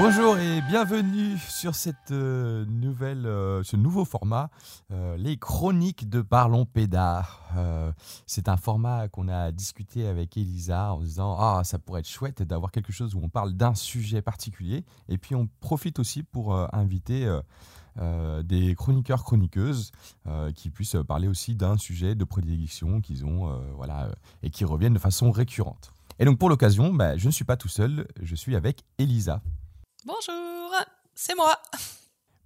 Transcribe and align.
Bonjour 0.00 0.38
et 0.38 0.62
bienvenue 0.62 1.36
sur 1.38 1.74
cette 1.74 2.12
euh, 2.12 2.64
nouvelle, 2.66 3.26
euh, 3.26 3.64
ce 3.64 3.74
nouveau 3.74 4.04
format, 4.04 4.48
euh, 4.92 5.16
les 5.16 5.36
chroniques 5.36 6.08
de 6.08 6.22
Parlons 6.22 6.66
Pédard. 6.66 7.52
c'est 8.24 8.48
un 8.48 8.56
format 8.56 9.08
qu'on 9.08 9.26
a 9.26 9.50
discuté 9.50 10.06
avec 10.06 10.36
Elisa 10.36 10.94
en 10.94 11.00
disant 11.00 11.36
ah 11.40 11.62
ça 11.64 11.80
pourrait 11.80 12.00
être 12.00 12.08
chouette 12.08 12.44
d'avoir 12.44 12.70
quelque 12.70 12.92
chose 12.92 13.16
où 13.16 13.20
on 13.20 13.28
parle 13.28 13.54
d'un 13.54 13.74
sujet 13.74 14.22
particulier 14.22 14.84
et 15.08 15.18
puis 15.18 15.34
on 15.34 15.48
profite 15.60 15.98
aussi 15.98 16.22
pour 16.22 16.54
inviter 16.72 17.26
des 18.44 18.76
chroniqueurs 18.76 19.24
chroniqueuses 19.24 19.90
qui 20.54 20.70
puissent 20.70 20.96
parler 21.08 21.26
aussi 21.26 21.56
d'un 21.56 21.76
sujet 21.76 22.14
de 22.14 22.24
prédilection 22.24 23.00
qu'ils 23.00 23.26
ont 23.26 23.60
voilà 23.74 24.10
et 24.44 24.50
qui 24.50 24.64
reviennent 24.64 24.94
de 24.94 25.00
façon 25.00 25.32
récurrente. 25.32 25.92
Et 26.20 26.24
donc 26.24 26.38
pour 26.38 26.48
l'occasion, 26.48 26.92
bah, 26.94 27.16
je 27.16 27.26
ne 27.26 27.32
suis 27.32 27.44
pas 27.44 27.56
tout 27.56 27.68
seul, 27.68 28.06
je 28.22 28.34
suis 28.34 28.54
avec 28.54 28.84
Elisa. 28.98 29.40
Bonjour, 30.08 30.74
c'est 31.14 31.34
moi. 31.34 31.54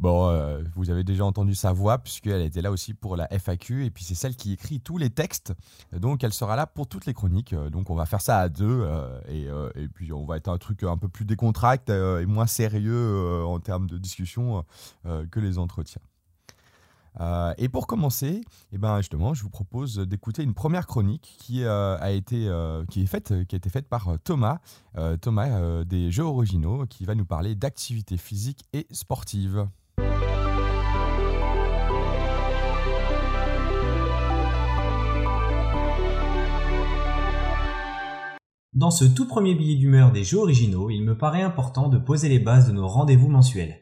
Bon, 0.01 0.27
euh, 0.31 0.65
vous 0.75 0.91
avez 0.91 1.05
déjà 1.05 1.25
entendu 1.25 1.55
sa 1.55 1.73
voix 1.73 1.99
puisqu'elle 1.99 2.43
était 2.43 2.61
là 2.61 2.73
aussi 2.73 2.93
pour 2.93 3.15
la 3.15 3.29
FAQ 3.31 3.85
et 3.85 3.91
puis 3.91 4.03
c'est 4.03 4.17
celle 4.17 4.35
qui 4.35 4.55
écrit 4.55 4.81
tous 4.81 4.99
les 4.99 5.11
textes. 5.11 5.55
Donc 5.93 6.25
elle 6.25 6.33
sera 6.33 6.57
là 6.57 6.67
pour 6.67 6.89
toutes 6.89 7.07
les 7.07 7.15
chroniques. 7.15 7.55
Donc 7.55 7.89
on 7.89 7.95
va 7.95 8.05
faire 8.05 8.21
ça 8.21 8.41
à 8.41 8.49
deux 8.49 8.67
euh, 8.83 9.21
et, 9.29 9.47
euh, 9.47 9.71
et, 9.77 9.87
puis 9.87 10.13
on 10.13 10.27
va 10.27 10.39
être 10.39 10.49
un 10.49 10.59
truc 10.59 10.83
un 10.83 10.97
peu 10.97 11.09
plus 11.09 11.25
décontracte 11.25 11.89
et 11.89 12.27
moins 12.27 12.49
sérieux 12.49 13.45
en 13.45 13.61
termes 13.61 13.87
de 13.87 13.97
discussion 13.97 14.65
que 15.05 15.39
les 15.39 15.57
entretiens. 15.57 16.03
Euh, 17.21 17.53
et 17.59 17.69
pour 17.69 17.87
commencer, 17.87 18.43
eh 18.73 18.79
ben 18.79 19.01
je 19.03 19.43
vous 19.43 19.51
propose 19.51 19.99
d'écouter 19.99 20.43
une 20.43 20.55
première 20.55 20.87
chronique 20.87 21.37
qui 21.39 21.65
euh, 21.65 21.97
a 21.99 22.11
été 22.11 22.49
euh, 22.49 22.85
faite 23.07 23.35
qui 23.47 23.55
a 23.55 23.59
été 23.59 23.69
faite 23.69 23.89
par 23.89 24.17
Thomas 24.25 24.59
Thomas 25.21 25.85
des 25.85 26.11
Jeux 26.11 26.25
originaux 26.25 26.87
qui 26.87 27.05
va 27.05 27.15
nous 27.15 27.25
parler 27.25 27.55
d'activité 27.55 28.17
physique 28.17 28.65
et 28.73 28.87
sportive. 28.91 29.67
Dans 38.75 38.91
ce 38.91 39.05
tout 39.05 39.27
premier 39.27 39.55
billet 39.55 39.77
d'humeur 39.77 40.13
des 40.13 40.25
Jeux 40.25 40.39
originaux, 40.39 40.89
il 40.89 41.03
me 41.03 41.17
paraît 41.17 41.43
important 41.43 41.89
de 41.89 41.99
poser 41.99 42.29
les 42.29 42.39
bases 42.39 42.69
de 42.69 42.73
nos 42.73 42.89
rendez-vous 42.89 43.29
mensuels. 43.29 43.82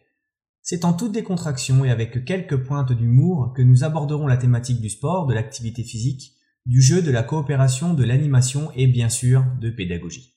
C'est 0.63 0.85
en 0.85 0.93
toute 0.93 1.13
décontraction 1.13 1.85
et 1.85 1.91
avec 1.91 2.25
quelques 2.25 2.63
pointes 2.65 2.93
d'humour 2.93 3.53
que 3.57 3.63
nous 3.63 3.83
aborderons 3.83 4.27
la 4.27 4.37
thématique 4.37 4.81
du 4.81 4.91
sport, 4.91 5.27
de 5.27 5.35
l'activité 5.35 5.83
physique, 5.83 6.35
du 6.67 6.83
jeu, 6.83 7.03
de 7.03 7.11
la 7.11 7.23
coopération, 7.23 7.95
de 7.95 8.05
l'animation 8.05 8.71
et 8.75 8.87
bien 8.87 9.09
sûr 9.09 9.45
de 9.61 9.71
pédagogie. 9.71 10.37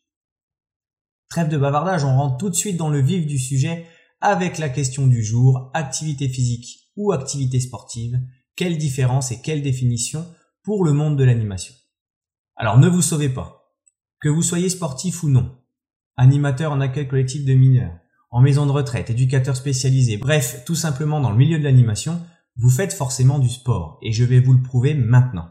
Trêve 1.29 1.49
de 1.49 1.57
bavardage, 1.57 2.05
on 2.05 2.15
rentre 2.15 2.37
tout 2.37 2.49
de 2.49 2.55
suite 2.55 2.77
dans 2.77 2.89
le 2.89 3.01
vif 3.01 3.25
du 3.25 3.37
sujet 3.37 3.85
avec 4.21 4.57
la 4.57 4.69
question 4.69 5.07
du 5.07 5.23
jour, 5.23 5.69
activité 5.73 6.29
physique 6.29 6.89
ou 6.95 7.11
activité 7.11 7.59
sportive, 7.59 8.21
quelle 8.55 8.77
différence 8.77 9.31
et 9.31 9.41
quelle 9.41 9.61
définition 9.61 10.25
pour 10.63 10.85
le 10.85 10.93
monde 10.93 11.17
de 11.17 11.23
l'animation? 11.23 11.73
Alors 12.55 12.77
ne 12.77 12.87
vous 12.87 13.01
sauvez 13.01 13.29
pas. 13.29 13.75
Que 14.21 14.29
vous 14.29 14.43
soyez 14.43 14.69
sportif 14.69 15.23
ou 15.23 15.29
non, 15.29 15.57
animateur 16.15 16.71
en 16.71 16.79
accueil 16.79 17.07
collectif 17.07 17.43
de 17.43 17.53
mineurs, 17.53 17.97
en 18.33 18.41
maison 18.41 18.65
de 18.65 18.71
retraite, 18.71 19.11
éducateur 19.11 19.55
spécialisé, 19.55 20.17
bref, 20.17 20.63
tout 20.65 20.73
simplement 20.73 21.21
dans 21.21 21.29
le 21.29 21.37
milieu 21.37 21.59
de 21.59 21.63
l'animation, 21.63 22.19
vous 22.55 22.71
faites 22.71 22.91
forcément 22.91 23.37
du 23.37 23.47
sport, 23.47 23.99
et 24.01 24.11
je 24.11 24.23
vais 24.23 24.39
vous 24.39 24.53
le 24.53 24.63
prouver 24.63 24.95
maintenant. 24.95 25.49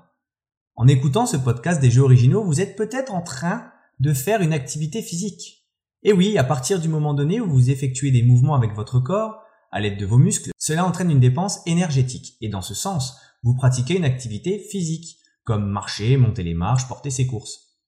En 0.74 0.88
écoutant 0.88 1.24
ce 1.24 1.36
podcast 1.36 1.80
des 1.80 1.92
jeux 1.92 2.02
originaux, 2.02 2.44
vous 2.44 2.60
êtes 2.60 2.74
peut-être 2.74 3.14
en 3.14 3.22
train 3.22 3.70
de 4.00 4.12
faire 4.12 4.42
une 4.42 4.52
activité 4.52 5.00
physique. 5.00 5.64
Et 6.02 6.12
oui, 6.12 6.36
à 6.38 6.42
partir 6.42 6.80
du 6.80 6.88
moment 6.88 7.14
donné 7.14 7.40
où 7.40 7.48
vous 7.48 7.70
effectuez 7.70 8.10
des 8.10 8.24
mouvements 8.24 8.56
avec 8.56 8.74
votre 8.74 8.98
corps, 8.98 9.44
à 9.70 9.78
l'aide 9.78 9.96
de 9.96 10.06
vos 10.06 10.18
muscles, 10.18 10.50
cela 10.58 10.84
entraîne 10.84 11.12
une 11.12 11.20
dépense 11.20 11.60
énergétique, 11.66 12.36
et 12.40 12.48
dans 12.48 12.62
ce 12.62 12.74
sens, 12.74 13.16
vous 13.44 13.54
pratiquez 13.54 13.96
une 13.96 14.04
activité 14.04 14.58
physique, 14.58 15.18
comme 15.44 15.70
marcher, 15.70 16.16
monter 16.16 16.42
les 16.42 16.54
marches, 16.54 16.88
porter 16.88 17.10
ses 17.10 17.28
courses. 17.28 17.78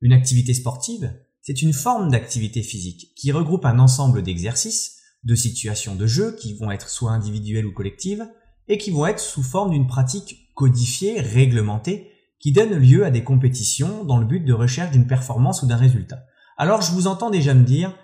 Une 0.00 0.12
activité 0.12 0.52
sportive, 0.52 1.14
c'est 1.46 1.62
une 1.62 1.72
forme 1.72 2.10
d'activité 2.10 2.60
physique 2.60 3.12
qui 3.14 3.30
regroupe 3.30 3.66
un 3.66 3.78
ensemble 3.78 4.24
d'exercices, 4.24 4.96
de 5.22 5.36
situations 5.36 5.94
de 5.94 6.04
jeu 6.04 6.34
qui 6.34 6.54
vont 6.54 6.72
être 6.72 6.88
soit 6.88 7.12
individuelles 7.12 7.66
ou 7.66 7.72
collectives, 7.72 8.28
et 8.66 8.78
qui 8.78 8.90
vont 8.90 9.06
être 9.06 9.20
sous 9.20 9.44
forme 9.44 9.70
d'une 9.70 9.86
pratique 9.86 10.52
codifiée, 10.56 11.20
réglementée, 11.20 12.10
qui 12.40 12.50
donne 12.50 12.74
lieu 12.74 13.06
à 13.06 13.12
des 13.12 13.22
compétitions 13.22 14.02
dans 14.02 14.18
le 14.18 14.26
but 14.26 14.40
de 14.40 14.52
recherche 14.52 14.90
d'une 14.90 15.06
performance 15.06 15.62
ou 15.62 15.68
d'un 15.68 15.76
résultat. 15.76 16.24
Alors 16.56 16.82
je 16.82 16.90
vous 16.90 17.06
entends 17.06 17.30
déjà 17.30 17.54
me 17.54 17.64
dire, 17.64 17.94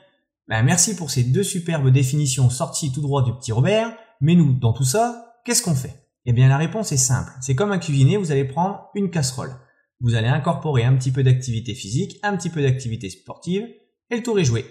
ben, 0.46 0.62
merci 0.62 0.94
pour 0.94 1.10
ces 1.10 1.24
deux 1.24 1.42
superbes 1.42 1.90
définitions 1.90 2.48
sorties 2.48 2.92
tout 2.92 3.02
droit 3.02 3.24
du 3.24 3.32
petit 3.32 3.50
Robert, 3.50 3.92
mais 4.20 4.36
nous, 4.36 4.52
dans 4.52 4.72
tout 4.72 4.84
ça, 4.84 5.34
qu'est-ce 5.44 5.64
qu'on 5.64 5.74
fait? 5.74 6.06
Eh 6.26 6.32
bien 6.32 6.46
la 6.46 6.58
réponse 6.58 6.92
est 6.92 6.96
simple, 6.96 7.32
c'est 7.40 7.56
comme 7.56 7.72
un 7.72 7.80
cuisinier, 7.80 8.18
vous 8.18 8.30
allez 8.30 8.44
prendre 8.44 8.88
une 8.94 9.10
casserole 9.10 9.56
vous 10.02 10.16
allez 10.16 10.28
incorporer 10.28 10.82
un 10.82 10.96
petit 10.96 11.12
peu 11.12 11.22
d'activité 11.22 11.74
physique, 11.74 12.18
un 12.24 12.36
petit 12.36 12.50
peu 12.50 12.60
d'activité 12.60 13.08
sportive, 13.08 13.66
et 14.10 14.16
le 14.16 14.22
tour 14.22 14.38
est 14.38 14.44
joué. 14.44 14.66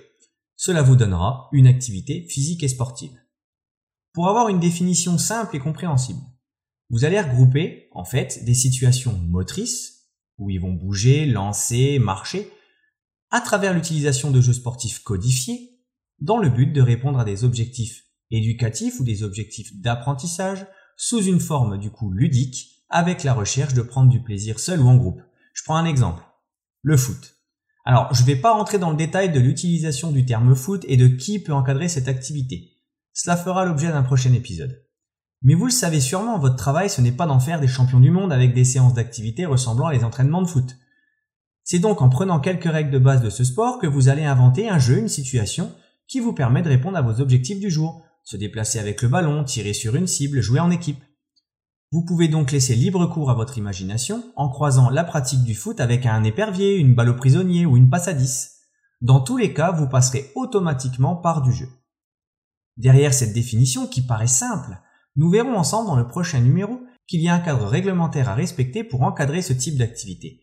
Cela 0.58 0.82
vous 0.82 0.98
donnera 0.98 1.48
une 1.54 1.68
activité 1.68 2.28
physique 2.30 2.64
et 2.64 2.68
sportive. 2.68 3.18
Pour 4.14 4.28
avoir 4.28 4.50
une 4.50 4.60
définition 4.60 5.18
simple 5.18 5.56
et 5.56 5.60
compréhensible, 5.60 6.20
vous 6.90 7.06
allez 7.06 7.20
regrouper, 7.20 7.88
en 7.94 8.04
fait, 8.04 8.44
des 8.44 8.54
situations 8.54 9.18
motrices, 9.18 10.10
où 10.38 10.50
ils 10.50 10.60
vont 10.60 10.74
bouger, 10.74 11.26
lancer, 11.26 11.98
marcher, 11.98 12.52
à 13.30 13.40
travers 13.40 13.74
l'utilisation 13.74 14.32
de 14.32 14.42
jeux 14.42 14.52
sportifs 14.52 15.00
codifiés, 15.00 15.80
dans 16.20 16.38
le 16.38 16.50
but 16.50 16.68
de 16.68 16.82
répondre 16.82 17.20
à 17.20 17.26
des 17.26 17.46
objectifs 17.46 18.04
éducatifs 18.32 19.00
ou 19.00 19.06
des 19.06 19.24
objectifs 19.24 19.72
d'apprentissage, 19.80 20.68
sous 20.98 21.24
une 21.24 21.40
forme 21.40 21.80
du 21.80 21.90
coup 21.90 22.12
ludique, 22.12 22.81
avec 22.92 23.24
la 23.24 23.34
recherche 23.34 23.74
de 23.74 23.82
prendre 23.82 24.10
du 24.10 24.22
plaisir 24.22 24.60
seul 24.60 24.82
ou 24.82 24.88
en 24.88 24.98
groupe. 24.98 25.22
Je 25.54 25.64
prends 25.64 25.78
un 25.78 25.86
exemple. 25.86 26.24
Le 26.84 26.98
foot. 26.98 27.36
Alors, 27.86 28.14
je 28.14 28.22
ne 28.22 28.28
vais 28.28 28.36
pas 28.36 28.54
rentrer 28.54 28.78
dans 28.78 28.92
le 28.92 28.98
détail 28.98 29.32
de 29.32 29.40
l'utilisation 29.40 30.12
du 30.12 30.26
terme 30.26 30.56
foot 30.56 30.86
et 30.88 30.98
de 30.98 31.08
qui 31.08 31.40
peut 31.40 31.54
encadrer 31.54 31.88
cette 31.88 32.08
activité. 32.08 32.78
Cela 33.14 33.36
fera 33.36 33.66
l'objet 33.66 33.88
d'un 33.88 34.04
prochain 34.04 34.34
épisode. 34.34 34.86
Mais 35.42 35.56
vous 35.56 35.66
le 35.66 35.72
savez 35.72 36.00
sûrement, 36.00 36.38
votre 36.38 36.56
travail, 36.56 36.90
ce 36.90 37.02
n'est 37.02 37.12
pas 37.12 37.26
d'en 37.26 37.40
faire 37.40 37.60
des 37.60 37.68
champions 37.68 38.00
du 38.00 38.12
monde 38.12 38.32
avec 38.32 38.54
des 38.54 38.66
séances 38.66 38.94
d'activité 38.94 39.46
ressemblant 39.46 39.88
à 39.88 39.94
les 39.94 40.04
entraînements 40.04 40.44
de 40.44 40.48
foot. 40.48 40.76
C'est 41.64 41.80
donc 41.80 42.02
en 42.02 42.10
prenant 42.10 42.40
quelques 42.40 42.72
règles 42.72 42.92
de 42.92 43.00
base 43.00 43.24
de 43.24 43.30
ce 43.30 43.44
sport 43.44 43.80
que 43.80 43.88
vous 43.88 44.10
allez 44.10 44.26
inventer 44.26 44.70
un 44.70 44.78
jeu, 44.78 44.98
une 44.98 45.08
situation, 45.08 45.74
qui 46.08 46.20
vous 46.20 46.34
permet 46.34 46.62
de 46.62 46.70
répondre 46.70 46.98
à 46.98 47.02
vos 47.02 47.22
objectifs 47.22 47.60
du 47.60 47.72
jour. 47.72 48.04
Se 48.24 48.38
déplacer 48.38 48.78
avec 48.78 49.02
le 49.02 49.08
ballon, 49.08 49.44
tirer 49.44 49.74
sur 49.74 49.96
une 49.96 50.08
cible, 50.08 50.42
jouer 50.42 50.60
en 50.60 50.70
équipe. 50.70 51.04
Vous 51.94 52.06
pouvez 52.06 52.30
donc 52.30 52.54
laisser 52.54 52.74
libre 52.74 53.06
cours 53.06 53.30
à 53.32 53.34
votre 53.34 53.58
imagination 53.58 54.24
en 54.38 54.48
croisant 54.48 54.90
la 54.90 55.04
pratique 55.04 55.44
du 55.44 55.54
foot 55.54 55.82
avec 55.82 56.06
un 56.06 56.24
épervier, 56.24 56.78
une 56.78 56.96
balle 56.96 57.10
au 57.10 57.16
prisonnier 57.16 57.66
ou 57.66 57.76
une 57.76 57.90
passe 57.90 58.08
à 58.08 58.14
10. 58.14 58.60
Dans 59.02 59.20
tous 59.20 59.36
les 59.36 59.54
cas, 59.54 59.74
vous 59.74 59.90
passerez 59.90 60.32
automatiquement 60.36 61.18
par 61.18 61.42
du 61.42 61.52
jeu. 61.52 61.68
Derrière 62.78 63.14
cette 63.14 63.34
définition 63.34 63.88
qui 63.88 64.02
paraît 64.02 64.28
simple, 64.28 64.80
nous 65.18 65.30
verrons 65.30 65.58
ensemble 65.58 65.88
dans 65.88 65.98
le 65.98 66.08
prochain 66.08 66.40
numéro 66.40 66.80
qu'il 67.08 67.20
y 67.20 67.28
a 67.28 67.36
un 67.36 67.40
cadre 67.40 67.68
réglementaire 67.68 68.30
à 68.30 68.36
respecter 68.36 68.86
pour 68.86 69.02
encadrer 69.02 69.42
ce 69.42 69.52
type 69.52 69.78
d'activité. 69.78 70.40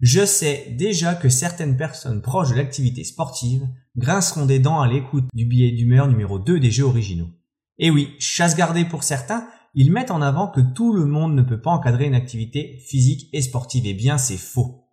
Je 0.00 0.26
sais 0.26 0.74
déjà 0.78 1.14
que 1.14 1.30
certaines 1.30 1.78
personnes 1.78 2.20
proches 2.20 2.50
de 2.50 2.56
l'activité 2.56 3.04
sportive 3.04 3.66
grinceront 3.96 4.44
des 4.44 4.58
dents 4.58 4.82
à 4.82 4.88
l'écoute 4.88 5.28
du 5.32 5.46
billet 5.46 5.72
d'humeur 5.72 6.08
numéro 6.08 6.38
2 6.38 6.60
des 6.60 6.70
jeux 6.70 6.84
originaux. 6.84 7.30
Et 7.78 7.90
oui, 7.90 8.14
chasse 8.18 8.54
gardée 8.54 8.84
pour 8.84 9.02
certains, 9.02 9.48
ils 9.74 9.92
mettent 9.92 10.10
en 10.10 10.22
avant 10.22 10.48
que 10.48 10.60
tout 10.60 10.92
le 10.92 11.06
monde 11.06 11.34
ne 11.34 11.42
peut 11.42 11.60
pas 11.60 11.70
encadrer 11.70 12.06
une 12.06 12.14
activité 12.14 12.78
physique 12.88 13.28
et 13.32 13.42
sportive. 13.42 13.84
Eh 13.86 13.94
bien, 13.94 14.18
c'est 14.18 14.36
faux. 14.36 14.88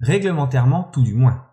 Réglementairement, 0.00 0.84
tout 0.92 1.02
du 1.02 1.14
moins. 1.14 1.46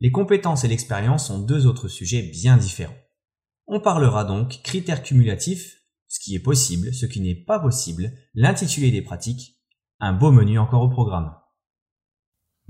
Les 0.00 0.10
compétences 0.10 0.64
et 0.64 0.68
l'expérience 0.68 1.28
sont 1.28 1.38
deux 1.38 1.66
autres 1.66 1.88
sujets 1.88 2.22
bien 2.22 2.56
différents. 2.56 2.96
On 3.68 3.80
parlera 3.80 4.24
donc 4.24 4.60
critères 4.62 5.02
cumulatifs, 5.02 5.82
ce 6.08 6.18
qui 6.18 6.34
est 6.34 6.40
possible, 6.40 6.92
ce 6.92 7.06
qui 7.06 7.20
n'est 7.20 7.36
pas 7.36 7.60
possible, 7.60 8.12
l'intitulé 8.34 8.90
des 8.90 9.02
pratiques, 9.02 9.60
un 10.00 10.12
beau 10.12 10.32
menu 10.32 10.58
encore 10.58 10.82
au 10.82 10.90
programme. 10.90 11.32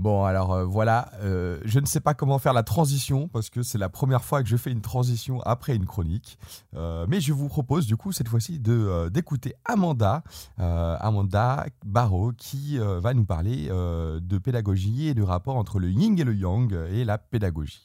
Bon, 0.02 0.24
alors 0.24 0.52
euh, 0.52 0.64
voilà, 0.64 1.12
euh, 1.22 1.60
je 1.64 1.78
ne 1.78 1.86
sais 1.86 2.00
pas 2.00 2.12
comment 2.12 2.40
faire 2.40 2.54
la 2.54 2.64
transition 2.64 3.28
parce 3.28 3.50
que 3.50 3.62
c'est 3.62 3.78
la 3.78 3.88
première 3.88 4.24
fois 4.24 4.42
que 4.42 4.48
je 4.48 4.56
fais 4.56 4.72
une 4.72 4.80
transition 4.80 5.40
après 5.42 5.76
une 5.76 5.86
chronique. 5.86 6.40
Euh, 6.74 7.06
mais 7.08 7.20
je 7.20 7.32
vous 7.32 7.46
propose 7.46 7.86
du 7.86 7.96
coup 7.96 8.10
cette 8.10 8.26
fois-ci 8.26 8.58
d'écouter 8.58 9.54
Amanda, 9.64 10.24
Amanda 10.58 11.66
Barrault, 11.86 12.32
qui 12.36 12.78
va 12.78 13.14
nous 13.14 13.24
parler 13.24 13.68
de 13.68 14.38
pédagogie 14.38 15.06
et 15.06 15.14
du 15.14 15.22
rapport 15.22 15.54
entre 15.54 15.78
le 15.78 15.88
yin 15.88 16.18
et 16.18 16.24
le 16.24 16.34
yang 16.34 16.74
et 16.90 17.04
la 17.04 17.18
pédagogie. 17.18 17.84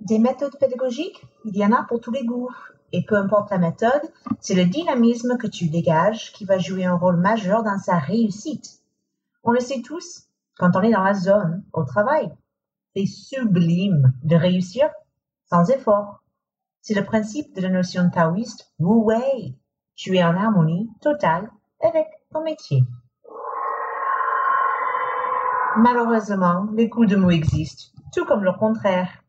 Des 0.00 0.18
méthodes 0.18 0.56
pédagogiques, 0.58 1.22
il 1.44 1.54
y 1.54 1.66
en 1.66 1.72
a 1.72 1.82
pour 1.82 2.00
tous 2.00 2.12
les 2.12 2.24
goûts 2.24 2.48
Et 2.96 3.02
peu 3.02 3.16
importe 3.16 3.50
la 3.50 3.58
méthode, 3.58 4.10
c'est 4.40 4.54
le 4.54 4.64
dynamisme 4.64 5.36
que 5.36 5.46
tu 5.46 5.68
dégages 5.68 6.32
qui 6.32 6.46
va 6.46 6.56
jouer 6.56 6.86
un 6.86 6.94
rôle 6.94 7.18
majeur 7.18 7.62
dans 7.62 7.76
sa 7.76 7.98
réussite. 7.98 8.80
On 9.44 9.50
le 9.50 9.60
sait 9.60 9.82
tous, 9.82 10.28
quand 10.56 10.74
on 10.74 10.80
est 10.80 10.92
dans 10.92 11.02
la 11.02 11.12
zone 11.12 11.62
au 11.74 11.84
travail, 11.84 12.34
c'est 12.94 13.04
sublime 13.04 14.14
de 14.22 14.34
réussir 14.34 14.88
sans 15.44 15.68
effort. 15.68 16.22
C'est 16.80 16.94
le 16.94 17.04
principe 17.04 17.54
de 17.54 17.60
la 17.60 17.68
notion 17.68 18.08
taoïste 18.08 18.72
Wu 18.78 19.04
Wei. 19.04 19.58
Tu 19.94 20.16
es 20.16 20.24
en 20.24 20.34
harmonie 20.34 20.88
totale 21.02 21.50
avec 21.82 22.06
ton 22.32 22.42
métier. 22.44 22.82
Malheureusement, 25.76 26.66
les 26.72 26.88
coups 26.88 27.08
de 27.08 27.16
mots 27.16 27.28
existent, 27.28 27.92
tout 28.14 28.24
comme 28.24 28.42
le 28.42 28.54
contraire. 28.54 29.22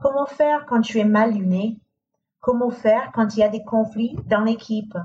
Comment 0.00 0.24
faire 0.24 0.64
quand 0.64 0.80
tu 0.80 0.98
es 0.98 1.04
mal 1.04 1.34
luné 1.34 1.78
Comment 2.40 2.70
faire 2.70 3.12
quand 3.12 3.36
il 3.36 3.40
y 3.40 3.42
a 3.42 3.50
des 3.50 3.64
conflits 3.64 4.16
dans 4.26 4.40
l'équipe? 4.40 4.96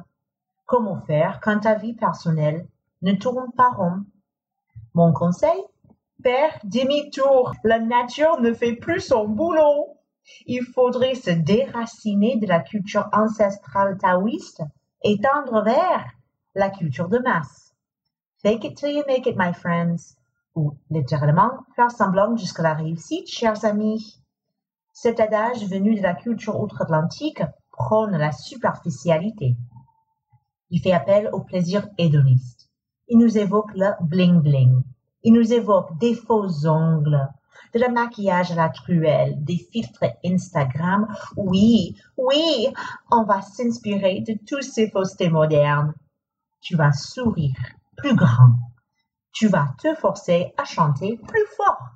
Comment 0.66 1.02
faire 1.02 1.42
quand 1.42 1.60
ta 1.60 1.76
vie 1.76 1.94
personnelle 1.94 2.66
ne 3.02 3.12
tourne 3.14 3.52
pas 3.58 3.72
rond? 3.72 4.06
Mon 4.94 5.12
conseil? 5.12 5.62
Faire 6.24 6.58
demi-tour. 6.64 7.54
La 7.66 7.80
nature 7.80 8.40
ne 8.40 8.54
fait 8.54 8.74
plus 8.74 9.02
son 9.02 9.28
boulot. 9.28 9.98
Il 10.46 10.64
faudrait 10.64 11.16
se 11.16 11.30
déraciner 11.30 12.38
de 12.38 12.48
la 12.48 12.62
culture 12.62 13.10
ancestrale 13.12 13.98
taoïste 13.98 14.64
et 15.04 15.20
tendre 15.20 15.62
vers 15.62 16.06
la 16.56 16.70
culture 16.70 17.10
de 17.10 17.20
masse. 17.20 17.76
Fake 18.42 18.64
it 18.64 18.78
till 18.78 18.96
you 18.96 19.04
make 19.08 19.28
it, 19.28 19.36
my 19.38 19.54
friends. 19.54 20.16
Ou 20.56 20.72
littéralement, 20.90 21.52
faire 21.76 21.92
semblant 21.92 22.38
jusqu'à 22.38 22.64
la 22.64 22.74
réussite, 22.74 23.28
chers 23.28 23.66
amis. 23.66 24.22
Cet 24.98 25.20
adage 25.20 25.68
venu 25.68 25.96
de 25.96 26.02
la 26.02 26.14
culture 26.14 26.58
outre-Atlantique 26.58 27.44
prône 27.70 28.16
la 28.16 28.32
superficialité. 28.32 29.58
Il 30.70 30.80
fait 30.80 30.94
appel 30.94 31.30
au 31.34 31.42
plaisir 31.42 31.90
hédoniste. 31.98 32.70
Il 33.10 33.18
nous 33.18 33.38
évoque 33.38 33.74
le 33.76 33.90
bling-bling. 34.06 34.84
Il 35.24 35.34
nous 35.34 35.52
évoque 35.52 35.98
des 35.98 36.16
faux 36.16 36.66
ongles, 36.66 37.28
de 37.74 37.80
la 37.80 37.90
maquillage 37.90 38.54
à 38.54 38.56
la 38.56 38.70
truelle, 38.70 39.44
des 39.44 39.58
filtres 39.58 40.06
Instagram. 40.24 41.14
Oui, 41.36 41.98
oui, 42.16 42.70
on 43.12 43.26
va 43.26 43.42
s'inspirer 43.42 44.22
de 44.22 44.40
tous 44.48 44.62
ces 44.62 44.90
faussetés 44.90 45.30
modernes. 45.30 45.94
Tu 46.62 46.78
vas 46.78 46.94
sourire 46.94 47.60
plus 47.98 48.16
grand. 48.16 48.54
Tu 49.34 49.50
vas 49.50 49.76
te 49.78 49.94
forcer 49.96 50.54
à 50.58 50.64
chanter 50.64 51.20
plus 51.28 51.46
fort 51.58 51.95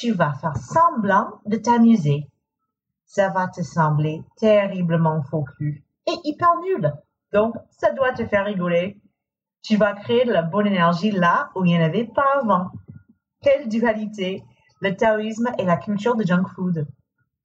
tu 0.00 0.12
vas 0.12 0.32
faire 0.32 0.56
semblant 0.56 1.40
de 1.44 1.58
t'amuser. 1.58 2.26
Ça 3.04 3.28
va 3.28 3.48
te 3.48 3.60
sembler 3.60 4.22
terriblement 4.38 5.22
faux 5.22 5.44
et 5.60 6.14
hyper 6.24 6.56
nul. 6.62 6.90
Donc, 7.34 7.54
ça 7.70 7.92
doit 7.92 8.12
te 8.12 8.24
faire 8.26 8.46
rigoler. 8.46 8.98
Tu 9.62 9.76
vas 9.76 9.92
créer 9.92 10.24
de 10.24 10.32
la 10.32 10.40
bonne 10.40 10.66
énergie 10.66 11.10
là 11.10 11.50
où 11.54 11.66
il 11.66 11.72
n'y 11.72 11.78
en 11.78 11.84
avait 11.84 12.06
pas 12.06 12.40
avant. 12.40 12.70
Quelle 13.42 13.68
dualité, 13.68 14.42
le 14.80 14.96
taoïsme 14.96 15.50
et 15.58 15.64
la 15.64 15.76
culture 15.76 16.16
de 16.16 16.24
junk 16.24 16.48
food. 16.54 16.86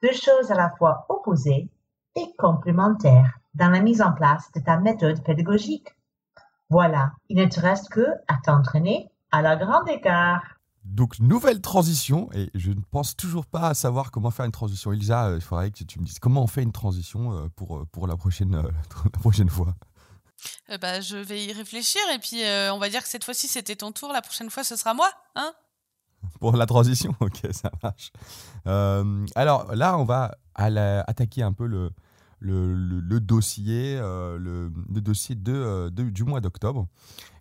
Deux 0.02 0.13
choses 0.13 0.50
à 0.50 0.56
la 0.56 0.69
fois 0.78 1.06
opposées 1.10 1.69
et 2.16 2.36
complémentaires 2.38 3.38
dans 3.54 3.69
la 3.69 3.81
mise 3.81 4.02
en 4.02 4.13
place 4.13 4.50
de 4.54 4.62
ta 4.62 4.78
méthode 4.78 5.22
pédagogique. 5.24 5.90
Voilà, 6.69 7.12
il 7.28 7.38
ne 7.38 7.46
te 7.46 7.60
reste 7.60 7.90
que 7.90 8.06
à 8.30 8.38
t'entraîner 8.44 9.12
à 9.31 9.42
la 9.42 9.57
grande 9.57 9.90
écart. 9.90 10.55
Donc, 10.86 11.18
nouvelle 11.18 11.62
transition, 11.62 12.30
et 12.34 12.52
je 12.54 12.70
ne 12.70 12.80
pense 12.92 13.18
toujours 13.18 13.48
pas 13.48 13.70
à 13.70 13.74
savoir 13.74 14.12
comment 14.12 14.30
faire 14.30 14.46
une 14.46 14.52
transition. 14.52 14.94
Elisa, 14.94 15.26
euh, 15.26 15.36
il 15.36 15.42
faudrait 15.42 15.72
que 15.72 15.84
tu 15.84 16.00
me 16.00 16.06
dises 16.06 16.20
comment 16.20 16.44
on 16.44 16.48
fait 16.48 16.62
une 16.62 16.72
transition 16.72 17.34
euh, 17.34 17.48
pour, 17.56 17.78
euh, 17.78 17.86
pour 17.92 18.06
la, 18.06 18.16
prochaine, 18.16 18.56
la 19.04 19.10
prochaine 19.20 19.50
fois. 19.50 19.74
bah, 20.80 21.02
je 21.02 21.18
vais 21.18 21.44
y 21.44 21.52
réfléchir, 21.54 22.02
et 22.14 22.20
puis 22.20 22.42
on 22.72 22.78
va 22.78 22.90
dire 22.90 23.02
que 23.02 23.10
cette 23.10 23.24
fois-ci 23.24 23.48
c'était 23.48 23.76
ton 23.76 23.92
tour, 23.92 24.14
la 24.14 24.22
prochaine 24.22 24.52
fois 24.52 24.64
ce 24.64 24.76
sera 24.76 24.94
moi, 24.94 25.12
hein? 25.36 25.54
Pour 26.40 26.56
la 26.56 26.68
transition, 26.68 27.16
ok, 27.20 27.40
ça 27.52 27.72
marche. 27.81 28.12
alors 29.36 29.74
là, 29.76 29.98
on 29.98 30.06
va 30.06 30.38
attaquer 30.54 31.42
un 31.42 31.52
peu 31.52 31.66
le, 31.66 31.90
le, 32.45 33.19
dossier, 33.19 33.97
le, 33.97 34.71
le, 34.94 35.01
dossier 35.01 35.36
de, 35.36 35.89
du 35.89 36.24
mois 36.24 36.42
d'octobre. 36.42 36.88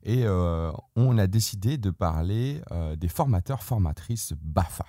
Et 0.04 0.24
euh, 0.24 0.70
on 0.96 1.16
a 1.16 1.26
décidé 1.26 1.78
de 1.78 1.90
parler 1.90 2.60
euh, 2.70 2.94
des 2.94 3.08
formateurs, 3.08 3.62
formatrices 3.62 4.34
BAFA. 4.42 4.84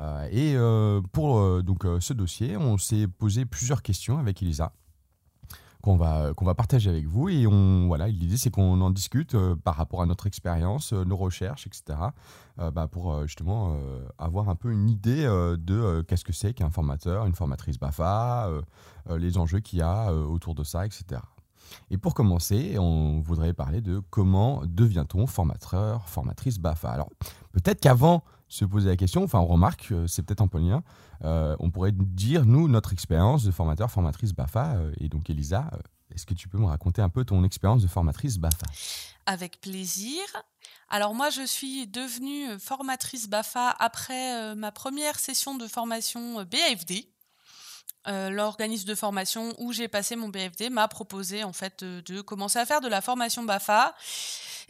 Euh, 0.00 0.28
et 0.30 1.02
pour 1.12 1.62
donc, 1.62 1.84
ce 2.00 2.12
dossier, 2.12 2.56
on 2.56 2.78
s'est 2.78 3.06
posé 3.06 3.46
plusieurs 3.46 3.82
questions 3.82 4.18
avec 4.18 4.42
Elisa 4.42 4.72
qu'on 5.82 5.96
va, 5.96 6.32
qu'on 6.34 6.44
va 6.44 6.54
partager 6.54 6.88
avec 6.88 7.06
vous. 7.06 7.28
Et 7.28 7.46
on, 7.46 7.86
voilà, 7.88 8.08
l'idée, 8.08 8.36
c'est 8.36 8.50
qu'on 8.50 8.80
en 8.80 8.90
discute 8.90 9.36
par 9.64 9.74
rapport 9.74 10.00
à 10.00 10.06
notre 10.06 10.26
expérience, 10.26 10.92
nos 10.92 11.16
recherches, 11.16 11.66
etc. 11.66 11.98
Bah, 12.56 12.86
pour 12.86 13.26
justement 13.26 13.76
avoir 14.18 14.48
un 14.48 14.54
peu 14.54 14.72
une 14.72 14.88
idée 14.88 15.24
de 15.24 16.02
qu'est-ce 16.08 16.24
que 16.24 16.32
c'est 16.32 16.54
qu'un 16.54 16.70
formateur, 16.70 17.26
une 17.26 17.34
formatrice 17.34 17.78
BAFA, 17.78 18.48
les 19.10 19.36
enjeux 19.38 19.60
qu'il 19.60 19.80
y 19.80 19.82
a 19.82 20.12
autour 20.12 20.54
de 20.54 20.64
ça, 20.64 20.86
etc. 20.86 21.20
Et 21.90 21.96
pour 21.96 22.14
commencer, 22.14 22.76
on 22.78 23.20
voudrait 23.20 23.54
parler 23.54 23.80
de 23.80 24.00
comment 24.10 24.62
devient-on 24.66 25.26
formateur, 25.26 26.08
formatrice 26.08 26.58
BAFA. 26.58 26.90
Alors, 26.90 27.08
peut-être 27.52 27.80
qu'avant 27.80 28.22
se 28.52 28.66
poser 28.66 28.90
la 28.90 28.96
question, 28.96 29.24
enfin, 29.24 29.38
on 29.38 29.46
remarque, 29.46 29.94
c'est 30.06 30.22
peut-être 30.22 30.42
un 30.42 30.46
peu 30.46 30.58
lien, 30.58 30.82
euh, 31.24 31.56
on 31.58 31.70
pourrait 31.70 31.92
dire, 31.92 32.44
nous, 32.44 32.68
notre 32.68 32.92
expérience 32.92 33.44
de 33.44 33.50
formateur, 33.50 33.90
formatrice 33.90 34.34
BAFA. 34.34 34.74
Euh, 34.74 34.92
et 35.00 35.08
donc, 35.08 35.30
Elisa, 35.30 35.70
euh, 35.72 35.78
est-ce 36.14 36.26
que 36.26 36.34
tu 36.34 36.48
peux 36.48 36.58
me 36.58 36.66
raconter 36.66 37.00
un 37.00 37.08
peu 37.08 37.24
ton 37.24 37.44
expérience 37.44 37.80
de 37.80 37.88
formatrice 37.88 38.36
BAFA? 38.36 38.66
Avec 39.24 39.60
plaisir. 39.62 40.20
Alors 40.90 41.14
moi, 41.14 41.30
je 41.30 41.46
suis 41.46 41.86
devenue 41.86 42.58
formatrice 42.58 43.26
BAFA 43.26 43.70
après 43.70 44.54
ma 44.54 44.70
première 44.70 45.18
session 45.18 45.56
de 45.56 45.66
formation. 45.66 46.44
Euh, 48.08 48.30
l'organisme 48.30 48.88
de 48.88 48.96
formation 48.96 49.54
où 49.58 49.72
j'ai 49.72 49.86
passé 49.86 50.16
mon 50.16 50.28
BFD 50.28 50.70
m'a 50.70 50.88
proposé 50.88 51.44
en 51.44 51.52
fait 51.52 51.84
de, 51.84 52.20
commencer 52.20 52.58
à 52.58 52.66
faire 52.66 52.80
de 52.80 52.88
la 52.88 53.00
formation 53.00 53.44
BAFA 53.44 53.94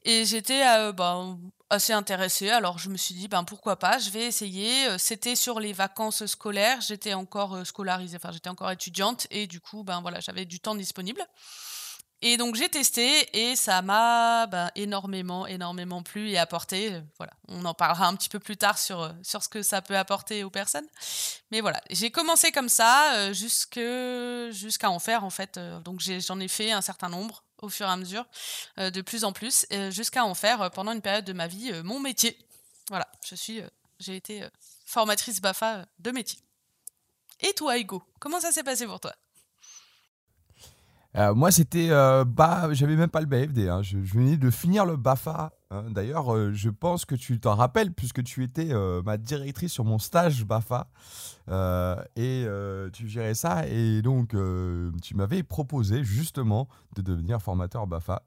et 0.05 0.27
j'étais 0.27 0.63
euh, 0.67 0.93
ben, 0.93 1.39
assez 1.73 1.93
intéressée. 1.93 2.51
Alors 2.51 2.79
je 2.79 2.89
me 2.89 2.97
suis 2.97 3.15
dit 3.15 3.29
ben 3.29 3.45
pourquoi 3.45 3.79
pas 3.79 3.99
je 3.99 4.11
vais 4.11 4.27
essayer. 4.27 4.89
Euh, 4.89 4.99
c'était 4.99 5.37
sur 5.37 5.61
les 5.61 5.73
vacances 5.73 6.27
scolaires. 6.27 6.81
J'étais 6.81 7.15
encore 7.15 7.67
scolarisée. 7.67 8.17
Enfin 8.17 8.33
j'étais 8.33 8.51
encore 8.51 8.71
étudiante. 8.71 9.27
Et 9.31 9.47
du 9.47 9.61
coup 9.61 9.83
ben 9.83 10.01
voilà 10.01 10.21
j'avais 10.21 10.45
du 10.45 10.61
temps 10.61 10.75
disponible. 10.75 11.23
Et 12.25 12.37
donc 12.37 12.55
j'ai 12.55 12.69
testé. 12.69 13.29
Et 13.37 13.57
ça 13.57 13.83
m'a 13.83 14.47
ben, 14.47 14.71
énormément, 14.77 15.47
énormément 15.47 16.03
plu 16.03 16.31
et 16.31 16.39
apporté. 16.39 17.03
Voilà, 17.19 17.33
on 17.49 17.65
en 17.65 17.75
parlera 17.75 18.07
un 18.07 18.15
petit 18.15 18.29
peu 18.29 18.39
plus 18.39 18.57
tard 18.57 18.79
sur, 18.79 19.13
sur 19.23 19.43
ce 19.43 19.49
que 19.49 19.63
ça 19.63 19.83
peut 19.83 19.97
apporter 19.97 20.45
aux 20.45 20.51
personnes. 20.51 20.87
Mais 21.51 21.61
voilà, 21.61 21.81
j'ai 21.91 22.11
commencé 22.11 22.53
comme 22.53 22.69
ça 22.69 23.15
euh, 23.17 23.33
jusqu'à 23.33 24.91
en 24.91 24.99
faire 25.01 25.25
en 25.25 25.31
fait. 25.31 25.57
Euh, 25.57 25.81
donc 25.81 26.01
j'en 26.01 26.39
ai, 26.39 26.49
fait 26.49 26.71
un 26.71 26.81
certain 26.81 27.09
nombre 27.09 27.45
au 27.63 27.69
fur 27.69 27.87
et 27.87 27.91
à 27.91 27.97
mesure, 27.97 28.27
euh, 28.79 28.91
de 28.91 29.01
plus 29.01 29.25
en 29.25 29.33
plus, 29.33 29.67
jusqu'à 29.91 30.25
en 30.25 30.35
faire 30.35 30.71
pendant 30.73 30.93
une 30.93 31.01
période 31.01 31.25
de 31.25 31.33
ma 31.33 31.47
vie 31.47 31.73
mon 31.83 32.01
métier. 32.01 32.37
Voilà, 32.89 33.09
je 33.25 33.35
suis, 33.35 33.63
j'ai 33.99 34.17
été 34.17 34.45
formatrice 34.85 35.41
BAFA 35.41 35.87
de 35.99 36.11
métier. 36.11 36.39
Et 37.41 37.53
toi, 37.55 37.79
Hugo, 37.79 38.03
comment 38.21 38.41
ça 38.41 38.53
s'est 38.53 38.63
passé 38.63 38.87
pour 38.87 39.01
toi? 39.01 39.13
Euh, 41.17 41.35
moi, 41.35 41.51
c'était. 41.51 41.89
Euh, 41.91 42.25
bah, 42.25 42.69
j'avais 42.73 42.97
même 42.97 43.11
pas 43.11 43.21
le 43.21 43.27
BFD. 43.27 43.69
Hein. 43.69 43.83
Je, 43.83 43.99
venais 43.99 44.37
de 44.37 44.51
finir 44.51 44.87
le 44.87 44.97
BAFA. 44.97 45.53
Hein. 45.73 45.85
D'ailleurs, 45.91 46.35
euh, 46.35 46.53
je 46.53 46.71
pense 46.71 47.05
que 47.05 47.15
tu 47.15 47.41
t'en 47.41 47.55
rappelles, 47.55 47.93
puisque 47.93 48.23
tu 48.23 48.45
étais 48.45 48.73
ma 49.05 49.17
directrice 49.17 49.73
sur 49.73 49.85
mon 49.85 49.99
stage 49.99 50.45
BAFA. 50.45 50.89
et 52.17 52.47
tu 52.93 53.09
gérais 53.09 53.35
ça. 53.35 53.67
Et 53.67 54.03
donc, 54.03 54.37
tu 55.03 55.17
m'avais 55.17 55.43
proposé 55.43 56.05
justement 56.05 56.69
de 56.95 57.03
devenir 57.03 57.41
formateur 57.41 57.87
BAFA. 57.87 58.23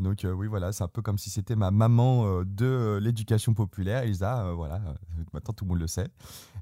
Donc, 0.00 0.24
oui, 0.24 0.46
voilà, 0.46 0.72
c'est 0.72 0.84
un 0.84 0.88
peu 0.88 1.02
comme 1.02 1.18
si 1.18 1.30
c'était 1.30 1.56
ma 1.56 1.70
maman 1.70 2.42
de 2.44 2.98
l'éducation 3.02 3.54
populaire, 3.54 4.02
Elisa. 4.02 4.52
voilà, 4.52 4.80
maintenant 5.32 5.54
tout 5.54 5.64
le 5.64 5.70
monde 5.70 5.80
le 5.80 5.86
sait. 5.86 6.08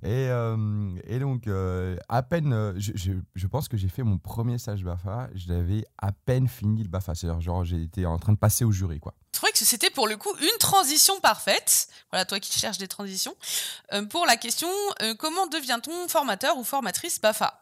Et, 0.02 0.28
euh, 0.30 0.96
et 1.04 1.18
donc, 1.18 1.48
euh, 1.48 1.96
à 2.08 2.22
peine, 2.22 2.52
euh, 2.52 2.72
je, 2.76 3.12
je, 3.34 3.46
pense 3.46 3.68
que 3.68 3.76
j'ai 3.76 3.88
fait 3.88 4.04
mon 4.04 4.18
premier 4.18 4.58
stage 4.58 4.84
BAFA, 4.84 5.28
j'avais 5.34 5.84
à 5.98 6.12
peine 6.12 6.46
fini 6.46 6.82
le 6.82 6.88
BAFA. 6.88 7.14
C'est-à-dire, 7.14 7.40
genre, 7.40 7.64
j'étais 7.64 8.06
en 8.06 8.18
train 8.18 8.32
de 8.32 8.38
passer 8.38 8.64
au 8.64 8.70
jury, 8.70 9.00
quoi. 9.00 9.14
Je 9.34 9.40
trouvais 9.40 9.52
que 9.52 9.58
c'était 9.58 9.90
pour 9.90 10.06
le 10.06 10.16
coup 10.16 10.30
une 10.40 10.58
transition 10.58 11.18
parfaite. 11.20 11.88
Voilà, 12.10 12.24
toi 12.24 12.38
qui 12.38 12.56
cherches 12.56 12.78
des 12.78 12.88
transitions. 12.88 13.34
pour 14.10 14.26
la 14.26 14.36
question, 14.36 14.68
comment 15.18 15.46
devient-on 15.46 16.08
formateur 16.08 16.56
ou 16.58 16.64
formatrice 16.64 17.20
BAFA? 17.20 17.54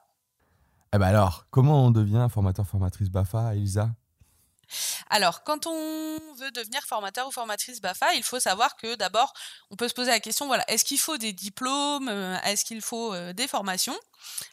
Eh 0.95 0.99
ben 0.99 1.07
alors, 1.07 1.47
comment 1.51 1.85
on 1.85 1.91
devient 1.91 2.29
formateur, 2.31 2.67
formatrice 2.67 3.11
BAFA, 3.11 3.55
Elisa 3.55 3.91
Alors, 5.11 5.45
quand 5.45 5.67
on 5.67 6.19
veut 6.39 6.51
devenir 6.51 6.83
formateur 6.83 7.29
ou 7.29 7.31
formatrice 7.31 7.81
BAFA, 7.81 8.15
il 8.15 8.23
faut 8.23 8.41
savoir 8.41 8.77
que 8.77 8.95
d'abord, 8.95 9.33
on 9.71 9.77
peut 9.77 9.89
se 9.89 9.95
poser 9.95 10.11
la 10.11 10.21
question, 10.21 10.47
voilà, 10.47 10.65
est-ce 10.69 10.85
qu'il 10.85 10.99
faut 10.99 11.17
des 11.19 11.33
diplômes 11.33 12.09
euh, 12.09 12.37
Est-ce 12.43 12.65
qu'il 12.65 12.83
faut 12.83 13.15
euh, 13.15 13.33
des 13.33 13.49
formations? 13.49 13.99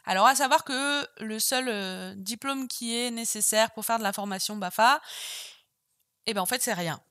Alors, 0.05 0.27
à 0.27 0.35
savoir 0.35 0.63
que 0.63 1.07
le 1.23 1.39
seul 1.39 1.67
euh, 1.69 2.13
diplôme 2.15 2.67
qui 2.67 2.97
est 2.97 3.11
nécessaire 3.11 3.71
pour 3.71 3.85
faire 3.85 3.97
de 3.97 4.03
la 4.03 4.13
formation 4.13 4.55
BAFA, 4.55 5.01
eh 6.25 6.33
ben, 6.33 6.41
en 6.41 6.45
fait, 6.45 6.61
c'est 6.61 6.73
rien. 6.73 7.01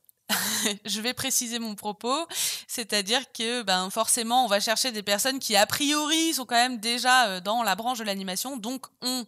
je 0.85 1.01
vais 1.01 1.13
préciser 1.13 1.59
mon 1.59 1.75
propos, 1.75 2.27
c'est-à-dire 2.67 3.31
que 3.31 3.61
ben 3.63 3.89
forcément 3.89 4.45
on 4.45 4.47
va 4.47 4.59
chercher 4.59 4.91
des 4.91 5.03
personnes 5.03 5.39
qui 5.39 5.55
a 5.55 5.65
priori 5.65 6.33
sont 6.33 6.45
quand 6.45 6.55
même 6.55 6.79
déjà 6.79 7.27
euh, 7.27 7.39
dans 7.39 7.63
la 7.63 7.75
branche 7.75 7.99
de 7.99 8.03
l'animation, 8.03 8.57
donc 8.57 8.85
ont 9.01 9.25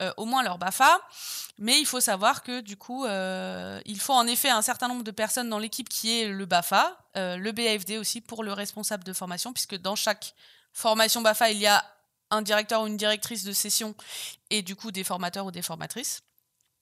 euh, 0.00 0.12
au 0.16 0.24
moins 0.24 0.42
leur 0.42 0.58
Bafa, 0.58 1.00
mais 1.58 1.78
il 1.78 1.86
faut 1.86 2.00
savoir 2.00 2.42
que 2.42 2.60
du 2.60 2.76
coup 2.76 3.04
euh, 3.04 3.80
il 3.84 4.00
faut 4.00 4.14
en 4.14 4.26
effet 4.26 4.50
un 4.50 4.62
certain 4.62 4.88
nombre 4.88 5.04
de 5.04 5.10
personnes 5.10 5.48
dans 5.48 5.58
l'équipe 5.58 5.88
qui 5.88 6.20
est 6.20 6.28
le 6.28 6.46
Bafa, 6.46 6.96
le 7.14 7.50
BAFD 7.50 7.98
aussi 7.98 8.20
pour 8.20 8.44
le 8.44 8.52
responsable 8.52 9.02
de 9.02 9.12
formation, 9.12 9.52
puisque 9.52 9.76
dans 9.76 9.96
chaque 9.96 10.34
formation 10.72 11.20
Bafa 11.20 11.50
il 11.50 11.58
y 11.58 11.66
a 11.66 11.84
un 12.30 12.42
directeur 12.42 12.82
ou 12.82 12.86
une 12.86 12.96
directrice 12.96 13.42
de 13.44 13.52
session 13.52 13.94
et 14.50 14.62
du 14.62 14.76
coup 14.76 14.92
des 14.92 15.02
formateurs 15.02 15.46
ou 15.46 15.50
des 15.50 15.62
formatrices 15.62 16.22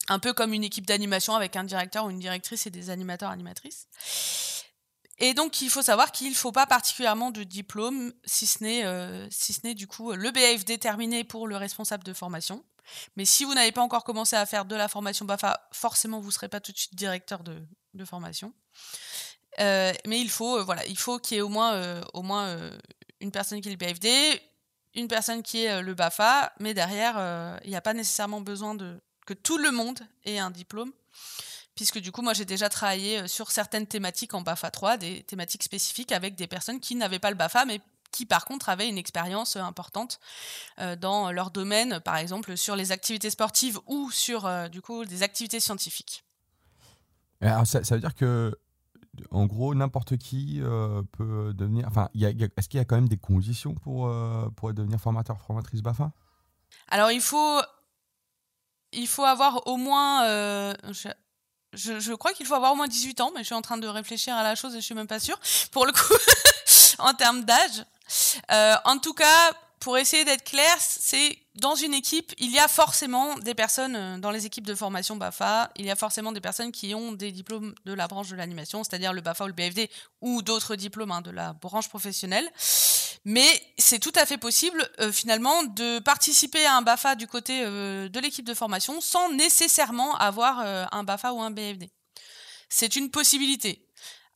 un 0.08 0.18
peu 0.18 0.32
comme 0.32 0.52
une 0.52 0.64
équipe 0.64 0.86
d'animation 0.86 1.34
avec 1.34 1.56
un 1.56 1.64
directeur 1.64 2.04
ou 2.04 2.10
une 2.10 2.18
directrice 2.18 2.66
et 2.66 2.70
des 2.70 2.90
animateurs 2.90 3.30
animatrices. 3.30 3.88
Et 5.18 5.34
donc 5.34 5.62
il 5.62 5.70
faut 5.70 5.82
savoir 5.82 6.12
qu'il 6.12 6.28
ne 6.28 6.34
faut 6.34 6.52
pas 6.52 6.66
particulièrement 6.66 7.30
de 7.30 7.42
diplôme, 7.42 8.12
si 8.24 8.46
ce 8.46 8.62
n'est 8.62 8.84
euh, 8.84 9.26
si 9.30 9.52
ce 9.52 9.60
n'est 9.64 9.74
du 9.74 9.86
coup 9.86 10.12
le 10.12 10.30
BAFD 10.30 10.78
terminé 10.78 11.24
pour 11.24 11.46
le 11.46 11.56
responsable 11.56 12.04
de 12.04 12.12
formation. 12.12 12.64
Mais 13.16 13.24
si 13.24 13.44
vous 13.44 13.54
n'avez 13.54 13.72
pas 13.72 13.80
encore 13.80 14.04
commencé 14.04 14.36
à 14.36 14.46
faire 14.46 14.64
de 14.64 14.76
la 14.76 14.88
formation 14.88 15.24
BAFA, 15.24 15.68
forcément 15.72 16.20
vous 16.20 16.28
ne 16.28 16.32
serez 16.32 16.48
pas 16.48 16.60
tout 16.60 16.70
de 16.70 16.76
suite 16.76 16.94
directeur 16.94 17.42
de, 17.42 17.66
formation. 18.04 18.52
Euh, 19.58 19.92
mais 20.06 20.20
il 20.20 20.28
faut 20.28 20.58
euh, 20.58 20.62
voilà, 20.62 20.84
il 20.86 20.98
faut 20.98 21.18
qu'il 21.18 21.36
y 21.36 21.38
ait 21.38 21.42
au 21.42 21.48
moins 21.48 22.02
au 22.12 22.22
moins 22.22 22.54
une 23.20 23.32
personne 23.32 23.62
qui 23.62 23.68
est 23.68 23.72
le 23.72 23.78
BAFD, 23.78 24.08
une 24.94 25.08
personne 25.08 25.42
qui 25.42 25.64
est 25.64 25.80
le 25.80 25.94
BAFA, 25.94 26.52
mais 26.60 26.74
derrière 26.74 27.58
il 27.64 27.70
n'y 27.70 27.76
a 27.76 27.80
pas 27.80 27.94
nécessairement 27.94 28.42
besoin 28.42 28.74
de 28.74 29.00
que 29.26 29.34
tout 29.34 29.58
le 29.58 29.72
monde 29.72 30.00
ait 30.24 30.38
un 30.38 30.50
diplôme. 30.50 30.92
Puisque 31.74 31.98
du 31.98 32.10
coup, 32.10 32.22
moi, 32.22 32.32
j'ai 32.32 32.46
déjà 32.46 32.70
travaillé 32.70 33.20
euh, 33.20 33.26
sur 33.26 33.50
certaines 33.50 33.86
thématiques 33.86 34.32
en 34.32 34.40
BAFA 34.40 34.70
3, 34.70 34.96
des 34.96 35.22
thématiques 35.24 35.62
spécifiques 35.62 36.10
avec 36.10 36.34
des 36.34 36.46
personnes 36.46 36.80
qui 36.80 36.94
n'avaient 36.94 37.18
pas 37.18 37.30
le 37.30 37.36
BAFA, 37.36 37.66
mais 37.66 37.82
qui 38.12 38.24
par 38.24 38.46
contre 38.46 38.70
avaient 38.70 38.88
une 38.88 38.96
expérience 38.96 39.56
euh, 39.56 39.60
importante 39.60 40.18
euh, 40.78 40.96
dans 40.96 41.30
leur 41.32 41.50
domaine, 41.50 42.00
par 42.00 42.16
exemple 42.16 42.56
sur 42.56 42.76
les 42.76 42.92
activités 42.92 43.28
sportives 43.28 43.78
ou 43.86 44.10
sur 44.10 44.48
du 44.70 44.80
coup 44.80 45.04
des 45.04 45.22
activités 45.22 45.60
scientifiques. 45.60 46.24
Alors, 47.42 47.66
ça, 47.66 47.80
veut 47.80 48.00
dire 48.00 48.14
que, 48.14 48.56
en 49.30 49.44
gros, 49.44 49.74
n'importe 49.74 50.16
qui 50.16 50.62
peut 51.12 51.52
devenir. 51.52 51.86
Enfin, 51.88 52.08
est-ce 52.14 52.68
qu'il 52.68 52.78
y 52.78 52.80
a 52.80 52.86
quand 52.86 52.96
même 52.96 53.08
des 53.08 53.18
conditions 53.18 53.74
pour, 53.74 54.10
pour 54.56 54.72
devenir 54.72 54.98
formateur, 54.98 55.38
formatrice 55.42 55.82
BAFA? 55.82 56.12
Alors, 56.88 57.10
il 57.10 57.20
faut 57.20 57.60
il 58.96 59.06
faut 59.06 59.24
avoir 59.24 59.66
au 59.66 59.76
moins. 59.76 60.24
Euh, 60.24 60.74
je, 61.72 62.12
crois 62.14 62.32
qu'il 62.32 62.46
faut 62.46 62.54
avoir 62.54 62.72
au 62.72 62.76
moins 62.76 62.88
18 62.88 63.20
ans, 63.20 63.30
mais 63.34 63.40
je 63.40 63.46
suis 63.46 63.54
en 63.54 63.62
train 63.62 63.78
de 63.78 63.86
réfléchir 63.86 64.34
à 64.34 64.42
la 64.42 64.54
chose 64.54 64.74
et 64.74 64.80
je 64.80 64.84
suis 64.84 64.94
même 64.94 65.06
pas 65.06 65.20
sûre, 65.20 65.38
pour 65.70 65.86
le 65.86 65.92
coup, 65.92 66.14
en 66.98 67.12
termes 67.14 67.44
d'âge. 67.44 67.84
Euh, 68.50 68.74
en 68.84 68.98
tout 68.98 69.12
cas, 69.12 69.52
pour 69.80 69.98
essayer 69.98 70.24
d'être 70.24 70.44
clair, 70.44 70.76
c'est 70.80 71.38
dans 71.54 71.74
une 71.74 71.94
équipe, 71.94 72.32
il 72.38 72.50
y 72.50 72.58
a 72.58 72.68
forcément 72.68 73.36
des 73.38 73.54
personnes 73.54 73.96
euh, 73.96 74.18
dans 74.18 74.30
les 74.30 74.46
équipes 74.46 74.66
de 74.66 74.74
formation 74.74 75.16
BAFA, 75.16 75.70
il 75.76 75.86
y 75.86 75.90
a 75.90 75.96
forcément 75.96 76.32
des 76.32 76.40
personnes 76.40 76.72
qui 76.72 76.94
ont 76.94 77.12
des 77.12 77.32
diplômes 77.32 77.74
de 77.84 77.92
la 77.92 78.08
branche 78.08 78.28
de 78.28 78.36
l'animation, 78.36 78.84
c'est-à-dire 78.84 79.12
le 79.12 79.20
BAFA 79.20 79.44
ou 79.44 79.48
le 79.48 79.52
BFD, 79.52 79.90
ou 80.20 80.42
d'autres 80.42 80.76
diplômes 80.76 81.12
hein, 81.12 81.22
de 81.22 81.30
la 81.30 81.52
branche 81.52 81.88
professionnelle. 81.88 82.50
Mais 83.24 83.46
c'est 83.78 83.98
tout 83.98 84.12
à 84.14 84.26
fait 84.26 84.38
possible 84.38 84.88
euh, 85.00 85.12
finalement 85.12 85.62
de 85.64 85.98
participer 85.98 86.64
à 86.66 86.76
un 86.76 86.82
BAFA 86.82 87.14
du 87.14 87.26
côté 87.26 87.62
euh, 87.64 88.08
de 88.08 88.20
l'équipe 88.20 88.46
de 88.46 88.54
formation 88.54 89.00
sans 89.00 89.30
nécessairement 89.32 90.16
avoir 90.16 90.60
un 90.60 91.04
BAFA 91.04 91.32
ou 91.32 91.40
un 91.40 91.50
BFD. 91.50 91.90
C'est 92.68 92.96
une 92.96 93.10
possibilité. 93.10 93.85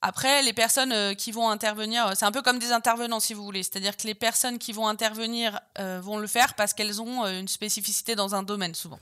Après, 0.03 0.43
les 0.43 0.55
personnes 0.55 0.93
euh, 0.93 1.15
qui 1.15 1.31
vont 1.31 1.49
intervenir, 1.51 2.13
c'est 2.15 2.25
un 2.25 2.33
peu 2.33 2.41
comme 2.41 2.59
des 2.59 2.73
intervenants 2.73 3.21
si 3.21 3.35
vous 3.35 3.45
voulez, 3.45 3.63
c'est-à-dire 3.63 3.97
que 3.97 4.07
les 4.07 4.15
personnes 4.15 4.59
qui 4.59 4.73
vont 4.73 4.89
intervenir 4.89 5.61
euh, 5.79 6.01
vont 6.03 6.19
le 6.19 6.27
faire 6.27 6.55
parce 6.55 6.73
qu'elles 6.73 7.03
ont 7.03 7.25
euh, 7.25 7.41
une 7.41 7.49
spécificité 7.49 8.17
dans 8.17 8.35
un 8.35 8.43
domaine 8.43 8.75
souvent. 8.75 8.99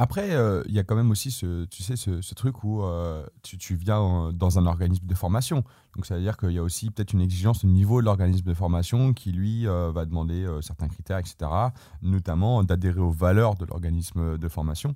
Après, 0.00 0.28
il 0.68 0.72
y 0.72 0.78
a 0.78 0.84
quand 0.84 0.94
même 0.94 1.10
aussi 1.10 1.32
ce, 1.32 1.64
tu 1.64 1.82
sais, 1.82 1.96
ce, 1.96 2.34
truc 2.34 2.62
où 2.62 2.84
tu, 3.42 3.74
viens 3.74 4.30
dans 4.32 4.56
un 4.56 4.66
organisme 4.66 5.04
de 5.04 5.14
formation. 5.16 5.64
Donc, 5.96 6.06
ça 6.06 6.14
veut 6.14 6.20
dire 6.20 6.36
qu'il 6.36 6.52
y 6.52 6.58
a 6.58 6.62
aussi 6.62 6.88
peut-être 6.90 7.14
une 7.14 7.20
exigence 7.20 7.64
au 7.64 7.66
niveau 7.66 8.00
de 8.00 8.04
l'organisme 8.04 8.44
de 8.44 8.54
formation 8.54 9.12
qui, 9.12 9.32
lui, 9.32 9.66
va 9.66 10.04
demander 10.04 10.46
certains 10.60 10.86
critères, 10.86 11.18
etc., 11.18 11.50
notamment 12.00 12.62
d'adhérer 12.62 13.00
aux 13.00 13.10
valeurs 13.10 13.56
de 13.56 13.64
l'organisme 13.64 14.38
de 14.38 14.48
formation. 14.48 14.94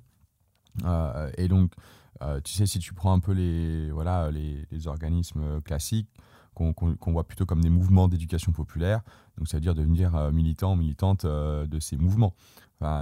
et 1.37 1.49
donc, 1.49 1.73
euh, 2.21 2.39
tu 2.41 2.53
sais, 2.53 2.65
si 2.65 2.79
tu 2.79 2.93
prends 2.93 3.13
un 3.13 3.19
peu 3.19 3.31
les, 3.31 3.91
voilà, 3.91 4.29
les, 4.31 4.87
organismes 4.87 5.61
classiques, 5.61 6.09
qu'on 6.53 6.95
voit 7.07 7.27
plutôt 7.27 7.45
comme 7.45 7.61
des 7.61 7.69
mouvements 7.69 8.07
d'éducation 8.07 8.51
populaire, 8.51 9.01
donc 9.37 9.47
ça 9.47 9.57
veut 9.57 9.61
dire 9.61 9.73
devenir 9.73 10.15
euh, 10.15 10.31
militant, 10.31 10.75
militante 10.75 11.25
euh, 11.25 11.65
de 11.65 11.79
ces 11.79 11.97
mouvements. 11.97 12.35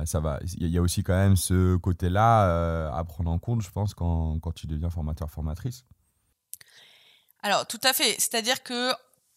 ça 0.05 0.19
va. 0.21 0.39
Il 0.57 0.69
y 0.69 0.77
a 0.77 0.81
aussi 0.81 1.03
quand 1.03 1.15
même 1.15 1.35
ce 1.35 1.75
côté-là 1.75 2.89
à 2.93 3.03
prendre 3.03 3.29
en 3.29 3.39
compte, 3.39 3.61
je 3.61 3.69
pense, 3.69 3.93
quand, 3.93 4.39
quand 4.39 4.53
tu 4.53 4.67
deviens 4.67 4.89
formateur, 4.89 5.29
formatrice. 5.29 5.85
Alors, 7.43 7.65
tout 7.67 7.81
à 7.83 7.91
fait. 7.91 8.15
C'est-à-dire 8.19 8.63
que 8.63 8.91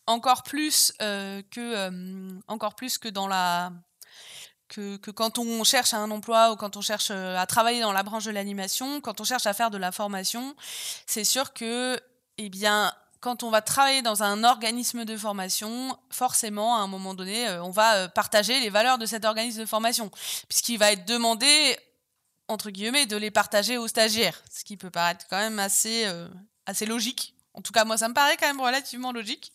encore 0.07 0.43
plus 0.43 0.93
que 0.99 2.43
encore 2.47 2.75
plus 2.75 2.99
que 2.99 3.09
dans 3.09 3.27
la 3.27 3.73
que, 4.75 5.11
quand 5.11 5.39
on 5.39 5.65
cherche 5.65 5.95
un 5.95 6.11
emploi 6.11 6.53
ou 6.53 6.57
quand 6.57 6.77
on 6.77 6.81
cherche 6.81 7.09
euh, 7.11 7.37
à 7.37 7.47
travailler 7.47 7.81
dans 7.81 7.93
la 7.93 8.03
branche 8.03 8.25
de 8.25 8.31
l'animation, 8.31 9.01
quand 9.01 9.21
on 9.21 9.25
cherche 9.25 9.47
à 9.47 9.55
faire 9.55 9.71
de 9.71 9.79
la 9.79 9.93
formation, 9.93 10.55
c'est 11.07 11.25
sûr 11.25 11.53
que, 11.53 12.01
eh 12.39 12.49
bien, 12.49 12.93
quand 13.21 13.43
on 13.43 13.51
va 13.51 13.63
travailler 13.63 14.03
dans 14.03 14.23
un 14.23 14.45
organisme 14.45 15.05
de 15.05 15.17
formation, 15.17 15.97
forcément, 16.11 16.77
à 16.77 16.81
un 16.81 16.87
moment 16.87 17.15
donné, 17.15 17.49
euh, 17.49 17.63
on 17.63 17.71
va 17.71 17.95
euh, 17.95 18.09
partager 18.09 18.61
les 18.61 18.71
valeurs 18.71 18.99
de 18.99 19.07
cet 19.07 19.25
organisme 19.25 19.61
de 19.61 19.67
formation, 19.67 20.11
puisqu'il 20.49 20.79
va 20.79 20.93
être 20.93 21.07
demandé, 21.07 21.77
entre 22.49 22.71
guillemets, 22.71 23.07
de 23.07 23.17
les 23.17 23.31
partager 23.31 23.79
aux 23.79 23.89
stagiaires, 23.89 24.43
ce 24.53 24.65
qui 24.65 24.77
peut 24.77 24.91
paraître 24.91 25.27
quand 25.31 25.39
même 25.39 25.59
assez, 25.59 26.07
assez 26.67 26.85
logique. 26.85 27.35
En 27.55 27.63
tout 27.63 27.73
cas, 27.73 27.85
moi, 27.85 27.97
ça 27.97 28.09
me 28.09 28.15
paraît 28.15 28.37
quand 28.37 28.49
même 28.49 28.61
relativement 28.61 29.13
logique. 29.13 29.53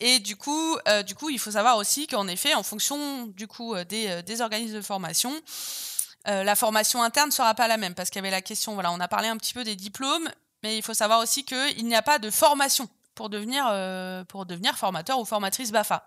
Et 0.00 0.18
du 0.18 0.36
coup, 0.36 0.76
euh, 0.88 1.02
du 1.02 1.14
coup, 1.14 1.30
il 1.30 1.38
faut 1.38 1.52
savoir 1.52 1.76
aussi 1.76 2.06
qu'en 2.06 2.26
effet, 2.26 2.54
en 2.54 2.62
fonction 2.62 3.26
du 3.28 3.46
coup 3.46 3.74
euh, 3.74 3.84
des, 3.84 4.08
euh, 4.08 4.22
des 4.22 4.40
organismes 4.40 4.76
de 4.76 4.82
formation, 4.82 5.32
la 6.26 6.54
formation 6.56 7.02
interne 7.02 7.28
ne 7.28 7.34
sera 7.34 7.52
pas 7.52 7.68
la 7.68 7.76
même 7.76 7.94
parce 7.94 8.08
qu'il 8.08 8.18
y 8.18 8.24
avait 8.24 8.30
la 8.30 8.40
question. 8.40 8.72
Voilà, 8.72 8.90
on 8.92 8.98
a 8.98 9.08
parlé 9.08 9.28
un 9.28 9.36
petit 9.36 9.52
peu 9.52 9.62
des 9.62 9.76
diplômes, 9.76 10.26
mais 10.62 10.78
il 10.78 10.82
faut 10.82 10.94
savoir 10.94 11.20
aussi 11.20 11.44
qu'il 11.44 11.84
n'y 11.84 11.94
a 11.94 12.00
pas 12.00 12.18
de 12.18 12.30
formation 12.30 12.88
pour 13.14 13.28
devenir 13.28 13.64
pour 14.28 14.46
devenir 14.46 14.74
formateur 14.78 15.18
ou 15.18 15.26
formatrice 15.26 15.70
Bafa 15.70 16.02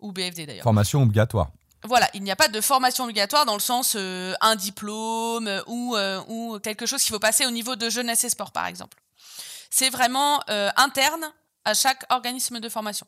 ou 0.00 0.10
BFD 0.10 0.46
d'ailleurs. 0.46 0.64
Formation 0.64 1.02
obligatoire. 1.02 1.50
Voilà, 1.84 2.10
il 2.12 2.24
n'y 2.24 2.32
a 2.32 2.36
pas 2.36 2.48
de 2.48 2.60
formation 2.60 3.04
obligatoire 3.04 3.46
dans 3.46 3.54
le 3.54 3.60
sens 3.60 3.94
un 3.96 4.56
diplôme 4.56 5.62
ou, 5.68 5.96
ou 6.26 6.58
quelque 6.58 6.86
chose 6.86 7.00
qu'il 7.00 7.12
faut 7.12 7.20
passer 7.20 7.46
au 7.46 7.52
niveau 7.52 7.76
de 7.76 7.88
jeunesse 7.88 8.24
et 8.24 8.30
sport 8.30 8.50
par 8.50 8.66
exemple. 8.66 9.00
C'est 9.70 9.90
vraiment 9.90 10.42
interne 10.48 11.32
à 11.64 11.74
chaque 11.74 12.04
organisme 12.10 12.60
de 12.60 12.68
formation. 12.68 13.06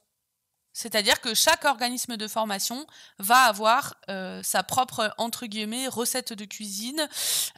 C'est-à-dire 0.73 1.21
que 1.21 1.35
chaque 1.35 1.65
organisme 1.65 2.17
de 2.17 2.27
formation 2.27 2.87
va 3.19 3.43
avoir 3.43 3.95
euh, 4.09 4.43
sa 4.43 4.63
propre 4.63 5.15
entre 5.19 5.47
guillemets 5.47 5.87
recette 5.87 6.33
de 6.33 6.45
cuisine, 6.47 7.07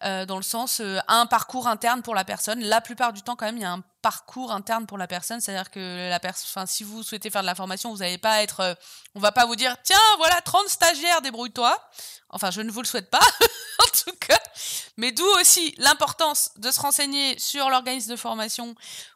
euh, 0.03 0.27
dans 0.27 0.37
le 0.37 0.43
sens 0.43 0.81
euh, 0.81 0.99
un 1.07 1.27
parcours 1.27 1.69
interne 1.69 2.03
pour 2.03 2.15
la 2.15 2.25
personne. 2.25 2.61
La 2.61 2.81
plupart 2.81 3.13
du 3.13 3.23
temps, 3.23 3.37
quand 3.37 3.47
même, 3.47 3.57
il 3.57 3.63
y 3.63 3.67
a 3.67 3.73
un 3.73 3.85
parcours 4.03 4.53
interne 4.53 4.87
pour 4.87 4.99
la 4.99 5.07
personne. 5.07 5.41
C'est-à-dire 5.41 5.71
que 5.71 6.11
la 6.11 6.19
personne, 6.19 6.67
si 6.67 6.83
vous 6.83 7.03
souhaitez 7.03 7.31
faire 7.31 7.43
de 7.43 7.47
la 7.47 7.55
formation, 7.55 7.93
vous 7.93 7.99
n'allez 7.99 8.19
pas 8.19 8.43
être, 8.43 8.77
on 9.15 9.21
va 9.21 9.31
pas 9.31 9.47
vous 9.47 9.57
dire, 9.57 9.77
tiens, 9.83 9.97
voilà 10.19 10.41
30 10.41 10.69
stagiaires, 10.69 11.23
débrouille-toi. 11.23 11.79
Enfin, 12.31 12.51
je 12.51 12.63
ne 12.63 12.71
vous 12.71 12.83
le 12.83 12.87
souhaite 12.87 13.11
pas, 13.11 13.21
en 13.79 14.05
tout 14.05 14.17
cas. 14.19 14.41
Mais 14.97 15.13
d'où 15.13 15.27
aussi 15.41 15.73
l'importance 15.79 16.51
de 16.57 16.71
se 16.73 16.81
renseigner 16.81 17.39
sur 17.39 17.71
l'organisme 17.71 18.11
de 18.11 18.17
formation 18.17 18.75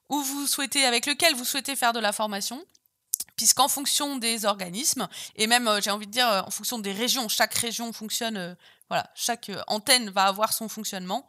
où 0.09 0.23
vous 0.23 0.47
souhaitez, 0.47 0.87
avec 0.87 1.05
lequel 1.05 1.35
vous 1.35 1.45
souhaitez 1.45 1.75
faire 1.75 1.93
de 1.93 1.99
la 1.99 2.13
formation 2.13 2.65
puisqu'en 3.39 3.69
fonction 3.69 4.17
des 4.17 4.45
organismes, 4.45 5.09
et 5.37 5.47
même, 5.47 5.69
euh, 5.69 5.81
j'ai 5.81 5.91
envie 5.91 6.07
de 6.07 6.13
dire, 6.13 6.29
euh, 6.29 6.43
en 6.43 6.51
fonction 6.51 6.79
des 6.81 6.93
régions, 6.93 7.29
chaque 7.29 7.55
région 7.55 7.93
fonctionne, 7.93 8.37
euh, 8.37 8.55
voilà, 8.89 9.09
chaque 9.15 9.51
antenne 9.69 10.11
va 10.11 10.25
avoir 10.25 10.53
son 10.53 10.69
fonctionnement. 10.69 11.27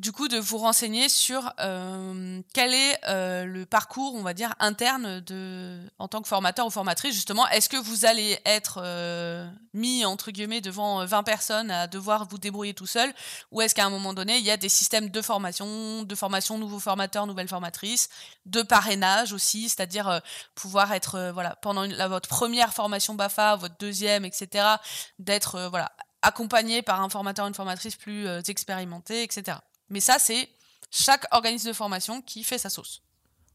Du 0.00 0.12
coup 0.12 0.28
de 0.28 0.38
vous 0.38 0.56
renseigner 0.56 1.10
sur 1.10 1.52
euh, 1.60 2.40
quel 2.54 2.72
est 2.72 2.98
euh, 3.06 3.44
le 3.44 3.66
parcours, 3.66 4.14
on 4.14 4.22
va 4.22 4.32
dire, 4.32 4.54
interne 4.58 5.20
de, 5.20 5.78
en 5.98 6.08
tant 6.08 6.22
que 6.22 6.28
formateur 6.28 6.66
ou 6.66 6.70
formatrice, 6.70 7.14
justement. 7.14 7.46
Est-ce 7.48 7.68
que 7.68 7.76
vous 7.76 8.06
allez 8.06 8.38
être 8.46 8.80
euh, 8.82 9.46
mis, 9.74 10.06
entre 10.06 10.30
guillemets, 10.30 10.62
devant 10.62 11.04
20 11.04 11.22
personnes 11.22 11.70
à 11.70 11.86
devoir 11.86 12.26
vous 12.26 12.38
débrouiller 12.38 12.72
tout 12.72 12.86
seul? 12.86 13.12
Ou 13.52 13.60
est-ce 13.60 13.74
qu'à 13.74 13.84
un 13.84 13.90
moment 13.90 14.14
donné, 14.14 14.38
il 14.38 14.44
y 14.44 14.50
a 14.50 14.56
des 14.56 14.70
systèmes 14.70 15.10
de 15.10 15.20
formation, 15.20 16.02
de 16.02 16.14
formation 16.14 16.56
nouveaux 16.56 16.80
formateurs, 16.80 17.26
nouvelles 17.26 17.48
formatrices, 17.48 18.08
de 18.46 18.62
parrainage 18.62 19.34
aussi, 19.34 19.68
c'est-à-dire 19.68 20.22
pouvoir 20.54 20.94
être, 20.94 21.30
voilà, 21.34 21.56
pendant 21.56 21.86
votre 22.08 22.28
première 22.30 22.72
formation 22.72 23.14
BAFA, 23.14 23.56
votre 23.56 23.76
deuxième, 23.78 24.24
etc., 24.24 24.64
d'être, 25.18 25.68
voilà, 25.68 25.92
accompagné 26.22 26.80
par 26.80 27.02
un 27.02 27.10
formateur, 27.10 27.46
une 27.46 27.54
formatrice 27.54 27.96
plus 27.96 28.26
expérimentée, 28.48 29.22
etc. 29.22 29.58
Mais 29.90 30.00
ça, 30.00 30.18
c'est 30.18 30.48
chaque 30.90 31.26
organisme 31.30 31.68
de 31.68 31.72
formation 31.72 32.22
qui 32.22 32.44
fait 32.44 32.58
sa 32.58 32.70
sauce. 32.70 33.02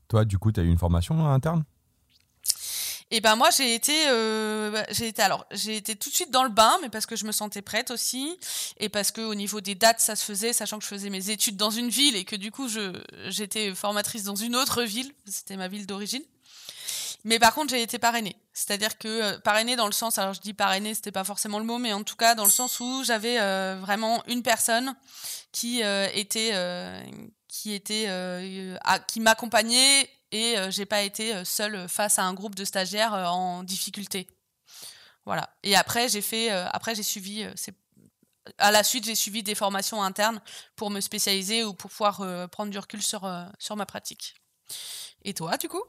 Toi, 0.08 0.26
du 0.26 0.38
coup, 0.38 0.52
tu 0.52 0.60
as 0.60 0.64
eu 0.64 0.70
une 0.70 0.78
formation 0.78 1.26
interne? 1.26 1.64
Et 3.12 3.18
eh 3.18 3.22
ben 3.22 3.36
moi 3.36 3.52
j'ai 3.56 3.76
été 3.76 3.94
euh, 4.08 4.72
bah, 4.72 4.84
j'ai 4.90 5.08
été 5.08 5.22
alors 5.22 5.46
j'ai 5.52 5.78
été 5.78 5.96
tout 5.96 6.10
de 6.10 6.16
suite 6.16 6.32
dans 6.32 6.42
le 6.42 6.50
bain 6.50 6.74
mais 6.82 6.90
parce 6.90 7.06
que 7.06 7.16
je 7.16 7.26
me 7.26 7.32
sentais 7.32 7.62
prête 7.62 7.92
aussi 7.92 8.40
et 8.78 8.90
parce 8.90 9.12
que 9.12 9.22
au 9.22 9.36
niveau 9.36 9.62
des 9.62 9.76
dates 9.76 10.00
ça 10.00 10.16
se 10.16 10.26
faisait 10.26 10.54
sachant 10.54 10.80
que 10.80 10.84
je 10.84 10.90
faisais 10.90 11.12
mes 11.12 11.30
études 11.30 11.56
dans 11.56 11.70
une 11.70 11.90
ville 11.90 12.16
et 12.16 12.26
que 12.26 12.36
du 12.36 12.50
coup 12.50 12.68
je 12.68 13.00
j'étais 13.28 13.76
formatrice 13.76 14.24
dans 14.24 14.36
une 14.36 14.56
autre 14.56 14.82
ville. 14.82 15.14
C'était 15.28 15.56
ma 15.56 15.68
ville 15.68 15.86
d'origine 15.86 16.24
mais 17.26 17.40
par 17.40 17.56
contre, 17.56 17.72
j'ai 17.72 17.82
été 17.82 17.98
parrainée. 17.98 18.36
C'est-à-dire 18.54 19.00
que 19.00 19.08
euh, 19.08 19.40
parrainée 19.40 19.76
dans 19.76 19.88
le 19.88 19.92
sens, 19.92 20.20
alors 20.20 20.34
je 20.36 20.42
dis 20.42 20.54
parrainée, 20.54 20.94
c'était 20.94 21.12
pas 21.12 21.24
forcément 21.24 21.58
le 21.58 21.66
mot, 21.66 21.80
mais 21.80 21.92
en 21.92 22.04
tout 22.04 22.16
cas 22.16 22.36
dans 22.36 22.46
le 22.46 22.52
sens 22.52 22.80
où 22.80 23.04
j'avais 23.04 23.40
euh, 23.42 23.78
vraiment 23.82 24.24
une 24.28 24.44
personne 24.44 24.96
qui 25.52 25.84
euh, 25.84 26.08
était, 26.14 26.54
qui 27.48 27.74
était, 27.74 28.08
qui 29.08 29.20
m'accompagnait 29.20 30.08
et 30.32 30.56
j'ai 30.70 30.86
pas 30.86 31.02
été 31.02 31.44
seule 31.46 31.88
face 31.90 32.20
à 32.20 32.24
un 32.24 32.34
groupe 32.34 32.56
de 32.56 32.64
stagiaires 32.64 33.14
en 33.14 33.64
difficulté. 33.64 34.28
Voilà. 35.26 35.50
Et 35.64 35.76
après, 35.76 36.10
j'ai 36.10 36.22
fait, 36.22 36.50
après 36.50 36.94
j'ai 36.94 37.04
suivi, 37.04 37.48
à 38.60 38.72
la 38.72 38.84
suite, 38.84 39.06
j'ai 39.06 39.16
suivi 39.16 39.42
des 39.42 39.56
formations 39.56 40.04
internes 40.04 40.42
pour 40.76 40.92
me 40.92 41.00
spécialiser 41.00 41.64
ou 41.64 41.74
pour 41.74 41.90
pouvoir 41.90 42.50
prendre 42.50 42.70
du 42.70 42.78
recul 42.78 43.02
sur 43.02 43.28
sur 43.58 43.76
ma 43.78 43.86
pratique. 43.86 44.36
Et 45.24 45.34
toi, 45.34 45.58
du 45.58 45.70
coup? 45.70 45.82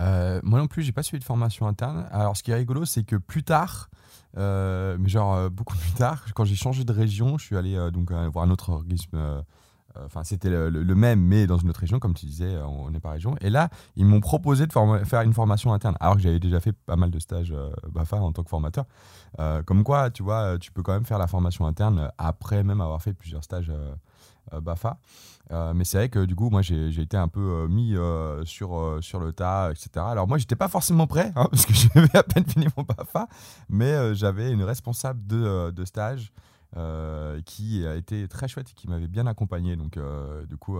Euh, 0.00 0.40
moi 0.42 0.58
non 0.58 0.66
plus, 0.66 0.82
j'ai 0.82 0.92
pas 0.92 1.02
suivi 1.02 1.20
de 1.20 1.24
formation 1.24 1.66
interne. 1.66 2.06
Alors, 2.10 2.36
ce 2.36 2.42
qui 2.42 2.50
est 2.50 2.54
rigolo, 2.54 2.84
c'est 2.84 3.04
que 3.04 3.16
plus 3.16 3.44
tard, 3.44 3.88
euh, 4.36 4.96
mais 4.98 5.08
genre 5.08 5.34
euh, 5.34 5.48
beaucoup 5.48 5.76
plus 5.78 5.92
tard, 5.92 6.24
quand 6.34 6.44
j'ai 6.44 6.56
changé 6.56 6.84
de 6.84 6.92
région, 6.92 7.38
je 7.38 7.44
suis 7.44 7.56
allé 7.56 7.90
donc 7.92 8.12
voir 8.12 8.44
un 8.44 8.50
autre 8.50 8.70
organisme. 8.70 9.44
Enfin, 10.06 10.24
c'était 10.24 10.50
le, 10.50 10.94
même, 10.96 11.20
mais 11.20 11.46
dans 11.46 11.56
une 11.56 11.70
autre 11.70 11.78
région, 11.78 12.00
comme 12.00 12.14
tu 12.14 12.26
disais, 12.26 12.56
on 12.66 12.90
n'est 12.90 12.98
pas 12.98 13.12
région. 13.12 13.36
Et 13.40 13.48
là, 13.48 13.68
ils 13.94 14.04
m'ont 14.04 14.18
proposé 14.18 14.66
de 14.66 14.72
faire 14.72 15.20
une 15.20 15.32
formation 15.32 15.72
interne, 15.72 15.96
alors 16.00 16.16
que 16.16 16.20
j'avais 16.20 16.40
déjà 16.40 16.58
fait 16.58 16.72
pas 16.72 16.96
mal 16.96 17.12
de 17.12 17.20
stages 17.20 17.54
BAFA 17.92 18.16
en 18.16 18.32
tant 18.32 18.42
que 18.42 18.50
formateur. 18.50 18.86
comme 19.64 19.84
quoi, 19.84 20.10
tu 20.10 20.24
vois, 20.24 20.58
tu 20.58 20.72
peux 20.72 20.82
quand 20.82 20.94
même 20.94 21.04
faire 21.04 21.18
la 21.18 21.28
formation 21.28 21.64
interne 21.64 22.10
après 22.18 22.64
même 22.64 22.80
avoir 22.80 23.00
fait 23.00 23.12
plusieurs 23.12 23.44
stages 23.44 23.70
BAFA. 24.52 24.98
Euh, 25.52 25.74
mais 25.74 25.84
c'est 25.84 25.98
vrai 25.98 26.08
que 26.08 26.24
du 26.24 26.34
coup, 26.34 26.50
moi, 26.50 26.62
j'ai 26.62 26.88
été 27.00 27.16
un 27.16 27.28
peu 27.28 27.40
euh, 27.40 27.68
mis 27.68 27.96
euh, 27.96 28.44
sur, 28.44 28.98
sur 29.00 29.20
le 29.20 29.32
tas, 29.32 29.70
etc. 29.70 29.90
Alors 29.96 30.26
moi, 30.26 30.38
j'étais 30.38 30.56
pas 30.56 30.68
forcément 30.68 31.06
prêt, 31.06 31.32
hein, 31.36 31.48
parce 31.50 31.66
que 31.66 31.74
j'avais 31.74 32.16
à 32.16 32.22
peine 32.22 32.44
fini 32.44 32.66
mon 32.76 32.82
BAFA, 32.82 33.28
mais 33.68 34.14
j'avais 34.14 34.50
une 34.50 34.62
responsable 34.62 35.26
de, 35.26 35.70
de 35.70 35.84
stage 35.84 36.32
qui 37.44 37.86
a 37.86 37.94
été 37.94 38.26
très 38.26 38.48
chouette 38.48 38.70
et 38.70 38.74
qui 38.74 38.88
m'avait 38.88 39.06
bien 39.06 39.28
accompagné. 39.28 39.76
Donc, 39.76 39.96
du 40.48 40.56
coup, 40.56 40.78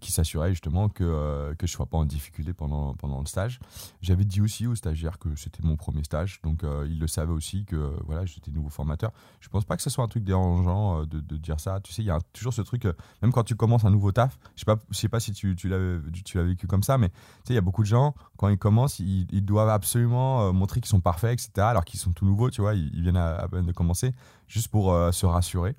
qui, 0.00 0.12
s'assurait 0.12 0.50
justement 0.50 0.88
que, 0.88 1.04
euh, 1.04 1.54
que 1.54 1.66
je 1.66 1.72
ne 1.72 1.76
sois 1.76 1.86
pas 1.86 1.96
en 1.96 2.04
difficulté 2.04 2.52
pendant, 2.52 2.94
pendant 2.94 3.20
le 3.20 3.26
stage. 3.26 3.60
J'avais 4.02 4.24
dit 4.24 4.40
aussi 4.40 4.66
aux 4.66 4.74
stagiaires 4.74 5.18
que 5.18 5.34
c'était 5.36 5.62
mon 5.62 5.76
premier 5.76 6.04
stage, 6.04 6.40
donc 6.42 6.64
euh, 6.64 6.86
ils 6.88 6.98
le 6.98 7.06
savaient 7.06 7.32
aussi 7.32 7.64
que 7.64 7.94
voilà, 8.04 8.26
j'étais 8.26 8.50
nouveau 8.50 8.68
formateur. 8.68 9.12
Je 9.40 9.48
ne 9.48 9.52
pense 9.52 9.64
pas 9.64 9.76
que 9.76 9.82
ce 9.82 9.88
soit 9.88 10.04
un 10.04 10.08
truc 10.08 10.24
dérangeant 10.24 11.00
euh, 11.00 11.06
de, 11.06 11.36
dire 11.36 11.60
ça. 11.60 11.80
Tu 11.80 11.92
sais, 11.92 12.02
il 12.02 12.06
y 12.06 12.10
a 12.10 12.18
toujours 12.32 12.52
ce 12.52 12.62
truc, 12.62 12.86
même 13.22 13.32
quand 13.32 13.44
tu 13.44 13.54
commences 13.54 13.84
un 13.84 13.90
nouveau 13.90 14.12
taf, 14.12 14.38
je 14.54 14.64
ne 14.68 14.76
sais, 14.94 15.08
pas 15.08 15.20
si 15.20 15.32
tu, 15.32 15.56
l'as 15.64 16.42
vécu 16.42 16.66
comme 16.66 16.82
ça, 16.82 16.98
mais 16.98 17.10
il 17.48 17.54
y 17.54 17.58
a 17.58 17.62
beaucoup 17.62 17.82
de 17.82 17.88
gens, 17.88 18.14
quand 18.36 18.48
ils 18.48 18.58
commencent, 18.58 18.98
ils, 18.98 19.44
doivent 19.44 19.70
absolument 19.70 20.52
montrer 20.52 20.80
qu'ils 20.80 20.88
sont 20.88 21.00
parfaits, 21.00 21.32
etc., 21.32 21.66
alors 21.68 21.84
qu'ils 21.84 22.00
sont 22.00 22.12
tout 22.12 22.24
nouveaux, 22.24 22.50
tu 22.50 22.60
vois, 22.60 22.74
ils, 22.74 23.02
viennent 23.02 23.16
à, 23.16 23.46
peine 23.48 23.66
de 23.66 23.72
commencer, 23.72 24.12
juste 24.46 24.68
pour 24.68 24.94
se 25.12 25.26
rassurer. 25.26 25.74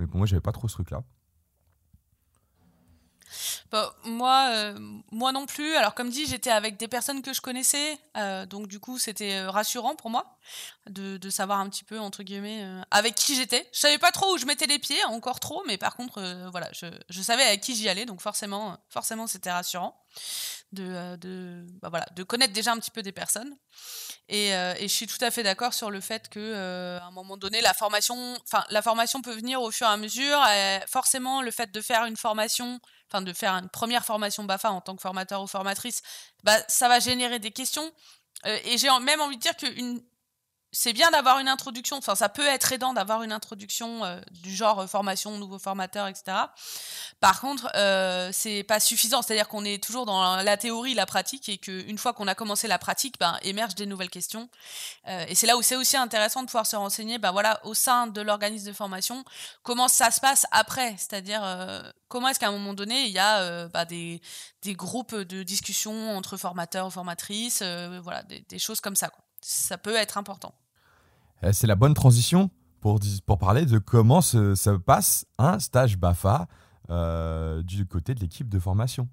Et 0.00 0.06
pour 0.06 0.18
moi, 0.18 0.26
j'avais 0.26 0.40
pas 0.40 0.52
trop 0.52 0.68
ce 0.68 0.74
truc-là. 0.74 1.02
Bah, 3.70 3.94
moi, 4.04 4.48
euh, 4.50 4.78
moi 5.10 5.32
non 5.32 5.46
plus. 5.46 5.74
Alors 5.76 5.94
comme 5.94 6.10
dit, 6.10 6.26
j'étais 6.26 6.50
avec 6.50 6.76
des 6.76 6.88
personnes 6.88 7.22
que 7.22 7.32
je 7.32 7.40
connaissais, 7.40 7.98
euh, 8.16 8.46
donc 8.46 8.66
du 8.66 8.80
coup 8.80 8.98
c'était 8.98 9.34
euh, 9.34 9.50
rassurant 9.50 9.94
pour 9.94 10.10
moi 10.10 10.38
de, 10.88 11.16
de, 11.16 11.30
savoir 11.30 11.60
un 11.60 11.68
petit 11.68 11.84
peu 11.84 11.98
entre 11.98 12.22
guillemets 12.22 12.66
avec 12.90 13.14
qui 13.14 13.34
j'étais. 13.34 13.68
Je 13.72 13.80
savais 13.80 13.98
pas 13.98 14.10
trop 14.10 14.34
où 14.34 14.38
je 14.38 14.46
mettais 14.46 14.66
les 14.66 14.78
pieds, 14.78 15.02
encore 15.04 15.40
trop, 15.40 15.62
mais 15.66 15.78
par 15.78 15.96
contre 15.96 16.20
voilà, 16.50 16.68
je, 16.72 16.86
je 17.08 17.22
savais 17.22 17.44
avec 17.44 17.60
qui 17.60 17.74
j'y 17.74 17.88
allais, 17.88 18.04
donc 18.04 18.20
forcément, 18.20 18.76
forcément 18.88 19.26
c'était 19.26 19.52
rassurant 19.52 20.01
de, 20.72 21.16
de, 21.16 21.66
bah, 21.80 21.88
voilà, 21.90 22.06
de 22.14 22.22
connaître 22.22 22.52
déjà 22.52 22.72
un 22.72 22.78
petit 22.78 22.90
peu 22.90 23.02
des 23.02 23.12
personnes. 23.12 23.56
Et, 24.28 24.50
et 24.50 24.82
je 24.82 24.92
suis 24.92 25.06
tout 25.06 25.22
à 25.22 25.30
fait 25.30 25.42
d'accord 25.42 25.74
sur 25.74 25.90
le 25.90 26.00
fait 26.00 26.28
que 26.28 26.98
à 26.98 27.04
un 27.04 27.10
moment 27.10 27.36
donné, 27.36 27.60
la 27.60 27.74
formation, 27.74 28.38
la 28.70 28.80
formation 28.80 29.20
peut 29.20 29.34
venir 29.34 29.60
au 29.60 29.70
fur 29.70 29.86
et 29.86 29.90
à 29.90 29.96
mesure. 29.96 30.40
forcément, 30.86 31.42
le 31.42 31.50
fait 31.50 31.70
de 31.70 31.80
faire 31.80 32.04
une 32.06 32.16
formation 32.16 32.80
enfin 33.12 33.22
de 33.22 33.32
faire 33.32 33.52
une 33.52 33.68
première 33.68 34.04
formation 34.04 34.44
BAFA 34.44 34.70
en 34.70 34.80
tant 34.80 34.96
que 34.96 35.02
formateur 35.02 35.42
ou 35.42 35.46
formatrice, 35.46 36.02
bah, 36.44 36.56
ça 36.68 36.88
va 36.88 36.98
générer 36.98 37.38
des 37.38 37.50
questions. 37.50 37.92
Euh, 38.46 38.58
et 38.64 38.78
j'ai 38.78 38.88
même 39.00 39.20
envie 39.20 39.36
de 39.36 39.42
dire 39.42 39.56
qu'une 39.56 40.02
c'est 40.74 40.94
bien 40.94 41.10
d'avoir 41.10 41.38
une 41.38 41.48
introduction, 41.48 41.98
enfin 41.98 42.14
ça 42.14 42.30
peut 42.30 42.46
être 42.46 42.72
aidant 42.72 42.94
d'avoir 42.94 43.22
une 43.22 43.32
introduction 43.32 44.04
euh, 44.04 44.18
du 44.30 44.54
genre 44.54 44.80
euh, 44.80 44.86
formation, 44.86 45.36
nouveau 45.36 45.58
formateur, 45.58 46.08
etc. 46.08 46.36
Par 47.20 47.42
contre, 47.42 47.70
euh, 47.76 48.30
c'est 48.32 48.62
pas 48.62 48.80
suffisant, 48.80 49.20
c'est-à-dire 49.20 49.48
qu'on 49.48 49.66
est 49.66 49.82
toujours 49.82 50.06
dans 50.06 50.36
la 50.36 50.56
théorie, 50.56 50.94
la 50.94 51.04
pratique, 51.04 51.50
et 51.50 51.58
qu'une 51.58 51.98
fois 51.98 52.14
qu'on 52.14 52.26
a 52.26 52.34
commencé 52.34 52.68
la 52.68 52.78
pratique, 52.78 53.18
ben, 53.20 53.38
émergent 53.42 53.74
des 53.74 53.84
nouvelles 53.84 54.08
questions. 54.08 54.48
Euh, 55.08 55.26
et 55.28 55.34
c'est 55.34 55.46
là 55.46 55.58
où 55.58 55.62
c'est 55.62 55.76
aussi 55.76 55.98
intéressant 55.98 56.40
de 56.40 56.46
pouvoir 56.46 56.66
se 56.66 56.74
renseigner, 56.74 57.18
ben 57.18 57.32
voilà, 57.32 57.60
au 57.66 57.74
sein 57.74 58.06
de 58.06 58.22
l'organisme 58.22 58.66
de 58.66 58.72
formation, 58.72 59.24
comment 59.62 59.88
ça 59.88 60.10
se 60.10 60.20
passe 60.20 60.46
après, 60.52 60.94
c'est-à-dire 60.96 61.42
comment 62.08 62.28
est-ce 62.28 62.40
qu'à 62.40 62.48
un 62.48 62.52
moment 62.52 62.72
donné 62.74 63.02
il 63.04 63.12
y 63.12 63.18
a 63.18 63.68
ben, 63.68 63.84
des, 63.84 64.20
groupes 64.68 65.14
de 65.14 65.42
discussion 65.42 66.16
entre 66.16 66.36
formateurs 66.38 66.86
ou 66.86 66.90
formatrices, 66.90 67.62
voilà, 68.02 68.22
des, 68.22 68.40
des, 68.48 68.58
choses 68.58 68.80
comme 68.80 68.96
ça. 68.96 69.08
Quoi. 69.08 69.22
Ça 69.42 69.76
peut 69.78 69.96
être 69.96 70.18
important. 70.18 70.54
Eh, 71.42 71.52
c'est 71.52 71.66
la 71.66 71.74
bonne 71.74 71.94
transition 71.94 72.50
pour, 72.80 73.00
pour 73.26 73.38
parler 73.38 73.66
de 73.66 73.78
comment 73.78 74.20
se, 74.20 74.76
passe 74.76 75.26
un 75.38 75.58
stage 75.58 75.96
BAFA 75.96 76.46
euh, 76.90 77.62
du 77.62 77.86
côté 77.86 78.14
de 78.14 78.20
l'équipe 78.20 78.48
de 78.48 78.58
formation. 78.58 79.08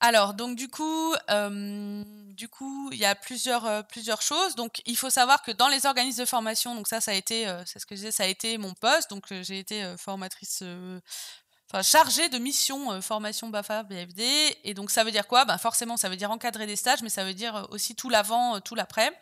Alors, 0.00 0.34
donc 0.34 0.56
du 0.56 0.68
coup, 0.68 1.12
euh, 1.28 2.04
du 2.34 2.48
coup, 2.48 2.90
il 2.92 2.98
y 2.98 3.04
a 3.04 3.16
plusieurs 3.16 3.66
euh, 3.66 3.82
plusieurs 3.82 4.22
choses. 4.22 4.54
Donc, 4.54 4.80
il 4.86 4.96
faut 4.96 5.10
savoir 5.10 5.42
que 5.42 5.50
dans 5.50 5.66
les 5.66 5.86
organismes 5.86 6.20
de 6.20 6.24
formation, 6.24 6.76
donc 6.76 6.86
ça, 6.86 7.00
ça 7.00 7.10
a 7.10 7.14
été, 7.14 7.52
c'est 7.66 7.80
ce 7.80 7.86
que 7.86 7.96
je 7.96 8.00
disais, 8.00 8.12
ça 8.12 8.22
a 8.22 8.26
été 8.26 8.58
mon 8.58 8.74
poste. 8.74 9.10
Donc, 9.10 9.24
j'ai 9.42 9.58
été 9.58 9.94
formatrice 9.98 10.62
enfin 11.70 11.82
chargé 11.82 12.28
de 12.28 12.38
mission 12.38 12.92
euh, 12.92 13.00
formation 13.00 13.48
BAFA 13.48 13.82
BFD 13.82 14.24
et 14.64 14.74
donc 14.74 14.90
ça 14.90 15.04
veut 15.04 15.10
dire 15.10 15.26
quoi? 15.26 15.44
Ben 15.44 15.58
forcément 15.58 15.96
ça 15.96 16.08
veut 16.08 16.16
dire 16.16 16.30
encadrer 16.30 16.66
des 16.66 16.76
stages 16.76 17.02
mais 17.02 17.10
ça 17.10 17.24
veut 17.24 17.34
dire 17.34 17.56
euh, 17.56 17.64
aussi 17.70 17.94
tout 17.94 18.08
l'avant 18.08 18.56
euh, 18.56 18.60
tout 18.60 18.74
l'après. 18.74 19.12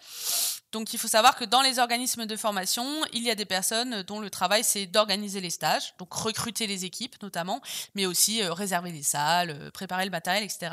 Donc 0.72 0.92
il 0.94 0.98
faut 0.98 1.08
savoir 1.08 1.36
que 1.36 1.44
dans 1.44 1.62
les 1.62 1.78
organismes 1.78 2.26
de 2.26 2.36
formation 2.36 2.86
il 3.12 3.22
y 3.22 3.30
a 3.30 3.34
des 3.34 3.44
personnes 3.44 4.02
dont 4.02 4.20
le 4.20 4.30
travail 4.30 4.62
c'est 4.62 4.86
d'organiser 4.86 5.40
les 5.40 5.50
stages 5.50 5.94
donc 5.98 6.12
recruter 6.12 6.66
les 6.66 6.84
équipes 6.84 7.20
notamment 7.22 7.60
mais 7.94 8.06
aussi 8.06 8.42
réserver 8.42 8.92
les 8.92 9.02
salles 9.02 9.70
préparer 9.72 10.04
le 10.04 10.10
matériel 10.10 10.44
etc 10.44 10.72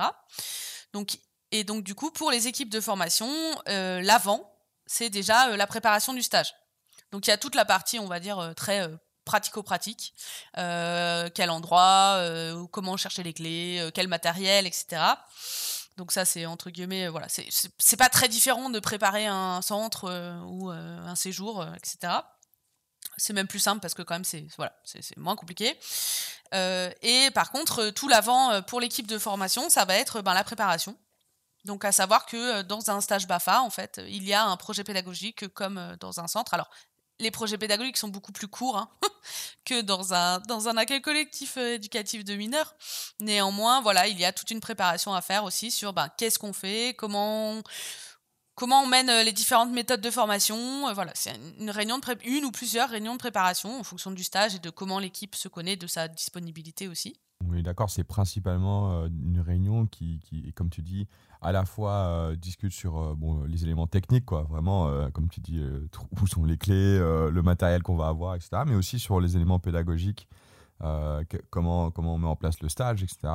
donc 0.94 1.18
et 1.52 1.64
donc 1.64 1.84
du 1.84 1.96
coup 1.96 2.12
pour 2.12 2.32
les 2.32 2.48
équipes 2.48 2.70
de 2.70 2.82
formation 2.82 3.30
l'avant 3.68 4.52
c'est 4.86 5.10
déjà 5.10 5.56
la 5.56 5.68
préparation 5.68 6.14
du 6.14 6.22
stage. 6.22 6.54
Donc 7.12 7.28
il 7.28 7.30
y 7.30 7.34
a 7.34 7.38
toute 7.38 7.56
la 7.56 7.66
partie 7.66 8.00
on 8.00 8.08
va 8.08 8.20
dire 8.20 8.54
très 8.56 8.90
pratico-pratique, 9.26 10.14
euh, 10.58 11.30
quel 11.34 11.50
endroit, 11.50 12.16
euh, 12.18 12.66
comment 12.68 12.98
chercher 12.98 13.24
les 13.24 13.34
clés, 13.34 13.80
euh, 13.80 13.92
quel 13.94 14.08
matériel, 14.08 14.68
etc. 14.68 15.02
Donc 15.98 16.12
ça 16.12 16.26
c'est 16.26 16.48
entre 16.48 16.72
guillemets 16.72 17.08
voilà 17.08 17.28
c'est 17.30 17.98
pas 17.98 18.10
très 18.10 18.28
différent 18.28 18.72
de 18.72 18.80
préparer 18.80 19.28
un 19.28 19.62
centre 19.62 20.10
ou 20.48 20.72
un 20.72 21.16
séjour 21.16 21.64
etc. 21.76 22.14
C'est 23.18 23.34
même 23.34 23.46
plus 23.46 23.60
simple 23.60 23.80
parce 23.80 23.94
que 23.94 24.02
quand 24.02 24.16
même 24.16 24.26
c'est 24.26 24.44
voilà 24.58 24.74
c'est 24.86 25.16
moins 25.18 25.36
compliqué. 25.36 25.78
et 26.52 27.30
par 27.36 27.52
contre 27.52 27.92
tout 27.92 28.08
l'avant 28.08 28.64
pour 28.64 28.82
l'équipe 28.82 29.06
de 29.06 29.20
formation 29.20 29.70
ça 29.70 29.86
va 29.86 29.94
être 29.94 30.24
ben, 30.24 30.34
la 30.34 30.44
préparation. 30.44 30.98
Donc 31.64 31.86
à 31.86 31.92
savoir 31.92 32.26
que 32.26 32.64
dans 32.64 32.90
un 32.90 33.00
stage 33.00 33.28
BAFA 33.28 33.62
en 33.62 33.70
fait 33.70 34.02
il 34.08 34.24
y 34.24 34.34
a 34.34 34.44
un 34.44 34.58
projet 34.58 34.84
pédagogique 34.84 35.48
comme 35.50 35.96
dans 36.00 36.20
un 36.20 36.28
centre. 36.28 36.56
Alors 36.56 36.72
les 37.20 37.32
projets 37.32 37.58
pédagogiques 37.58 37.98
sont 37.98 38.08
beaucoup 38.08 38.32
plus 38.32 38.48
courts 38.48 38.78
hein, 38.78 38.90
que 39.66 39.82
dans 39.82 40.14
un, 40.14 40.40
dans 40.42 40.68
un 40.68 40.78
accueil 40.78 41.02
collectif 41.02 41.58
euh, 41.58 41.76
éducatif 41.76 42.24
de 42.24 42.36
mineurs. 42.36 42.76
Néanmoins, 43.20 43.82
voilà, 43.82 44.08
il 44.08 44.20
y 44.20 44.26
a 44.26 44.34
toute 44.34 44.52
une 44.52 44.60
préparation 44.60 45.14
à 45.14 45.22
faire 45.22 45.44
aussi 45.44 45.72
sur 45.72 45.94
ben, 45.94 46.10
qu'est-ce 46.18 46.40
qu'on 46.40 46.54
fait, 46.54 46.96
comment, 46.98 47.62
comment 48.56 48.84
on 48.84 48.88
mène 48.88 49.10
euh, 49.10 49.24
les 49.24 49.32
différentes 49.32 49.72
méthodes 49.72 50.02
de 50.02 50.12
formation. 50.12 50.88
Euh, 50.88 50.94
voilà, 50.94 51.12
c'est 51.16 51.36
une 51.60 51.70
réunion 51.70 52.00
de 52.00 52.04
une 52.26 52.46
ou 52.46 52.52
plusieurs 52.52 52.90
réunions 52.90 53.14
de 53.14 53.20
préparation 53.20 53.80
en 53.80 53.84
fonction 53.84 54.12
du 54.12 54.24
stage 54.24 54.56
et 54.56 54.60
de 54.60 54.70
comment 54.70 55.00
l'équipe 55.00 55.36
se 55.36 55.48
connaît, 55.48 55.76
de 55.76 55.88
sa 55.88 56.08
disponibilité 56.08 56.88
aussi. 56.88 57.16
Oui, 57.50 57.64
d'accord, 57.64 57.90
c'est 57.90 58.04
principalement 58.04 59.06
une 59.06 59.40
réunion 59.40 59.86
qui, 59.86 60.20
comme 60.56 60.70
tu 60.70 60.82
dis, 60.82 61.08
à 61.44 61.52
la 61.52 61.66
fois 61.66 61.92
euh, 61.92 62.36
discute 62.36 62.72
sur 62.72 62.98
euh, 62.98 63.14
bon, 63.16 63.44
les 63.44 63.64
éléments 63.64 63.86
techniques, 63.86 64.26
quoi, 64.26 64.44
vraiment, 64.44 64.88
euh, 64.88 65.10
comme 65.10 65.28
tu 65.28 65.42
dis, 65.42 65.62
où 66.22 66.28
sont 66.28 66.46
les 66.46 66.58
clés, 66.58 66.98
le 66.98 67.42
matériel 67.42 67.84
qu'on 67.84 67.98
va 67.98 68.08
avoir, 68.08 68.36
etc., 68.36 68.64
mais 68.66 68.76
aussi 68.76 68.98
sur 68.98 69.20
les 69.20 69.36
éléments 69.36 69.60
pédagogiques, 69.60 70.28
comment, 71.50 71.92
comment 71.92 72.16
on 72.16 72.18
met 72.18 72.28
en 72.28 72.36
place 72.36 72.62
le 72.62 72.70
stage, 72.70 73.04
etc. 73.04 73.34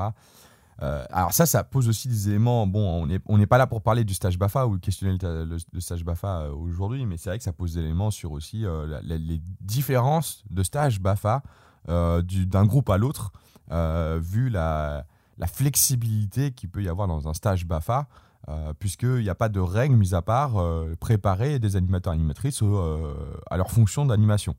alors 0.80 1.32
ça, 1.32 1.46
ça 1.46 1.64
pose 1.64 1.88
aussi 1.88 2.08
des 2.08 2.28
éléments. 2.28 2.66
Bon, 2.66 3.02
on 3.02 3.06
n'est 3.06 3.20
on 3.26 3.42
pas 3.46 3.58
là 3.58 3.66
pour 3.66 3.82
parler 3.82 4.04
du 4.04 4.14
stage 4.14 4.38
BAFA 4.38 4.66
ou 4.66 4.78
questionner 4.78 5.16
le, 5.20 5.80
stage 5.80 6.04
BAFA 6.04 6.50
aujourd'hui, 6.50 7.06
mais 7.06 7.16
c'est 7.16 7.30
vrai 7.30 7.38
que 7.38 7.44
ça 7.44 7.52
pose 7.52 7.74
des 7.74 7.80
éléments 7.80 8.10
sur 8.10 8.32
aussi 8.32 8.64
les 9.02 9.40
différences 9.60 10.44
de 10.50 10.62
stage 10.62 11.00
BAFA 11.00 11.42
d'un 11.86 12.64
groupe 12.66 12.90
à 12.90 12.98
l'autre, 12.98 13.32
vu 13.70 14.48
la, 14.48 15.04
flexibilité 15.46 16.52
qu'il 16.52 16.68
peut 16.68 16.82
y 16.82 16.88
avoir 16.88 17.08
dans 17.08 17.28
un 17.28 17.34
stage 17.34 17.66
BAFA, 17.66 18.08
euh, 18.48 18.72
puisqu'il 18.78 19.20
n'y 19.20 19.28
a 19.28 19.34
pas 19.34 19.48
de 19.48 19.60
règles 19.60 19.96
mis 19.96 20.14
à 20.14 20.22
part 20.22 20.56
euh, 20.56 20.94
préparer 20.98 21.58
des 21.58 21.76
animateurs 21.76 22.12
animatrices 22.12 22.62
euh, 22.62 23.14
à 23.50 23.56
leur 23.56 23.70
fonction 23.70 24.06
d'animation. 24.06 24.54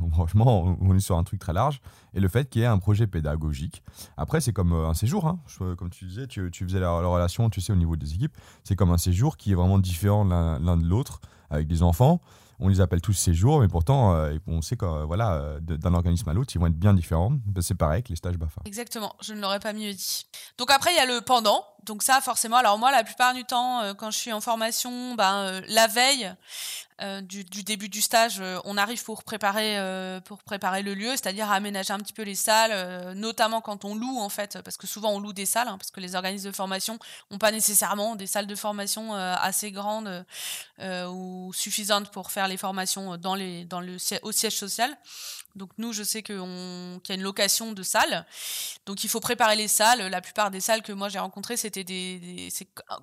Franchement, 0.10 0.76
on 0.80 0.94
est 0.94 1.00
sur 1.00 1.16
un 1.16 1.22
truc 1.22 1.38
très 1.38 1.52
large. 1.52 1.80
Et 2.12 2.20
le 2.20 2.28
fait 2.28 2.50
qu'il 2.50 2.60
y 2.60 2.64
ait 2.64 2.68
un 2.68 2.78
projet 2.78 3.06
pédagogique. 3.06 3.82
Après, 4.16 4.40
c'est 4.40 4.52
comme 4.52 4.72
un 4.72 4.94
séjour. 4.94 5.26
Hein. 5.26 5.38
comme 5.76 5.90
tu 5.90 6.04
disais, 6.04 6.26
tu, 6.26 6.50
faisais 6.52 6.80
la, 6.80 7.00
la, 7.00 7.06
relation, 7.06 7.48
tu 7.48 7.60
sais, 7.60 7.72
au 7.72 7.76
niveau 7.76 7.96
des 7.96 8.12
équipes. 8.12 8.36
C'est 8.64 8.74
comme 8.74 8.90
un 8.90 8.98
séjour 8.98 9.36
qui 9.36 9.52
est 9.52 9.54
vraiment 9.54 9.78
différent 9.78 10.24
l'un 10.24 10.76
de 10.76 10.84
l'autre, 10.84 11.20
avec 11.48 11.68
des 11.68 11.82
enfants 11.82 12.20
on 12.64 12.68
les 12.68 12.80
appelle 12.80 13.02
tous 13.02 13.12
séjours, 13.12 13.60
mais 13.60 13.68
pourtant, 13.68 14.14
euh, 14.14 14.38
on 14.46 14.62
sait 14.62 14.76
que 14.76 15.04
voilà, 15.04 15.34
euh, 15.34 15.60
d'un 15.60 15.92
organisme 15.92 16.26
à 16.30 16.32
l'autre, 16.32 16.50
ils 16.54 16.58
vont 16.58 16.66
être 16.66 16.78
bien 16.78 16.94
différents. 16.94 17.30
Ben, 17.30 17.60
c'est 17.60 17.74
pareil 17.74 17.96
avec 17.96 18.08
les 18.08 18.16
stages 18.16 18.38
BAFA. 18.38 18.62
Exactement, 18.64 19.14
je 19.20 19.34
ne 19.34 19.40
l'aurais 19.42 19.60
pas 19.60 19.74
mieux 19.74 19.92
dit. 19.92 20.26
Donc 20.56 20.70
après, 20.70 20.90
il 20.92 20.96
y 20.96 20.98
a 20.98 21.04
le 21.04 21.20
pendant. 21.20 21.62
Donc 21.84 22.02
ça, 22.02 22.20
forcément, 22.20 22.56
alors 22.56 22.78
moi, 22.78 22.90
la 22.90 23.04
plupart 23.04 23.34
du 23.34 23.44
temps, 23.44 23.80
euh, 23.80 23.94
quand 23.94 24.10
je 24.10 24.18
suis 24.18 24.32
en 24.32 24.40
formation, 24.40 25.14
ben, 25.14 25.62
la 25.68 25.86
veille, 25.86 26.34
euh, 27.02 27.20
du, 27.20 27.42
début 27.64 27.88
du 27.88 28.00
stage, 28.00 28.36
euh, 28.40 28.60
on 28.64 28.76
arrive 28.76 29.02
pour 29.02 29.24
préparer, 29.24 29.78
euh, 29.78 30.20
pour 30.20 30.44
préparer 30.44 30.82
le 30.82 30.94
lieu, 30.94 31.10
c'est-à-dire 31.10 31.50
aménager 31.50 31.92
un 31.92 31.98
petit 31.98 32.12
peu 32.12 32.22
les 32.22 32.36
salles, 32.36 33.14
notamment 33.16 33.60
quand 33.60 33.84
on 33.84 33.96
loue 33.96 34.18
en 34.20 34.28
fait, 34.28 34.58
parce 34.62 34.76
que 34.76 34.86
souvent 34.86 35.10
on 35.10 35.18
loue 35.18 35.32
des 35.32 35.44
salles, 35.44 35.66
hein, 35.66 35.76
parce 35.76 35.90
que 35.90 35.98
les 35.98 36.14
organismes 36.14 36.50
de 36.50 36.54
formation 36.54 36.98
n'ont 37.32 37.38
pas 37.38 37.50
nécessairement 37.50 38.14
des 38.14 38.28
salles 38.28 38.46
de 38.46 38.54
formation 38.54 39.14
assez 39.14 39.72
grandes 39.72 40.24
ou 40.80 41.52
suffisantes 41.52 42.10
pour 42.10 42.30
faire 42.30 42.46
les 42.46 42.56
formations 42.56 43.16
dans 43.16 43.34
les, 43.34 43.64
dans 43.64 43.80
le, 43.80 43.96
au 44.22 44.32
siège 44.32 44.56
social. 44.56 44.96
Donc 45.54 45.70
nous, 45.78 45.92
je 45.92 46.02
sais 46.02 46.22
qu'il 46.22 46.34
y 46.34 46.38
a 46.38 47.14
une 47.14 47.22
location 47.22 47.72
de 47.72 47.82
salles. 47.84 48.26
Donc 48.86 49.04
il 49.04 49.10
faut 49.10 49.20
préparer 49.20 49.54
les 49.54 49.68
salles. 49.68 50.00
La 50.08 50.20
plupart 50.20 50.50
des 50.50 50.60
salles 50.60 50.82
que 50.82 50.92
moi 50.92 51.08
j'ai 51.08 51.20
rencontrées, 51.20 51.56
c'était 51.56 51.84
des, 51.84 52.48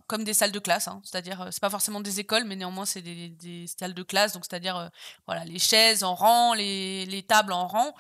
comme 0.08 0.26
des 0.26 0.34
salles 0.34 0.52
de 0.52 0.60
classe. 0.60 0.88
Hein. 0.90 1.02
C'est-à-dire, 1.06 1.48
c'est 1.52 1.62
pas 1.62 1.70
forcément 1.70 2.02
des 2.02 2.20
écoles, 2.20 2.44
mais 2.44 2.58
néanmoins 2.58 2.86
c'est 2.86 3.02
des, 3.02 3.66
salles 3.80 3.94
de 3.94 4.04
classe. 4.04 4.34
Donc 4.34 4.44
c'est-à-dire, 4.50 4.76
euh, 4.76 4.88
voilà, 5.28 5.46
les 5.46 5.60
chaises 5.60 6.04
en 6.04 6.14
rang, 6.14 6.54
les, 6.54 7.06
les 7.06 7.24
tables 7.24 7.54
en 7.54 7.68
rang. 7.68 7.96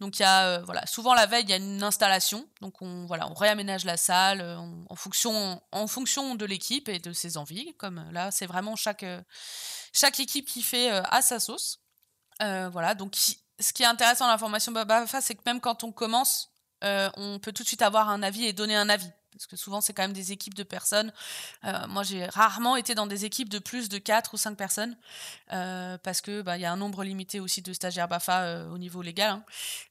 Donc 0.00 0.18
il 0.18 0.22
y 0.22 0.26
a, 0.26 0.48
euh, 0.48 0.62
voilà, 0.64 0.84
souvent 0.86 1.14
la 1.14 1.24
veille 1.24 1.44
il 1.44 1.50
y 1.50 1.54
a 1.54 1.56
une 1.56 1.82
installation. 1.82 2.46
Donc 2.60 2.82
on, 2.82 3.06
voilà, 3.06 3.28
on 3.30 3.34
réaménage 3.34 3.86
la 3.86 3.96
salle 3.96 4.42
euh, 4.42 4.58
en 4.58 4.96
fonction, 4.96 5.62
en 5.72 5.86
fonction 5.86 6.34
de 6.34 6.44
l'équipe 6.44 6.90
et 6.90 6.98
de 6.98 7.12
ses 7.14 7.38
envies. 7.38 7.74
Comme 7.78 8.04
là, 8.12 8.30
c'est 8.30 8.46
vraiment 8.46 8.76
chaque 8.76 9.04
chaque 9.92 10.20
équipe 10.20 10.46
qui 10.46 10.62
fait 10.62 10.90
à 10.90 11.22
sa 11.22 11.40
sauce. 11.40 11.80
voilà, 12.40 12.94
donc 12.94 13.16
ce 13.60 13.72
qui 13.72 13.82
est 13.82 13.86
intéressant 13.86 14.26
dans 14.26 14.32
la 14.32 14.38
formation 14.38 14.72
BABAFA, 14.72 15.20
c'est 15.20 15.34
que 15.34 15.42
même 15.46 15.60
quand 15.60 15.84
on 15.84 15.92
commence, 15.92 16.50
euh, 16.82 17.10
on 17.16 17.38
peut 17.38 17.52
tout 17.52 17.62
de 17.62 17.68
suite 17.68 17.82
avoir 17.82 18.08
un 18.10 18.22
avis 18.22 18.44
et 18.44 18.52
donner 18.52 18.76
un 18.76 18.88
avis. 18.88 19.10
Parce 19.32 19.46
que 19.46 19.56
souvent, 19.56 19.80
c'est 19.80 19.92
quand 19.92 20.02
même 20.02 20.12
des 20.12 20.30
équipes 20.30 20.54
de 20.54 20.62
personnes. 20.62 21.12
Euh, 21.64 21.88
moi, 21.88 22.04
j'ai 22.04 22.24
rarement 22.26 22.76
été 22.76 22.94
dans 22.94 23.08
des 23.08 23.24
équipes 23.24 23.48
de 23.48 23.58
plus 23.58 23.88
de 23.88 23.98
4 23.98 24.34
ou 24.34 24.36
5 24.36 24.56
personnes. 24.56 24.96
Euh, 25.52 25.98
parce 25.98 26.20
que 26.20 26.40
bah, 26.42 26.56
y 26.56 26.64
a 26.64 26.70
un 26.70 26.76
nombre 26.76 27.02
limité 27.02 27.40
aussi 27.40 27.60
de 27.60 27.72
stagiaires 27.72 28.06
BAFA 28.06 28.66
au 28.66 28.78
niveau 28.78 29.02
légal. 29.02 29.30
Hein. 29.30 29.44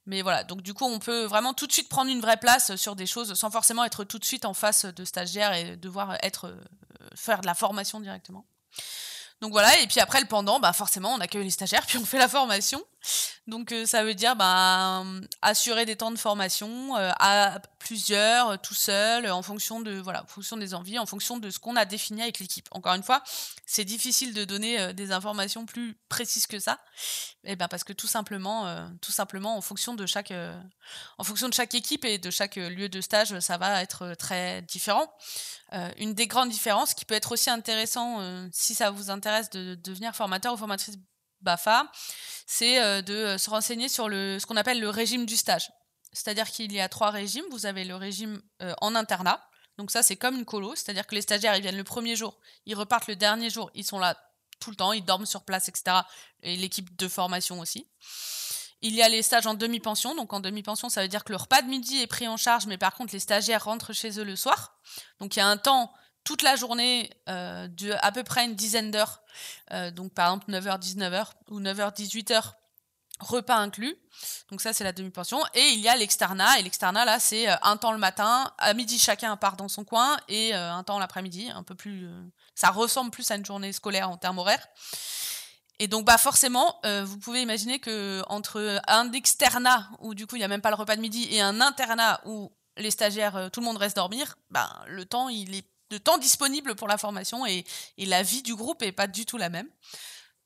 Mais 0.06 0.21
voilà, 0.21 0.45
donc 0.45 0.62
du 0.62 0.73
coup, 0.73 0.86
on 0.86 0.99
peut 0.99 1.26
vraiment 1.26 1.54
tout 1.54 1.67
de 1.67 1.73
suite 1.73 1.89
prendre 1.89 2.10
une 2.10 2.21
vraie 2.21 2.38
place 2.38 2.78
sur 2.78 2.95
des 2.95 3.06
choses 3.06 3.34
sans 3.34 3.52
forcément 3.52 3.84
être 3.84 4.06
tout 4.06 4.19
de 4.19 4.26
suite 4.26 4.45
en 4.45 4.54
face 4.54 4.86
de 4.86 5.04
stagiaires 5.04 5.54
et 5.54 5.76
devoir 5.76 6.17
être, 6.23 6.56
faire 7.13 7.41
de 7.41 7.45
la 7.45 7.54
formation 7.56 7.99
directement. 7.99 8.45
Donc 9.41 9.52
voilà, 9.52 9.78
et 9.82 9.88
puis 9.88 9.99
après 9.99 10.21
le 10.21 10.28
pendant, 10.28 10.62
bah 10.62 10.71
forcément 10.71 11.13
on 11.13 11.19
accueille 11.19 11.43
les 11.43 11.49
stagiaires, 11.49 11.86
puis 11.88 11.97
on 11.97 12.06
fait 12.06 12.17
la 12.17 12.30
formation. 12.30 12.82
Donc 13.48 13.74
euh, 13.74 13.86
ça 13.86 14.04
veut 14.04 14.13
dire 14.13 14.36
bah, 14.36 15.04
assurer 15.42 15.86
des 15.86 15.98
temps 15.98 16.12
de 16.12 16.18
formation 16.18 16.96
euh, 16.96 17.12
à 17.20 17.60
plusieurs, 17.78 18.52
euh, 18.52 18.58
tout 18.58 18.74
seul, 18.74 19.30
en 19.30 19.42
fonction 19.42 19.82
de 19.82 20.00
voilà, 20.00 20.24
en 20.24 20.28
fonction 20.28 20.56
des 20.56 20.74
envies, 20.74 20.98
en 20.98 21.06
fonction 21.06 21.38
de 21.38 21.50
ce 21.50 21.60
qu'on 21.60 21.76
a 21.76 21.84
défini 21.84 22.22
avec 22.22 22.39
l'équipe. 22.39 22.70
Encore 22.72 22.94
une 22.94 23.04
fois, 23.04 23.22
c'est 23.66 23.84
difficile 23.84 24.34
de 24.34 24.46
donner 24.46 24.94
des 24.94 25.12
informations 25.12 25.66
plus 25.66 25.98
précises 26.08 26.48
que 26.48 26.60
ça, 26.60 26.80
et 27.44 27.52
eh 27.52 27.56
ben 27.58 27.68
parce 27.68 27.84
que 27.84 27.92
tout 27.92 28.08
simplement, 28.08 28.88
tout 29.02 29.12
simplement 29.12 29.58
en 29.58 29.62
fonction 29.62 29.94
de 29.94 30.06
chaque, 30.06 30.34
en 31.18 31.24
fonction 31.24 31.50
de 31.50 31.54
chaque 31.54 31.76
équipe 31.76 32.06
et 32.06 32.18
de 32.18 32.32
chaque 32.32 32.56
lieu 32.56 32.88
de 32.88 33.02
stage, 33.02 33.38
ça 33.39 33.58
va 33.58 33.82
être 33.82 34.16
très 34.16 34.62
différent. 34.63 35.12
une 35.98 36.13
des 36.13 36.28
grandes 36.28 36.50
différences 36.50 36.94
qui 36.94 37.06
peut 37.06 37.16
être 37.16 37.34
aussi 37.34 37.50
intéressant 37.50 38.48
si 38.52 38.76
ça 38.76 38.92
vous 38.92 39.10
intéresse 39.10 39.50
de 39.50 39.76
devenir 39.76 40.16
formateur 40.16 40.54
ou 40.54 40.58
formatrice 40.58 40.98
BAFA, 41.43 41.91
c'est 42.45 42.82
euh, 42.82 43.01
de 43.01 43.13
euh, 43.13 43.38
se 43.38 43.49
renseigner 43.49 43.89
sur 43.89 44.10
le, 44.10 44.39
ce 44.39 44.45
qu'on 44.45 44.58
appelle 44.58 44.79
le 44.79 44.89
régime 44.89 45.25
du 45.25 45.38
stage. 45.38 45.71
C'est-à-dire 46.12 46.49
qu'il 46.49 46.71
y 46.71 46.79
a 46.79 46.89
trois 46.89 47.10
régimes. 47.10 47.45
Vous 47.51 47.65
avez 47.65 47.86
le 47.86 47.95
régime 47.95 48.41
euh, 48.62 48.73
en 48.82 48.95
internat. 48.95 49.47
Donc 49.77 49.91
ça, 49.91 50.03
c'est 50.03 50.15
comme 50.15 50.36
une 50.36 50.45
colo. 50.45 50.75
C'est-à-dire 50.75 51.08
que 51.08 51.15
les 51.15 51.21
stagiaires, 51.21 51.56
ils 51.56 51.62
viennent 51.62 51.77
le 51.77 51.84
premier 51.84 52.15
jour, 52.15 52.38
ils 52.65 52.75
repartent 52.75 53.08
le 53.08 53.15
dernier 53.15 53.49
jour, 53.49 53.71
ils 53.73 53.84
sont 53.84 53.99
là 53.99 54.17
tout 54.60 54.69
le 54.69 54.75
temps, 54.75 54.93
ils 54.93 55.03
dorment 55.03 55.25
sur 55.25 55.43
place, 55.43 55.67
etc. 55.67 55.97
Et 56.41 56.56
l'équipe 56.56 56.95
de 56.95 57.08
formation 57.08 57.60
aussi. 57.60 57.88
Il 58.82 58.93
y 58.93 59.01
a 59.01 59.10
les 59.10 59.21
stages 59.21 59.47
en 59.47 59.56
demi-pension. 59.56 60.13
Donc 60.15 60.34
en 60.34 60.39
demi-pension, 60.39 60.89
ça 60.89 61.01
veut 61.01 61.08
dire 61.08 61.23
que 61.23 61.32
le 61.32 61.38
repas 61.38 61.62
de 61.62 61.67
midi 61.67 62.01
est 62.01 62.08
pris 62.08 62.27
en 62.27 62.38
charge, 62.38 62.67
mais 62.67 62.77
par 62.77 62.93
contre, 62.93 63.13
les 63.13 63.19
stagiaires 63.19 63.63
rentrent 63.63 63.93
chez 63.93 64.19
eux 64.19 64.23
le 64.23 64.36
soir. 64.36 64.77
Donc 65.19 65.36
il 65.36 65.39
y 65.39 65.41
a 65.41 65.47
un 65.47 65.58
temps 65.58 65.93
toute 66.24 66.42
la 66.42 66.56
journée 66.56 67.10
euh, 67.30 67.68
à 68.02 68.12
peu 68.12 68.24
près 68.24 68.46
une 68.46 68.56
dizaine 68.56 68.92
d'heures. 68.92 69.22
Euh, 69.72 69.92
donc 69.92 70.14
par 70.14 70.28
exemple 70.28 70.52
9h 70.52 70.80
19h 70.80 71.26
ou 71.50 71.60
9h 71.60 71.94
18h 71.96 72.54
repas 73.20 73.56
inclus. 73.56 73.96
Donc 74.50 74.62
ça 74.62 74.74
c'est 74.74 74.84
la 74.84 74.92
demi-pension 74.92 75.40
et 75.54 75.70
il 75.70 75.80
y 75.80 75.88
a 75.88 75.96
l'externat 75.96 76.60
et 76.60 76.64
l'externat 76.64 77.06
là 77.06 77.20
c'est 77.20 77.50
euh, 77.50 77.56
un 77.62 77.78
temps 77.78 77.92
le 77.92 77.98
matin, 77.98 78.52
à 78.58 78.74
midi 78.74 79.00
chacun 79.00 79.36
part 79.38 79.56
dans 79.56 79.68
son 79.68 79.84
coin 79.84 80.18
et 80.28 80.54
un 80.54 80.84
temps 80.84 81.00
l'après-midi, 81.00 81.50
un 81.50 81.64
peu 81.64 81.76
plus 81.76 82.08
ça 82.56 82.70
ressemble 82.70 83.12
plus 83.12 83.30
à 83.32 83.36
une 83.36 83.46
journée 83.46 83.74
scolaire 83.74 84.10
en 84.10 84.18
termes 84.18 84.40
horaires. 84.40 84.68
Et 85.80 85.88
donc 85.88 86.06
bah 86.06 86.18
forcément, 86.18 86.80
vous 87.04 87.18
pouvez 87.18 87.42
imaginer 87.42 87.80
que 87.80 88.22
entre 88.28 88.82
un 88.88 89.12
externat 89.12 89.90
où 90.00 90.14
du 90.14 90.28
coup 90.28 90.36
il 90.36 90.42
y 90.42 90.46
a 90.46 90.48
même 90.48 90.62
pas 90.62 90.70
le 90.70 90.76
repas 90.76 90.96
de 90.96 91.02
midi 91.02 91.28
et 91.32 91.42
un 91.42 91.62
internat 91.62 92.22
où 92.26 92.52
les 92.78 92.92
stagiaires, 92.92 93.50
tout 93.52 93.60
le 93.60 93.66
monde 93.66 93.78
reste 93.78 93.96
dormir, 93.96 94.36
ben 94.50 94.70
le 94.88 95.06
temps 95.06 95.30
il 95.30 95.56
est 95.56 95.73
de 95.93 95.97
temps 95.99 96.17
disponible 96.17 96.75
pour 96.75 96.88
la 96.88 96.97
formation 96.97 97.45
et, 97.45 97.63
la 97.97 98.23
vie 98.23 98.41
du 98.41 98.56
groupe 98.56 98.82
est 98.82 98.91
pas 98.91 99.08
du 99.08 99.25
tout 99.25 99.38
la 99.38 99.49
même. 99.49 99.67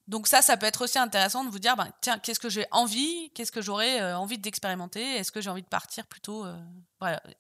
Donc 0.08 0.28
ça, 0.28 0.42
ça 0.42 0.56
peut 0.56 0.66
être 0.66 0.84
aussi 0.84 0.98
intéressant 1.00 1.44
de 1.44 1.50
vous 1.50 1.60
dire, 1.60 1.76
ben, 1.76 1.90
tiens, 2.00 2.18
qu'est-ce 2.20 2.40
que 2.40 2.50
j'ai 2.50 2.66
envie, 2.72 3.30
qu'est-ce 3.34 3.52
que 3.52 3.62
j'aurais 3.62 4.02
euh, 4.02 4.18
envie 4.18 4.38
d'expérimenter, 4.38 5.02
est-ce 5.02 5.34
que 5.34 5.42
j'ai 5.42 5.50
envie 5.50 5.64
de 5.64 5.68
partir 5.68 6.06
plutôt, 6.08 6.46
euh, 6.46 6.56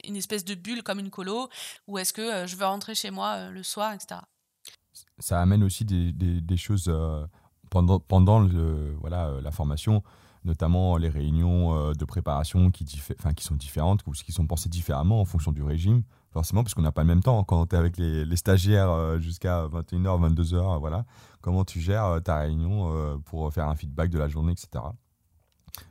une 0.03 0.17
espèce 0.17 0.43
de 0.43 0.53
bulle 0.53 0.83
comme 0.83 0.99
une 0.99 1.09
colo, 1.09 1.49
ou 1.87 1.97
est-ce 1.97 2.11
que 2.11 2.21
euh, 2.21 2.47
je 2.47 2.57
veux 2.57 2.65
rentrer 2.65 2.93
chez 2.93 3.09
moi 3.09 3.49
le 3.49 3.63
soir, 3.63 3.93
etc. 3.93 4.19
Ça 5.19 5.41
amène 5.41 5.63
aussi 5.63 5.85
des, 5.85 6.57
choses 6.57 6.91
pendant, 7.69 7.99
pendant 7.99 8.45
voilà, 8.99 9.31
la 9.41 9.51
formation, 9.51 10.03
notamment 10.43 10.97
les 10.97 11.09
réunions 11.09 11.93
de 11.93 12.05
préparation 12.05 12.71
qui, 12.71 12.83
qui 12.83 13.43
sont 13.43 13.55
différentes, 13.55 14.01
ou 14.07 14.11
qui 14.11 14.31
sont 14.31 14.47
pensées 14.47 14.69
différemment 14.69 15.21
en 15.21 15.25
fonction 15.25 15.51
du 15.51 15.63
régime 15.63 16.03
forcément, 16.37 16.63
parce 16.63 16.75
qu'on 16.75 16.83
n'a 16.83 16.91
pas 16.91 17.01
le 17.01 17.07
même 17.07 17.23
temps. 17.23 17.43
Quand 17.43 17.65
tu 17.65 17.75
es 17.75 17.79
avec 17.79 17.97
les, 17.97 18.35
stagiaires 18.35 18.91
euh, 18.91 19.17
jusqu'à 19.17 19.65
21h, 19.65 20.35
22h, 20.35 20.79
voilà, 20.79 21.03
comment 21.41 21.65
tu 21.65 21.79
gères 21.79 22.05
euh, 22.05 22.19
ta 22.19 22.37
réunion 22.37 22.93
euh, 22.93 23.17
pour 23.25 23.51
faire 23.51 23.67
un 23.67 23.75
feedback 23.75 24.11
de 24.11 24.19
la 24.19 24.27
journée, 24.27 24.51
etc. 24.51 24.83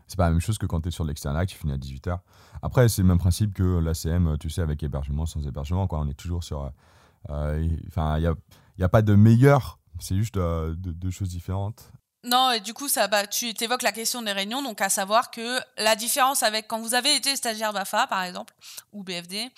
C'est 0.07 0.17
pas 0.17 0.27
la 0.27 0.31
même 0.31 0.41
chose 0.41 0.57
que 0.57 0.67
quand 0.67 0.81
tu 0.83 0.89
es 0.89 0.91
sur 0.93 1.05
l'externat, 1.05 1.47
tu 1.47 1.59
finis 1.59 1.73
à 1.73 1.79
18h. 1.79 2.21
Après, 2.63 2.89
c'est 2.89 3.03
le 3.03 3.09
même 3.09 3.19
principe 3.19 3.55
que 3.55 3.81
l'ACM, 3.81 4.39
tu 4.39 4.49
sais, 4.49 4.63
avec 4.63 4.85
hébergement, 4.85 5.27
sans 5.27 5.45
hébergement. 5.45 5.89
Quoi. 5.89 5.99
On 5.99 6.09
est 6.09 6.15
toujours 6.15 6.45
sur. 6.45 6.71
Enfin, 7.29 8.17
il 8.19 8.21
n'y 8.21 8.27
a, 8.29 8.35
y 8.79 8.85
a 8.85 8.89
pas 8.89 9.03
de 9.03 9.17
meilleur, 9.17 9.81
c'est 9.99 10.15
juste 10.15 10.39
deux 10.39 11.11
choses 11.11 11.31
différentes. 11.31 11.91
Non, 12.27 12.51
et 12.51 12.61
du 12.61 12.75
coup, 12.75 12.89
ça, 12.89 13.09
tu 13.29 13.55
évoques 13.61 13.83
la 13.83 13.93
question 13.93 14.21
des 14.21 14.33
réunions, 14.33 14.61
donc 14.61 14.81
à 14.81 14.89
savoir 14.89 15.31
que 15.31 15.61
la 15.79 15.95
différence 15.95 16.43
avec 16.43 16.67
quand 16.67 16.81
vous 16.81 16.95
avez 16.95 17.15
été 17.15 17.37
stagiaire 17.37 17.73
BAFA, 17.73 18.09
par 18.09 18.25
exemple, 18.25 18.53
ou 18.93 19.05
BFD, 19.05 19.49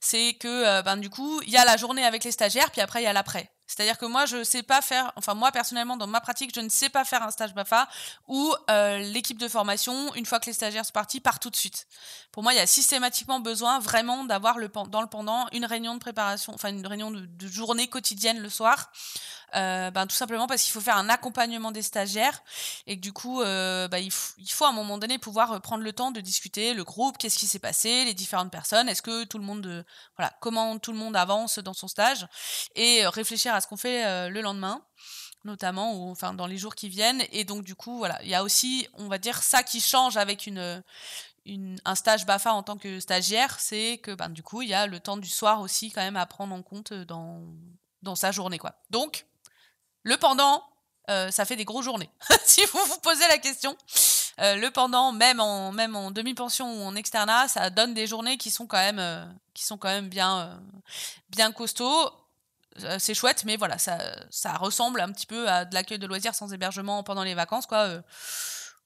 c'est 0.00 0.34
que, 0.34 0.82
ben, 0.82 0.96
du 0.96 1.08
coup, 1.08 1.40
il 1.42 1.50
y 1.50 1.56
a 1.56 1.64
la 1.64 1.76
journée 1.76 2.04
avec 2.04 2.24
les 2.24 2.32
stagiaires, 2.32 2.72
puis 2.72 2.80
après, 2.80 3.00
il 3.00 3.04
y 3.04 3.08
a 3.08 3.12
l'après. 3.12 3.48
C'est-à-dire 3.66 3.98
que 3.98 4.06
moi, 4.06 4.26
je 4.26 4.44
sais 4.44 4.62
pas 4.62 4.80
faire, 4.80 5.12
enfin 5.16 5.34
moi 5.34 5.50
personnellement, 5.50 5.96
dans 5.96 6.06
ma 6.06 6.20
pratique, 6.20 6.52
je 6.54 6.60
ne 6.60 6.68
sais 6.68 6.88
pas 6.88 7.04
faire 7.04 7.22
un 7.22 7.30
stage 7.30 7.52
BAFA 7.52 7.88
où 8.28 8.54
euh, 8.70 8.98
l'équipe 8.98 9.38
de 9.38 9.48
formation, 9.48 10.14
une 10.14 10.24
fois 10.24 10.38
que 10.38 10.46
les 10.46 10.52
stagiaires 10.52 10.86
sont 10.86 10.92
partis, 10.92 11.20
part 11.20 11.40
tout 11.40 11.50
de 11.50 11.56
suite. 11.56 11.86
Pour 12.30 12.44
moi, 12.44 12.52
il 12.52 12.56
y 12.56 12.60
a 12.60 12.66
systématiquement 12.66 13.40
besoin 13.40 13.80
vraiment 13.80 14.24
d'avoir 14.24 14.58
le, 14.58 14.70
dans 14.88 15.00
le 15.00 15.08
pendant 15.08 15.48
une 15.52 15.64
réunion 15.64 15.94
de 15.94 15.98
préparation, 15.98 16.54
enfin 16.54 16.68
une 16.68 16.86
réunion 16.86 17.10
de 17.10 17.48
journée 17.48 17.88
quotidienne 17.88 18.38
le 18.38 18.50
soir, 18.50 18.92
euh, 19.56 19.90
ben, 19.90 20.06
tout 20.06 20.14
simplement 20.14 20.46
parce 20.46 20.62
qu'il 20.62 20.72
faut 20.72 20.80
faire 20.80 20.96
un 20.96 21.08
accompagnement 21.08 21.70
des 21.70 21.82
stagiaires 21.82 22.42
et 22.86 22.96
que 22.96 23.00
du 23.00 23.12
coup, 23.12 23.40
euh, 23.40 23.88
ben, 23.88 23.98
il, 23.98 24.10
faut 24.10 24.64
à 24.64 24.68
un 24.68 24.72
moment 24.72 24.98
donné 24.98 25.18
pouvoir 25.18 25.52
euh, 25.52 25.60
prendre 25.60 25.82
le 25.82 25.92
temps 25.92 26.10
de 26.10 26.20
discuter 26.20 26.74
le 26.74 26.84
groupe, 26.84 27.16
qu'est-ce 27.18 27.38
qui 27.38 27.46
s'est 27.46 27.58
passé, 27.58 28.04
les 28.04 28.14
différentes 28.14 28.50
personnes, 28.50 28.88
est-ce 28.88 29.02
que 29.02 29.24
tout 29.24 29.38
le 29.38 29.44
monde, 29.44 29.84
voilà, 30.16 30.32
comment 30.40 30.78
tout 30.78 30.92
le 30.92 30.98
monde 30.98 31.16
avance 31.16 31.58
dans 31.58 31.74
son 31.74 31.88
stage 31.88 32.26
et 32.74 33.06
réfléchir 33.06 33.54
à 33.54 33.60
ce 33.60 33.66
qu'on 33.66 33.76
fait 33.76 34.28
le 34.28 34.40
lendemain 34.40 34.82
notamment 35.44 35.94
ou 35.94 36.10
enfin 36.10 36.34
dans 36.34 36.48
les 36.48 36.58
jours 36.58 36.74
qui 36.74 36.88
viennent. 36.88 37.22
Et 37.30 37.44
donc 37.44 37.62
du 37.62 37.76
coup 37.76 37.98
voilà 37.98 38.20
il 38.24 38.28
y 38.28 38.34
a 38.34 38.42
aussi 38.42 38.88
on 38.94 39.06
va 39.06 39.18
dire 39.18 39.44
ça 39.44 39.62
qui 39.62 39.80
change 39.80 40.16
avec 40.16 40.46
une 40.46 40.82
un 41.84 41.94
stage 41.94 42.26
Bafa 42.26 42.52
en 42.52 42.64
tant 42.64 42.76
que 42.76 42.98
stagiaire 42.98 43.60
c'est 43.60 43.98
que 43.98 44.10
ben, 44.10 44.28
du 44.28 44.42
coup 44.42 44.62
il 44.62 44.68
y 44.68 44.74
a 44.74 44.88
le 44.88 44.98
temps 44.98 45.16
du 45.16 45.28
soir 45.28 45.60
aussi 45.60 45.92
quand 45.92 46.00
même 46.00 46.16
à 46.16 46.26
prendre 46.26 46.52
en 46.52 46.62
compte 46.62 46.92
dans 46.92 47.40
dans 48.02 48.16
sa 48.16 48.32
journée 48.32 48.58
quoi. 48.58 48.74
Donc 48.90 49.26
le 50.06 50.16
pendant, 50.18 50.62
euh, 51.10 51.32
ça 51.32 51.44
fait 51.44 51.56
des 51.56 51.64
grosses 51.64 51.84
journées. 51.84 52.08
si 52.44 52.64
vous 52.66 52.78
vous 52.78 52.98
posez 53.00 53.26
la 53.26 53.38
question, 53.38 53.76
euh, 54.40 54.54
le 54.54 54.70
pendant, 54.70 55.10
même 55.10 55.40
en, 55.40 56.10
demi-pension 56.12 56.72
ou 56.72 56.84
en 56.84 56.94
externat, 56.94 57.48
ça 57.48 57.70
donne 57.70 57.92
des 57.92 58.06
journées 58.06 58.38
qui 58.38 58.52
sont 58.52 58.68
quand 58.68 58.78
même, 58.78 59.00
euh, 59.00 59.24
qui 59.52 59.66
bien, 60.02 60.60
bien 61.30 61.50
costauds. 61.50 62.12
c'est 63.00 63.14
chouette, 63.14 63.42
mais 63.44 63.56
voilà, 63.56 63.78
ça, 63.78 63.98
ça 64.30 64.52
ressemble 64.52 65.00
un 65.00 65.10
petit 65.10 65.26
peu 65.26 65.48
à 65.48 65.64
de 65.64 65.74
l'accueil 65.74 65.98
de 65.98 66.06
loisirs 66.06 66.36
sans 66.36 66.52
hébergement 66.52 67.02
pendant 67.02 67.24
les 67.24 67.34
vacances, 67.34 67.66
quoi. 67.66 67.88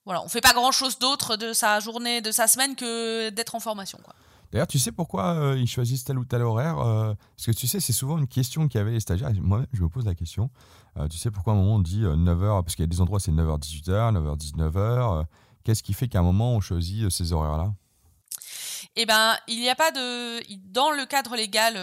voilà, 0.06 0.22
on 0.22 0.28
fait 0.30 0.40
pas 0.40 0.54
grand 0.54 0.72
chose 0.72 0.98
d'autre 0.98 1.36
de 1.36 1.52
sa 1.52 1.80
journée, 1.80 2.22
de 2.22 2.32
sa 2.32 2.48
semaine 2.48 2.76
que 2.76 3.28
d'être 3.28 3.54
en 3.54 3.60
formation, 3.60 3.98
quoi. 4.02 4.14
D'ailleurs, 4.52 4.66
tu 4.66 4.78
sais 4.78 4.92
pourquoi 4.92 5.34
euh, 5.34 5.58
ils 5.58 5.68
choisissent 5.68 6.04
tel 6.04 6.18
ou 6.18 6.24
tel 6.24 6.42
horaire 6.42 6.78
euh, 6.80 7.14
Parce 7.36 7.46
que 7.46 7.52
tu 7.52 7.66
sais, 7.66 7.78
c'est 7.78 7.92
souvent 7.92 8.18
une 8.18 8.26
question 8.26 8.68
qu'avaient 8.68 8.90
les 8.90 9.00
stagiaires. 9.00 9.30
Moi-même, 9.40 9.66
je 9.72 9.82
me 9.82 9.88
pose 9.88 10.06
la 10.06 10.14
question. 10.14 10.50
Euh, 10.98 11.06
tu 11.06 11.18
sais 11.18 11.30
pourquoi 11.30 11.52
à 11.52 11.56
un 11.56 11.58
moment 11.60 11.76
on 11.76 11.80
dit 11.80 12.02
9h 12.02 12.62
Parce 12.62 12.74
qu'il 12.74 12.82
y 12.82 12.84
a 12.84 12.88
des 12.88 13.00
endroits, 13.00 13.20
c'est 13.20 13.32
9h-18h, 13.32 14.12
9h-19h. 14.12 15.24
Qu'est-ce 15.62 15.82
qui 15.82 15.92
fait 15.92 16.08
qu'à 16.08 16.20
un 16.20 16.22
moment 16.22 16.54
on 16.54 16.60
choisit 16.60 17.08
ces 17.10 17.32
horaires-là? 17.32 17.72
Eh 18.96 19.06
ben, 19.06 19.36
il 19.46 19.60
n'y 19.60 19.68
a 19.68 19.76
pas 19.76 19.92
de 19.92 20.42
dans 20.72 20.90
le 20.90 21.06
cadre 21.06 21.36
légal 21.36 21.74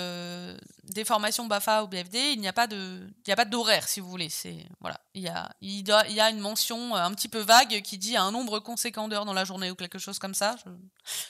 des 0.98 1.06
formations 1.06 1.46
Bafa 1.46 1.84
ou 1.84 1.88
BFD, 1.88 2.32
il 2.34 2.42
n'y 2.42 2.48
a 2.48 2.54
pas 2.54 2.66
de 2.66 3.08
il 3.26 3.30
y 3.30 3.32
a 3.32 3.36
pas 3.36 3.46
d'horaire 3.46 3.88
si 3.88 4.00
vous 4.00 4.10
voulez. 4.10 4.30
C'est 4.30 4.66
voilà, 4.82 5.00
il 5.14 5.22
y 5.22 5.28
a 5.28 5.56
il, 5.62 5.88
y 5.88 6.20
a 6.20 6.30
une 6.32 6.40
mention 6.40 6.96
euh, 6.96 7.00
un 7.00 7.14
petit 7.14 7.30
peu 7.30 7.40
vague 7.40 7.82
qui 7.84 8.00
dit 8.00 8.18
un 8.18 8.32
nombre 8.32 8.60
conséquent 8.60 9.08
d'heures 9.08 9.26
dans 9.26 9.34
la 9.34 9.46
journée 9.46 9.70
ou 9.70 9.76
quelque 9.76 10.00
chose 10.00 10.18
comme 10.18 10.34
ça. 10.34 10.56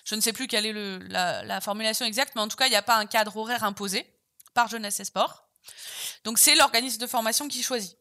Je, 0.05 0.15
ne 0.15 0.21
sais 0.21 0.31
plus 0.31 0.47
quelle 0.47 0.65
est 0.65 0.71
le, 0.71 0.99
la, 0.99 1.43
la 1.43 1.59
formulation 1.59 2.05
exacte, 2.05 2.33
mais 2.35 2.41
en 2.41 2.47
tout 2.47 2.55
cas, 2.55 2.67
il 2.67 2.69
n'y 2.69 2.77
a 2.77 2.81
pas 2.81 2.95
un 2.95 3.05
cadre 3.05 3.35
horaire 3.35 3.65
imposé 3.65 4.07
par 4.53 4.69
Jeunesse 4.69 5.01
et 5.01 5.05
Sport. 5.05 5.49
Donc 6.23 6.39
c'est 6.39 6.55
l'organisme 6.55 7.01
de 7.01 7.07
formation 7.07 7.49
qui 7.49 7.61
choisit. 7.61 7.97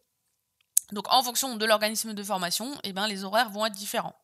Donc 0.92 1.12
en 1.12 1.22
fonction 1.22 1.56
de 1.56 1.66
l'organisme 1.66 2.14
de 2.14 2.22
formation, 2.22 2.70
eh 2.84 2.92
ben, 2.92 3.08
les 3.08 3.24
horaires 3.24 3.50
vont 3.50 3.66
être 3.66 3.74
différents. 3.74 4.16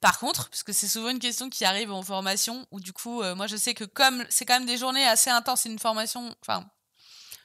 Par 0.00 0.18
contre, 0.18 0.48
parce 0.48 0.62
que 0.62 0.72
c'est 0.72 0.88
souvent 0.88 1.10
une 1.10 1.18
question 1.18 1.50
qui 1.50 1.66
arrive 1.66 1.92
en 1.92 2.02
formation, 2.02 2.66
où 2.70 2.80
du 2.80 2.94
coup, 2.94 3.20
euh, 3.22 3.34
moi 3.34 3.46
je 3.46 3.56
sais 3.56 3.74
que 3.74 3.84
comme 3.84 4.24
c'est 4.30 4.46
quand 4.46 4.54
même 4.54 4.66
des 4.66 4.78
journées 4.78 5.06
assez 5.06 5.28
intenses, 5.28 5.66
une 5.66 5.78
formation, 5.78 6.34
enfin, 6.40 6.64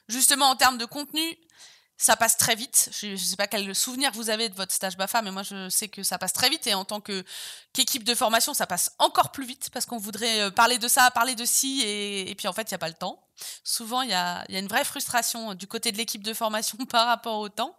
justement 0.08 0.46
en 0.46 0.56
termes 0.56 0.78
de 0.78 0.84
contenu, 0.84 1.38
ça 1.96 2.16
passe 2.16 2.36
très 2.36 2.54
vite. 2.54 2.90
Je 3.00 3.08
ne 3.08 3.16
sais 3.16 3.36
pas 3.36 3.46
quel 3.46 3.74
souvenir 3.74 4.10
vous 4.12 4.30
avez 4.30 4.48
de 4.48 4.54
votre 4.54 4.72
stage 4.72 4.96
BAFA, 4.96 5.22
mais 5.22 5.30
moi 5.30 5.42
je 5.42 5.68
sais 5.68 5.88
que 5.88 6.02
ça 6.02 6.18
passe 6.18 6.32
très 6.32 6.50
vite. 6.50 6.66
Et 6.66 6.74
en 6.74 6.84
tant 6.84 7.00
que 7.00 7.24
qu'équipe 7.72 8.04
de 8.04 8.14
formation, 8.14 8.52
ça 8.54 8.66
passe 8.66 8.92
encore 8.98 9.30
plus 9.32 9.46
vite 9.46 9.70
parce 9.72 9.86
qu'on 9.86 9.98
voudrait 9.98 10.42
euh, 10.42 10.50
parler 10.50 10.78
de 10.78 10.88
ça, 10.88 11.10
parler 11.10 11.34
de 11.34 11.44
ci, 11.44 11.82
et, 11.84 12.34
puis 12.36 12.48
en 12.48 12.52
fait, 12.52 12.62
il 12.62 12.72
n'y 12.72 12.76
a 12.76 12.78
pas 12.78 12.88
le 12.88 12.94
temps. 12.94 13.26
Souvent, 13.62 14.02
il 14.02 14.10
y 14.10 14.14
a, 14.14 14.44
une 14.48 14.68
vraie 14.68 14.84
frustration 14.84 15.54
du 15.54 15.66
côté 15.66 15.92
de 15.92 15.96
l'équipe 15.96 16.22
de 16.22 16.34
formation 16.34 16.78
par 16.90 17.06
rapport 17.06 17.38
au 17.38 17.48
temps. 17.48 17.78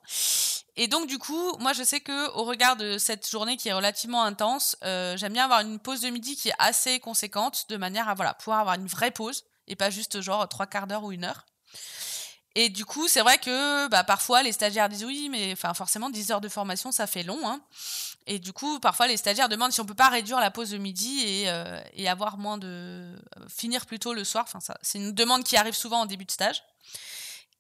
Et 0.78 0.88
donc 0.88 1.08
du 1.08 1.18
coup, 1.18 1.58
moi 1.60 1.72
je 1.72 1.84
sais 1.84 2.02
que 2.02 2.30
au 2.32 2.44
regard 2.44 2.76
de 2.76 2.98
cette 2.98 3.30
journée 3.30 3.56
qui 3.56 3.70
est 3.70 3.74
relativement 3.74 4.24
intense, 4.24 4.76
euh, 4.84 5.16
j'aime 5.16 5.32
bien 5.32 5.46
avoir 5.46 5.62
une 5.62 5.80
pause 5.80 6.02
de 6.02 6.10
midi 6.10 6.36
qui 6.36 6.50
est 6.50 6.56
assez 6.60 7.00
conséquente, 7.00 7.70
de 7.70 7.78
manière 7.78 8.10
à 8.10 8.34
pouvoir 8.34 8.60
avoir 8.60 8.76
une 8.76 8.88
vraie 8.88 9.12
pause 9.12 9.46
et 9.68 9.78
pas 9.78 9.90
juste 9.90 10.20
genre 10.20 10.46
trois 10.50 10.68
quarts 10.68 10.88
d'heure 10.88 11.06
ou 11.06 11.14
une 11.14 11.24
heure. 11.24 11.46
Et 12.58 12.70
du 12.70 12.86
coup, 12.86 13.10
c'est 13.10 13.20
vrai 13.20 13.38
que 13.38 13.88
bah, 13.90 14.06
parfois 14.06 14.42
les 14.42 14.54
stagiaires 14.54 14.88
disent 14.88 15.04
oui, 15.04 15.28
mais 15.30 15.52
enfin 15.52 15.74
forcément 15.74 16.10
10 16.10 16.32
heures 16.32 16.42
de 16.42 16.48
formation, 16.48 16.92
ça 16.94 17.06
fait 17.06 17.24
long. 17.24 17.40
Hein. 17.48 17.62
Et 18.28 18.40
du 18.40 18.54
coup, 18.54 18.80
parfois 18.80 19.08
les 19.08 19.18
stagiaires 19.18 19.50
demandent 19.50 19.74
si 19.74 19.82
on 19.82 19.86
peut 19.86 19.94
pas 19.94 20.08
réduire 20.08 20.40
la 20.40 20.52
pause 20.52 20.70
de 20.70 20.78
midi 20.78 21.22
et, 21.26 21.50
euh, 21.50 21.82
et 21.94 22.08
avoir 22.08 22.38
moins 22.38 22.58
de 22.58 22.68
euh, 22.68 23.18
finir 23.50 23.86
plus 23.86 24.00
tôt 24.00 24.14
le 24.14 24.24
soir. 24.24 24.46
Enfin, 24.48 24.74
c'est 24.82 24.98
une 24.98 25.12
demande 25.12 25.44
qui 25.44 25.58
arrive 25.58 25.76
souvent 25.76 26.02
en 26.02 26.06
début 26.06 26.24
de 26.24 26.32
stage. 26.32 26.64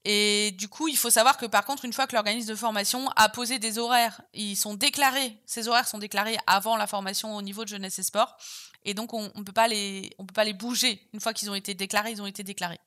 Et 0.06 0.52
du 0.52 0.70
coup, 0.70 0.88
il 0.88 0.98
faut 0.98 1.10
savoir 1.10 1.38
que 1.38 1.48
par 1.48 1.66
contre, 1.66 1.84
une 1.84 1.92
fois 1.92 2.08
que 2.08 2.16
l'organisme 2.16 2.48
de 2.48 2.56
formation 2.56 3.10
a 3.16 3.28
posé 3.28 3.60
des 3.60 3.80
horaires, 3.80 4.22
ils 4.34 4.56
sont 4.56 4.76
déclarés, 4.76 5.36
ces 5.48 5.68
horaires 5.68 5.88
sont 5.88 5.98
déclarés 5.98 6.38
avant 6.46 6.78
la 6.78 6.86
formation 6.86 7.36
au 7.36 7.42
niveau 7.42 7.64
de 7.64 7.70
jeunesse 7.70 7.98
et 7.98 8.04
sport, 8.04 8.38
et 8.84 8.94
donc 8.94 9.16
on, 9.16 9.32
on 9.34 9.44
peut 9.44 9.52
pas 9.52 9.68
les, 9.68 10.12
peut 10.20 10.34
pas 10.34 10.44
les 10.44 10.54
bouger 10.54 11.02
une 11.12 11.20
fois 11.20 11.34
qu'ils 11.34 11.50
ont 11.50 11.56
été 11.56 11.74
déclarés, 11.74 12.12
ils 12.12 12.22
ont 12.22 12.28
été 12.28 12.44
déclarés. 12.44 12.80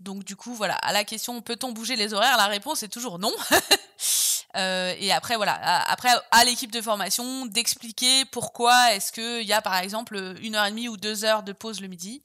Donc 0.00 0.24
du 0.24 0.36
coup, 0.36 0.54
voilà, 0.54 0.74
à 0.76 0.92
la 0.92 1.04
question 1.04 1.40
peut-on 1.40 1.72
bouger 1.72 1.96
les 1.96 2.14
horaires, 2.14 2.36
la 2.36 2.46
réponse 2.46 2.82
est 2.82 2.88
toujours 2.88 3.18
non. 3.18 3.32
euh, 4.56 4.94
et 4.98 5.12
après, 5.12 5.36
voilà, 5.36 5.54
après 5.88 6.10
à 6.30 6.44
l'équipe 6.44 6.72
de 6.72 6.80
formation 6.80 7.46
d'expliquer 7.46 8.24
pourquoi 8.26 8.94
est-ce 8.94 9.12
qu'il 9.12 9.46
y 9.46 9.52
a 9.52 9.62
par 9.62 9.76
exemple 9.76 10.36
une 10.42 10.56
heure 10.56 10.66
et 10.66 10.70
demie 10.70 10.88
ou 10.88 10.96
deux 10.96 11.24
heures 11.24 11.42
de 11.42 11.52
pause 11.52 11.80
le 11.80 11.88
midi. 11.88 12.22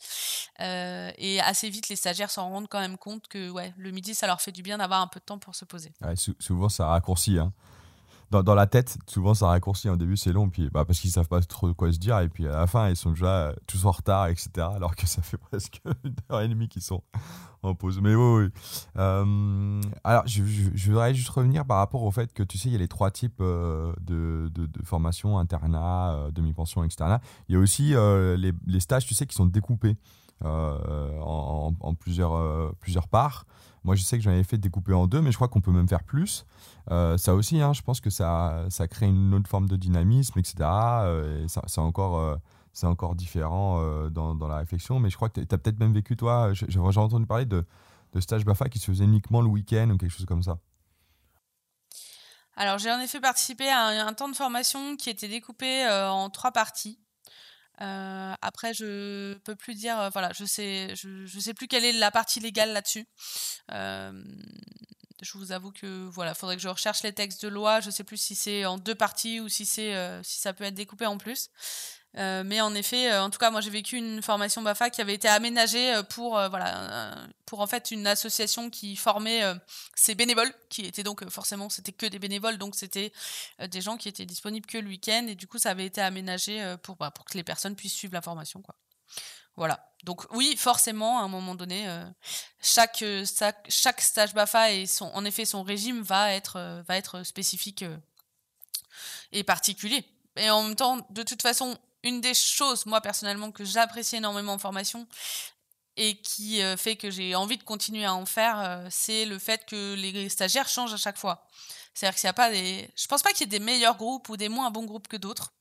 Euh, 0.60 1.12
et 1.18 1.40
assez 1.42 1.70
vite, 1.70 1.90
les 1.90 1.96
stagiaires 1.96 2.32
s'en 2.32 2.50
rendent 2.50 2.68
quand 2.68 2.80
même 2.80 2.98
compte 2.98 3.28
que 3.28 3.50
ouais, 3.50 3.74
le 3.78 3.92
midi, 3.92 4.16
ça 4.16 4.28
leur 4.28 4.42
fait 4.42 4.52
du 4.52 4.62
bien 4.62 4.80
d'avoir 4.80 5.02
un 5.02 5.08
peu 5.08 5.20
de 5.20 5.26
temps 5.26 5.40
pour 5.40 5.56
se 5.56 5.66
poser. 5.66 5.94
Souvent, 6.40 6.70
ça 6.70 6.88
raccourcit. 6.88 7.40
Hein 7.40 7.54
dans, 8.32 8.56
la 8.56 8.68
tête, 8.68 8.98
souvent 9.08 9.34
ça 9.34 9.48
raccourcit. 9.48 9.90
Au 9.90 9.96
début, 9.96 10.18
c'est 10.18 10.34
long, 10.34 10.50
puis 10.50 10.70
bah, 10.70 10.86
parce 10.86 11.00
qu'ils 11.00 11.12
savent 11.12 11.28
pas 11.28 11.42
trop 11.42 11.74
quoi 11.74 11.92
se 11.92 11.98
dire, 11.98 12.20
et 12.20 12.30
puis 12.30 12.48
à 12.48 12.52
la 12.52 12.68
fin, 12.68 12.90
ils 12.90 12.96
sont 12.96 13.12
déjà 13.12 13.54
tous 13.68 13.86
en 13.86 13.92
retard, 13.92 14.28
etc. 14.28 14.50
Alors 14.76 14.96
que 14.96 15.08
ça 15.08 15.22
fait 15.24 15.38
presque 15.38 15.82
une 16.04 16.16
heure 16.32 16.42
et 16.42 16.48
demie 16.48 16.68
qu'ils 16.68 16.82
sont 16.82 17.04
en 17.64 17.76
pause. 17.76 18.00
Mais 18.02 18.16
oui, 18.16 18.44
oui. 18.44 18.62
Euh, 18.98 19.82
alors, 20.04 20.24
je, 20.28 20.42
voudrais 20.90 21.14
juste 21.14 21.30
revenir 21.30 21.66
par 21.66 21.78
rapport 21.78 22.04
au 22.04 22.12
fait 22.12 22.34
que 22.34 22.44
tu 22.44 22.58
sais, 22.58 22.70
il 22.70 22.74
y 22.74 22.76
a 22.76 22.80
les 22.80 22.88
trois 22.88 23.12
types 23.12 23.42
euh, 23.42 23.94
de, 24.02 24.50
de, 24.54 24.68
formation 24.84 25.38
internat, 25.38 26.14
euh, 26.14 26.32
demi-pension, 26.32 26.84
externat. 26.84 27.22
Il 27.48 27.56
y 27.56 27.58
a 27.58 27.60
aussi 27.60 27.94
les, 27.94 28.54
les, 28.66 28.80
stages, 28.80 29.06
tu 29.06 29.14
sais, 29.14 29.26
qui 29.26 29.36
sont 29.36 29.46
découpés 29.46 29.98
en, 30.44 31.74
en, 31.80 31.94
plusieurs, 31.96 32.74
plusieurs 32.76 33.08
parts. 33.08 33.46
Moi, 33.84 33.96
je 33.96 34.04
sais 34.04 34.18
que 34.18 34.24
j'en 34.24 34.32
avais 34.32 34.44
fait 34.44 34.58
découper 34.58 34.94
en 34.94 35.08
deux, 35.08 35.22
mais 35.22 35.32
je 35.32 35.38
crois 35.38 35.48
qu'on 35.48 35.62
peut 35.62 35.72
même 35.72 35.88
faire 35.88 36.04
plus. 36.04 36.46
Euh, 36.92 37.18
ça 37.18 37.34
aussi, 37.34 37.62
hein, 37.62 37.74
je 37.74 37.82
pense 37.82 38.02
que 38.02 38.10
ça, 38.10 38.66
ça 38.70 38.88
crée 38.88 39.08
une 39.08 39.34
autre 39.34 39.50
forme 39.50 39.68
de 39.68 39.76
dynamisme, 39.76 40.38
etc. 40.40 40.56
Euh, 40.62 41.48
c'est 41.48 41.80
encore, 41.80 42.18
euh, 42.18 42.36
encore 42.84 43.16
différent 43.16 43.80
euh, 43.82 44.10
dans, 44.10 44.36
dans, 44.36 44.48
la 44.48 44.58
réflexion, 44.58 45.00
mais 45.00 45.10
je 45.10 45.16
crois 45.16 45.30
que 45.30 45.40
tu 45.42 45.56
as 45.56 45.58
peut-être 45.58 45.80
même 45.80 45.94
vécu, 45.94 46.18
toi, 46.18 46.52
j'ai 46.54 46.80
entendu 46.80 47.26
parler 47.26 47.46
de, 47.46 47.66
de 48.14 48.20
stage 48.20 48.44
BAFA 48.44 48.70
qui 48.70 48.80
se 48.80 48.86
faisait 48.88 49.06
uniquement 49.06 49.42
le 49.42 49.48
week-end 49.48 49.90
ou 49.92 49.98
quelque 49.98 50.12
chose 50.12 50.26
comme 50.26 50.44
ça. 50.44 50.58
Alors, 52.56 52.78
j'ai 52.78 52.92
en 52.92 53.00
effet 53.00 53.22
participé 53.22 53.70
à 53.70 53.86
un, 53.86 54.08
un, 54.08 54.14
temps 54.14 54.28
de 54.28 54.36
formation 54.36 54.98
qui 54.98 55.10
était 55.10 55.30
découpé 55.30 55.88
en 55.88 56.30
trois 56.30 56.52
parties. 56.52 57.00
Euh, 57.82 58.34
après, 58.42 58.74
je 58.74 59.36
peux 59.40 59.56
plus 59.56 59.76
dire, 59.76 60.00
euh, 60.00 60.10
voilà, 60.10 60.32
je 60.34 60.46
sais, 60.46 60.96
je, 60.96 61.26
je, 61.26 61.40
sais 61.40 61.54
plus 61.54 61.68
quelle 61.68 61.86
est 61.86 61.94
la 61.94 62.12
partie 62.12 62.40
légale 62.40 62.74
là-dessus. 62.74 63.08
Euh, 63.72 64.12
je 65.22 65.38
vous 65.38 65.52
avoue 65.52 65.72
que 65.72 66.08
voilà, 66.10 66.34
faudrait 66.34 66.56
que 66.56 66.62
je 66.62 66.68
recherche 66.68 67.04
les 67.04 67.14
textes 67.14 67.44
de 67.44 67.50
loi. 67.50 67.80
Je 67.80 67.90
sais 67.90 68.04
plus 68.04 68.18
si 68.18 68.36
c'est 68.36 68.66
en 68.66 68.78
deux 68.78 68.96
parties 68.96 69.40
ou 69.40 69.50
si 69.50 69.66
c'est, 69.66 69.94
si 70.24 70.40
ça 70.40 70.54
peut 70.54 70.64
être 70.64 70.76
découpé 70.76 71.06
en 71.06 71.18
plus. 71.18 71.50
Euh, 72.18 72.44
mais 72.44 72.60
en 72.60 72.74
effet, 72.74 73.12
euh, 73.12 73.24
en 73.24 73.30
tout 73.30 73.38
cas, 73.38 73.52
moi 73.52 73.62
j'ai 73.62 73.70
vécu 73.70 73.96
une 73.96 74.22
formation 74.24 74.64
Bafa 74.64 74.90
qui 74.90 75.00
avait 75.00 75.14
été 75.14 75.28
aménagée 75.28 75.94
euh, 75.94 76.04
pour 76.04 76.32
voilà 76.50 77.16
pour 77.46 77.60
en 77.60 77.68
fait 77.68 77.92
une 77.92 78.08
association 78.08 78.70
qui 78.70 78.96
formait 78.96 79.42
ses 79.96 80.16
bénévoles, 80.16 80.52
qui 80.70 80.86
étaient 80.86 81.04
donc 81.04 81.28
forcément 81.30 81.70
c'était 81.70 81.92
que 81.92 82.06
des 82.06 82.20
bénévoles, 82.20 82.58
donc 82.58 82.76
c'était 82.76 83.12
des 83.60 83.82
gens 83.82 83.98
qui 83.98 84.08
étaient 84.08 84.26
disponibles 84.26 84.68
que 84.68 84.78
le 84.78 84.88
week-end 84.88 85.26
et 85.28 85.36
du 85.36 85.48
coup 85.48 85.58
ça 85.58 85.72
avait 85.72 85.86
été 85.86 86.00
aménagé 86.02 86.76
pour 86.84 86.96
bah, 86.96 87.10
pour 87.10 87.26
que 87.26 87.36
les 87.38 87.44
personnes 87.44 87.76
puissent 87.76 87.94
suivre 87.94 88.14
la 88.14 88.22
formation 88.22 88.62
quoi. 88.62 88.76
Voilà. 89.56 89.92
Donc 90.04 90.32
oui, 90.32 90.56
forcément, 90.58 91.20
à 91.20 91.24
un 91.24 91.28
moment 91.28 91.54
donné, 91.56 91.86
chaque, 92.62 93.04
chaque, 93.26 93.66
chaque 93.68 94.00
stage 94.00 94.34
BAFA 94.34 94.72
et 94.72 94.86
son, 94.86 95.06
en 95.06 95.26
effet 95.26 95.44
son 95.44 95.64
régime 95.64 96.02
va 96.02 96.34
être, 96.34 96.84
va 96.88 96.96
être 96.96 97.24
spécifique 97.24 97.84
et 99.32 99.44
particulier. 99.44 100.06
Et 100.38 100.50
en 100.50 100.64
même 100.64 100.76
temps, 100.76 101.06
de 101.10 101.24
toute 101.24 101.42
façon, 101.42 101.78
une 102.04 102.22
des 102.22 102.34
choses, 102.34 102.86
moi 102.86 103.02
personnellement, 103.02 103.52
que 103.52 103.66
j'apprécie 103.66 104.18
énormément 104.18 104.54
en 104.54 104.58
formation 104.60 105.08
et 105.98 106.16
qui 106.16 106.62
euh, 106.62 106.78
fait 106.78 106.96
que 106.96 107.12
j'ai 107.12 107.36
envie 107.36 107.58
de 107.58 107.64
continuer 107.64 108.06
à 108.06 108.14
en 108.14 108.26
faire, 108.26 108.60
euh, 108.60 108.88
c'est 108.90 109.26
le 109.26 109.38
fait 109.38 109.66
que 109.66 109.96
les 109.96 110.30
stagiaires 110.30 110.70
changent 110.70 110.94
à 110.94 110.98
chaque 110.98 111.18
fois. 111.18 111.46
C'est-à-dire 111.94 112.18
qu'il 112.18 112.28
n'y 112.28 112.30
a 112.30 112.34
pas 112.34 112.50
des. 112.50 112.90
Je 112.96 113.08
pense 113.08 113.22
pas 113.22 113.32
qu'il 113.32 113.42
y 113.42 113.44
ait 113.44 113.60
des 113.60 113.64
meilleurs 113.64 113.98
groupes 113.98 114.30
ou 114.30 114.38
des 114.38 114.48
moins 114.48 114.72
bons 114.72 114.86
groupes 114.86 115.10
que 115.10 115.18
d'autres. 115.18 115.52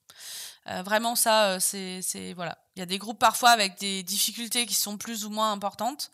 Euh, 0.68 0.82
vraiment, 0.82 1.16
ça, 1.16 1.58
c'est, 1.60 2.02
voilà. 2.34 2.58
Il 2.76 2.80
y 2.80 2.82
a 2.82 2.86
des 2.86 2.98
groupes 2.98 3.18
parfois 3.18 3.50
avec 3.50 3.78
des 3.78 4.02
difficultés 4.02 4.66
qui 4.66 4.74
sont 4.74 4.96
plus 4.96 5.24
ou 5.24 5.30
moins 5.30 5.50
importantes. 5.50 6.10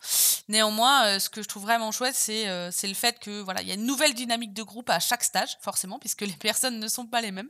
Néanmoins, 0.47 1.19
ce 1.19 1.29
que 1.29 1.41
je 1.41 1.47
trouve 1.47 1.63
vraiment 1.63 1.91
chouette, 1.91 2.15
c'est, 2.15 2.47
c'est 2.71 2.87
le 2.87 2.93
fait 2.93 3.19
que 3.19 3.41
voilà, 3.41 3.61
il 3.61 3.67
y 3.67 3.71
a 3.71 3.75
une 3.75 3.85
nouvelle 3.85 4.13
dynamique 4.13 4.53
de 4.53 4.63
groupe 4.63 4.89
à 4.89 4.99
chaque 4.99 5.23
stage, 5.23 5.57
forcément, 5.61 5.97
puisque 5.99 6.21
les 6.21 6.33
personnes 6.39 6.79
ne 6.79 6.87
sont 6.87 7.07
pas 7.07 7.21
les 7.21 7.31
mêmes. 7.31 7.49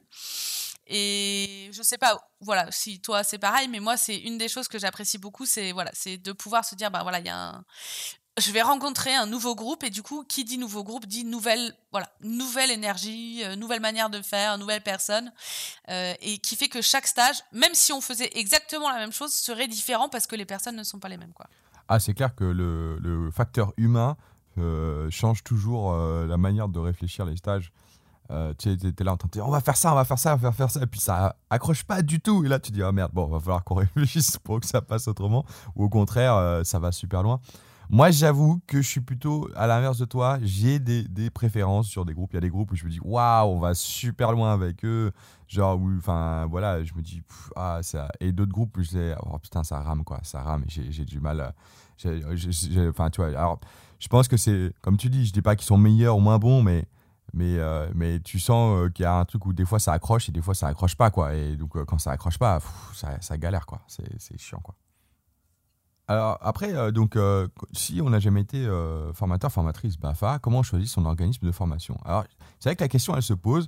Et 0.88 1.70
je 1.74 1.82
sais 1.82 1.98
pas, 1.98 2.30
voilà, 2.42 2.72
si 2.72 3.02
toi 3.02 3.24
c'est 3.24 3.40
pareil, 3.40 3.68
mais 3.68 3.80
moi 3.80 3.98
c'est 3.98 4.18
une 4.18 4.38
des 4.38 4.48
choses 4.48 4.68
que 4.68 4.78
j'apprécie 4.78 5.18
beaucoup, 5.18 5.46
c'est 5.46 5.72
voilà, 5.72 5.90
c'est 5.94 6.18
de 6.18 6.32
pouvoir 6.32 6.64
se 6.64 6.76
dire, 6.76 6.92
bah 6.92 7.02
voilà, 7.02 7.20
il 7.20 7.26
y 7.26 7.30
a 7.30 7.38
un, 7.38 7.66
je 8.38 8.52
vais 8.52 8.62
rencontrer 8.62 9.14
un 9.16 9.26
nouveau 9.26 9.56
groupe 9.56 9.84
et 9.84 9.90
du 9.90 10.04
coup, 10.04 10.24
qui 10.26 10.44
dit 10.44 10.58
nouveau 10.58 10.84
groupe 10.84 11.06
dit 11.06 11.24
nouvelle, 11.24 11.74
voilà, 11.92 12.10
nouvelle 12.22 12.70
énergie, 12.70 13.42
euh, 13.44 13.56
nouvelle 13.56 13.80
manière 13.80 14.10
de 14.10 14.22
faire, 14.22 14.58
nouvelle 14.58 14.82
personne, 14.82 15.32
euh, 15.90 16.14
et 16.22 16.38
qui 16.40 16.56
fait 16.56 16.68
que 16.68 16.82
chaque 16.82 17.08
stage, 17.08 17.38
même 17.54 17.74
si 17.74 17.94
on 17.94 18.02
faisait 18.02 18.30
exactement 18.34 18.90
la 18.90 18.98
même 18.98 19.14
chose, 19.14 19.34
serait 19.34 19.68
différent 19.68 20.10
parce 20.10 20.28
que 20.28 20.36
les 20.36 20.46
personnes 20.46 20.76
ne 20.76 20.84
sont 20.84 21.00
pas 21.00 21.08
les 21.08 21.18
mêmes, 21.18 21.34
quoi. 21.34 21.48
Ah, 21.88 22.00
c'est 22.00 22.14
clair 22.14 22.34
que 22.34 22.44
le, 22.44 22.98
le 23.00 23.32
facteur 23.32 23.74
humain 23.78 24.18
euh, 24.58 25.10
change 25.10 25.44
toujours 25.44 25.96
la 25.96 26.38
manière 26.38 26.70
de 26.70 26.80
réfléchir 26.80 27.26
les 27.26 27.38
stages. 27.38 27.72
Euh, 28.32 28.54
tu 28.58 28.70
es 28.72 29.04
là 29.04 29.14
en 29.14 29.18
train 29.18 29.28
de 29.28 29.34
dire 29.34 29.48
on 29.48 29.52
va 29.52 29.62
faire 29.62 29.78
ça, 29.78 29.92
on 29.92 29.96
va 29.96 30.04
faire 30.04 30.18
ça, 30.18 30.34
on 30.34 30.38
va 30.38 30.52
faire 30.52 30.72
ça, 30.72 30.82
et 30.82 30.88
puis 30.88 31.00
ça 31.00 31.36
accroche 31.50 31.84
pas 31.84 32.02
du 32.02 32.20
tout. 32.20 32.44
Et 32.44 32.48
là, 32.48 32.60
tu 32.60 32.72
dis 32.72 32.82
oh 32.82 32.92
merde, 32.92 33.12
bon, 33.14 33.28
va 33.28 33.40
falloir 33.40 33.64
qu'on 33.64 33.76
réfléchisse 33.76 34.38
pour 34.40 34.60
que 34.60 34.66
ça 34.66 34.82
passe 34.82 35.08
autrement, 35.08 35.46
ou 35.76 35.86
au 35.86 35.90
contraire, 35.90 36.34
euh, 36.36 36.64
ça 36.64 36.80
va 36.80 36.92
super 36.92 37.22
loin. 37.22 37.40
Moi, 37.90 38.12
j'avoue 38.12 38.62
que 38.68 38.82
je 38.82 38.88
suis 38.88 39.02
plutôt 39.02 39.50
à 39.56 39.68
l'inverse 39.68 39.98
de 39.98 40.06
toi. 40.06 40.40
J'ai 40.42 40.80
des, 40.80 41.30
préférences 41.30 41.88
sur 41.88 42.06
des 42.06 42.14
groupes. 42.14 42.32
Il 42.34 42.36
y 42.36 42.38
a 42.38 42.42
des 42.42 42.50
groupes 42.50 42.72
où 42.72 42.76
je 42.76 42.86
me 42.86 42.90
dis 42.90 43.00
waouh, 43.02 43.50
on 43.50 43.60
va 43.60 43.74
super 43.74 44.32
loin 44.32 44.54
avec 44.54 44.84
eux. 44.86 45.12
Genre, 45.48 45.80
enfin, 45.98 46.48
voilà, 46.50 46.84
je 46.84 46.94
me 46.94 47.02
dis 47.02 47.22
ah, 47.56 47.80
ça. 47.82 48.10
Et 48.20 48.32
d'autres 48.32 48.52
groupes 48.52 48.78
où 48.78 48.84
je 48.84 48.90
dis 48.90 49.12
oh 49.22 49.38
putain, 49.40 49.64
ça 49.64 49.80
rame 49.82 50.04
quoi, 50.04 50.20
ça 50.24 50.42
rame. 50.42 50.64
J'ai 50.68 51.06
du 51.06 51.20
mal. 51.20 51.54
Enfin, 52.04 53.10
tu 53.10 53.22
vois, 53.22 53.30
alors, 53.30 53.60
je 54.00 54.08
pense 54.08 54.28
que 54.28 54.38
c'est, 54.38 54.74
comme 54.82 54.98
tu 54.98 55.10
dis, 55.10 55.26
je 55.26 55.34
dis 55.34 55.42
pas 55.42 55.56
qu'ils 55.56 55.66
sont 55.66 55.78
meilleurs 55.78 56.18
ou 56.18 56.22
moins 56.22 56.40
bons, 56.40 56.62
mais 56.64 56.86
mais, 57.34 57.58
euh, 57.58 57.90
mais 57.94 58.20
tu 58.22 58.40
sens 58.40 58.78
euh, 58.78 58.90
qu'il 58.90 59.04
y 59.04 59.06
a 59.06 59.14
un 59.14 59.26
truc 59.26 59.46
où 59.46 59.54
des 59.54 59.66
fois 59.66 59.80
ça 59.80 59.92
accroche 59.92 60.30
et 60.30 60.32
des 60.32 60.42
fois 60.42 60.56
ça 60.56 60.68
accroche 60.68 60.96
pas 60.96 61.12
quoi 61.12 61.34
et 61.34 61.58
donc 61.58 61.76
euh, 61.76 61.84
quand 61.84 61.98
ça 61.98 62.12
accroche 62.12 62.40
pas 62.40 62.60
ça, 62.94 63.20
ça, 63.20 63.38
galère 63.38 63.66
quoi 63.66 63.82
c'est 63.88 64.40
chiant 64.40 64.60
quoi 64.64 64.76
alors 66.08 66.38
après 66.42 66.92
donc 66.92 67.18
si 67.74 68.02
on 68.02 68.10
n'a 68.10 68.20
jamais 68.20 68.42
été 68.42 68.68
formateur 69.14 69.52
formatrice 69.52 69.98
Bafa 69.98 70.40
comment 70.40 70.60
on 70.60 70.64
choisit 70.64 70.88
son 70.88 71.06
organisme 71.06 71.46
de 71.46 71.52
formation? 71.52 71.98
Alors 72.06 72.26
c'est 72.60 72.70
vrai 72.70 72.76
que 72.76 72.84
la 72.84 72.90
question 72.90 73.16
elle 73.16 73.24
se 73.24 73.34
pose. 73.34 73.68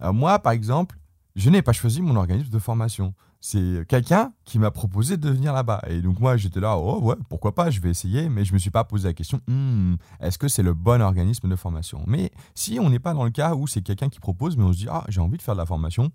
Moi 0.00 0.38
par 0.38 0.52
exemple 0.52 0.96
je 1.36 1.50
n'ai 1.50 1.62
pas 1.62 1.72
choisi 1.72 2.02
mon 2.02 2.16
organisme 2.16 2.50
de 2.50 2.58
formation. 2.58 3.14
C'est 3.40 3.86
quelqu'un 3.88 4.32
qui 4.44 4.58
m'a 4.58 4.70
proposé 4.70 5.16
de 5.16 5.30
venir 5.30 5.52
là-bas. 5.54 5.80
Et 5.88 6.02
donc 6.02 6.20
moi, 6.20 6.36
j'étais 6.36 6.60
là, 6.60 6.76
oh 6.76 7.00
ouais, 7.00 7.14
pourquoi 7.30 7.54
pas, 7.54 7.70
je 7.70 7.80
vais 7.80 7.88
essayer, 7.88 8.28
mais 8.28 8.44
je 8.44 8.52
me 8.52 8.58
suis 8.58 8.70
pas 8.70 8.84
posé 8.84 9.08
la 9.08 9.14
question, 9.14 9.40
hmm, 9.48 9.94
est-ce 10.20 10.36
que 10.36 10.48
c'est 10.48 10.62
le 10.62 10.74
bon 10.74 11.00
organisme 11.00 11.48
de 11.48 11.56
formation? 11.56 12.04
Mais 12.06 12.30
si 12.54 12.78
on 12.78 12.90
n'est 12.90 12.98
pas 12.98 13.14
dans 13.14 13.24
le 13.24 13.30
cas 13.30 13.54
où 13.54 13.66
c'est 13.66 13.80
quelqu'un 13.80 14.10
qui 14.10 14.20
propose, 14.20 14.56
mais 14.58 14.64
on 14.64 14.72
se 14.72 14.78
dit, 14.78 14.88
ah, 14.90 15.04
j'ai 15.08 15.20
envie 15.22 15.38
de 15.38 15.42
faire 15.42 15.54
de 15.54 15.60
la 15.60 15.66
formation, 15.66 16.10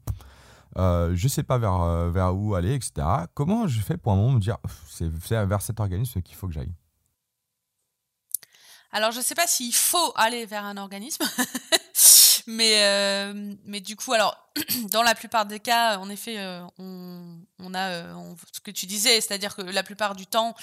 euh, 0.77 1.11
je 1.15 1.27
sais 1.27 1.43
pas 1.43 1.57
vers, 1.57 1.81
euh, 1.81 2.11
vers 2.11 2.35
où 2.35 2.55
aller, 2.55 2.73
etc. 2.73 3.07
Comment 3.33 3.67
je 3.67 3.79
fais 3.79 3.97
pour 3.97 4.11
un 4.11 4.15
moment 4.15 4.33
me 4.33 4.39
dire, 4.39 4.57
c'est 4.89 5.09
vers 5.09 5.61
cet 5.61 5.79
organisme 5.79 6.21
qu'il 6.21 6.35
faut 6.35 6.47
que 6.47 6.53
j'aille? 6.53 6.73
Alors, 8.91 9.11
je 9.11 9.17
ne 9.17 9.23
sais 9.23 9.35
pas 9.35 9.47
s'il 9.47 9.73
faut 9.73 10.13
aller 10.15 10.45
vers 10.45 10.63
un 10.63 10.77
organisme, 10.77 11.25
mais, 12.47 12.83
euh, 12.83 13.53
mais 13.65 13.81
du 13.81 13.95
coup, 13.95 14.13
alors, 14.13 14.37
dans 14.91 15.03
la 15.03 15.15
plupart 15.15 15.45
des 15.45 15.59
cas, 15.59 15.97
en 15.97 16.09
effet, 16.09 16.37
on, 16.77 17.39
on, 17.59 17.73
a 17.73 18.13
ce 18.53 18.61
que 18.61 18.71
tu 18.71 18.85
disais, 18.85 19.19
c'est-à-dire 19.19 19.55
que 19.55 19.63
la 19.63 19.83
plupart 19.83 20.15
du 20.15 20.27
temps, 20.27 20.55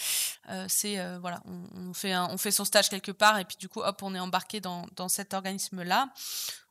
c'est 0.69 0.99
voilà, 1.19 1.43
on, 1.75 1.93
fait 1.93 2.17
on 2.17 2.39
fait 2.39 2.53
son 2.53 2.65
stage 2.65 2.89
quelque 2.89 3.13
part 3.13 3.39
et 3.39 3.45
puis 3.45 3.59
du 3.59 3.69
coup, 3.69 3.81
hop, 3.81 4.03
on 4.03 4.15
est 4.15 4.21
embarqué 4.21 4.61
dans, 4.61 4.87
dans 4.97 5.11
cet 5.11 5.35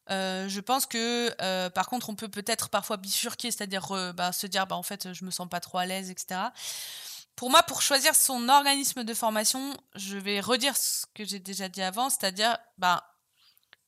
organisme-là. 0.08 0.48
je 0.48 0.60
pense 0.60 0.86
que, 0.86 1.70
par 1.70 1.88
contre, 1.88 2.10
on 2.10 2.16
peut 2.16 2.30
peut-être 2.30 2.70
parfois 2.70 2.98
bifurquer, 2.98 3.52
c'est-à-dire 3.52 4.14
bah, 4.14 4.32
se 4.32 4.48
dire, 4.48 4.68
bah, 4.68 4.76
en 4.76 4.84
fait, 4.84 5.14
je 5.14 5.26
me 5.26 5.32
sens 5.32 5.50
pas 5.50 5.60
trop 5.60 5.78
à 5.78 5.86
l'aise, 5.86 6.10
etc. 6.10 6.40
Pour 7.36 7.50
moi, 7.50 7.64
pour 7.64 7.82
choisir 7.82 8.14
son 8.14 8.50
organisme 8.50 9.04
de 9.04 9.14
formation, 9.14 9.76
je 9.96 10.18
vais 10.18 10.40
redire 10.40 10.78
ce 10.78 11.06
que 11.16 11.26
j'ai 11.26 11.40
déjà 11.40 11.70
dit 11.70 11.82
avant, 11.82 12.10
c'est-à-dire, 12.10 12.58
bah, 12.78 13.12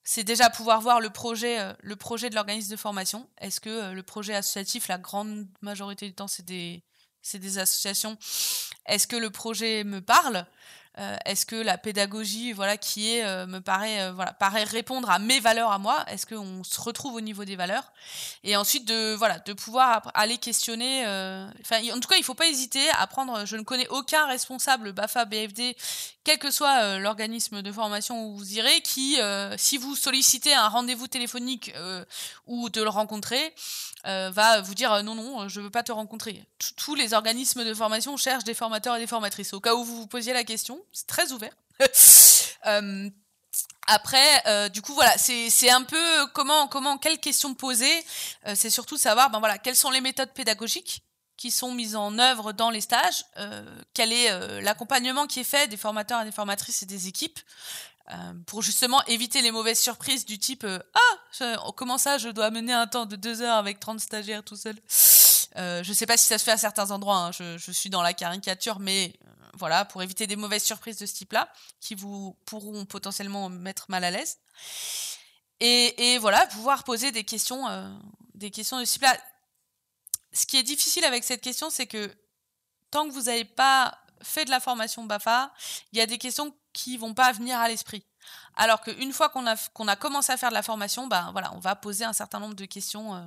c'est 0.03 0.23
déjà 0.23 0.49
pouvoir 0.49 0.81
voir 0.81 0.99
le 0.99 1.09
projet, 1.09 1.59
euh, 1.59 1.73
le 1.81 1.95
projet 1.95 2.29
de 2.29 2.35
l'organisme 2.35 2.71
de 2.71 2.75
formation. 2.75 3.29
Est-ce 3.39 3.61
que 3.61 3.69
euh, 3.69 3.93
le 3.93 4.03
projet 4.03 4.35
associatif, 4.35 4.87
la 4.87 4.97
grande 4.97 5.47
majorité 5.61 6.07
du 6.07 6.13
temps, 6.13 6.27
c'est 6.27 6.45
des 6.45 6.83
associations? 7.57 8.17
Est-ce 8.85 9.07
que 9.07 9.15
le 9.15 9.29
projet 9.29 9.83
me 9.83 10.01
parle? 10.01 10.45
Euh, 10.99 11.15
Est-ce 11.25 11.47
que 11.47 11.55
la 11.55 11.79
pédagogie, 11.79 12.53
voilà, 12.53 12.77
qui 12.77 13.15
est, 13.15 13.25
euh, 13.25 13.47
me 13.47 13.59
paraît, 13.59 14.01
euh, 14.01 14.11
voilà, 14.13 14.31
paraît 14.31 14.63
répondre 14.63 15.09
à 15.09 15.17
mes 15.17 15.39
valeurs 15.39 15.71
à 15.71 15.79
moi 15.79 16.05
Est-ce 16.07 16.27
qu'on 16.27 16.63
se 16.63 16.79
retrouve 16.79 17.15
au 17.15 17.21
niveau 17.21 17.45
des 17.45 17.55
valeurs 17.55 17.91
Et 18.43 18.55
ensuite 18.55 18.87
de, 18.87 19.15
voilà, 19.15 19.39
de 19.39 19.53
pouvoir 19.53 20.11
aller 20.13 20.37
questionner. 20.37 21.05
En 21.05 21.99
tout 21.99 22.07
cas, 22.07 22.17
il 22.17 22.23
faut 22.23 22.35
pas 22.35 22.47
hésiter 22.47 22.87
à 22.99 23.07
prendre. 23.07 23.45
Je 23.45 23.57
ne 23.57 23.63
connais 23.63 23.87
aucun 23.87 24.27
responsable 24.27 24.91
Bafa 24.91 25.25
BFD, 25.25 25.75
quel 26.23 26.37
que 26.37 26.51
soit 26.51 26.99
l'organisme 26.99 27.63
de 27.63 27.71
formation 27.71 28.27
où 28.27 28.37
vous 28.37 28.53
irez, 28.53 28.81
qui, 28.81 29.17
si 29.57 29.77
vous 29.77 29.95
sollicitez 29.95 30.53
un 30.53 30.67
rendez-vous 30.67 31.07
téléphonique 31.07 31.73
ou 32.45 32.69
de 32.69 32.81
le 32.81 32.89
rencontrer, 32.89 33.55
va 34.03 34.61
vous 34.61 34.75
dire 34.75 35.03
non, 35.03 35.15
non, 35.15 35.47
je 35.49 35.59
veux 35.61 35.71
pas 35.71 35.83
te 35.83 35.91
rencontrer. 35.91 36.43
Tous 36.77 36.95
les 36.95 37.13
organismes 37.13 37.65
de 37.65 37.73
formation 37.73 38.15
cherchent 38.17 38.43
des 38.43 38.53
formateurs 38.53 38.97
et 38.97 38.99
des 38.99 39.07
formatrices. 39.07 39.53
Au 39.53 39.59
cas 39.59 39.73
où 39.73 39.83
vous 39.83 39.97
vous 39.97 40.07
posiez 40.07 40.33
la 40.33 40.43
question, 40.43 40.82
c'est 40.91 41.07
très 41.07 41.31
ouvert. 41.31 41.53
Euh, 42.65 43.09
après, 43.87 44.41
euh, 44.47 44.69
du 44.69 44.81
coup, 44.81 44.93
voilà, 44.93 45.17
c'est 45.17 45.69
un 45.69 45.81
peu 45.81 46.27
comment, 46.27 46.69
comment, 46.69 46.97
quelles 46.97 47.19
questions 47.19 47.53
poser. 47.53 47.91
Euh, 48.47 48.53
c'est 48.55 48.69
surtout 48.69 48.95
savoir, 48.95 49.29
ben 49.31 49.39
voilà, 49.39 49.57
quelles 49.57 49.75
sont 49.75 49.91
les 49.91 49.99
méthodes 49.99 50.31
pédagogiques 50.31 51.03
qui 51.35 51.51
sont 51.51 51.73
mises 51.73 51.97
en 51.97 52.17
œuvre 52.19 52.53
dans 52.53 52.69
les 52.69 52.79
stages, 52.79 53.25
quel 53.93 54.13
est 54.13 54.61
l'accompagnement 54.61 55.27
qui 55.27 55.41
est 55.41 55.43
fait 55.43 55.67
des 55.67 55.75
formateurs 55.75 56.21
et 56.21 56.23
des 56.23 56.31
formatrices 56.31 56.83
et 56.83 56.85
des 56.85 57.09
équipes, 57.09 57.39
pour 58.45 58.61
justement 58.61 59.03
éviter 59.07 59.41
les 59.41 59.51
mauvaises 59.51 59.81
surprises 59.81 60.23
du 60.23 60.39
type 60.39 60.65
ah 60.93 61.57
comment 61.75 61.97
ça 61.97 62.17
je 62.17 62.29
dois 62.29 62.49
mener 62.49 62.71
un 62.71 62.87
temps 62.87 63.05
de 63.05 63.17
deux 63.17 63.41
heures 63.41 63.57
avec 63.57 63.81
30 63.81 63.99
stagiaires 63.99 64.43
tout 64.43 64.55
seul? 64.55 64.77
Euh, 65.57 65.83
je 65.83 65.89
ne 65.89 65.93
sais 65.93 66.05
pas 66.05 66.17
si 66.17 66.25
ça 66.25 66.37
se 66.37 66.43
fait 66.43 66.51
à 66.51 66.57
certains 66.57 66.91
endroits, 66.91 67.17
hein. 67.17 67.31
je, 67.31 67.71
suis 67.71 67.89
dans 67.89 68.01
la 68.01 68.13
caricature, 68.13 68.79
mais 68.79 69.13
voilà, 69.53 69.85
pour 69.85 70.01
éviter 70.01 70.27
des 70.27 70.35
mauvaises 70.35 70.63
surprises 70.63 70.97
de 70.97 71.05
ce 71.05 71.13
type-là, 71.13 71.51
qui 71.79 71.95
vous 71.95 72.37
pourront 72.45 72.85
potentiellement 72.85 73.49
mettre 73.49 73.85
mal 73.89 74.03
à 74.03 74.11
l'aise. 74.11 74.39
Et, 75.59 76.17
voilà, 76.19 76.45
pouvoir 76.47 76.83
poser 76.83 77.11
des 77.11 77.23
questions, 77.23 77.67
euh, 77.69 77.87
des 78.33 78.51
questions 78.51 78.79
de 78.79 78.85
ce 78.85 78.93
type-là. 78.93 79.17
Ce 80.33 80.45
qui 80.45 80.57
est 80.57 80.63
difficile 80.63 81.05
avec 81.05 81.23
cette 81.23 81.41
question, 81.41 81.69
c'est 81.69 81.87
que 81.87 82.13
tant 82.91 83.07
que 83.07 83.13
vous 83.13 83.23
n'avez 83.23 83.45
pas 83.45 83.97
fait 84.21 84.45
de 84.45 84.49
la 84.49 84.59
formation 84.59 85.03
BAFA, 85.05 85.53
il 85.91 85.99
y 85.99 86.01
a 86.01 86.05
des 86.05 86.17
questions 86.17 86.53
qui 86.73 86.97
vont 86.97 87.13
pas 87.13 87.31
venir 87.31 87.59
à 87.59 87.67
l'esprit. 87.67 88.03
Alors 88.55 88.81
qu'une 88.81 89.13
fois 89.13 89.29
qu'on 89.29 89.45
a, 89.45 89.95
commencé 89.95 90.31
à 90.31 90.37
faire 90.37 90.49
de 90.49 90.53
la 90.53 90.63
formation, 90.63 91.07
voilà, 91.07 91.53
on 91.53 91.59
va 91.59 91.75
poser 91.75 92.03
un 92.03 92.13
certain 92.13 92.39
nombre 92.39 92.55
de 92.55 92.65
questions, 92.65 93.15
euh, 93.15 93.25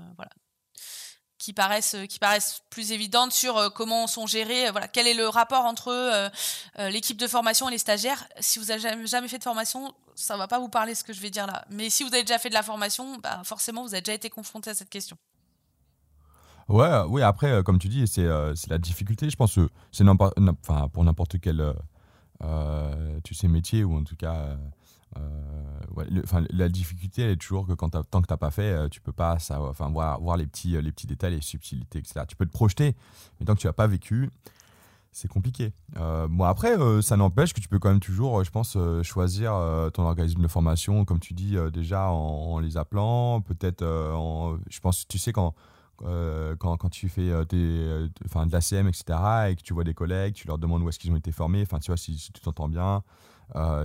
qui 1.39 1.53
paraissent 1.53 1.95
euh, 1.95 2.07
qui 2.07 2.19
paraissent 2.19 2.63
plus 2.71 2.93
évidentes 2.93 3.33
sur 3.33 3.57
euh, 3.57 3.69
comment 3.69 4.07
sont 4.07 4.27
gérés 4.27 4.69
euh, 4.69 4.71
voilà 4.71 4.89
quel 4.89 5.07
est 5.07 5.15
le 5.15 5.29
rapport 5.29 5.65
entre 5.65 6.31
l'équipe 6.91 7.17
de 7.17 7.27
formation 7.27 7.69
et 7.69 7.73
les 7.73 7.79
stagiaires. 7.79 8.27
Si 8.41 8.59
vous 8.59 8.71
avez 8.71 9.07
jamais, 9.07 9.29
fait 9.29 9.39
de 9.39 9.45
formation 9.45 9.93
ça 10.15 10.37
va 10.37 10.49
pas 10.49 10.59
vous 10.59 10.69
parler 10.69 10.95
ce 10.95 11.05
que 11.05 11.13
je 11.13 11.21
vais 11.21 11.31
dire 11.31 11.47
là. 11.47 11.65
Mais 11.71 11.91
si 11.91 12.03
vous 12.03 12.13
avez 12.13 12.23
déjà 12.23 12.39
fait 12.39 12.49
de 12.49 12.55
la 12.55 12.63
formation 12.63 13.19
bah, 13.19 13.43
forcément 13.45 13.83
vous 13.83 13.95
avez 13.95 14.03
déjà 14.03 14.15
été 14.15 14.31
confronté 14.31 14.71
à 14.71 14.75
cette 14.75 14.91
question. 14.91 15.17
Ouais 16.69 17.03
oui 17.09 17.23
après 17.23 17.63
comme 17.63 17.79
tu 17.79 17.89
dis 17.89 18.07
c'est 18.07 18.27
la 18.69 18.79
difficulté 18.79 19.29
je 19.31 19.37
pense 19.37 19.55
que 19.55 19.69
c'est 19.93 20.05
enfin 20.09 20.89
pour 20.89 21.05
n'importe 21.05 21.39
quel 21.41 21.75
tu 23.25 23.35
sais 23.35 23.49
métier 23.49 23.85
ou 23.85 23.97
en 23.97 24.05
tout 24.05 24.17
cas 24.17 24.57
euh, 25.17 26.45
la 26.51 26.69
difficulté 26.69 27.23
elle 27.23 27.31
est 27.31 27.37
toujours 27.37 27.67
que 27.67 27.73
tant 27.73 27.89
que 27.89 28.27
tu 28.27 28.33
n'as 28.33 28.37
pas 28.37 28.51
fait, 28.51 28.73
euh, 28.73 28.89
tu 28.89 29.01
peux 29.01 29.13
pas 29.13 29.39
voir, 29.91 30.21
voir 30.21 30.37
les, 30.37 30.47
petits, 30.47 31.07
détails, 31.07 31.35
les 31.35 31.41
subtilités, 31.41 31.99
etc. 31.99 32.27
Tu 32.29 32.37
peux 32.37 32.47
te 32.47 32.53
projeter, 32.53 32.95
mais 33.39 33.47
tant 33.47 33.55
que 33.55 33.61
tu 33.61 33.67
n'as 33.67 33.73
pas 33.73 33.87
vécu, 33.87 34.31
c'est 35.17 35.29
compliqué. 35.29 35.73
Euh, 35.97 36.29
bon 36.29 36.45
après, 36.45 36.79
euh, 36.79 37.01
ça 37.01 37.17
n'empêche 37.17 37.55
que 37.55 37.61
tu 37.61 37.69
peux 37.69 37.79
quand 37.79 37.89
même 37.89 38.01
toujours, 38.01 38.41
euh, 38.41 38.45
je 38.45 38.51
pense, 38.51 38.77
choisir 39.03 39.53
ton 39.95 40.03
organisme 40.03 40.43
de 40.43 40.49
formation, 40.49 41.07
comme 41.07 41.21
tu 41.21 41.33
dis 41.33 41.57
déjà 41.73 42.11
en, 42.11 42.59
les 42.59 42.77
appelant, 42.77 43.41
peut-être, 43.41 43.83
je 43.83 44.81
pense, 44.81 45.09
tu 45.09 45.19
sais 45.19 45.33
quand 45.33 45.55
quand, 46.59 46.91
tu 46.91 47.09
fais 47.09 47.33
enfin, 48.27 48.45
de 48.47 48.53
l'ACM, 48.53 48.87
etc., 48.89 49.05
et 49.49 49.57
que 49.57 49.63
tu 49.63 49.73
vois 49.73 49.85
des 49.85 49.95
collègues, 49.95 50.35
tu 50.35 50.47
leur 50.47 50.59
demandes 50.59 50.83
où 50.83 50.89
est-ce 50.91 50.99
qu'ils 50.99 51.11
ont 51.11 51.17
été 51.17 51.33
formés, 51.33 51.63
enfin, 51.63 51.79
tu 51.79 51.91
vois, 51.91 51.97
si 51.97 52.15
tu 52.17 52.41
t'entends 52.43 52.69
bien, 52.69 53.03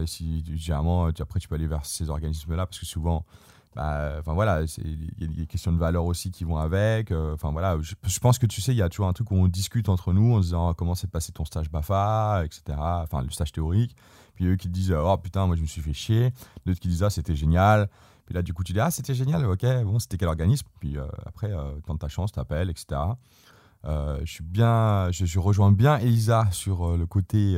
si 0.05 0.43
généralement, 0.57 1.05
après, 1.05 1.39
tu 1.39 1.47
peux 1.47 1.55
aller 1.55 1.68
vers 1.68 1.86
ces 1.86 2.09
organismes-là, 2.09 2.66
parce 2.66 2.80
que 2.80 2.86
souvent, 2.86 3.26
bah, 3.76 4.22
voilà, 4.26 4.64
il 4.80 5.09
y 5.18 5.24
a 5.24 5.28
des 5.28 5.45
questions 5.45 5.72
de 5.72 5.78
valeur 5.78 6.03
aussi 6.03 6.30
qui 6.30 6.43
vont 6.43 6.57
avec. 6.57 7.12
Euh, 7.12 7.38
voilà, 7.41 7.78
je, 7.82 8.20
pense 8.20 8.38
que 8.38 8.45
tu 8.45 8.59
sais, 8.59 8.74
il 8.74 8.78
y 8.78 8.82
a 8.82 8.89
toujours 8.89 9.07
un 9.07 9.14
truc 9.14 9.32
où 9.32 9.36
on 9.36 9.47
discute 9.47 9.88
entre 9.88 10.12
nous 10.12 10.34
en 10.36 10.41
se 10.41 10.47
disant 10.47 10.74
comment 10.74 10.93
s'est 10.93 11.07
passé 11.07 11.32
ton 11.32 11.45
stage 11.45 11.72
BAFA, 11.72 12.43
etc. 12.43 12.78
Enfin 12.78 13.22
le 13.22 13.30
stage 13.30 13.53
théorique. 13.53 13.95
Puis 14.36 14.45
eux 14.45 14.57
qui 14.57 14.68
disent 14.68 14.91
oh 14.91 15.18
putain, 15.18 15.47
moi 15.47 15.55
je 15.55 15.62
me 15.62 15.68
suis 15.68 15.82
fait 15.82 15.93
chier. 15.93 16.34
D'autres 16.66 16.82
qui 16.82 16.89
disent 16.89 17.03
ah 17.03 17.09
c'était 17.09 17.36
génial. 17.36 17.88
Puis 18.26 18.36
là 18.36 18.41
du 18.41 18.53
coup 18.53 18.66
tu 18.66 18.74
dis 18.74 18.80
ah 18.82 18.91
c'était 18.91 19.16
génial, 19.16 19.45
ok, 19.45 19.66
bon 19.86 19.99
c'était 19.99 20.18
quel 20.18 20.28
organisme? 20.28 20.68
Puis 20.82 20.97
euh, 20.97 21.05
après, 21.26 21.51
euh, 21.51 21.72
quand 21.88 21.95
ta 21.95 22.09
chance, 22.09 22.34
t'appelles, 22.34 22.70
etc. 22.70 23.01
je 23.86 24.26
suis 24.26 24.43
bien, 24.43 25.09
je, 25.12 25.39
rejoins 25.39 25.72
bien 25.72 25.97
Elisa 25.97 26.49
sur 26.51 26.97
le 26.97 27.05
côté 27.05 27.57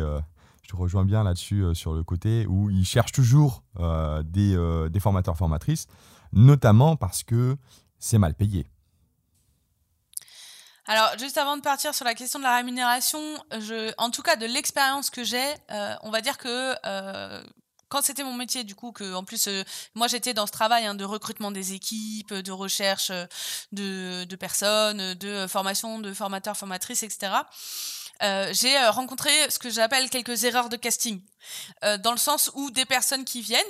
je 0.64 0.70
te 0.70 0.76
rejoins 0.76 1.05
bien 1.05 1.24
là-dessus 1.24 1.61
euh, 1.61 1.74
sur 1.74 1.93
le 1.93 2.03
côté 2.03 2.45
où 2.47 2.70
ils 2.70 2.86
cherchent 2.86 3.11
toujours 3.11 3.64
euh, 3.80 4.24
des, 4.24 4.55
euh, 4.55 4.89
des, 4.89 4.99
formateurs 4.99 5.38
formatrices, 5.38 5.88
notamment 6.32 6.95
parce 6.95 7.24
que 7.24 7.57
c'est 7.99 8.18
mal 8.18 8.34
payé. 8.34 8.66
Alors, 10.86 11.18
juste 11.18 11.38
avant 11.38 11.55
de 11.55 11.61
partir 11.61 11.93
sur 11.93 12.05
la 12.05 12.14
question 12.14 12.39
de 12.39 12.43
la 12.43 12.57
rémunération, 12.57 13.20
en 13.97 14.09
tout 14.09 14.22
cas 14.22 14.36
de 14.36 14.45
l'expérience 14.45 15.09
que 15.09 15.24
j'ai, 15.24 15.53
on 16.01 16.11
va 16.11 16.20
dire 16.20 16.38
que 16.38 16.74
quand 17.88 18.01
c'était 18.01 18.26
mon 18.26 18.34
métier, 18.34 18.66
du 18.66 18.76
coup, 18.76 18.91
que 18.91 19.14
en 19.14 19.24
plus, 19.24 19.47
moi 19.95 20.09
j'étais 20.09 20.34
dans 20.34 20.45
ce 20.45 20.51
travail 20.51 20.86
hein, 20.86 20.93
de 20.93 21.05
recrutement 21.05 21.51
des 21.51 21.72
équipes, 21.72 22.34
de 22.34 22.51
recherche 22.51 23.14
de, 23.72 24.26
de, 24.26 24.36
personnes, 24.36 25.14
de 25.14 25.47
formation 25.47 25.99
de 25.99 26.11
formateurs, 26.11 26.57
formatrices, 26.57 27.03
etc. 27.03 27.32
Euh, 28.22 28.49
j'ai 28.53 28.78
euh, 28.78 28.91
rencontré 28.91 29.32
ce 29.49 29.59
que 29.59 29.70
j'appelle 29.70 30.09
quelques 30.09 30.43
erreurs 30.43 30.70
de 30.70 30.78
casting, 30.78 31.22
euh, 31.84 31.97
dans 31.97 32.11
le 32.11 32.18
sens 32.18 32.51
où 32.53 32.70
des 32.72 32.86
personnes 32.86 33.26
qui 33.26 33.41
viennent, 33.41 33.61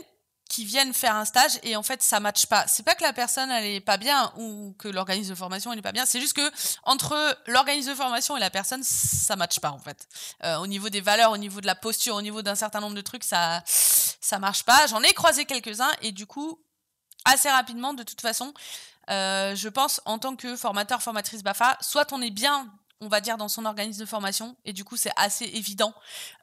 qui 0.49 0.65
viennent 0.65 0.93
faire 0.93 1.15
un 1.15 1.25
stage 1.25 1.59
et 1.63 1.75
en 1.75 1.83
fait 1.83 2.03
ça 2.03 2.19
matche 2.19 2.45
pas. 2.45 2.67
C'est 2.67 2.83
pas 2.83 2.93
que 2.93 3.03
la 3.03 3.13
personne 3.13 3.49
elle 3.49 3.65
est 3.65 3.79
pas 3.79 3.97
bien 3.97 4.31
ou 4.37 4.75
que 4.77 4.87
l'organisme 4.87 5.31
de 5.31 5.35
formation 5.35 5.71
elle 5.71 5.79
est 5.79 5.83
pas 5.83 5.93
bien, 5.93 6.05
c'est 6.05 6.19
juste 6.19 6.33
que 6.33 6.51
entre 6.83 7.15
l'organisme 7.47 7.89
de 7.89 7.95
formation 7.95 8.37
et 8.37 8.39
la 8.39 8.51
personne 8.51 8.83
ça 8.83 9.35
matche 9.35 9.59
pas 9.59 9.71
en 9.71 9.79
fait. 9.79 10.07
au 10.59 10.67
niveau 10.67 10.89
des 10.89 11.01
valeurs, 11.01 11.31
au 11.31 11.37
niveau 11.37 11.59
de 11.59 11.65
la 11.65 11.75
posture, 11.75 12.15
au 12.15 12.21
niveau 12.21 12.43
d'un 12.43 12.55
certain 12.55 12.81
nombre 12.81 12.95
de 12.95 13.01
trucs 13.01 13.23
ça 13.23 13.63
ça 13.65 14.37
marche 14.37 14.63
pas. 14.63 14.85
J'en 14.87 15.01
ai 15.01 15.13
croisé 15.13 15.45
quelques-uns 15.45 15.91
et 16.01 16.11
du 16.11 16.27
coup 16.27 16.59
assez 17.25 17.49
rapidement 17.49 17.95
de 17.95 18.03
toute 18.03 18.21
façon 18.21 18.53
je 19.07 19.69
pense 19.69 20.01
en 20.05 20.19
tant 20.19 20.35
que 20.35 20.55
formateur 20.55 21.01
formatrice 21.01 21.41
Bafa, 21.41 21.77
soit 21.81 22.13
on 22.13 22.21
est 22.21 22.29
bien 22.29 22.71
on 23.03 23.09
va 23.09 23.19
dire, 23.19 23.37
dans 23.37 23.49
son 23.49 23.65
organisme 23.65 23.99
de 23.99 24.05
formation, 24.05 24.55
et 24.63 24.71
du 24.71 24.85
coup 24.85 24.95
c'est 24.95 25.11
assez 25.17 25.45
évident 25.45 25.93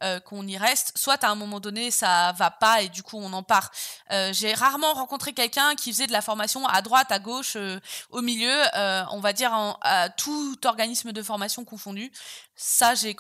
euh, 0.03 0.21
qu'on 0.21 0.47
y 0.47 0.59
reste, 0.59 0.93
soit 0.97 1.25
à 1.25 1.31
un 1.31 1.35
moment 1.35 1.59
donné 1.59 1.91
ça 1.91 2.33
va 2.33 2.51
pas 2.51 2.83
et 2.83 2.89
du 2.89 3.03
coup 3.03 3.17
on 3.19 3.33
en 3.33 3.43
part. 3.43 3.71
Euh, 4.13 4.31
j'ai 4.33 4.53
rarement 4.53 4.93
rencontré 4.93 5.33
quelqu'un 5.33 5.75
qui 5.75 5.91
faisait 5.93 6.07
de 6.07 6.13
la 6.13 6.21
formation 6.21 6.67
à 6.67 6.83
droite, 6.83 7.11
à 7.11 7.19
gauche, 7.19 7.55
euh, 7.57 7.81
au 8.11 8.21
milieu, 8.21 8.55
on 9.11 9.21
va 9.21 9.33
dire 9.33 9.53
à 9.81 10.11
tout 10.11 10.57
organisme 10.67 11.13
de 11.13 11.23
formation 11.23 11.65
confondu. 11.65 12.13
Ça 12.55 12.95
j'ai 12.95 13.17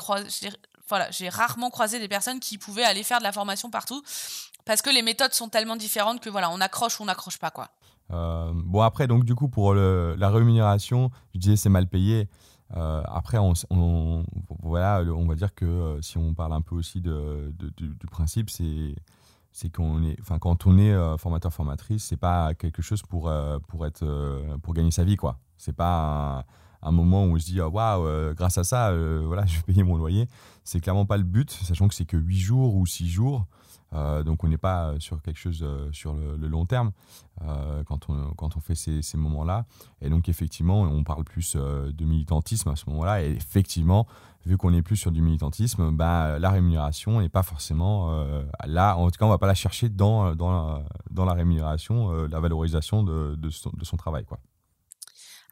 voilà, 0.89 1.09
rarement 1.31 1.71
croisé 1.71 1.99
des 1.99 2.09
personnes 2.09 2.41
qui 2.41 2.59
pouvaient 2.59 2.85
aller 2.85 3.03
faire 3.03 3.19
de 3.19 3.25
la 3.25 3.33
formation 3.33 3.71
partout, 3.71 4.03
parce 4.67 4.83
que 4.83 4.91
les 4.91 5.03
méthodes 5.03 5.33
sont 5.33 5.49
tellement 5.49 5.77
différentes 5.77 6.21
que 6.21 6.29
voilà, 6.29 6.51
on 6.51 6.61
accroche 6.61 7.01
ou 7.01 7.05
on 7.05 7.07
n'accroche 7.07 7.39
pas 7.39 7.51
quoi. 7.51 7.71
bon 8.11 8.83
après 8.83 9.07
donc 9.07 9.25
du 9.25 9.35
coup 9.35 9.49
pour 9.49 9.75
la 9.75 10.29
rémunération, 10.29 11.11
je 11.35 11.41
disais 11.41 11.57
c'est 11.57 11.71
mal 11.71 11.89
payé. 11.89 12.29
Euh, 12.77 13.03
après, 13.07 13.39
on, 13.39 14.25
voilà, 14.63 15.03
on 15.03 15.27
va 15.27 15.35
dire 15.35 15.55
que 15.55 15.65
euh, 15.65 16.03
si 16.03 16.19
on 16.19 16.35
parle 16.35 16.53
un 16.53 16.61
peu 16.61 16.77
aussi 16.77 17.01
de, 17.01 17.53
du, 17.77 18.07
principe, 18.11 18.51
c'est 18.51 18.95
c'est 19.53 19.69
qu'on 19.69 20.05
est, 20.05 20.17
enfin, 20.21 20.39
quand 20.39 20.67
on 20.67 20.79
est 20.79 20.93
euh, 20.93 21.17
formateur 21.17 21.53
formatrice, 21.53 22.05
c'est 22.05 22.17
pas 22.17 22.55
quelque 22.55 22.83
chose 22.83 23.03
pour 23.03 23.33
pour 23.69 23.87
être 23.87 24.07
pour 24.63 24.75
gagner 24.75 24.93
sa 24.93 25.05
vie, 25.05 25.17
quoi. 25.17 25.39
C'est 25.57 25.75
pas 25.75 26.45
un, 26.83 26.93
moment 26.93 27.25
où 27.25 27.35
on 27.35 27.39
se 27.39 27.47
dit 27.47 27.61
waouh, 27.61 28.35
grâce 28.35 28.59
à 28.59 28.65
ça, 28.65 28.95
voilà, 29.25 29.45
je 29.47 29.57
vais 29.57 29.63
payer 29.63 29.83
mon 29.83 29.97
loyer. 29.97 30.29
C'est 30.63 30.81
clairement 30.81 31.07
pas 31.07 31.17
le 31.17 31.25
but, 31.25 31.51
sachant 31.51 31.89
que 31.89 31.95
c'est 31.95 32.05
que 32.05 32.17
8 32.17 32.39
jours 32.39 32.77
ou 32.77 32.87
6 32.87 33.09
jours. 33.09 33.47
Euh, 33.93 34.23
donc 34.23 34.45
on 34.45 34.49
n'est 34.49 34.59
pas 34.59 34.95
sur 34.99 35.21
quelque 35.21 35.39
chose 35.39 35.63
euh, 35.63 35.89
sur 35.93 36.15
le, 36.15 36.47
long 36.47 36.65
terme 36.65 36.93
euh, 37.43 37.83
quand, 37.85 38.09
on, 38.09 38.33
quand 38.35 38.57
on 38.57 38.61
fait 38.61 38.75
ces, 38.75 39.17
moments-là. 39.17 39.67
Et 40.01 40.11
donc 40.11 40.29
effectivement, 40.29 40.83
on 40.83 41.03
parle 41.05 41.25
plus 41.25 41.57
de 41.57 42.05
militantisme 42.05 42.69
à 42.69 42.77
ce 42.77 42.89
moment-là. 42.91 43.23
Et 43.23 43.31
effectivement, 43.33 44.07
vu 44.47 44.57
qu'on 44.57 44.73
est 44.73 44.83
plus 44.83 44.97
sur 44.97 45.11
du 45.11 45.21
militantisme, 45.21 45.91
bah, 45.91 46.39
la 46.39 46.51
rémunération 46.51 47.21
n'est 47.21 47.29
pas 47.29 47.43
forcément 47.43 48.25
là. 48.67 48.97
En 48.97 49.11
tout 49.11 49.19
cas, 49.19 49.25
on 49.25 49.29
ne 49.29 49.35
va 49.35 49.39
pas 49.39 49.47
la 49.47 49.55
chercher 49.55 49.89
dans, 49.89 50.35
dans, 50.35 50.51
la, 50.51 50.83
dans 51.11 51.25
la 51.25 51.35
rémunération, 51.35 52.11
la 52.27 52.41
valorisation 52.41 53.03
de, 53.03 53.35
de, 53.37 53.51
son, 53.51 53.71
de 53.75 53.85
son 53.85 53.97
travail. 53.97 54.25
Quoi. 54.25 54.39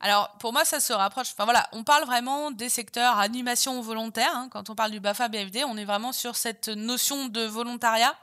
Alors 0.01 0.31
pour 0.39 0.53
moi, 0.53 0.65
ça 0.65 0.81
se 0.81 0.93
rapproche. 0.93 1.29
Enfin 1.33 1.45
voilà, 1.45 1.69
on 1.73 1.85
parle 1.85 2.05
vraiment 2.05 2.51
des 2.51 2.69
secteurs 2.69 3.19
animation 3.19 3.81
volontaire. 3.81 4.31
Hein. 4.35 4.49
Quand 4.51 4.71
on 4.71 4.75
parle 4.75 4.91
du 4.91 5.01
Bafa 5.01 5.29
BFD, 5.29 5.65
on 5.65 5.77
est 5.77 5.85
vraiment 5.85 6.13
sur 6.13 6.37
cette 6.37 6.69
notion 6.69 7.27
de 7.27 7.43
volontariat, 7.43 8.17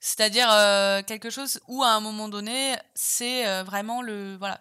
c'est-à-dire 0.00 0.48
euh, 0.50 1.02
quelque 1.02 1.30
chose 1.30 1.60
où 1.68 1.82
à 1.82 1.90
un 1.90 2.00
moment 2.00 2.28
donné, 2.28 2.76
c'est 2.94 3.46
euh, 3.46 3.62
vraiment 3.62 4.02
le 4.02 4.36
voilà, 4.36 4.60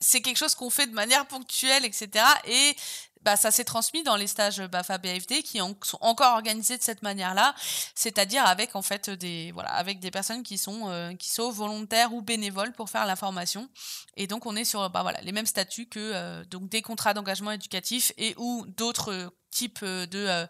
c'est 0.00 0.20
quelque 0.20 0.36
chose 0.38 0.54
qu'on 0.54 0.70
fait 0.70 0.86
de 0.86 0.94
manière 0.94 1.26
ponctuelle, 1.26 1.84
etc. 1.84 2.24
Et 2.46 2.76
bah, 3.22 3.36
ça 3.36 3.50
s'est 3.50 3.64
transmis 3.64 4.02
dans 4.02 4.16
les 4.16 4.26
stages 4.26 4.60
BAFA 4.60 4.98
BFD 4.98 5.42
qui 5.42 5.58
sont 5.58 5.98
encore 6.00 6.34
organisés 6.34 6.76
de 6.76 6.82
cette 6.82 7.02
manière-là, 7.02 7.54
c'est-à-dire 7.94 8.44
avec 8.44 8.76
en 8.76 8.82
fait 8.82 9.10
des 9.10 9.52
voilà 9.52 9.70
avec 9.70 10.00
des 10.00 10.10
personnes 10.10 10.42
qui 10.42 10.58
sont 10.58 10.88
euh, 10.88 11.14
qui 11.14 11.30
sont 11.30 11.50
volontaires 11.50 12.12
ou 12.12 12.22
bénévoles 12.22 12.72
pour 12.72 12.90
faire 12.90 13.06
la 13.06 13.16
formation. 13.16 13.68
Et 14.16 14.26
donc 14.26 14.46
on 14.46 14.56
est 14.56 14.64
sur 14.64 14.88
bah, 14.90 15.02
voilà 15.02 15.20
les 15.22 15.32
mêmes 15.32 15.46
statuts 15.46 15.86
que 15.86 15.98
euh, 16.00 16.44
donc 16.44 16.68
des 16.68 16.82
contrats 16.82 17.14
d'engagement 17.14 17.52
éducatif 17.52 18.12
et 18.18 18.34
ou 18.38 18.66
d'autres 18.66 19.32
types 19.50 19.84
de 19.84 20.46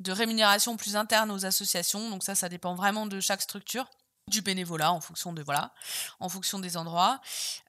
de 0.00 0.12
rémunération 0.12 0.76
plus 0.76 0.96
internes 0.96 1.30
aux 1.30 1.44
associations. 1.44 2.10
Donc 2.10 2.24
ça 2.24 2.34
ça 2.34 2.48
dépend 2.48 2.74
vraiment 2.74 3.06
de 3.06 3.20
chaque 3.20 3.42
structure 3.42 3.86
du 4.28 4.42
bénévolat 4.42 4.92
en 4.92 5.00
fonction 5.00 5.32
de 5.32 5.42
voilà 5.42 5.72
en 6.20 6.28
fonction 6.28 6.58
des 6.58 6.76
endroits. 6.76 7.20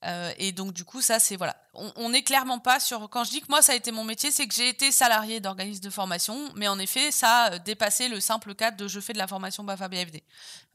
Euh, 0.05 0.31
et 0.37 0.51
donc 0.51 0.73
du 0.73 0.83
coup 0.85 1.01
ça 1.01 1.19
c'est 1.19 1.35
voilà. 1.35 1.55
On 1.73 2.09
n'est 2.09 2.23
clairement 2.23 2.59
pas 2.59 2.79
sur 2.79 3.09
quand 3.09 3.23
je 3.23 3.31
dis 3.31 3.41
que 3.41 3.47
moi 3.49 3.61
ça 3.61 3.73
a 3.73 3.75
été 3.75 3.91
mon 3.91 4.03
métier 4.03 4.31
c'est 4.31 4.47
que 4.47 4.53
j'ai 4.53 4.69
été 4.69 4.91
salarié 4.91 5.39
d'organisme 5.39 5.83
de 5.83 5.89
formation 5.89 6.51
mais 6.55 6.67
en 6.67 6.79
effet 6.79 7.11
ça 7.11 7.43
a 7.43 7.59
dépassé 7.59 8.09
le 8.09 8.19
simple 8.19 8.55
cadre 8.55 8.77
de 8.77 8.87
je 8.87 8.99
fais 8.99 9.13
de 9.13 9.17
la 9.17 9.27
formation 9.27 9.63
BAFA 9.63 9.87
BFD 9.87 10.23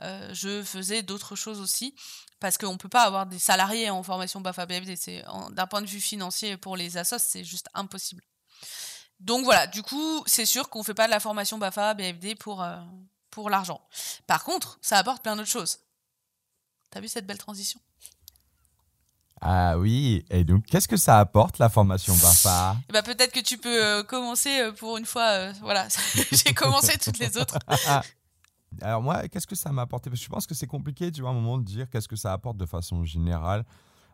euh, 0.02 0.30
je 0.32 0.62
faisais 0.62 1.02
d'autres 1.02 1.36
choses 1.36 1.60
aussi 1.60 1.94
parce 2.40 2.58
qu'on 2.58 2.76
peut 2.76 2.88
pas 2.88 3.04
avoir 3.04 3.26
des 3.26 3.38
salariés 3.38 3.90
en 3.90 4.02
formation 4.02 4.40
BAFA 4.40 4.66
BFD 4.66 5.22
d'un 5.50 5.66
point 5.66 5.82
de 5.82 5.86
vue 5.86 6.00
financier 6.00 6.56
pour 6.56 6.76
les 6.76 6.96
assos 6.96 7.18
c'est 7.18 7.44
juste 7.44 7.68
impossible. 7.74 8.22
Donc 9.20 9.44
voilà. 9.44 9.66
Du 9.66 9.82
coup 9.82 10.22
c'est 10.26 10.46
sûr 10.46 10.68
qu'on 10.68 10.82
fait 10.82 10.94
pas 10.94 11.06
de 11.06 11.10
la 11.10 11.20
formation 11.20 11.58
BAFA 11.58 11.94
BFD 11.94 12.34
pour 12.34 12.62
euh, 12.62 12.76
pour 13.34 13.50
l'argent. 13.50 13.80
Par 14.26 14.44
contre, 14.44 14.78
ça 14.80 14.98
apporte 14.98 15.22
plein 15.22 15.36
d'autres 15.36 15.48
choses. 15.48 15.78
T'as 16.90 17.00
vu 17.00 17.08
cette 17.08 17.26
belle 17.26 17.38
transition? 17.38 17.80
Ah 19.40 19.76
oui, 19.78 20.24
et 20.30 20.44
donc 20.44 20.64
qu'est-ce 20.64 20.88
que 20.88 20.96
ça 20.96 21.18
apporte 21.18 21.58
la 21.58 21.68
formation 21.68 22.14
BAFA 22.14 22.76
bah, 22.90 23.02
Peut-être 23.02 23.32
que 23.32 23.40
tu 23.40 23.58
peux 23.58 23.84
euh, 23.84 24.02
commencer 24.02 24.60
euh, 24.60 24.72
pour 24.72 24.96
une 24.96 25.04
fois. 25.04 25.28
Euh, 25.32 25.52
voilà, 25.60 25.86
j'ai 26.32 26.54
commencé 26.54 26.96
toutes 26.96 27.18
les 27.18 27.36
autres. 27.36 27.58
Alors 28.80 29.02
moi, 29.02 29.28
qu'est-ce 29.28 29.46
que 29.46 29.54
ça 29.54 29.70
m'a 29.70 29.82
apporté? 29.82 30.08
Parce 30.08 30.20
que 30.20 30.24
je 30.24 30.30
pense 30.30 30.46
que 30.46 30.54
c'est 30.54 30.66
compliqué, 30.66 31.12
tu 31.12 31.20
vois, 31.20 31.30
à 31.30 31.32
un 31.32 31.36
moment 31.36 31.58
de 31.58 31.64
dire 31.64 31.90
qu'est-ce 31.90 32.08
que 32.08 32.16
ça 32.16 32.32
apporte 32.32 32.56
de 32.56 32.66
façon 32.66 33.04
générale 33.04 33.64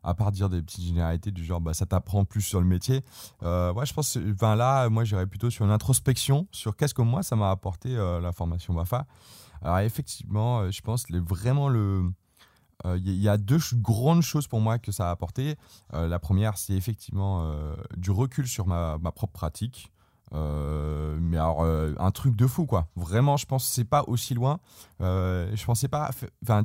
à 0.03 0.15
part 0.15 0.33
dire 0.33 0.49
des 0.49 0.63
petites 0.63 0.85
généralités 0.85 1.31
du 1.31 1.45
genre 1.45 1.61
bah, 1.61 1.75
ça 1.75 1.87
t'apprend 1.87 2.25
plus 2.25 2.43
sur 2.43 2.61
le 2.61 2.67
métier. 2.67 3.05
Euh, 3.43 3.73
je 3.85 3.93
pense, 3.93 4.19
enfin 4.33 4.57
là, 4.57 4.89
moi 4.89 5.05
j'irais 5.05 5.27
plutôt 5.27 5.51
sur 5.51 5.65
une 5.65 5.71
introspection 5.71 6.47
sur 6.53 6.77
qu'est-ce 6.77 6.95
que 6.95 7.03
moi 7.03 7.23
ça 7.23 7.37
m'a 7.37 7.51
apporté 7.51 7.97
euh, 7.97 8.21
la 8.21 8.33
formation 8.33 8.75
BAFA. 8.75 9.07
Alors 9.63 9.79
effectivement, 9.81 10.61
euh, 10.61 10.71
je 10.71 10.81
pense 10.81 11.09
les, 11.11 11.21
vraiment 11.21 11.69
le. 11.69 12.11
Il 12.97 13.11
y, 13.11 13.29
a 13.29 13.37
deux 13.37 13.59
grandes 13.75 14.23
choses 14.23 14.47
pour 14.47 14.59
moi 14.63 14.79
que 14.79 14.91
ça 14.91 15.09
a 15.09 15.11
apporté. 15.11 15.57
la 15.93 16.19
première, 16.19 16.57
c'est 16.57 16.73
effectivement 16.73 17.53
du 17.95 18.11
recul 18.11 18.49
sur 18.49 18.67
ma, 18.67 18.97
ma 18.97 19.13
propre 19.13 19.35
pratique. 19.35 19.93
mais 20.33 21.37
alors 21.37 21.63
un 21.63 22.11
truc 22.11 22.37
de 22.37 22.47
fou 22.47 22.65
quoi. 22.65 22.89
Vraiment, 22.97 23.37
je 23.37 23.45
pense 23.45 23.69
c'est 23.69 23.85
pas 23.85 24.05
aussi 24.07 24.33
loin. 24.33 24.61
je 24.99 25.63
pensais 25.67 25.89
pas. 25.89 26.11
Enfin, 26.43 26.65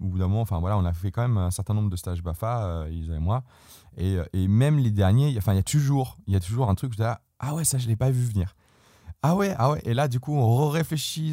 au 0.00 0.06
bout 0.06 0.18
d'un 0.18 0.28
moment, 0.28 0.42
enfin 0.42 0.58
voilà, 0.60 0.76
on 0.76 0.84
a 0.84 0.92
fait 0.92 1.10
quand 1.10 1.22
même 1.22 1.36
un 1.36 1.50
certain 1.50 1.74
nombre 1.74 1.90
de 1.90 1.96
stages 1.96 2.22
BAFA, 2.22 2.64
euh, 2.64 2.88
ils 2.90 3.10
et 3.12 3.18
moi, 3.18 3.44
et, 3.96 4.16
euh, 4.16 4.24
et, 4.32 4.48
même 4.48 4.78
les 4.78 4.90
derniers, 4.90 5.34
enfin 5.38 5.52
il 5.52 5.56
y 5.56 5.60
a 5.60 5.64
toujours, 5.64 6.18
il 6.26 6.34
y 6.34 6.36
a 6.36 6.40
toujours 6.40 6.68
un 6.68 6.74
truc 6.74 6.92
je 6.92 7.02
dis, 7.02 7.08
ah 7.38 7.54
ouais 7.54 7.64
ça 7.64 7.78
je 7.78 7.88
l'ai 7.88 7.96
pas 7.96 8.10
vu 8.10 8.24
venir. 8.24 8.54
Ah 9.26 9.36
ouais, 9.36 9.54
ah 9.56 9.70
ouais. 9.70 9.80
Et 9.86 9.94
là, 9.94 10.06
du 10.06 10.20
coup, 10.20 10.34
on 10.36 10.68
réfléchit 10.68 11.32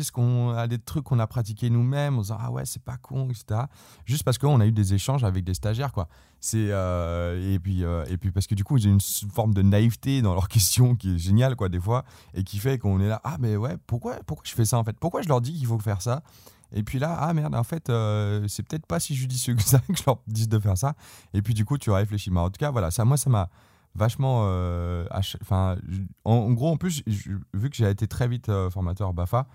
a 0.55 0.67
des 0.69 0.79
trucs 0.79 1.03
qu'on 1.03 1.19
a 1.19 1.27
pratiqués 1.27 1.69
nous-mêmes, 1.69 2.19
en 2.19 2.21
disant 2.21 2.37
ah 2.39 2.49
ouais, 2.49 2.63
c'est 2.63 2.81
pas 2.81 2.95
con, 2.95 3.27
etc. 3.29 3.63
Juste 4.05 4.23
parce 4.23 4.37
qu'on 4.37 4.61
a 4.61 4.65
eu 4.65 4.71
des 4.71 4.93
échanges 4.93 5.25
avec 5.25 5.43
des 5.43 5.53
stagiaires, 5.53 5.91
quoi. 5.91 6.07
C'est 6.39 6.67
euh, 6.71 7.53
et 7.53 7.59
puis 7.59 7.83
euh, 7.83 8.05
et 8.07 8.15
puis 8.15 8.31
parce 8.31 8.47
que 8.47 8.55
du 8.55 8.63
coup, 8.63 8.77
j'ai 8.77 8.87
une 8.87 9.01
forme 9.01 9.53
de 9.53 9.61
naïveté 9.61 10.21
dans 10.21 10.33
leurs 10.33 10.47
questions 10.55 10.95
qui 10.95 11.15
est 11.15 11.17
géniale, 11.17 11.57
quoi, 11.57 11.67
des 11.67 11.81
fois, 11.81 12.05
et 12.33 12.45
qui 12.45 12.59
fait 12.59 12.77
qu'on 12.77 13.01
est 13.01 13.09
là 13.09 13.19
ah 13.25 13.35
mais 13.41 13.57
ouais, 13.57 13.75
pourquoi 13.87 14.15
pourquoi 14.25 14.45
je 14.47 14.53
fais 14.53 14.63
ça 14.63 14.77
en 14.77 14.85
fait? 14.85 14.97
Pourquoi 14.97 15.21
je 15.21 15.27
leur 15.27 15.41
dis 15.41 15.51
qu'il 15.51 15.67
faut 15.67 15.77
faire 15.77 16.01
ça? 16.01 16.23
Et 16.73 16.83
puis 16.83 16.99
là, 16.99 17.17
ah 17.19 17.33
merde, 17.33 17.55
en 17.55 17.63
fait, 17.63 17.89
euh, 17.89 18.47
c'est 18.47 18.63
peut-être 18.63 18.85
pas 18.85 18.99
si 18.99 19.15
judicieux 19.15 19.55
que 19.55 19.63
ça 19.63 19.79
que 19.87 19.95
je 19.95 20.03
leur 20.05 20.19
dise 20.27 20.49
de 20.49 20.59
faire 20.59 20.77
ça. 20.77 20.95
Et 21.33 21.41
puis 21.41 21.53
du 21.53 21.65
coup, 21.65 21.77
tu 21.77 21.91
réfléchis. 21.91 22.31
Mais 22.31 22.39
en 22.39 22.49
tout 22.49 22.59
cas, 22.59 22.71
voilà, 22.71 22.91
ça, 22.91 23.05
moi, 23.05 23.17
ça 23.17 23.29
m'a 23.29 23.49
vachement. 23.93 24.43
Euh, 24.45 25.05
enfin, 25.41 25.75
en, 26.23 26.51
gros, 26.51 26.71
en 26.71 26.77
plus, 26.77 27.03
vu 27.53 27.69
que 27.69 27.75
j'ai 27.75 27.89
été 27.89 28.07
très 28.07 28.27
vite 28.27 28.49
euh, 28.49 28.69
formateur 28.69 29.13
BAFA, 29.13 29.47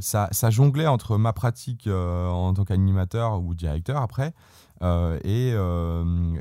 ça, 0.00 0.28
ça, 0.30 0.50
jonglait 0.50 0.86
entre 0.86 1.18
ma 1.18 1.32
pratique 1.32 1.88
en 1.88 2.54
tant 2.54 2.64
qu'animateur 2.64 3.40
ou 3.40 3.54
directeur 3.54 4.00
après 4.00 4.32
et, 5.24 5.48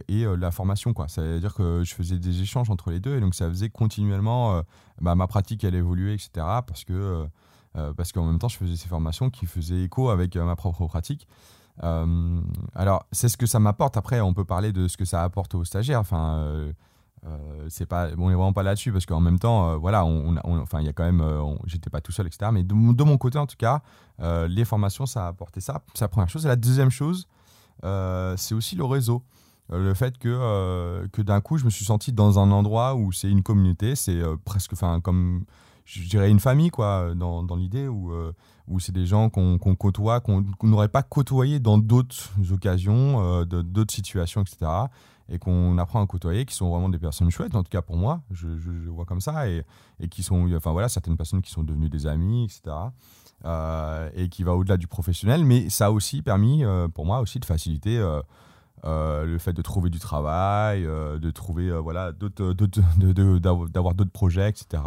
et 0.08 0.26
la 0.38 0.52
formation. 0.52 0.94
quoi. 0.94 1.08
C'est-à-dire 1.08 1.56
que 1.56 1.84
je 1.84 1.96
faisais 1.96 2.20
des 2.20 2.44
échanges 2.44 2.70
entre 2.70 2.92
les 2.92 3.00
deux 3.00 3.18
et 3.18 3.20
donc 3.20 3.34
ça 3.34 3.50
faisait 3.50 3.70
continuellement. 3.70 4.62
Bah, 5.02 5.16
ma 5.16 5.26
pratique, 5.26 5.64
elle 5.64 5.74
évoluait, 5.74 6.14
etc. 6.14 6.30
Parce 6.68 6.84
que. 6.84 7.28
Parce 7.96 8.12
qu'en 8.12 8.26
même 8.26 8.40
temps, 8.40 8.48
je 8.48 8.58
faisais 8.58 8.76
ces 8.76 8.88
formations 8.88 9.30
qui 9.30 9.46
faisaient 9.46 9.84
écho 9.84 10.10
avec 10.10 10.36
ma 10.36 10.56
propre 10.56 10.88
pratique. 10.88 11.28
alors, 11.80 13.06
c'est 13.12 13.30
ce 13.30 13.38
que 13.38 13.46
ça 13.46 13.60
m'apporte. 13.60 13.98
Après, 13.98 14.20
on 14.22 14.34
peut 14.34 14.46
parler 14.46 14.72
de 14.72 14.88
ce 14.88 14.98
que 14.98 15.06
ça 15.06 15.24
apporte 15.24 15.56
aux 15.56 15.64
stagiaires. 15.64 16.00
Enfin, 16.00 16.72
euh, 17.26 17.66
c'est 17.70 17.86
pas, 17.86 18.10
on 18.18 18.30
est 18.30 18.36
vraiment 18.36 18.54
pas 18.54 18.64
là-dessus 18.64 18.92
parce 18.92 19.06
qu'en 19.06 19.20
même 19.20 19.40
temps, 19.40 19.70
euh, 19.70 19.76
voilà, 19.76 20.06
enfin, 20.06 20.80
il 20.82 20.86
y 20.86 20.90
a 20.90 20.94
quand 20.94 21.04
même, 21.04 21.22
euh, 21.22 21.56
j'étais 21.66 21.90
pas 21.90 22.00
tout 22.00 22.12
seul, 22.12 22.28
etc. 22.28 22.52
Mais 22.54 22.64
de, 22.64 22.74
mon 22.74 23.18
côté, 23.18 23.38
en 23.38 23.48
tout 23.48 23.58
cas, 23.58 23.82
les 24.20 24.66
formations, 24.66 25.06
ça 25.06 25.26
a 25.26 25.28
apporté 25.30 25.62
ça. 25.62 25.82
C'est 25.94 26.06
la 26.06 26.10
première 26.10 26.30
chose. 26.30 26.46
Et 26.46 26.50
la 26.50 26.56
deuxième 26.56 26.92
chose, 26.92 27.28
c'est 27.82 28.56
aussi 28.56 28.76
le 28.76 28.86
réseau. 28.86 29.24
le 29.70 29.94
fait 29.94 30.18
que, 30.18 31.08
que 31.12 31.22
d'un 31.22 31.42
coup, 31.42 31.58
je 31.58 31.66
me 31.66 31.70
suis 31.70 31.86
senti 31.86 32.14
dans 32.14 32.40
un 32.40 32.52
endroit 32.52 32.96
où 32.96 33.12
c'est 33.12 33.30
une 33.30 33.44
communauté, 33.44 33.96
c'est 33.96 34.22
presque, 34.46 34.74
enfin, 34.74 35.02
comme 35.02 35.46
je 35.88 36.08
dirais 36.08 36.30
une 36.30 36.40
famille, 36.40 36.70
quoi, 36.70 37.16
dans, 37.16 37.44
dans 37.44 37.56
l'idée 37.56 37.88
où, 37.88 38.12
où 38.68 38.80
c'est 38.80 38.92
des 38.92 39.06
gens 39.06 39.30
qu'on 39.30 39.58
côtoie, 39.58 40.20
qu'on 40.20 40.44
n'aurait 40.64 40.90
pas 40.90 41.02
côtoyé 41.02 41.60
dans 41.60 41.78
d'autres 41.78 42.30
occasions, 42.52 43.46
d'autres 43.46 43.94
situations, 43.94 44.42
etc 44.42 44.88
et 45.30 45.40
qu'on 45.40 45.78
apprend 45.78 46.02
à 46.02 46.08
côtoyer, 46.08 46.46
qui 46.46 46.56
sont 46.56 46.70
vraiment 46.70 46.90
des 46.90 47.00
personnes 47.00 47.30
chouettes, 47.30 47.56
en 47.56 47.64
tout 47.64 47.70
cas 47.70 47.82
pour 47.82 47.98
moi, 47.98 48.22
je, 48.32 48.58
je, 48.58 48.90
vois 48.90 49.06
comme 49.06 49.22
ça, 49.22 49.50
et, 49.50 49.64
et, 50.00 50.08
qui 50.08 50.24
sont, 50.24 50.50
enfin 50.56 50.72
voilà, 50.72 50.88
certaines 50.90 51.18
personnes 51.18 51.42
qui 51.42 51.52
sont 51.52 51.64
devenues 51.64 51.90
des 51.90 52.08
amis, 52.08 52.46
etc. 52.46 52.76
Euh, 53.46 54.10
et 54.16 54.30
qui 54.30 54.44
va 54.44 54.56
au-delà 54.56 54.78
du 54.78 54.88
professionnel, 54.88 55.46
mais 55.46 55.70
ça 55.70 55.88
a 55.88 55.92
aussi 55.92 56.22
permis 56.22 56.66
euh, 56.66 56.88
pour 56.88 57.06
moi 57.06 57.20
aussi 57.20 57.40
de 57.40 57.46
faciliter 57.46 58.00
euh, 58.00 59.26
le 59.26 59.38
fait 59.38 59.54
de 59.54 59.62
trouver 59.62 59.90
du 59.90 60.00
travail, 60.00 60.84
de 60.84 61.32
trouver 61.32 61.70
voilà 61.80 62.14
d'autres, 62.14 62.54
d'avoir 63.70 63.94
d'autres 63.94 64.12
projets, 64.12 64.50
etc. 64.50 64.82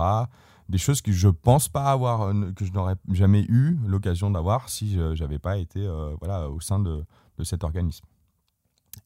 Des 0.70 0.78
choses 0.78 1.02
que 1.02 1.10
je 1.10 1.28
pense 1.28 1.68
pas 1.68 1.84
avoir, 1.84 2.32
que 2.54 2.64
je 2.64 2.70
n'aurais 2.70 2.94
jamais 3.12 3.42
eu 3.42 3.76
l'occasion 3.86 4.30
d'avoir 4.30 4.68
si 4.68 4.94
je 4.94 5.20
n'avais 5.20 5.40
pas 5.40 5.58
été 5.58 5.84
voilà 6.20 6.48
au 6.48 6.60
sein 6.60 6.78
de, 6.78 7.04
de 7.38 7.44
cet 7.44 7.64
organisme. 7.64 8.04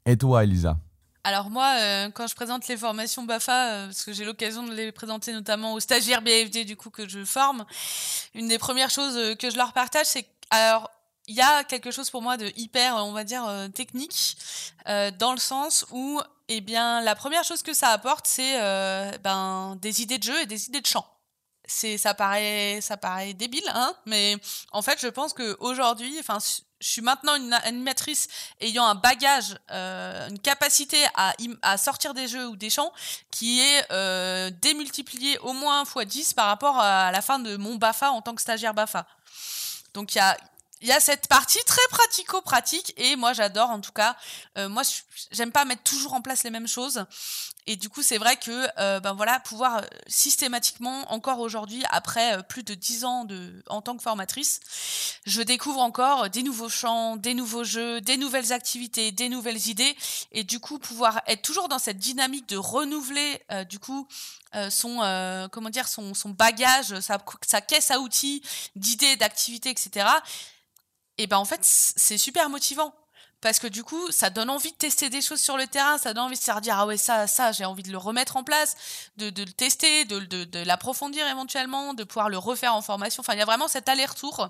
Et 0.05 0.17
toi, 0.17 0.45
Elisa? 0.45 0.77
Alors 1.27 1.49
moi, 1.49 1.75
euh, 1.79 2.11
quand 2.11 2.27
je 2.27 2.35
présente 2.35 2.69
les 2.69 2.77
formations 2.77 3.23
BAFA, 3.23 3.71
euh, 3.71 3.87
parce 3.87 4.05
que 4.05 4.13
j'ai 4.13 4.27
l'occasion 4.27 4.67
de 4.67 4.75
les 4.75 4.93
présenter 4.93 5.33
notamment 5.33 5.73
aux 5.73 5.81
stagiaires 5.81 6.21
BFD 6.21 6.67
du 6.67 6.77
coup 6.77 6.91
que 6.91 7.09
je 7.09 7.25
forme, 7.25 7.65
une 8.35 8.47
des 8.47 8.59
premières 8.59 8.91
choses 8.91 9.17
euh, 9.17 9.35
que 9.35 9.49
je 9.49 9.57
leur 9.57 9.73
partage, 9.73 10.05
c'est 10.05 10.29
alors 10.51 10.91
il 11.27 11.35
y 11.35 11.41
a 11.41 11.65
quelque 11.65 11.91
chose 11.91 12.11
pour 12.11 12.21
moi 12.21 12.37
de 12.37 12.53
hyper, 12.57 12.97
on 12.97 13.13
va 13.13 13.25
dire, 13.25 13.49
technique, 13.75 14.37
dans 14.85 15.33
le 15.33 15.39
sens 15.39 15.87
où, 15.91 16.21
eh 16.49 16.61
bien, 16.61 17.01
la 17.01 17.15
première 17.15 17.45
chose 17.45 17.63
que 17.63 17.73
ça 17.73 17.89
apporte, 17.89 18.27
c'est 18.27 18.61
ben 19.23 19.79
des 19.81 20.03
idées 20.03 20.19
de 20.19 20.23
jeu 20.23 20.43
et 20.43 20.45
des 20.45 20.67
idées 20.69 20.83
de 20.83 20.87
chant 20.87 21.07
c'est 21.67 21.99
ça 21.99 22.15
paraît 22.15 22.81
ça 22.81 22.97
paraît 22.97 23.33
débile 23.35 23.69
hein 23.69 23.95
mais 24.07 24.37
en 24.73 24.83
fait 24.83 24.99
je 25.01 25.09
pense 25.09 25.33
que 25.33 25.57
aujourd'hui 25.61 26.17
enfin 26.21 26.39
je 26.85 26.91
suis 26.91 27.03
maintenant 27.03 27.35
une 27.37 27.53
animatrice 27.53 28.29
ayant 28.61 28.85
un 28.85 28.95
bagage, 28.95 29.57
euh, 29.71 30.29
une 30.29 30.39
capacité 30.39 30.99
à, 31.15 31.33
à, 31.63 31.79
sortir 31.79 32.13
des 32.13 32.29
jeux 32.29 32.47
ou 32.47 32.57
des 32.57 32.69
chants 32.69 32.93
qui 33.31 33.63
est 33.63 33.87
euh, 33.91 34.51
démultiplié 34.61 35.39
au 35.39 35.55
moins 35.55 35.85
x 35.85 36.07
10 36.07 36.35
par 36.35 36.47
rapport 36.47 36.79
à 36.79 37.11
la 37.11 37.23
fin 37.23 37.39
de 37.39 37.57
mon 37.57 37.77
BAFA 37.77 38.11
en 38.11 38.21
tant 38.21 38.35
que 38.35 38.43
stagiaire 38.43 38.75
BAFA. 38.75 39.07
Donc 39.95 40.15
il 40.15 40.19
y 40.19 40.21
a, 40.21 40.37
il 40.85 40.89
y 40.89 40.93
a 40.93 41.01
cette 41.01 41.29
partie 41.29 41.65
très 41.65 41.81
pratico-pratique 41.89 42.93
et 42.99 43.17
moi 43.17 43.33
j'adore 43.33 43.71
en 43.71 43.81
tout 43.81 43.91
cas. 43.91 44.17
Euh, 44.59 44.69
moi 44.69 44.83
j'aime 45.33 45.51
pas 45.51 45.65
mettre 45.65 45.83
toujours 45.83 46.13
en 46.13 46.21
place 46.21 46.45
les 46.45 46.51
mêmes 46.51 46.69
choses 46.69 47.07
et 47.67 47.77
du 47.77 47.89
coup 47.89 48.03
c'est 48.03 48.19
vrai 48.19 48.37
que 48.37 48.69
euh, 48.79 49.01
ben 49.01 49.15
voilà 49.15 49.41
pouvoir 49.41 49.79
euh, 49.79 49.87
systématiquement 50.09 51.11
encore 51.11 51.41
aujourd'hui 51.41 51.83
après 51.89 52.43
plus 52.51 52.65
de 52.65 52.75
dix 52.75 53.07
ans 53.07 53.25
de 53.25 53.63
en 53.71 53.81
tant 53.81 53.97
que 53.97 54.03
formatrice, 54.03 54.61
je 55.25 55.41
découvre 55.41 55.81
encore 55.81 56.29
des 56.29 56.43
nouveaux 56.43 56.69
champs, 56.69 57.17
des 57.17 57.33
nouveaux 57.33 57.65
jeux, 57.65 58.03
des 58.03 58.19
nouvelles 58.19 58.53
activités, 58.53 59.11
des 59.11 59.31
nouvelles 59.31 59.69
idées 59.69 59.97
et 60.33 60.45
du 60.45 60.61
coup 60.61 60.79
pouvoir 60.79 61.23
être 61.27 61.41
toujours 61.41 61.69
dans 61.69 61.79
cette 61.79 61.99
dynamique 61.99 62.47
de 62.51 62.59
renouveler 62.59 63.43
du 63.71 63.79
coup 63.79 64.07
son 64.69 65.49
comment 65.51 65.71
dire 65.71 65.89
son, 65.89 66.13
son 66.13 66.29
bagage, 66.29 67.01
sa, 67.01 67.19
sa 67.47 67.63
caisse 67.63 67.91
à 67.91 68.01
outils 68.01 68.43
d'idées, 68.77 69.17
d'activités, 69.17 69.71
etc 69.71 70.07
et 71.19 71.27
ben 71.27 71.39
en 71.39 71.45
fait 71.45 71.61
c'est 71.63 72.19
super 72.19 72.49
motivant. 72.51 72.95
Parce 73.41 73.59
que 73.59 73.67
du 73.67 73.85
coup 73.85 74.11
ça 74.11 74.31
donne 74.31 74.49
envie 74.49 74.73
de 74.73 74.77
tester 74.77 75.11
des 75.11 75.21
choses 75.21 75.41
sur 75.41 75.59
le 75.59 75.67
terrain. 75.67 75.99
Ça 75.99 76.15
donne 76.15 76.25
envie 76.25 76.39
de 76.39 76.43
se 76.43 76.61
dire 76.61 76.79
ah 76.79 76.87
ouais 76.87 76.97
ça 76.97 77.27
ça 77.27 77.53
j'ai 77.53 77.67
envie 77.67 77.83
de 77.83 77.91
le 77.91 77.99
remettre 77.99 78.39
en 78.39 78.43
place 78.45 78.75
de, 79.19 79.29
de 79.29 79.43
le 79.45 79.53
tester 79.53 80.07
de, 80.07 80.21
de, 80.21 80.45
de 80.45 80.59
l'approfondir 80.61 81.27
éventuellement 81.27 81.93
de 81.93 82.05
pouvoir 82.05 82.31
le 82.31 82.39
refaire 82.39 82.75
en 82.75 82.81
formation. 82.81 83.21
Enfin 83.21 83.35
il 83.35 83.39
y 83.39 83.43
a 83.43 83.45
vraiment 83.45 83.69
cet 83.69 83.91
aller-retour. 83.91 84.49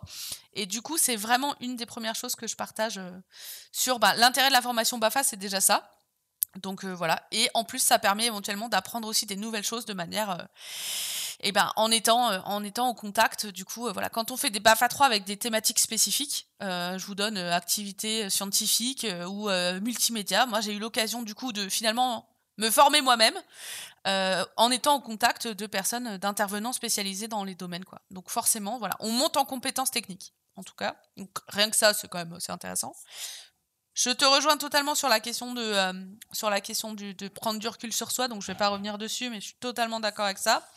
Et 0.52 0.66
du 0.66 0.80
coup 0.80 0.96
c'est 0.96 1.16
vraiment 1.16 1.56
une 1.60 1.74
des 1.74 1.86
premières 1.86 2.14
choses 2.14 2.36
que 2.36 2.46
je 2.46 2.54
partage 2.54 2.98
euh, 2.98 3.10
sur 3.72 3.98
bah, 3.98 4.14
l'intérêt 4.14 4.48
de 4.48 4.52
la 4.52 4.62
formation 4.62 4.98
BAFA 4.98 5.24
c'est 5.24 5.38
déjà 5.38 5.60
ça 5.60 5.90
donc 6.56 6.84
euh, 6.84 6.94
voilà. 6.94 7.22
Et 7.32 7.48
en 7.54 7.64
plus 7.64 7.80
ça 7.80 7.98
permet 7.98 8.26
éventuellement 8.26 8.68
d'apprendre 8.68 9.08
aussi 9.08 9.26
des 9.26 9.36
nouvelles 9.36 9.64
choses 9.64 9.84
de 9.84 9.94
manière 9.94 10.30
euh, 10.30 10.44
et 11.40 11.52
ben 11.52 11.72
en 11.76 11.90
étant 11.90 12.30
euh, 12.30 12.40
en 12.44 12.62
étant 12.62 12.88
en 12.88 12.94
contact. 12.94 13.46
Du 13.46 13.64
coup 13.64 13.88
euh, 13.88 13.92
voilà. 13.92 14.08
Quand 14.08 14.30
on 14.30 14.36
fait 14.36 14.50
des 14.50 14.60
BAFA 14.60 14.88
3 14.88 15.06
avec 15.06 15.24
des 15.24 15.36
thématiques 15.36 15.78
spécifiques 15.78 16.48
je 16.60 17.04
vous 17.04 17.14
donne 17.14 17.36
activités 17.36 18.30
scientifiques 18.30 19.06
ou 19.28 19.50
multimédia. 19.82 20.46
Moi 20.46 20.62
j'ai 20.62 20.72
eu 20.72 20.78
l'occasion 20.78 21.22
du 21.22 21.34
coup 21.34 21.52
de 21.52 21.68
finalement 21.68 22.26
me 22.56 22.70
former 22.70 23.02
moi-même 23.02 23.34
en 24.06 24.70
étant 24.70 24.94
en 24.94 25.00
contact 25.00 25.46
de 25.46 25.66
personnes 25.66 26.16
d'intervenants 26.16 26.72
spécialisés 26.72 27.28
dans 27.28 27.44
les 27.44 27.54
domaines 27.54 27.84
quoi. 27.84 28.00
Donc 28.10 28.30
forcément 28.30 28.78
voilà. 28.78 28.96
On 29.00 29.10
monte 29.10 29.36
en 29.36 29.44
compétences 29.44 29.90
techniques 29.90 30.32
en 30.56 30.62
tout 30.62 30.74
cas. 30.74 30.96
Donc 31.18 31.36
rien 31.48 31.68
que 31.68 31.76
ça 31.76 31.92
c'est 31.92 32.08
quand 32.08 32.18
même 32.18 32.32
assez 32.32 32.52
intéressant 32.52 32.94
je 33.94 34.10
te 34.10 34.24
rejoins 34.24 34.56
totalement 34.56 34.94
sur 34.94 35.08
la 35.08 35.20
question 35.20 35.54
de 35.54 35.74
sur 36.32 36.50
la 36.50 36.60
question 36.60 36.94
de 36.94 37.28
prendre 37.28 37.58
du 37.60 37.68
recul 37.68 37.92
sur 37.92 38.10
soi 38.10 38.28
donc 38.28 38.42
je 38.42 38.48
vais 38.48 38.58
pas 38.58 38.68
revenir 38.68 38.98
dessus 38.98 39.30
mais 39.30 39.40
je 39.40 39.46
suis 39.46 39.56
totalement 39.60 40.00
d'accord 40.00 40.24
avec 40.24 40.38
ça 40.38 40.68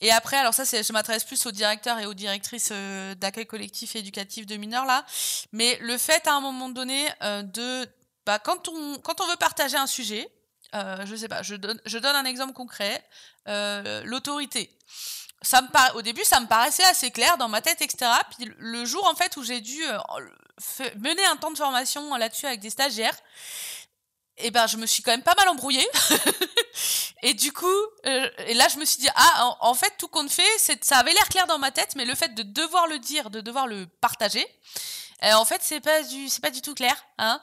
et 0.00 0.10
après, 0.10 0.36
alors 0.36 0.52
ça, 0.52 0.64
je 0.64 0.92
m'adresse 0.92 1.24
plus 1.24 1.46
aux 1.46 1.50
directeurs 1.50 1.98
et 1.98 2.06
aux 2.06 2.14
directrices 2.14 2.70
euh, 2.72 3.14
d'accueil 3.14 3.46
collectif 3.46 3.96
et 3.96 4.00
éducatif 4.00 4.44
de 4.44 4.56
mineurs 4.56 4.84
là. 4.84 5.04
Mais 5.52 5.78
le 5.80 5.96
fait 5.98 6.26
à 6.26 6.34
un 6.34 6.40
moment 6.40 6.68
donné 6.68 7.08
euh, 7.22 7.42
de, 7.42 7.88
bah, 8.26 8.38
quand 8.38 8.68
on 8.68 8.98
quand 8.98 9.20
on 9.20 9.26
veut 9.26 9.36
partager 9.36 9.76
un 9.76 9.86
sujet, 9.86 10.28
euh, 10.74 11.06
je 11.06 11.16
sais 11.16 11.28
pas, 11.28 11.42
je 11.42 11.54
donne 11.54 11.80
je 11.86 11.98
donne 11.98 12.16
un 12.16 12.24
exemple 12.24 12.52
concret, 12.52 13.02
euh, 13.48 14.02
l'autorité. 14.04 14.76
Ça 15.42 15.62
me 15.62 15.96
au 15.96 16.02
début, 16.02 16.24
ça 16.24 16.40
me 16.40 16.46
paraissait 16.46 16.84
assez 16.84 17.10
clair 17.10 17.36
dans 17.36 17.48
ma 17.48 17.60
tête, 17.60 17.80
etc. 17.80 18.10
Puis 18.36 18.50
le 18.58 18.84
jour 18.84 19.06
en 19.06 19.14
fait 19.14 19.36
où 19.36 19.42
j'ai 19.42 19.60
dû 19.60 19.82
mener 20.96 21.24
un 21.26 21.36
temps 21.36 21.50
de 21.50 21.58
formation 21.58 22.14
là-dessus 22.16 22.46
avec 22.46 22.60
des 22.60 22.70
stagiaires, 22.70 23.16
et 24.36 24.46
eh 24.46 24.50
ben 24.50 24.66
je 24.66 24.76
me 24.76 24.86
suis 24.86 25.02
quand 25.02 25.12
même 25.12 25.22
pas 25.22 25.36
mal 25.36 25.48
embrouillée. 25.48 25.86
Et 27.24 27.32
du 27.32 27.52
coup 27.52 27.66
euh, 28.04 28.28
et 28.46 28.52
là 28.52 28.68
je 28.68 28.78
me 28.78 28.84
suis 28.84 28.98
dit 28.98 29.08
ah 29.14 29.56
en, 29.60 29.72
fait 29.72 29.94
tout 29.98 30.08
compte 30.08 30.30
fait 30.30 30.44
ça 30.82 30.98
avait 30.98 31.14
l'air 31.14 31.26
clair 31.30 31.46
dans 31.46 31.58
ma 31.58 31.70
tête 31.70 31.94
mais 31.96 32.04
le 32.04 32.14
fait 32.14 32.34
de 32.34 32.42
devoir 32.42 32.86
le 32.86 32.98
dire 32.98 33.30
de 33.30 33.40
devoir 33.40 33.66
le 33.66 33.86
partager 33.86 34.46
euh, 35.22 35.32
en 35.32 35.46
fait 35.46 35.62
c'est 35.62 35.80
pas 35.80 36.02
du 36.02 36.28
c'est 36.28 36.42
pas 36.42 36.50
du 36.50 36.60
tout 36.60 36.74
clair 36.74 37.02
hein. 37.16 37.40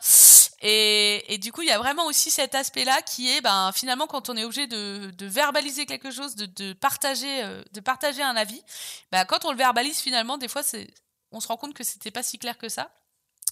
Et, 0.62 1.34
et 1.34 1.40
du 1.40 1.52
coup 1.52 1.64
il 1.64 1.70
y 1.70 1.72
a 1.72 1.80
vraiment 1.80 2.06
aussi 2.06 2.30
cet 2.30 2.54
aspect 2.54 2.86
là 2.86 3.02
qui 3.02 3.32
est 3.32 3.42
ben 3.42 3.72
finalement 3.74 4.06
quand 4.06 4.30
on 4.30 4.38
est 4.38 4.44
obligé 4.44 4.68
de, 4.68 5.10
de 5.18 5.26
verbaliser 5.26 5.88
quelque 5.88 6.12
chose 6.12 6.36
de, 6.36 6.46
de 6.46 6.74
partager 6.74 7.44
euh, 7.44 7.64
de 7.72 7.80
partager 7.80 8.22
un 8.22 8.36
avis 8.36 8.62
ben 9.12 9.26
quand 9.26 9.46
on 9.46 9.52
le 9.52 9.58
verbalise 9.58 10.00
finalement 10.00 10.38
des 10.38 10.48
fois 10.48 10.62
c'est 10.62 10.94
on 11.32 11.40
se 11.40 11.48
rend 11.48 11.58
compte 11.58 11.74
que 11.74 11.84
c'était 11.84 12.12
pas 12.12 12.22
si 12.22 12.38
clair 12.38 12.60
que 12.60 12.70
ça 12.70 12.92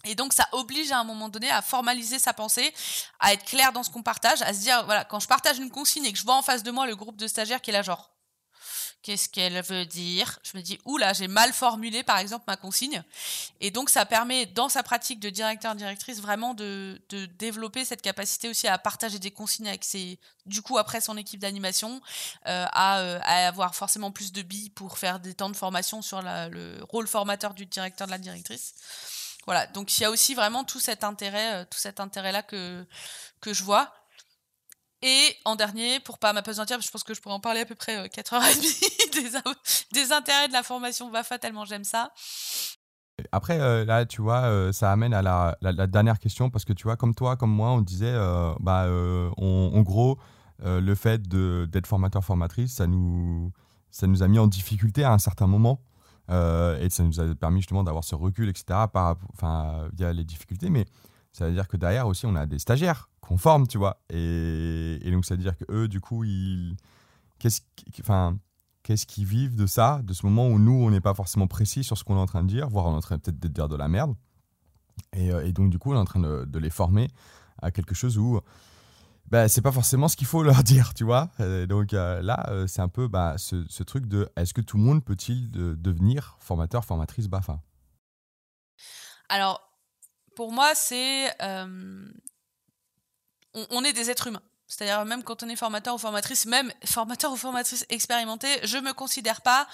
et 0.05 0.15
donc 0.15 0.33
ça 0.33 0.47
oblige 0.53 0.91
à 0.91 0.99
un 0.99 1.03
moment 1.03 1.29
donné 1.29 1.49
à 1.49 1.61
formaliser 1.61 2.19
sa 2.19 2.33
pensée, 2.33 2.73
à 3.19 3.33
être 3.33 3.45
clair 3.45 3.73
dans 3.73 3.83
ce 3.83 3.89
qu'on 3.89 4.03
partage, 4.03 4.41
à 4.41 4.53
se 4.53 4.59
dire 4.59 4.85
voilà 4.85 5.03
quand 5.03 5.19
je 5.19 5.27
partage 5.27 5.59
une 5.59 5.71
consigne 5.71 6.05
et 6.05 6.13
que 6.13 6.17
je 6.17 6.23
vois 6.23 6.35
en 6.35 6.41
face 6.41 6.63
de 6.63 6.71
moi 6.71 6.87
le 6.87 6.95
groupe 6.95 7.17
de 7.17 7.27
stagiaires 7.27 7.61
qui 7.61 7.71
est 7.71 7.73
là 7.73 7.81
genre 7.81 8.09
Qu'est-ce 9.01 9.29
qu'elle 9.29 9.61
veut 9.61 9.85
dire? 9.85 10.39
Je 10.43 10.57
me 10.57 10.61
dis, 10.61 10.77
oula, 10.83 11.13
j'ai 11.13 11.29
mal 11.29 11.53
formulé 11.53 12.03
par 12.03 12.17
exemple 12.17 12.43
ma 12.47 12.57
consigne. 12.57 13.01
Et 13.61 13.71
donc 13.71 13.89
ça 13.89 14.05
permet 14.05 14.45
dans 14.45 14.67
sa 14.67 14.83
pratique 14.83 15.21
de 15.21 15.29
directeur-directrice 15.29 16.19
vraiment 16.19 16.53
de, 16.53 17.01
développer 17.39 17.85
cette 17.85 18.01
capacité 18.01 18.49
aussi 18.49 18.67
à 18.67 18.77
partager 18.77 19.17
des 19.17 19.31
consignes 19.31 19.69
avec 19.69 19.85
ses, 19.85 20.19
du 20.45 20.61
coup 20.61 20.77
après 20.77 20.99
son 20.99 21.15
équipe 21.15 21.39
d'animation, 21.39 22.01
euh, 22.47 22.65
à, 22.73 22.99
euh, 22.99 23.19
à, 23.23 23.47
avoir 23.47 23.73
forcément 23.73 24.11
plus 24.11 24.33
de 24.33 24.41
billes 24.41 24.69
pour 24.69 24.97
faire 24.97 25.21
des 25.21 25.33
temps 25.33 25.49
de 25.49 25.55
formation 25.55 26.01
sur 26.01 26.21
le 26.21 26.83
rôle 26.89 27.07
formateur 27.07 27.53
du 27.53 27.65
directeur 27.65 28.05
de 28.05 28.11
la 28.11 28.17
directrice. 28.17 28.73
Voilà, 29.45 29.67
donc 29.67 29.97
il 29.97 30.01
y 30.01 30.05
a 30.05 30.11
aussi 30.11 30.35
vraiment 30.35 30.63
tout 30.63 30.79
cet 30.79 31.03
intérêt, 31.03 31.61
euh, 31.61 31.65
tout 31.65 31.79
cet 31.79 31.99
intérêt 31.99 32.31
là 32.31 32.43
que 32.43 32.85
que 33.41 33.53
je 33.53 33.63
vois. 33.63 33.93
Et 35.01 35.35
en 35.45 35.55
dernier, 35.55 36.01
pour 36.01 36.19
pas 36.19 36.33
m'apesantir, 36.33 36.81
je 36.81 36.91
pense 36.91 37.03
que 37.03 37.13
je 37.13 37.21
pourrais 37.21 37.35
en 37.35 37.39
parler 37.39 37.61
à 37.61 37.65
peu 37.65 37.75
près 37.75 38.07
4h30 38.07 39.13
des, 39.13 39.99
des 40.01 40.11
intérêts 40.11 40.49
de 40.49 40.53
la 40.53 40.61
formation 40.61 41.09
BAFA, 41.09 41.39
tellement 41.39 41.63
j'aime 41.63 41.85
ça. 41.85 42.11
Après, 43.31 43.59
euh, 43.59 43.85
là, 43.85 44.05
tu 44.05 44.21
vois, 44.21 44.41
euh, 44.43 44.71
ça 44.71 44.91
amène 44.91 45.13
à 45.13 45.21
la, 45.21 45.57
la, 45.61 45.87
dernière 45.87 46.19
question, 46.19 46.49
parce 46.49 46.65
que 46.65 46.73
tu 46.73 46.83
vois, 46.83 46.95
comme 46.97 47.15
toi, 47.15 47.35
comme 47.35 47.51
moi, 47.51 47.71
on 47.71 47.81
disait, 47.81 48.11
euh, 48.11 48.53
bah, 48.59 48.87
en 49.37 49.81
gros, 49.81 50.17
le 50.63 50.95
fait 50.95 51.21
d'être 51.27 51.87
formateur-formatrice, 51.87 52.75
ça 52.75 52.87
nous, 52.87 53.51
ça 53.91 54.07
nous 54.07 54.23
a 54.23 54.27
mis 54.27 54.39
en 54.39 54.47
difficulté 54.47 55.03
à 55.03 55.11
un 55.11 55.19
certain 55.19 55.47
moment. 55.47 55.81
Et 56.30 56.89
ça 56.89 57.03
nous 57.03 57.19
a 57.19 57.36
permis 57.36 57.61
justement 57.61 57.84
d'avoir 57.84 58.03
ce 58.03 58.15
recul, 58.15 58.49
etc., 58.49 58.86
par, 58.91 59.17
via 59.93 60.13
les 60.13 60.23
difficultés. 60.23 60.69
Mais 60.69 60.86
ça 61.32 61.45
veut 61.45 61.53
dire 61.53 61.67
que 61.67 61.77
derrière 61.77 62.07
aussi, 62.07 62.25
on 62.25 62.36
a 62.36 62.45
des 62.45 62.59
stagiaires 62.59 63.09
qu'on 63.21 63.38
forme, 63.38 63.67
tu 63.67 63.77
vois. 63.77 64.01
Et, 64.09 65.09
donc, 65.11 65.25
ça 65.25 65.36
veut 65.36 65.41
dire 65.41 65.57
que 65.57 65.65
eux, 65.69 65.88
du 65.88 66.01
coup, 66.01 66.23
ils. 66.23 66.75
Qu'est-ce 67.39 67.61
enfin, 68.01 68.38
qu'ils 68.84 69.25
vivent 69.25 69.55
de 69.55 69.65
ça, 69.65 70.01
de 70.03 70.13
ce 70.13 70.25
moment 70.25 70.47
où 70.47 70.59
nous, 70.59 70.73
on 70.73 70.89
n'est 70.89 71.01
pas 71.01 71.13
forcément 71.13 71.47
précis 71.47 71.84
sur 71.84 71.97
ce 71.97 72.03
qu'on 72.03 72.17
est 72.17 72.21
en 72.21 72.25
train 72.25 72.43
de 72.43 72.49
dire, 72.49 72.67
voire 72.67 72.88
on 72.88 72.93
est 72.93 72.97
en 72.97 73.01
train 73.01 73.17
peut-être 73.17 73.39
de 73.39 73.47
dire 73.47 73.69
de 73.69 73.75
la 73.75 73.88
merde. 73.88 74.15
Et, 75.13 75.32
euh, 75.32 75.49
donc, 75.51 75.69
du 75.69 75.80
coup, 75.80 75.93
on 75.93 75.95
est 75.95 75.99
en 75.99 76.05
train 76.05 76.19
de, 76.19 76.59
les 76.59 76.69
former 76.69 77.07
à 77.61 77.71
quelque 77.71 77.95
chose 77.95 78.17
où 78.17 78.39
bah, 79.30 79.47
c'est 79.47 79.61
pas 79.61 79.71
forcément 79.71 80.07
ce 80.07 80.15
qu'il 80.15 80.27
faut 80.27 80.43
leur 80.43 80.63
dire, 80.63 80.93
tu 80.93 81.03
vois. 81.03 81.30
donc 81.67 81.93
euh, 81.93 82.21
là, 82.21 82.45
euh, 82.49 82.67
c'est 82.67 82.82
un 82.82 82.88
peu 82.88 83.07
bah, 83.07 83.36
ce, 83.38 83.84
truc 83.84 84.07
de 84.07 84.30
est-ce 84.36 84.53
que 84.53 84.61
tout 84.61 84.77
le 84.77 84.84
monde 84.84 85.03
peut-il 85.03 85.51
devenir 85.51 86.38
formateur, 86.39 86.84
formatrice 86.84 87.27
BAFA? 87.27 87.61
Alors, 89.30 89.61
pour 90.36 90.51
moi, 90.51 90.73
c'est. 90.73 91.30
Euh, 91.43 92.11
on, 93.53 93.84
est 93.84 93.93
des 93.93 94.09
êtres 94.09 94.27
humains. 94.27 94.41
C'est-à-dire 94.70 95.03
même 95.03 95.24
quand 95.24 95.43
on 95.43 95.49
est 95.49 95.55
formateur 95.55 95.95
ou 95.95 95.97
formatrice, 95.97 96.45
même 96.45 96.72
formateur 96.86 97.34
ou 97.34 97.36
formatrice 97.36 97.86
expérimenté, 97.89 98.47
je 98.63 98.78
me 98.78 98.93
considère 98.93 99.41
pas 99.41 99.67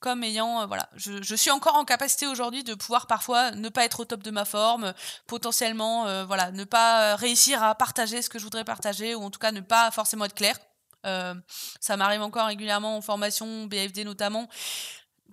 comme 0.00 0.22
ayant, 0.22 0.62
euh, 0.62 0.66
voilà, 0.66 0.90
je, 0.96 1.34
suis 1.34 1.50
encore 1.50 1.76
en 1.76 1.84
capacité 1.84 2.26
aujourd'hui 2.26 2.64
de 2.64 2.74
pouvoir 2.74 3.06
parfois 3.06 3.52
ne 3.52 3.68
pas 3.68 3.84
être 3.84 4.00
au 4.00 4.04
top 4.04 4.22
de 4.22 4.30
ma 4.30 4.44
forme, 4.44 4.92
potentiellement, 5.26 6.06
euh, 6.06 6.24
voilà, 6.24 6.50
ne 6.50 6.64
pas 6.64 7.16
réussir 7.16 7.62
à 7.62 7.74
partager 7.74 8.20
ce 8.20 8.28
que 8.28 8.38
je 8.38 8.44
voudrais 8.44 8.64
partager 8.64 9.14
ou 9.14 9.22
en 9.22 9.30
tout 9.30 9.38
cas 9.38 9.52
ne 9.52 9.60
pas 9.60 9.90
forcément 9.90 10.26
être 10.26 10.34
clair. 10.34 10.58
ça 11.02 11.96
m'arrive 11.96 12.20
encore 12.20 12.46
régulièrement 12.46 12.96
en 12.96 13.00
formation, 13.00 13.64
BFD 13.66 14.04
notamment, 14.04 14.48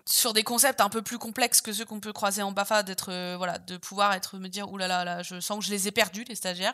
sur 0.07 0.33
des 0.33 0.43
concepts 0.43 0.81
un 0.81 0.89
peu 0.89 1.01
plus 1.01 1.17
complexes 1.17 1.61
que 1.61 1.73
ceux 1.73 1.85
qu'on 1.85 1.99
peut 1.99 2.13
croiser 2.13 2.41
en 2.41 2.51
BAFA, 2.51 2.83
d'être 2.83 3.11
euh, 3.11 3.35
voilà, 3.37 3.57
de 3.59 3.77
pouvoir 3.77 4.13
être 4.13 4.37
me 4.37 4.47
dire 4.47 4.71
oulala, 4.71 4.99
là, 4.99 5.05
là, 5.05 5.15
là, 5.17 5.23
je 5.23 5.39
sens 5.39 5.59
que 5.59 5.65
je 5.65 5.71
les 5.71 5.87
ai 5.87 5.91
perdus 5.91 6.23
les 6.23 6.35
stagiaires. 6.35 6.73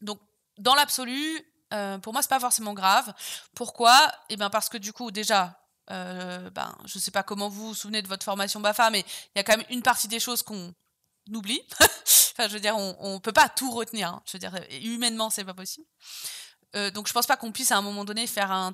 Donc 0.00 0.18
dans 0.58 0.74
l'absolu, 0.74 1.40
euh, 1.72 1.98
pour 1.98 2.12
moi 2.12 2.22
c'est 2.22 2.28
pas 2.28 2.40
forcément 2.40 2.74
grave. 2.74 3.12
Pourquoi? 3.54 4.12
Eh 4.28 4.36
bien 4.36 4.50
parce 4.50 4.68
que 4.68 4.78
du 4.78 4.92
coup 4.92 5.10
déjà, 5.10 5.58
euh, 5.90 6.50
ben 6.50 6.76
je 6.84 6.98
sais 6.98 7.10
pas 7.10 7.22
comment 7.22 7.48
vous 7.48 7.68
vous 7.68 7.74
souvenez 7.74 8.02
de 8.02 8.08
votre 8.08 8.24
formation 8.24 8.60
BAFA, 8.60 8.90
mais 8.90 9.00
il 9.00 9.38
y 9.38 9.40
a 9.40 9.44
quand 9.44 9.56
même 9.56 9.66
une 9.70 9.82
partie 9.82 10.08
des 10.08 10.20
choses 10.20 10.42
qu'on 10.42 10.74
oublie. 11.32 11.62
enfin 11.80 12.48
je 12.48 12.54
veux 12.54 12.60
dire, 12.60 12.76
on, 12.76 12.96
on 13.00 13.20
peut 13.20 13.32
pas 13.32 13.48
tout 13.48 13.70
retenir. 13.70 14.08
Hein. 14.08 14.22
Je 14.26 14.32
veux 14.32 14.38
dire, 14.38 14.54
humainement 14.82 15.30
c'est 15.30 15.44
pas 15.44 15.54
possible. 15.54 15.86
Euh, 16.76 16.90
donc 16.90 17.08
je 17.08 17.12
pense 17.12 17.26
pas 17.26 17.36
qu'on 17.36 17.52
puisse 17.52 17.72
à 17.72 17.76
un 17.76 17.82
moment 17.82 18.04
donné 18.04 18.26
faire 18.26 18.50
un 18.50 18.72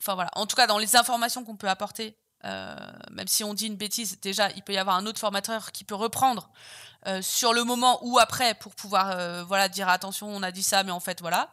enfin 0.00 0.14
voilà, 0.14 0.30
en 0.34 0.46
tout 0.46 0.56
cas 0.56 0.66
dans 0.66 0.78
les 0.78 0.96
informations 0.96 1.44
qu'on 1.44 1.56
peut 1.56 1.68
apporter, 1.68 2.16
euh, 2.44 2.74
même 3.10 3.28
si 3.28 3.44
on 3.44 3.54
dit 3.54 3.66
une 3.66 3.76
bêtise, 3.76 4.20
déjà, 4.20 4.50
il 4.52 4.62
peut 4.62 4.72
y 4.72 4.78
avoir 4.78 4.96
un 4.96 5.06
autre 5.06 5.20
formateur 5.20 5.72
qui 5.72 5.84
peut 5.84 5.94
reprendre 5.94 6.50
euh, 7.06 7.22
sur 7.22 7.52
le 7.52 7.64
moment 7.64 7.98
ou 8.02 8.18
après 8.18 8.54
pour 8.54 8.74
pouvoir 8.74 9.10
euh, 9.10 9.44
voilà 9.44 9.68
dire 9.68 9.88
attention, 9.88 10.28
on 10.28 10.42
a 10.42 10.50
dit 10.50 10.62
ça, 10.62 10.82
mais 10.84 10.92
en 10.92 11.00
fait 11.00 11.20
voilà. 11.20 11.50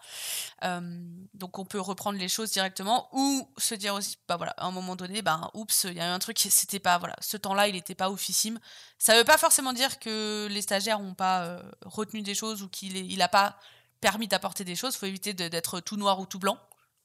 donc 1.33 1.59
on 1.59 1.65
peut 1.65 1.79
reprendre 1.79 2.17
les 2.17 2.29
choses 2.29 2.51
directement 2.51 3.09
ou 3.13 3.49
se 3.57 3.75
dire 3.75 3.93
aussi, 3.93 4.17
bah 4.27 4.37
voilà, 4.37 4.53
à 4.57 4.65
un 4.65 4.71
moment 4.71 4.95
donné, 4.95 5.21
ben 5.21 5.49
oups, 5.53 5.85
il 5.85 5.93
y 5.93 5.99
a 5.99 6.07
eu 6.07 6.11
un 6.11 6.19
truc, 6.19 6.37
c'était 6.39 6.79
pas 6.79 6.97
voilà, 6.97 7.15
ce 7.21 7.37
temps-là, 7.37 7.67
il 7.67 7.75
n'était 7.75 7.95
pas 7.95 8.09
officime. 8.09 8.59
Ça 8.97 9.15
veut 9.15 9.23
pas 9.23 9.37
forcément 9.37 9.73
dire 9.73 9.99
que 9.99 10.47
les 10.49 10.61
stagiaires 10.61 10.99
n'ont 10.99 11.13
pas 11.13 11.61
retenu 11.85 12.21
des 12.21 12.35
choses 12.35 12.63
ou 12.63 12.69
qu'il 12.69 12.97
il 12.97 13.27
pas 13.31 13.57
permis 14.01 14.27
d'apporter 14.27 14.63
des 14.63 14.75
choses. 14.75 14.95
Faut 14.95 15.05
éviter 15.05 15.33
d'être 15.33 15.79
tout 15.79 15.97
noir 15.97 16.19
ou 16.19 16.25
tout 16.25 16.39
blanc. 16.39 16.57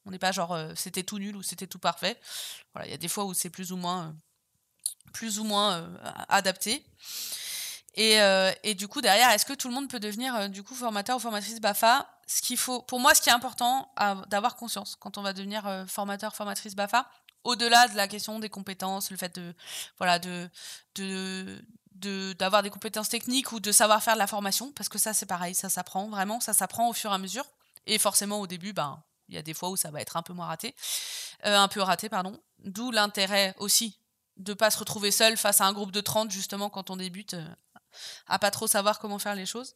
On 0.05 0.11
n'est 0.11 0.19
pas 0.19 0.31
genre 0.31 0.53
euh, 0.53 0.73
c'était 0.75 1.03
tout 1.03 1.19
nul 1.19 1.35
ou 1.35 1.43
c'était 1.43 1.67
tout 1.67 1.79
parfait. 1.79 2.19
Voilà, 2.73 2.87
il 2.87 2.91
y 2.91 2.93
a 2.93 2.97
des 2.97 3.07
fois 3.07 3.25
où 3.25 3.33
c'est 3.33 3.49
plus 3.49 3.71
ou 3.71 3.77
moins, 3.77 4.07
euh, 4.07 4.11
plus 5.13 5.39
ou 5.39 5.43
moins 5.43 5.77
euh, 5.77 5.97
adapté. 6.29 6.85
Et, 7.95 8.17
et, 8.63 8.73
du 8.73 8.87
coup, 8.87 9.01
derrière, 9.01 9.29
est-ce 9.29 9.45
que 9.45 9.53
tout 9.53 9.67
le 9.67 9.73
monde 9.75 9.87
peut 9.87 9.99
devenir 9.99 10.49
du 10.49 10.63
coup 10.63 10.73
formateur 10.73 11.17
ou 11.17 11.19
formatrice 11.19 11.61
BAFA 11.61 12.07
Ce 12.25 12.41
qu'il 12.41 12.57
faut, 12.57 12.81
pour 12.81 12.99
moi, 12.99 13.13
ce 13.13 13.21
qui 13.21 13.29
est 13.29 13.33
important 13.33 13.93
d'avoir 14.27 14.55
conscience 14.55 14.95
quand 14.95 15.19
on 15.19 15.21
va 15.21 15.33
devenir 15.33 15.85
formateur, 15.87 16.35
formatrice 16.35 16.75
BAFA, 16.75 17.07
au-delà 17.43 17.87
de 17.87 17.95
la 17.95 18.07
question 18.07 18.39
des 18.39 18.49
compétences, 18.49 19.11
le 19.11 19.17
fait 19.17 19.35
de, 19.35 19.53
voilà, 19.97 20.19
de, 20.19 20.49
d'avoir 22.33 22.63
des 22.63 22.69
compétences 22.69 23.09
techniques 23.09 23.51
ou 23.51 23.59
de 23.59 23.71
savoir 23.71 24.01
faire 24.01 24.13
de 24.13 24.19
la 24.19 24.27
formation, 24.27 24.71
parce 24.71 24.89
que 24.89 24.97
ça, 24.97 25.13
c'est 25.13 25.25
pareil, 25.25 25.55
ça 25.55 25.69
s'apprend 25.69 26.09
vraiment, 26.09 26.39
ça 26.39 26.53
s'apprend 26.53 26.89
au 26.89 26.93
fur 26.93 27.11
et 27.11 27.15
à 27.15 27.17
mesure. 27.17 27.45
Et 27.85 27.97
forcément, 27.99 28.39
au 28.39 28.47
début, 28.47 28.73
ben, 28.73 29.01
il 29.29 29.35
y 29.35 29.37
a 29.37 29.41
des 29.41 29.53
fois 29.53 29.69
où 29.69 29.75
ça 29.75 29.91
va 29.91 30.01
être 30.01 30.17
un 30.17 30.21
peu 30.21 30.33
moins 30.33 30.47
raté, 30.47 30.75
euh, 31.45 31.57
un 31.57 31.67
peu 31.67 31.81
raté, 31.81 32.09
pardon. 32.09 32.39
D'où 32.59 32.91
l'intérêt 32.91 33.55
aussi 33.57 33.99
de 34.37 34.53
pas 34.53 34.71
se 34.71 34.79
retrouver 34.79 35.11
seul 35.11 35.37
face 35.37 35.61
à 35.61 35.65
un 35.65 35.73
groupe 35.73 35.91
de 35.91 36.01
30 36.01 36.31
justement 36.31 36.69
quand 36.69 36.89
on 36.89 36.95
débute, 36.95 37.35
euh, 37.35 37.45
à 38.27 38.39
pas 38.39 38.51
trop 38.51 38.67
savoir 38.67 38.99
comment 38.99 39.19
faire 39.19 39.35
les 39.35 39.45
choses. 39.45 39.75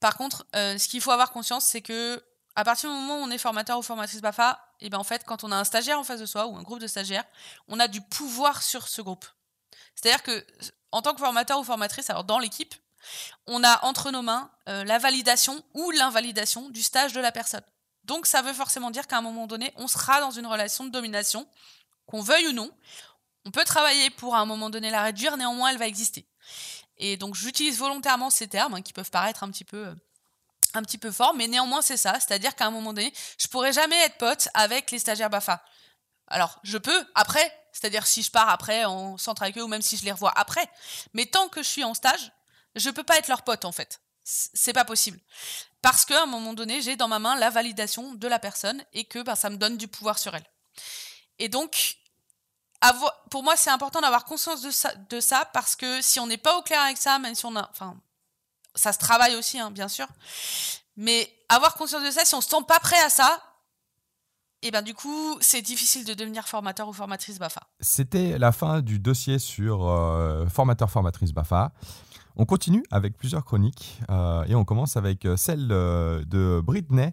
Par 0.00 0.16
contre, 0.16 0.46
euh, 0.54 0.78
ce 0.78 0.88
qu'il 0.88 1.00
faut 1.00 1.10
avoir 1.10 1.32
conscience, 1.32 1.64
c'est 1.64 1.82
que 1.82 2.22
à 2.54 2.64
partir 2.64 2.90
du 2.90 2.96
moment 2.96 3.18
où 3.18 3.22
on 3.22 3.30
est 3.30 3.38
formateur 3.38 3.78
ou 3.78 3.82
formatrice 3.82 4.20
BAFA, 4.20 4.58
et 4.80 4.86
eh 4.86 4.90
ben 4.90 4.98
en 4.98 5.04
fait, 5.04 5.24
quand 5.24 5.44
on 5.44 5.52
a 5.52 5.56
un 5.56 5.64
stagiaire 5.64 5.98
en 5.98 6.04
face 6.04 6.20
de 6.20 6.26
soi 6.26 6.46
ou 6.46 6.56
un 6.56 6.62
groupe 6.62 6.80
de 6.80 6.86
stagiaires, 6.86 7.24
on 7.68 7.80
a 7.80 7.88
du 7.88 8.00
pouvoir 8.00 8.62
sur 8.62 8.88
ce 8.88 9.02
groupe. 9.02 9.26
C'est-à-dire 9.94 10.22
que 10.22 10.46
en 10.92 11.02
tant 11.02 11.12
que 11.12 11.20
formateur 11.20 11.58
ou 11.58 11.64
formatrice, 11.64 12.08
alors 12.10 12.24
dans 12.24 12.38
l'équipe, 12.38 12.74
on 13.46 13.62
a 13.62 13.84
entre 13.84 14.10
nos 14.10 14.22
mains 14.22 14.50
la 14.66 14.98
validation 14.98 15.62
ou 15.74 15.90
l'invalidation 15.92 16.70
du 16.70 16.82
stage 16.82 17.12
de 17.12 17.20
la 17.20 17.32
personne. 17.32 17.62
Donc 18.06 18.26
ça 18.26 18.40
veut 18.40 18.52
forcément 18.52 18.90
dire 18.90 19.06
qu'à 19.06 19.18
un 19.18 19.22
moment 19.22 19.46
donné, 19.46 19.72
on 19.76 19.88
sera 19.88 20.20
dans 20.20 20.30
une 20.30 20.46
relation 20.46 20.84
de 20.84 20.90
domination, 20.90 21.46
qu'on 22.06 22.22
veuille 22.22 22.48
ou 22.48 22.52
non. 22.52 22.70
On 23.44 23.50
peut 23.50 23.64
travailler 23.64 24.10
pour 24.10 24.34
à 24.34 24.40
un 24.40 24.46
moment 24.46 24.70
donné 24.70 24.90
la 24.90 25.02
réduire, 25.02 25.36
néanmoins 25.36 25.70
elle 25.70 25.78
va 25.78 25.86
exister. 25.86 26.26
Et 26.98 27.16
donc 27.16 27.34
j'utilise 27.34 27.78
volontairement 27.78 28.30
ces 28.30 28.48
termes 28.48 28.74
hein, 28.74 28.82
qui 28.82 28.92
peuvent 28.92 29.10
paraître 29.10 29.42
un 29.44 29.50
petit 29.50 29.64
peu 29.64 29.94
un 30.74 30.82
petit 30.82 30.98
peu 30.98 31.10
forts, 31.10 31.34
mais 31.34 31.48
néanmoins 31.48 31.80
c'est 31.80 31.96
ça, 31.96 32.14
c'est-à-dire 32.14 32.54
qu'à 32.54 32.66
un 32.66 32.70
moment 32.70 32.92
donné, 32.92 33.12
je 33.38 33.46
pourrais 33.46 33.72
jamais 33.72 33.96
être 34.04 34.18
pote 34.18 34.48
avec 34.52 34.90
les 34.90 34.98
stagiaires 34.98 35.30
Bafa. 35.30 35.64
Alors, 36.26 36.58
je 36.64 36.76
peux 36.76 37.06
après, 37.14 37.50
c'est-à-dire 37.72 38.06
si 38.06 38.22
je 38.22 38.30
pars 38.30 38.48
après 38.50 38.84
en 38.84 39.16
centre 39.16 39.42
avec 39.42 39.56
eux 39.56 39.62
ou 39.62 39.68
même 39.68 39.80
si 39.80 39.96
je 39.96 40.04
les 40.04 40.12
revois 40.12 40.32
après, 40.36 40.68
mais 41.14 41.24
tant 41.26 41.48
que 41.48 41.62
je 41.62 41.68
suis 41.68 41.84
en 41.84 41.94
stage, 41.94 42.32
je 42.74 42.90
peux 42.90 43.04
pas 43.04 43.16
être 43.16 43.28
leur 43.28 43.42
pote 43.42 43.64
en 43.64 43.72
fait. 43.72 44.00
C'est 44.24 44.72
pas 44.72 44.84
possible 44.84 45.20
parce 45.86 46.04
qu'à 46.04 46.20
un 46.20 46.26
moment 46.26 46.52
donné, 46.52 46.82
j'ai 46.82 46.96
dans 46.96 47.06
ma 47.06 47.20
main 47.20 47.36
la 47.36 47.48
validation 47.48 48.14
de 48.14 48.26
la 48.26 48.40
personne 48.40 48.84
et 48.92 49.04
que 49.04 49.22
ben, 49.22 49.36
ça 49.36 49.50
me 49.50 49.56
donne 49.56 49.76
du 49.76 49.86
pouvoir 49.86 50.18
sur 50.18 50.34
elle. 50.34 50.44
Et 51.38 51.48
donc, 51.48 51.96
pour 53.30 53.42
moi, 53.42 53.56
c'est 53.56 53.70
important 53.70 54.00
d'avoir 54.00 54.24
conscience 54.24 54.62
de 54.62 55.20
ça, 55.20 55.44
parce 55.52 55.76
que 55.76 56.00
si 56.02 56.20
on 56.20 56.26
n'est 56.26 56.36
pas 56.36 56.56
au 56.58 56.62
clair 56.62 56.80
avec 56.82 56.96
ça, 56.96 57.18
même 57.18 57.34
si 57.34 57.46
on 57.46 57.56
a, 57.56 57.68
enfin, 57.70 57.96
ça 58.74 58.92
se 58.92 58.98
travaille 58.98 59.34
aussi, 59.36 59.58
hein, 59.58 59.70
bien 59.70 59.88
sûr, 59.88 60.06
mais 60.96 61.32
avoir 61.48 61.74
conscience 61.74 62.04
de 62.04 62.10
ça, 62.10 62.24
si 62.24 62.34
on 62.34 62.40
se 62.40 62.48
sent 62.48 62.64
pas 62.66 62.80
prêt 62.80 63.00
à 63.04 63.10
ça, 63.10 63.40
et 64.62 64.68
eh 64.68 64.70
ben 64.70 64.82
du 64.82 64.94
coup, 64.94 65.36
c'est 65.40 65.60
difficile 65.60 66.04
de 66.06 66.14
devenir 66.14 66.48
formateur 66.48 66.88
ou 66.88 66.92
formatrice 66.92 67.38
BAFA. 67.38 67.60
C'était 67.78 68.38
la 68.38 68.52
fin 68.52 68.80
du 68.80 68.98
dossier 68.98 69.38
sur 69.38 69.86
euh, 69.86 70.46
formateur 70.48 70.90
formatrice 70.90 71.32
BAFA. 71.32 71.72
On 72.36 72.46
continue 72.46 72.82
avec 72.90 73.16
plusieurs 73.16 73.44
chroniques 73.44 74.00
euh, 74.10 74.44
et 74.46 74.54
on 74.54 74.64
commence 74.64 74.96
avec 74.96 75.26
euh, 75.26 75.36
celle 75.36 75.68
de 75.68 76.60
Britney 76.64 77.12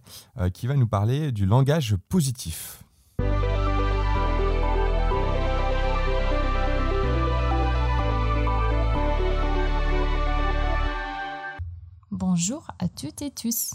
qui 0.53 0.67
va 0.67 0.75
nous 0.75 0.87
parler 0.87 1.31
du 1.31 1.45
langage 1.45 1.95
positif. 2.07 2.83
Bonjour 12.15 12.67
à 12.77 12.87
toutes 12.89 13.23
et 13.23 13.31
tous. 13.31 13.73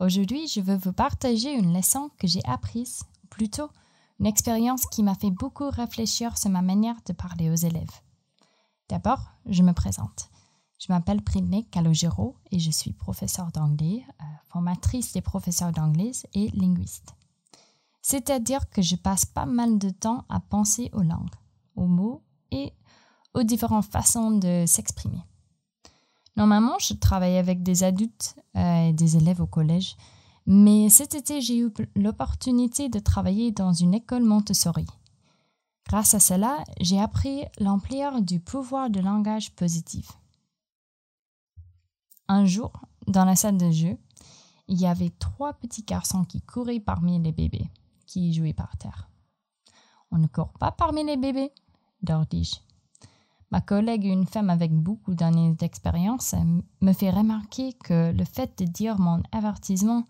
Aujourd'hui, 0.00 0.48
je 0.48 0.62
veux 0.62 0.74
vous 0.74 0.94
partager 0.94 1.52
une 1.52 1.76
leçon 1.76 2.08
que 2.18 2.26
j'ai 2.26 2.42
apprise, 2.46 3.02
ou 3.22 3.26
plutôt 3.26 3.68
Une 4.18 4.24
expérience 4.24 4.86
qui 4.86 5.02
m'a 5.02 5.14
fait 5.14 5.30
beaucoup 5.30 5.68
réfléchir 5.68 6.38
sur 6.38 6.48
ma 6.48 6.62
manière 6.62 6.96
de 7.04 7.12
parler 7.12 7.50
aux 7.50 7.54
élèves. 7.54 8.00
D'abord, 8.88 9.20
je 9.44 9.62
me 9.62 9.74
présente. 9.74 10.30
Je 10.78 10.90
m'appelle 10.90 11.20
Britney 11.20 11.66
Calogero 11.66 12.36
et 12.50 12.58
je 12.58 12.70
suis 12.70 12.94
professeure 12.94 13.52
d'anglais, 13.52 14.02
euh, 14.08 14.24
formatrice 14.48 15.12
des 15.12 15.20
professeurs 15.20 15.72
d'anglais 15.72 16.12
et 16.32 16.48
linguiste. 16.54 17.12
C'est-à-dire 18.00 18.70
que 18.70 18.80
je 18.80 18.96
passe 18.96 19.26
pas 19.26 19.44
mal 19.44 19.76
de 19.78 19.90
temps 19.90 20.24
à 20.30 20.40
penser 20.40 20.88
aux 20.94 21.02
langues, 21.02 21.36
aux 21.76 21.86
mots 21.86 22.22
et 22.50 22.72
aux 23.34 23.42
différentes 23.42 23.84
façons 23.84 24.30
de 24.30 24.64
s'exprimer. 24.66 25.22
Normalement, 26.36 26.78
je 26.78 26.94
travaille 26.94 27.36
avec 27.36 27.62
des 27.62 27.84
adultes 27.84 28.36
euh, 28.56 28.88
et 28.88 28.92
des 28.92 29.16
élèves 29.16 29.40
au 29.40 29.46
collège, 29.46 29.96
mais 30.46 30.90
cet 30.90 31.14
été, 31.14 31.40
j'ai 31.40 31.58
eu 31.58 31.72
l'opportunité 31.96 32.88
de 32.88 32.98
travailler 32.98 33.52
dans 33.52 33.72
une 33.72 33.94
école 33.94 34.24
Montessori. 34.24 34.86
Grâce 35.86 36.14
à 36.14 36.20
cela, 36.20 36.64
j'ai 36.80 37.00
appris 37.00 37.44
l'ampleur 37.60 38.20
du 38.20 38.40
pouvoir 38.40 38.90
de 38.90 39.00
langage 39.00 39.54
positif. 39.54 40.12
Un 42.28 42.46
jour, 42.46 42.72
dans 43.06 43.24
la 43.24 43.36
salle 43.36 43.58
de 43.58 43.70
jeu, 43.70 43.96
il 44.66 44.80
y 44.80 44.86
avait 44.86 45.12
trois 45.18 45.52
petits 45.52 45.82
garçons 45.82 46.24
qui 46.24 46.40
couraient 46.40 46.80
parmi 46.80 47.18
les 47.18 47.32
bébés, 47.32 47.70
qui 48.06 48.32
jouaient 48.32 48.54
par 48.54 48.76
terre. 48.78 49.08
On 50.10 50.18
ne 50.18 50.26
court 50.26 50.52
pas 50.58 50.72
parmi 50.72 51.04
les 51.04 51.16
bébés, 51.16 51.52
leur 52.06 52.26
dis-je. 52.26 52.56
Ma 53.54 53.60
collègue, 53.60 54.04
une 54.04 54.26
femme 54.26 54.50
avec 54.50 54.72
beaucoup 54.72 55.14
d'années 55.14 55.52
d'expérience, 55.52 56.34
me 56.80 56.92
fait 56.92 57.10
remarquer 57.10 57.72
que 57.74 58.10
le 58.10 58.24
fait 58.24 58.58
de 58.58 58.64
dire 58.64 58.98
mon 58.98 59.22
avertissement 59.30 60.02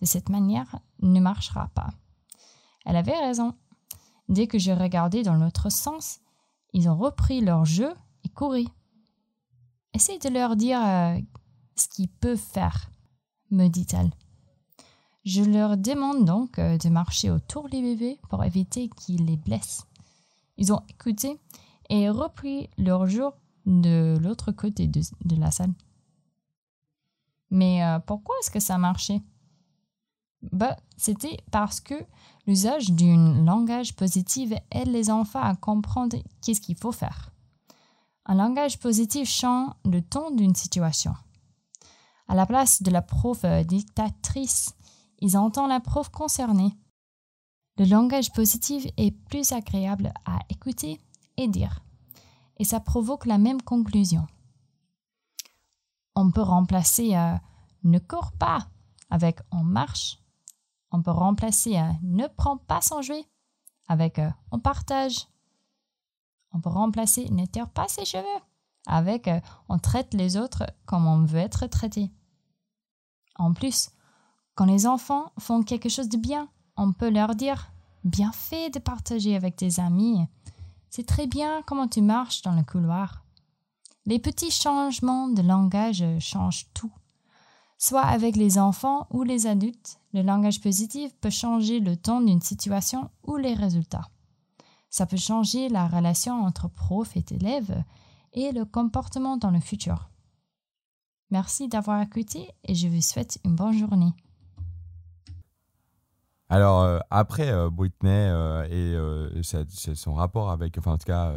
de 0.00 0.04
cette 0.04 0.30
manière 0.30 0.80
ne 1.00 1.20
marchera 1.20 1.68
pas. 1.76 1.90
Elle 2.84 2.96
avait 2.96 3.16
raison. 3.16 3.54
Dès 4.28 4.48
que 4.48 4.58
je 4.58 4.72
regardais 4.72 5.22
dans 5.22 5.36
l'autre 5.36 5.70
sens, 5.70 6.18
ils 6.72 6.88
ont 6.88 6.96
repris 6.96 7.40
leur 7.40 7.64
jeu 7.64 7.94
et 8.24 8.30
couru. 8.30 8.64
Essaye 9.94 10.18
de 10.18 10.30
leur 10.30 10.56
dire 10.56 10.84
euh, 10.84 11.20
ce 11.76 11.86
qu'ils 11.86 12.08
peuvent 12.08 12.36
faire, 12.36 12.90
me 13.52 13.68
dit-elle. 13.68 14.10
Je 15.24 15.44
leur 15.44 15.76
demande 15.76 16.24
donc 16.24 16.58
euh, 16.58 16.76
de 16.78 16.88
marcher 16.88 17.30
autour 17.30 17.68
des 17.68 17.80
bébés 17.80 18.18
pour 18.28 18.42
éviter 18.42 18.88
qu'ils 18.88 19.24
les 19.24 19.36
blessent. 19.36 19.86
Ils 20.56 20.72
ont 20.72 20.82
écouté 20.88 21.38
et 21.88 22.10
repris 22.10 22.68
leur 22.78 23.06
jour 23.06 23.32
de 23.66 24.16
l'autre 24.20 24.52
côté 24.52 24.86
de, 24.86 25.02
la 25.36 25.50
salle. 25.50 25.72
Mais 27.50 27.84
euh, 27.84 27.98
pourquoi 27.98 28.34
est-ce 28.40 28.50
que 28.50 28.60
ça 28.60 28.78
marchait 28.78 29.20
bah, 30.52 30.76
C'était 30.96 31.38
parce 31.50 31.80
que 31.80 31.94
l'usage 32.46 32.90
d'un 32.90 33.44
langage 33.44 33.94
positif 33.96 34.52
aide 34.70 34.88
les 34.88 35.10
enfants 35.10 35.42
à 35.42 35.54
comprendre 35.54 36.16
qu'est-ce 36.42 36.60
qu'il 36.60 36.76
faut 36.76 36.92
faire. 36.92 37.30
Un 38.26 38.34
langage 38.34 38.78
positif 38.78 39.28
change 39.28 39.72
le 39.84 40.02
ton 40.02 40.30
d'une 40.30 40.54
situation. 40.54 41.14
À 42.26 42.34
la 42.34 42.44
place 42.44 42.82
de 42.82 42.90
la 42.90 43.00
prof 43.00 43.40
euh, 43.44 43.64
dictatrice, 43.64 44.74
ils 45.20 45.36
entendent 45.36 45.70
la 45.70 45.80
prof 45.80 46.10
concernée. 46.10 46.76
Le 47.78 47.86
langage 47.86 48.32
positif 48.32 48.86
est 48.96 49.12
plus 49.12 49.52
agréable 49.52 50.12
à 50.26 50.40
écouter 50.50 51.00
et 51.38 51.48
dire. 51.48 51.80
Et 52.58 52.64
ça 52.64 52.80
provoque 52.80 53.24
la 53.24 53.38
même 53.38 53.62
conclusion. 53.62 54.26
On 56.14 56.30
peut 56.30 56.42
remplacer 56.42 57.16
euh, 57.16 57.34
ne 57.84 57.98
cours 57.98 58.32
pas 58.32 58.68
avec 59.08 59.40
on 59.52 59.62
marche. 59.62 60.18
On 60.90 61.00
peut 61.00 61.12
remplacer 61.12 61.78
euh, 61.78 61.92
ne 62.02 62.26
prends 62.26 62.58
pas 62.58 62.80
son 62.82 63.00
jouet 63.00 63.24
avec 63.86 64.18
euh, 64.18 64.28
on 64.50 64.58
partage. 64.58 65.28
On 66.52 66.60
peut 66.60 66.70
remplacer 66.70 67.30
ne 67.30 67.46
tire 67.46 67.70
pas 67.70 67.88
ses 67.88 68.04
cheveux 68.04 68.42
avec 68.86 69.28
on 69.68 69.78
traite 69.78 70.14
les 70.14 70.36
autres 70.36 70.64
comme 70.86 71.06
on 71.06 71.24
veut 71.24 71.38
être 71.38 71.66
traité. 71.66 72.10
En 73.36 73.52
plus, 73.52 73.90
quand 74.54 74.64
les 74.64 74.86
enfants 74.86 75.30
font 75.38 75.62
quelque 75.62 75.90
chose 75.90 76.08
de 76.08 76.16
bien, 76.16 76.48
on 76.76 76.92
peut 76.92 77.10
leur 77.10 77.34
dire 77.34 77.70
bien 78.02 78.32
fait 78.32 78.70
de 78.70 78.78
partager 78.78 79.36
avec 79.36 79.56
tes 79.56 79.78
amis 79.78 80.26
c'est 80.90 81.06
très 81.06 81.26
bien 81.26 81.62
comment 81.66 81.88
tu 81.88 82.02
marches 82.02 82.42
dans 82.42 82.54
le 82.54 82.62
couloir. 82.62 83.24
Les 84.06 84.18
petits 84.18 84.50
changements 84.50 85.28
de 85.28 85.42
langage 85.42 86.04
changent 86.18 86.66
tout. 86.74 86.92
Soit 87.76 88.02
avec 88.02 88.36
les 88.36 88.58
enfants 88.58 89.06
ou 89.10 89.22
les 89.22 89.46
adultes, 89.46 90.00
le 90.12 90.22
langage 90.22 90.60
positif 90.60 91.14
peut 91.20 91.30
changer 91.30 91.78
le 91.78 91.96
ton 91.96 92.20
d'une 92.20 92.40
situation 92.40 93.10
ou 93.24 93.36
les 93.36 93.54
résultats. 93.54 94.08
Ça 94.90 95.06
peut 95.06 95.18
changer 95.18 95.68
la 95.68 95.86
relation 95.86 96.42
entre 96.44 96.68
prof 96.68 97.16
et 97.16 97.24
élève 97.30 97.84
et 98.32 98.52
le 98.52 98.64
comportement 98.64 99.36
dans 99.36 99.50
le 99.50 99.60
futur. 99.60 100.10
Merci 101.30 101.68
d'avoir 101.68 102.00
écouté 102.00 102.50
et 102.64 102.74
je 102.74 102.88
vous 102.88 103.02
souhaite 103.02 103.38
une 103.44 103.54
bonne 103.54 103.78
journée. 103.78 104.12
Alors, 106.50 106.82
euh, 106.82 106.98
après 107.10 107.50
euh, 107.50 107.68
Britney 107.68 108.10
euh, 108.10 109.30
et 109.34 109.42
son 109.94 110.14
rapport 110.14 110.50
avec, 110.50 110.78
enfin, 110.78 110.92
en 110.92 110.98
tout 110.98 111.06
cas, 111.06 111.34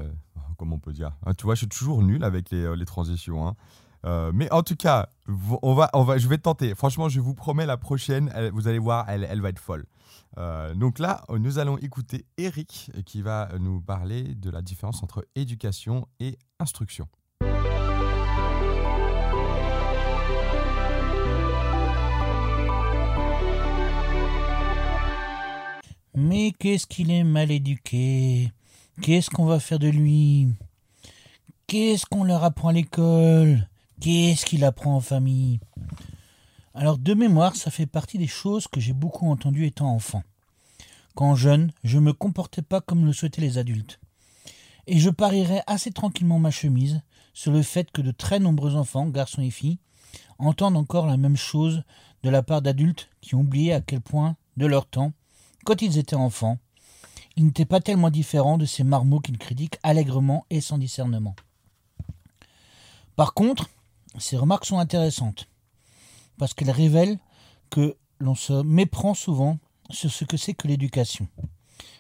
comment 0.58 0.76
on 0.76 0.80
peut 0.80 0.94
dire 0.94 1.12
hein, 1.26 1.34
Tu 1.34 1.44
vois, 1.44 1.56
je 1.56 1.60
suis 1.60 1.68
toujours 1.68 2.02
nul 2.02 2.24
avec 2.24 2.50
les, 2.52 2.86
transitions. 2.86 3.48
Hein. 3.48 4.32
mais 4.34 4.52
en 4.52 4.64
tout 4.64 4.76
cas, 4.76 5.10
on 5.62 5.74
va, 5.74 5.90
on 5.94 6.04
va, 6.04 6.18
je 6.18 6.28
vais 6.28 6.38
tenter. 6.38 6.76
Franchement, 6.76 7.10
je 7.10 7.20
vous 7.20 7.34
promets, 7.34 7.66
la 7.66 7.78
prochaine, 7.78 8.32
vous 8.54 8.68
allez 8.68 8.80
voir, 8.80 9.06
elle, 9.10 9.28
elle 9.30 9.42
va 9.42 9.50
être 9.50 9.60
folle. 9.60 9.86
donc 10.76 11.00
là, 11.00 11.26
nous 11.30 11.60
allons 11.60 11.78
écouter 11.78 12.26
Eric 12.38 12.92
qui 13.06 13.22
va 13.22 13.50
nous 13.60 13.82
parler 13.82 14.36
de 14.36 14.50
la 14.50 14.62
différence 14.62 15.04
entre 15.04 15.26
éducation 15.36 16.08
et 16.20 16.38
instruction. 16.60 17.08
Qu'est-ce 26.62 26.86
qu'il 26.86 27.10
est 27.10 27.24
mal 27.24 27.50
éduqué? 27.50 28.52
Qu'est-ce 29.02 29.32
qu'on 29.32 29.46
va 29.46 29.60
faire 29.60 29.80
de 29.80 29.88
lui? 29.88 30.48
Qu'est-ce 31.66 32.06
qu'on 32.06 32.24
leur 32.24 32.44
apprend 32.44 32.68
à 32.68 32.74
l'école? 32.74 33.68
Qu'est-ce 34.00 34.46
qu'il 34.46 34.64
apprend 34.64 34.98
en 34.98 35.02
famille? 35.02 35.60
Alors 36.76 37.00
de 37.00 37.16
mémoire, 37.16 37.56
ça 37.56 37.72
fait 37.72 37.88
partie 37.88 38.20
des 38.20 38.28
choses 38.28 38.68
que 38.68 38.80
j'ai 38.80 38.94
beaucoup 38.94 39.28
entendues 39.28 39.66
étant 39.66 39.92
enfant. 39.92 40.22
Quand 41.16 41.34
jeune, 41.34 41.72
je 41.84 41.98
ne 41.98 42.04
me 42.04 42.14
comportais 42.14 42.62
pas 42.62 42.80
comme 42.80 43.08
le 43.08 43.14
souhaitaient 43.14 43.42
les 43.42 43.58
adultes. 43.58 44.00
Et 44.86 45.00
je 45.00 45.10
parierais 45.10 45.64
assez 45.66 45.90
tranquillement 45.90 46.38
ma 46.38 46.52
chemise 46.52 47.02
sur 47.34 47.52
le 47.52 47.64
fait 47.64 47.90
que 47.90 48.04
de 48.04 48.12
très 48.12 48.38
nombreux 48.38 48.76
enfants, 48.76 49.08
garçons 49.08 49.42
et 49.42 49.50
filles, 49.50 49.80
entendent 50.38 50.78
encore 50.78 51.08
la 51.08 51.18
même 51.18 51.38
chose 51.38 51.82
de 52.22 52.30
la 52.30 52.44
part 52.44 52.62
d'adultes 52.62 53.10
qui 53.20 53.34
ont 53.34 53.40
oublié 53.40 53.74
à 53.74 53.82
quel 53.82 54.02
point, 54.02 54.36
de 54.58 54.68
leur 54.68 54.86
temps, 54.86 55.12
quand 55.66 55.82
ils 55.82 55.98
étaient 55.98 56.16
enfants, 56.16 56.58
ils 57.36 57.46
n'étaient 57.46 57.66
pas 57.66 57.80
tellement 57.80 58.10
différents 58.10 58.58
de 58.58 58.66
ces 58.66 58.84
marmots 58.84 59.20
qu'ils 59.20 59.38
critiquent 59.38 59.80
allègrement 59.84 60.46
et 60.50 60.62
sans 60.62 60.78
discernement. 60.78 61.36
Par 63.16 63.34
contre, 63.34 63.70
ces 64.18 64.38
remarques 64.38 64.66
sont 64.66 64.80
intéressantes, 64.80 65.48
parce 66.38 66.54
qu'elles 66.54 66.72
révèlent 66.72 67.20
que 67.70 67.96
l'on 68.20 68.36
se 68.36 68.62
méprend 68.64 69.14
souvent 69.14 69.60
sur 69.90 70.12
ce 70.12 70.26
que 70.26 70.38
c'est 70.38 70.54
que 70.54 70.68
l'éducation, 70.68 71.28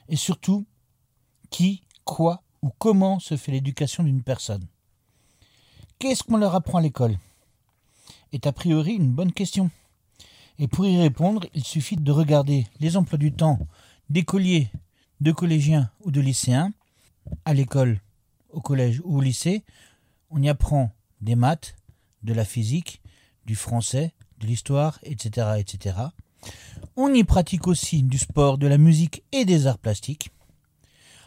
et 0.09 0.15
surtout 0.15 0.65
qui, 1.49 1.83
quoi 2.03 2.43
ou 2.61 2.69
comment 2.77 3.19
se 3.19 3.37
fait 3.37 3.51
l'éducation 3.51 4.03
d'une 4.03 4.23
personne. 4.23 4.67
Qu'est-ce 5.99 6.23
qu'on 6.23 6.37
leur 6.37 6.55
apprend 6.55 6.77
à 6.77 6.81
l'école? 6.81 7.17
Est 8.33 8.47
a 8.47 8.51
priori 8.53 8.93
une 8.93 9.11
bonne 9.11 9.33
question. 9.33 9.71
Et 10.61 10.67
pour 10.67 10.85
y 10.85 10.95
répondre, 10.95 11.47
il 11.55 11.63
suffit 11.63 11.95
de 11.95 12.11
regarder 12.11 12.67
les 12.79 12.95
emplois 12.95 13.17
du 13.17 13.33
temps 13.33 13.57
d'écoliers, 14.11 14.69
de 15.19 15.31
collégiens 15.31 15.89
ou 16.01 16.11
de 16.11 16.21
lycéens 16.21 16.71
à 17.45 17.55
l'école, 17.55 17.99
au 18.51 18.61
collège 18.61 19.01
ou 19.03 19.17
au 19.17 19.21
lycée. 19.21 19.63
On 20.29 20.39
y 20.39 20.49
apprend 20.49 20.91
des 21.19 21.33
maths, 21.33 21.75
de 22.21 22.31
la 22.31 22.45
physique, 22.45 23.01
du 23.47 23.55
français, 23.55 24.13
de 24.39 24.45
l'histoire, 24.45 24.99
etc., 25.01 25.53
etc. 25.57 25.95
On 26.95 27.11
y 27.11 27.23
pratique 27.23 27.65
aussi 27.65 28.03
du 28.03 28.19
sport, 28.19 28.59
de 28.59 28.67
la 28.67 28.77
musique 28.77 29.23
et 29.31 29.45
des 29.45 29.65
arts 29.65 29.79
plastiques. 29.79 30.29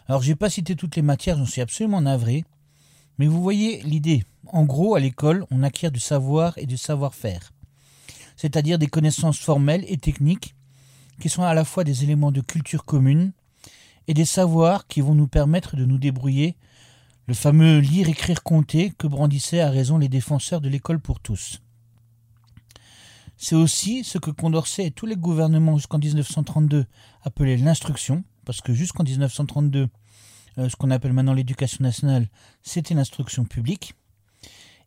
Alors, 0.07 0.23
je 0.23 0.29
n'ai 0.29 0.37
pas 0.37 0.49
cité 0.49 0.77
toutes 0.77 0.95
les 0.95 1.03
matières, 1.03 1.39
j'en 1.39 1.47
suis 1.47 1.61
absolument 1.61 2.03
navré. 2.03 2.45
Mais 3.19 3.27
vous 3.27 3.43
voyez 3.43 3.83
l'idée. 3.83 4.23
En 4.47 4.63
gros, 4.63 4.95
à 4.95 5.01
l'école, 5.01 5.45
on 5.51 5.65
acquiert 5.65 5.91
du 5.91 5.99
savoir 5.99 6.57
et 6.57 6.67
du 6.67 6.77
savoir-faire 6.77 7.54
c'est-à-dire 8.37 8.79
des 8.79 8.87
connaissances 8.87 9.39
formelles 9.39 9.85
et 9.89 9.97
techniques 9.97 10.55
qui 11.21 11.29
sont 11.29 11.43
à 11.43 11.55
la 11.55 11.65
fois 11.65 11.85
des 11.85 12.05
éléments 12.05 12.33
de 12.33 12.41
culture 12.41 12.85
commune 12.85 13.33
et 14.09 14.15
des 14.15 14.25
savoirs 14.25 14.87
qui 14.87 15.01
vont 15.01 15.15
nous 15.15 15.29
permettre 15.29 15.77
de 15.77 15.85
nous 15.85 15.99
débrouiller, 15.99 16.57
le 17.27 17.35
fameux 17.35 17.79
lire, 17.79 18.09
écrire, 18.09 18.43
compter 18.43 18.91
que 18.91 19.07
brandissaient 19.07 19.61
à 19.61 19.71
raison 19.71 19.97
les 19.97 20.09
défenseurs 20.09 20.61
de 20.61 20.69
l'école 20.69 21.01
pour 21.01 21.21
tous. 21.21 21.61
C'est 23.37 23.57
aussi 23.57 24.05
ce 24.05 24.19
que 24.19 24.31
Condorcet 24.31 24.87
et 24.87 24.91
tous 24.91 25.07
les 25.07 25.17
gouvernements 25.17 25.77
jusqu'en 25.77 25.99
1932 25.99 26.87
appelaient 27.23 27.57
l'instruction, 27.57 28.25
parce 28.45 28.61
que 28.61 28.73
jusqu'en 28.73 29.05
1932, 29.05 29.89
euh, 30.59 30.69
ce 30.69 30.77
qu'on 30.77 30.91
appelle 30.91 31.13
maintenant 31.13 31.33
l'éducation 31.33 31.83
nationale, 31.83 32.29
c'était 32.63 32.95
l'instruction 32.95 33.45
publique. 33.45 33.95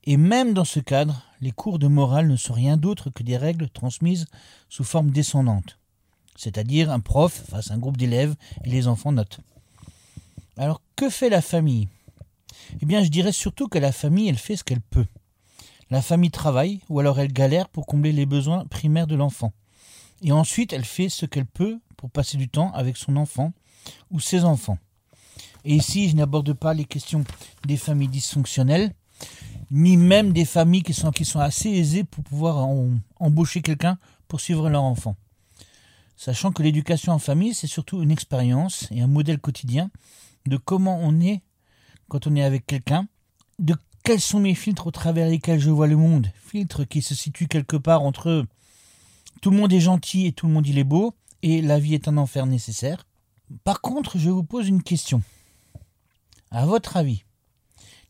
Et 0.09 0.15
même 0.15 0.53
dans 0.53 0.63
ce 0.63 0.79
cadre, 0.79 1.21
les 1.41 1.51
cours 1.51 1.79
de 1.79 1.87
morale 1.87 2.29
ne 2.29 2.37
sont 2.37 2.53
rien 2.53 2.77
d'autre 2.77 3.09
que 3.09 3.23
des 3.23 3.35
règles 3.35 3.69
transmises 3.69 4.25
sous 4.69 4.85
forme 4.85 5.11
descendante. 5.11 5.77
C'est-à-dire 6.37 6.89
un 6.89 7.01
prof 7.01 7.43
face 7.49 7.71
à 7.71 7.73
un 7.73 7.77
groupe 7.77 7.97
d'élèves 7.97 8.35
et 8.63 8.69
les 8.69 8.87
enfants 8.87 9.11
notent. 9.11 9.41
Alors 10.55 10.81
que 10.95 11.09
fait 11.09 11.29
la 11.29 11.41
famille? 11.41 11.89
Eh 12.81 12.85
bien 12.85 13.03
je 13.03 13.09
dirais 13.09 13.33
surtout 13.33 13.67
que 13.67 13.79
la 13.79 13.91
famille, 13.91 14.29
elle 14.29 14.37
fait 14.37 14.55
ce 14.55 14.63
qu'elle 14.63 14.79
peut. 14.79 15.07
La 15.89 16.01
famille 16.01 16.31
travaille 16.31 16.79
ou 16.87 17.01
alors 17.01 17.19
elle 17.19 17.33
galère 17.33 17.67
pour 17.67 17.85
combler 17.85 18.13
les 18.13 18.25
besoins 18.25 18.63
primaires 18.65 19.07
de 19.07 19.15
l'enfant. 19.15 19.51
Et 20.21 20.31
ensuite 20.31 20.71
elle 20.71 20.85
fait 20.85 21.09
ce 21.09 21.25
qu'elle 21.25 21.45
peut 21.45 21.79
pour 21.97 22.09
passer 22.09 22.37
du 22.37 22.47
temps 22.47 22.71
avec 22.71 22.95
son 22.95 23.17
enfant 23.17 23.51
ou 24.09 24.21
ses 24.21 24.45
enfants. 24.45 24.77
Et 25.65 25.75
ici, 25.75 26.07
je 26.07 26.15
n'aborde 26.15 26.53
pas 26.53 26.73
les 26.73 26.85
questions 26.85 27.25
des 27.65 27.75
familles 27.75 28.07
dysfonctionnelles, 28.07 28.93
ni 29.71 29.97
même 29.97 30.31
des 30.31 30.45
familles 30.45 30.83
qui 30.83 30.93
sont, 30.93 31.11
qui 31.11 31.25
sont 31.25 31.39
assez 31.39 31.69
aisées 31.69 32.03
pour 32.03 32.23
pouvoir 32.23 32.67
embaucher 33.19 33.61
quelqu'un 33.61 33.97
pour 34.27 34.39
suivre 34.39 34.69
leur 34.69 34.83
enfant. 34.83 35.15
Sachant 36.15 36.51
que 36.51 36.63
l'éducation 36.63 37.13
en 37.13 37.19
famille, 37.19 37.53
c'est 37.53 37.67
surtout 37.67 38.01
une 38.01 38.11
expérience 38.11 38.87
et 38.91 39.01
un 39.01 39.07
modèle 39.07 39.39
quotidien 39.39 39.91
de 40.45 40.57
comment 40.57 40.99
on 41.01 41.19
est 41.19 41.41
quand 42.09 42.27
on 42.27 42.35
est 42.35 42.43
avec 42.43 42.65
quelqu'un, 42.65 43.07
de 43.59 43.75
quels 44.03 44.21
sont 44.21 44.39
mes 44.39 44.55
filtres 44.55 44.87
au 44.87 44.91
travers 44.91 45.27
lesquels 45.27 45.59
je 45.59 45.69
vois 45.69 45.87
le 45.87 45.97
monde, 45.97 46.27
filtres 46.35 46.87
qui 46.87 47.01
se 47.01 47.13
situent 47.13 47.47
quelque 47.47 47.75
part 47.75 48.01
entre 48.01 48.45
tout 49.41 49.51
le 49.51 49.57
monde 49.57 49.73
est 49.73 49.81
gentil 49.81 50.25
et 50.25 50.31
tout 50.31 50.47
le 50.47 50.53
monde 50.53 50.67
il 50.67 50.79
est 50.79 50.83
beau, 50.83 51.13
et 51.43 51.61
la 51.61 51.79
vie 51.79 51.93
est 51.93 52.07
un 52.07 52.17
enfer 52.17 52.45
nécessaire. 52.45 53.05
Par 53.63 53.81
contre, 53.81 54.17
je 54.17 54.29
vous 54.29 54.43
pose 54.43 54.67
une 54.67 54.81
question. 54.81 55.21
À 56.49 56.65
votre 56.65 56.97
avis, 56.97 57.23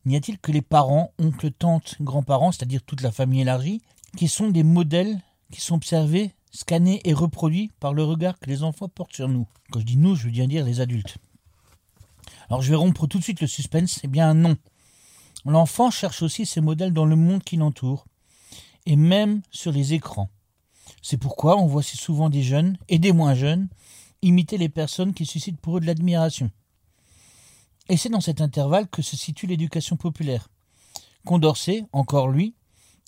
n'y 0.08 0.16
a-t-il 0.16 0.40
que 0.40 0.52
les 0.52 0.62
parents, 0.62 1.12
oncles, 1.20 1.52
tantes, 1.52 1.98
grands-parents, 2.02 2.52
c'est-à-dire 2.52 2.82
toute 2.84 3.02
la 3.02 3.12
famille 3.12 3.42
élargie, 3.42 3.82
qui 4.16 4.28
sont 4.28 4.50
des 4.50 4.64
modèles 4.64 5.20
qui 5.52 5.62
sont 5.62 5.76
observés, 5.76 6.34
scannés 6.52 7.02
et 7.04 7.14
reproduits 7.14 7.72
par 7.80 7.94
le 7.94 8.04
regard 8.04 8.40
que 8.40 8.50
les 8.50 8.64
enfants 8.64 8.90
portent 8.90 9.16
sur 9.16 9.28
nous? 9.28 9.48
Quand 9.72 9.80
je 9.80 9.86
dis 9.86 9.98
nous, 9.98 10.16
je 10.16 10.26
veux 10.26 10.32
bien 10.32 10.48
dire 10.48 10.66
les 10.66 10.80
adultes. 10.80 11.18
Alors 12.50 12.62
je 12.62 12.70
vais 12.70 12.76
rompre 12.76 13.08
tout 13.08 13.18
de 13.18 13.24
suite 13.24 13.42
le 13.42 13.48
suspense. 13.48 14.00
Eh 14.04 14.08
bien 14.08 14.34
non. 14.34 14.56
L'enfant 15.46 15.92
cherche 15.92 16.22
aussi 16.22 16.46
ses 16.46 16.62
modèles 16.62 16.94
dans 16.94 17.06
le 17.06 17.16
monde 17.16 17.44
qui 17.44 17.58
l'entoure, 17.58 18.06
et 18.86 18.96
même 18.96 19.42
sur 19.52 19.72
les 19.72 19.94
écrans. 19.94 20.30
C'est 21.02 21.18
pourquoi 21.18 21.58
on 21.58 21.68
voit 21.68 21.84
si 21.84 21.98
souvent 21.98 22.30
des 22.30 22.44
jeunes, 22.44 22.78
et 22.90 23.00
des 23.00 23.12
moins 23.12 23.34
jeunes, 23.34 23.68
imiter 24.22 24.58
les 24.58 24.70
personnes 24.70 25.14
qui 25.14 25.26
suscitent 25.26 25.60
pour 25.60 25.78
eux 25.78 25.80
de 25.80 25.86
l'admiration. 25.86 26.50
Et 27.90 27.98
c'est 27.98 28.10
dans 28.10 28.22
cet 28.22 28.42
intervalle 28.42 28.88
que 28.88 29.02
se 29.02 29.16
situe 29.16 29.48
l'éducation 29.48 29.96
populaire. 29.96 30.50
Condorcet, 31.26 31.86
encore 31.94 32.28
lui, 32.28 32.56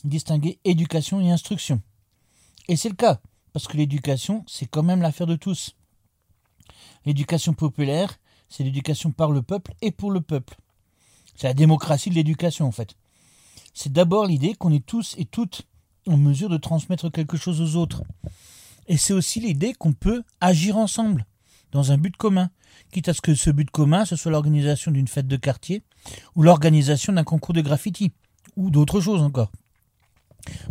distinguait 0.03 0.59
éducation 0.63 1.19
et 1.19 1.31
instruction. 1.31 1.81
Et 2.67 2.75
c'est 2.75 2.89
le 2.89 2.95
cas, 2.95 3.19
parce 3.53 3.67
que 3.67 3.77
l'éducation, 3.77 4.43
c'est 4.47 4.67
quand 4.67 4.83
même 4.83 5.01
l'affaire 5.01 5.27
de 5.27 5.35
tous. 5.35 5.75
L'éducation 7.05 7.53
populaire, 7.53 8.19
c'est 8.47 8.63
l'éducation 8.63 9.11
par 9.11 9.31
le 9.31 9.41
peuple 9.41 9.73
et 9.81 9.91
pour 9.91 10.11
le 10.11 10.21
peuple. 10.21 10.57
C'est 11.35 11.47
la 11.47 11.53
démocratie 11.53 12.09
de 12.09 12.15
l'éducation, 12.15 12.65
en 12.65 12.71
fait. 12.71 12.95
C'est 13.73 13.91
d'abord 13.93 14.25
l'idée 14.25 14.55
qu'on 14.55 14.73
est 14.73 14.85
tous 14.85 15.15
et 15.17 15.25
toutes 15.25 15.63
en 16.07 16.17
mesure 16.17 16.49
de 16.49 16.57
transmettre 16.57 17.11
quelque 17.11 17.37
chose 17.37 17.61
aux 17.61 17.79
autres. 17.79 18.03
Et 18.87 18.97
c'est 18.97 19.13
aussi 19.13 19.39
l'idée 19.39 19.73
qu'on 19.73 19.93
peut 19.93 20.23
agir 20.41 20.77
ensemble, 20.77 21.25
dans 21.71 21.91
un 21.91 21.97
but 21.97 22.15
commun, 22.17 22.49
quitte 22.91 23.09
à 23.09 23.13
ce 23.13 23.21
que 23.21 23.35
ce 23.35 23.49
but 23.49 23.69
commun, 23.69 24.05
ce 24.05 24.15
soit 24.15 24.31
l'organisation 24.31 24.91
d'une 24.91 25.07
fête 25.07 25.27
de 25.27 25.37
quartier, 25.37 25.83
ou 26.35 26.43
l'organisation 26.43 27.13
d'un 27.13 27.23
concours 27.23 27.53
de 27.53 27.61
graffiti, 27.61 28.11
ou 28.55 28.69
d'autres 28.69 29.01
choses 29.01 29.21
encore. 29.21 29.51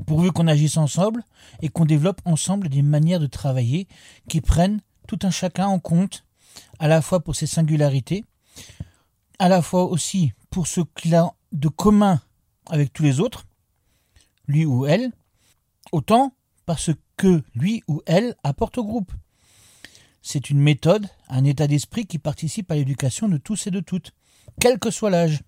Pourvu 0.06 0.32
qu'on 0.32 0.46
agisse 0.46 0.76
ensemble 0.76 1.22
et 1.62 1.68
qu'on 1.68 1.84
développe 1.84 2.20
ensemble 2.24 2.68
des 2.68 2.82
manières 2.82 3.20
de 3.20 3.26
travailler 3.26 3.86
qui 4.28 4.40
prennent 4.40 4.80
tout 5.06 5.18
un 5.22 5.30
chacun 5.30 5.66
en 5.66 5.78
compte, 5.78 6.24
à 6.78 6.88
la 6.88 7.02
fois 7.02 7.20
pour 7.20 7.36
ses 7.36 7.46
singularités, 7.46 8.24
à 9.38 9.48
la 9.48 9.62
fois 9.62 9.84
aussi 9.84 10.32
pour 10.50 10.66
ce 10.66 10.80
qu'il 10.96 11.14
a 11.14 11.32
de 11.52 11.68
commun 11.68 12.20
avec 12.70 12.92
tous 12.92 13.02
les 13.02 13.20
autres, 13.20 13.46
lui 14.46 14.64
ou 14.64 14.86
elle, 14.86 15.12
autant 15.92 16.34
parce 16.66 16.90
que 17.16 17.42
lui 17.54 17.82
ou 17.88 18.02
elle 18.06 18.34
apporte 18.42 18.78
au 18.78 18.84
groupe. 18.84 19.12
C'est 20.30 20.50
une 20.50 20.60
méthode, 20.60 21.08
un 21.30 21.42
état 21.44 21.66
d'esprit 21.66 22.04
qui 22.04 22.18
participe 22.18 22.70
à 22.70 22.74
l'éducation 22.74 23.30
de 23.30 23.38
tous 23.38 23.66
et 23.66 23.70
de 23.70 23.80
toutes, 23.80 24.12
quel 24.60 24.78
que 24.78 24.90
soit 24.90 25.08
l'âge. 25.08 25.40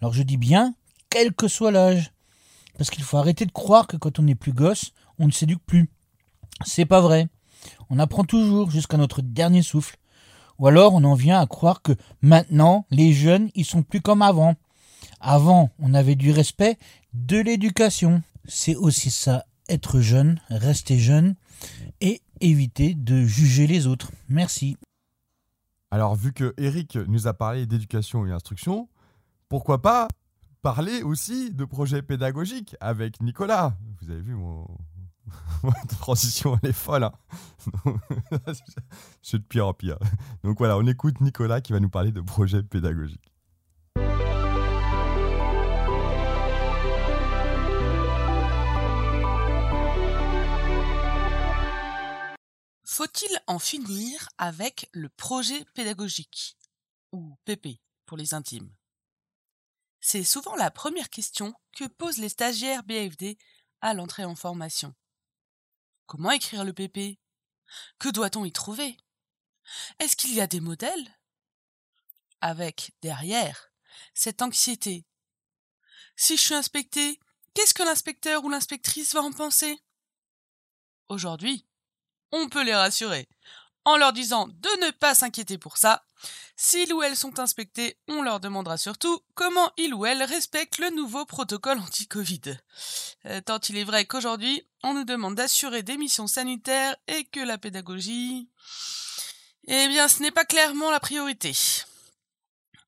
Alors 0.00 0.14
je 0.14 0.22
dis 0.22 0.36
bien, 0.36 0.76
quel 1.10 1.34
que 1.34 1.48
soit 1.48 1.72
l'âge. 1.72 2.12
Parce 2.76 2.90
qu'il 2.90 3.02
faut 3.02 3.16
arrêter 3.16 3.44
de 3.44 3.50
croire 3.50 3.88
que 3.88 3.96
quand 3.96 4.20
on 4.20 4.28
est 4.28 4.36
plus 4.36 4.52
gosse, 4.52 4.92
on 5.18 5.26
ne 5.26 5.32
s'éduque 5.32 5.64
plus. 5.66 5.90
C'est 6.64 6.86
pas 6.86 7.00
vrai. 7.00 7.26
On 7.90 7.98
apprend 7.98 8.22
toujours 8.22 8.70
jusqu'à 8.70 8.98
notre 8.98 9.20
dernier 9.20 9.62
souffle. 9.62 9.96
Ou 10.60 10.68
alors 10.68 10.94
on 10.94 11.02
en 11.02 11.14
vient 11.14 11.40
à 11.40 11.48
croire 11.48 11.82
que 11.82 11.96
maintenant, 12.22 12.86
les 12.92 13.12
jeunes, 13.12 13.50
ils 13.56 13.64
sont 13.64 13.82
plus 13.82 14.00
comme 14.00 14.22
avant. 14.22 14.54
Avant, 15.20 15.72
on 15.80 15.92
avait 15.92 16.14
du 16.14 16.30
respect, 16.30 16.78
de 17.14 17.38
l'éducation. 17.38 18.22
C'est 18.44 18.76
aussi 18.76 19.10
ça, 19.10 19.44
être 19.68 19.98
jeune, 19.98 20.40
rester 20.50 21.00
jeune 21.00 21.34
et 22.00 22.22
éviter 22.40 22.94
de 22.94 23.24
juger 23.24 23.66
les 23.66 23.86
autres. 23.86 24.10
Merci. 24.28 24.76
Alors, 25.90 26.16
vu 26.16 26.32
que 26.32 26.54
Eric 26.58 26.96
nous 26.96 27.26
a 27.26 27.34
parlé 27.34 27.66
d'éducation 27.66 28.26
et 28.26 28.32
instruction, 28.32 28.88
pourquoi 29.48 29.80
pas 29.80 30.08
parler 30.60 31.02
aussi 31.02 31.50
de 31.50 31.64
projets 31.64 32.02
pédagogiques 32.02 32.76
avec 32.80 33.22
Nicolas? 33.22 33.74
Vous 34.00 34.10
avez 34.10 34.20
vu 34.20 34.34
mon, 34.34 34.66
transition, 36.00 36.58
elle 36.62 36.70
est 36.70 36.72
folle. 36.72 37.04
Hein 37.04 37.12
C'est 39.22 39.38
de 39.38 39.44
pire 39.44 39.66
en 39.66 39.74
pire. 39.74 39.98
Donc 40.44 40.58
voilà, 40.58 40.76
on 40.76 40.86
écoute 40.86 41.20
Nicolas 41.20 41.60
qui 41.60 41.72
va 41.72 41.80
nous 41.80 41.90
parler 41.90 42.12
de 42.12 42.20
projets 42.20 42.62
pédagogiques. 42.62 43.32
Faut-il 52.98 53.40
en 53.46 53.60
finir 53.60 54.28
avec 54.38 54.90
le 54.90 55.08
projet 55.08 55.64
pédagogique 55.66 56.58
ou 57.12 57.36
PP 57.44 57.78
pour 58.06 58.16
les 58.16 58.34
intimes? 58.34 58.74
C'est 60.00 60.24
souvent 60.24 60.56
la 60.56 60.72
première 60.72 61.08
question 61.08 61.54
que 61.76 61.86
posent 61.86 62.18
les 62.18 62.28
stagiaires 62.28 62.82
BFD 62.82 63.38
à 63.82 63.94
l'entrée 63.94 64.24
en 64.24 64.34
formation. 64.34 64.96
Comment 66.06 66.32
écrire 66.32 66.64
le 66.64 66.72
PP 66.72 67.20
Que 68.00 68.08
doit-on 68.08 68.44
y 68.44 68.50
trouver? 68.50 68.96
Est-ce 70.00 70.16
qu'il 70.16 70.34
y 70.34 70.40
a 70.40 70.48
des 70.48 70.58
modèles? 70.58 71.20
Avec, 72.40 72.96
derrière, 73.00 73.70
cette 74.12 74.42
anxiété. 74.42 75.06
Si 76.16 76.36
je 76.36 76.42
suis 76.42 76.54
inspecté, 76.54 77.20
qu'est-ce 77.54 77.74
que 77.74 77.84
l'inspecteur 77.84 78.42
ou 78.42 78.50
l'inspectrice 78.50 79.14
va 79.14 79.22
en 79.22 79.30
penser? 79.30 79.80
Aujourd'hui, 81.08 81.67
on 82.32 82.48
peut 82.48 82.64
les 82.64 82.74
rassurer 82.74 83.28
en 83.88 83.96
leur 83.96 84.12
disant 84.12 84.48
de 84.48 84.86
ne 84.86 84.90
pas 84.90 85.14
s'inquiéter 85.14 85.56
pour 85.56 85.78
ça. 85.78 86.04
S'ils 86.56 86.92
ou 86.92 87.02
elles 87.02 87.16
sont 87.16 87.38
inspectés, 87.38 87.96
on 88.06 88.20
leur 88.20 88.38
demandera 88.38 88.76
surtout 88.76 89.20
comment 89.34 89.72
ils 89.78 89.94
ou 89.94 90.04
elles 90.04 90.22
respectent 90.24 90.78
le 90.78 90.90
nouveau 90.90 91.24
protocole 91.24 91.78
anti-Covid. 91.78 92.58
Euh, 93.26 93.40
tant 93.40 93.60
il 93.60 93.78
est 93.78 93.84
vrai 93.84 94.04
qu'aujourd'hui, 94.04 94.62
on 94.82 94.92
nous 94.92 95.04
demande 95.04 95.36
d'assurer 95.36 95.82
des 95.82 95.96
missions 95.96 96.26
sanitaires 96.26 96.96
et 97.06 97.24
que 97.24 97.40
la 97.40 97.56
pédagogie... 97.56 98.50
Eh 99.70 99.88
bien, 99.88 100.08
ce 100.08 100.22
n'est 100.22 100.30
pas 100.32 100.44
clairement 100.44 100.90
la 100.90 101.00
priorité. 101.00 101.52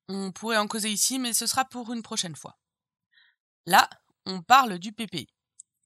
On 0.08 0.32
pourrait 0.32 0.56
en 0.56 0.66
causer 0.66 0.90
ici, 0.90 1.18
mais 1.18 1.32
ce 1.32 1.46
sera 1.46 1.64
pour 1.64 1.92
une 1.92 2.02
prochaine 2.02 2.36
fois. 2.36 2.58
Là, 3.66 3.88
on 4.26 4.42
parle 4.42 4.78
du 4.78 4.92
PP. 4.92 5.28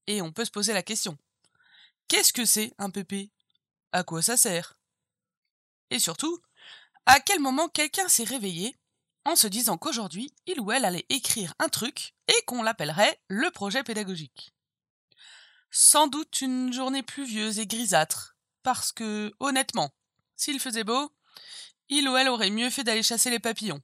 Et 0.07 0.23
on 0.23 0.33
peut 0.33 0.45
se 0.45 0.51
poser 0.51 0.73
la 0.73 0.83
question. 0.83 1.19
Qu'est-ce 2.09 2.33
que 2.33 2.45
c'est 2.45 2.73
un 2.79 2.91
PP 2.91 3.34
à 3.95 4.03
quoi 4.03 4.23
ça 4.23 4.37
sert 4.37 4.77
Et 5.91 6.01
surtout, 6.01 6.41
à 7.07 7.21
quel 7.21 7.39
moment 7.39 7.69
quelqu'un 7.69 8.09
s'est 8.09 8.25
réveillé 8.25 8.77
en 9.25 9.37
se 9.37 9.47
disant 9.47 9.79
qu'aujourd'hui, 9.79 10.35
il 10.47 10.61
ou 10.61 10.73
elle 10.73 10.85
allait 10.85 11.07
écrire 11.09 11.55
un 11.61 11.69
truc 11.69 12.13
et 12.27 12.45
qu'on 12.45 12.63
l'appellerait 12.63 13.21
le 13.29 13.51
projet 13.53 13.85
pédagogique. 13.85 14.53
Sans 15.71 16.09
doute 16.09 16.41
une 16.41 16.73
journée 16.73 17.05
pluvieuse 17.05 17.61
et 17.61 17.67
grisâtre, 17.67 18.37
parce 18.65 18.93
que, 18.93 19.33
honnêtement, 19.39 19.95
s'il 20.37 20.59
faisait 20.59 20.85
beau, 20.85 21.13
il 21.89 22.09
ou 22.09 22.17
elle 22.17 22.29
aurait 22.29 22.51
mieux 22.51 22.71
fait 22.71 22.85
d'aller 22.85 23.03
chasser 23.03 23.31
les 23.31 23.39
papillons. 23.39 23.81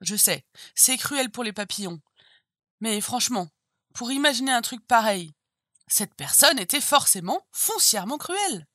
Je 0.00 0.16
sais, 0.16 0.44
c'est 0.74 0.96
cruel 0.96 1.30
pour 1.30 1.44
les 1.44 1.52
papillons, 1.52 2.00
mais 2.80 3.00
franchement, 3.00 3.48
pour 3.94 4.10
imaginer 4.10 4.50
un 4.50 4.62
truc 4.62 4.84
pareil, 4.86 5.32
cette 5.86 6.14
personne 6.16 6.58
était 6.58 6.80
forcément 6.80 7.46
foncièrement 7.52 8.18
cruelle. 8.18 8.66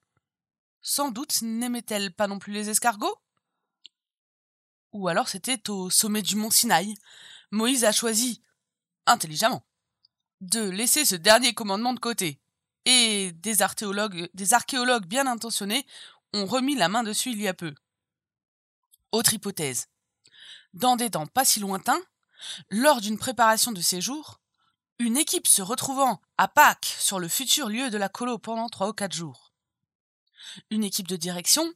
Sans 0.89 1.11
doute 1.11 1.41
n'aimait-elle 1.41 2.13
pas 2.13 2.27
non 2.27 2.39
plus 2.39 2.53
les 2.53 2.69
escargots? 2.69 3.19
Ou 4.93 5.09
alors 5.09 5.27
c'était 5.27 5.69
au 5.69 5.89
sommet 5.89 6.21
du 6.21 6.37
mont 6.37 6.49
Sinaï. 6.49 6.95
Moïse 7.51 7.83
a 7.83 7.91
choisi, 7.91 8.41
intelligemment, 9.05 9.65
de 10.39 10.61
laisser 10.61 11.03
ce 11.03 11.15
dernier 11.15 11.53
commandement 11.53 11.91
de 11.91 11.99
côté. 11.99 12.39
Et 12.85 13.33
des 13.33 13.61
archéologues, 13.61 14.29
des 14.33 14.53
archéologues 14.53 15.05
bien 15.05 15.27
intentionnés 15.27 15.85
ont 16.31 16.45
remis 16.45 16.75
la 16.75 16.87
main 16.87 17.03
dessus 17.03 17.31
il 17.31 17.41
y 17.41 17.49
a 17.49 17.53
peu. 17.53 17.75
Autre 19.11 19.33
hypothèse. 19.33 19.89
Dans 20.73 20.95
des 20.95 21.09
temps 21.09 21.27
pas 21.27 21.43
si 21.43 21.59
lointains, 21.59 22.01
lors 22.69 23.01
d'une 23.01 23.17
préparation 23.17 23.73
de 23.73 23.81
séjour, 23.81 24.39
une 24.99 25.17
équipe 25.17 25.47
se 25.47 25.61
retrouvant 25.61 26.21
à 26.37 26.47
Pâques 26.47 26.95
sur 26.97 27.19
le 27.19 27.27
futur 27.27 27.67
lieu 27.67 27.89
de 27.89 27.97
la 27.97 28.07
colo 28.07 28.37
pendant 28.37 28.69
trois 28.69 28.87
ou 28.87 28.93
quatre 28.93 29.13
jours. 29.13 29.46
Une 30.69 30.83
équipe 30.83 31.07
de 31.07 31.15
direction, 31.15 31.71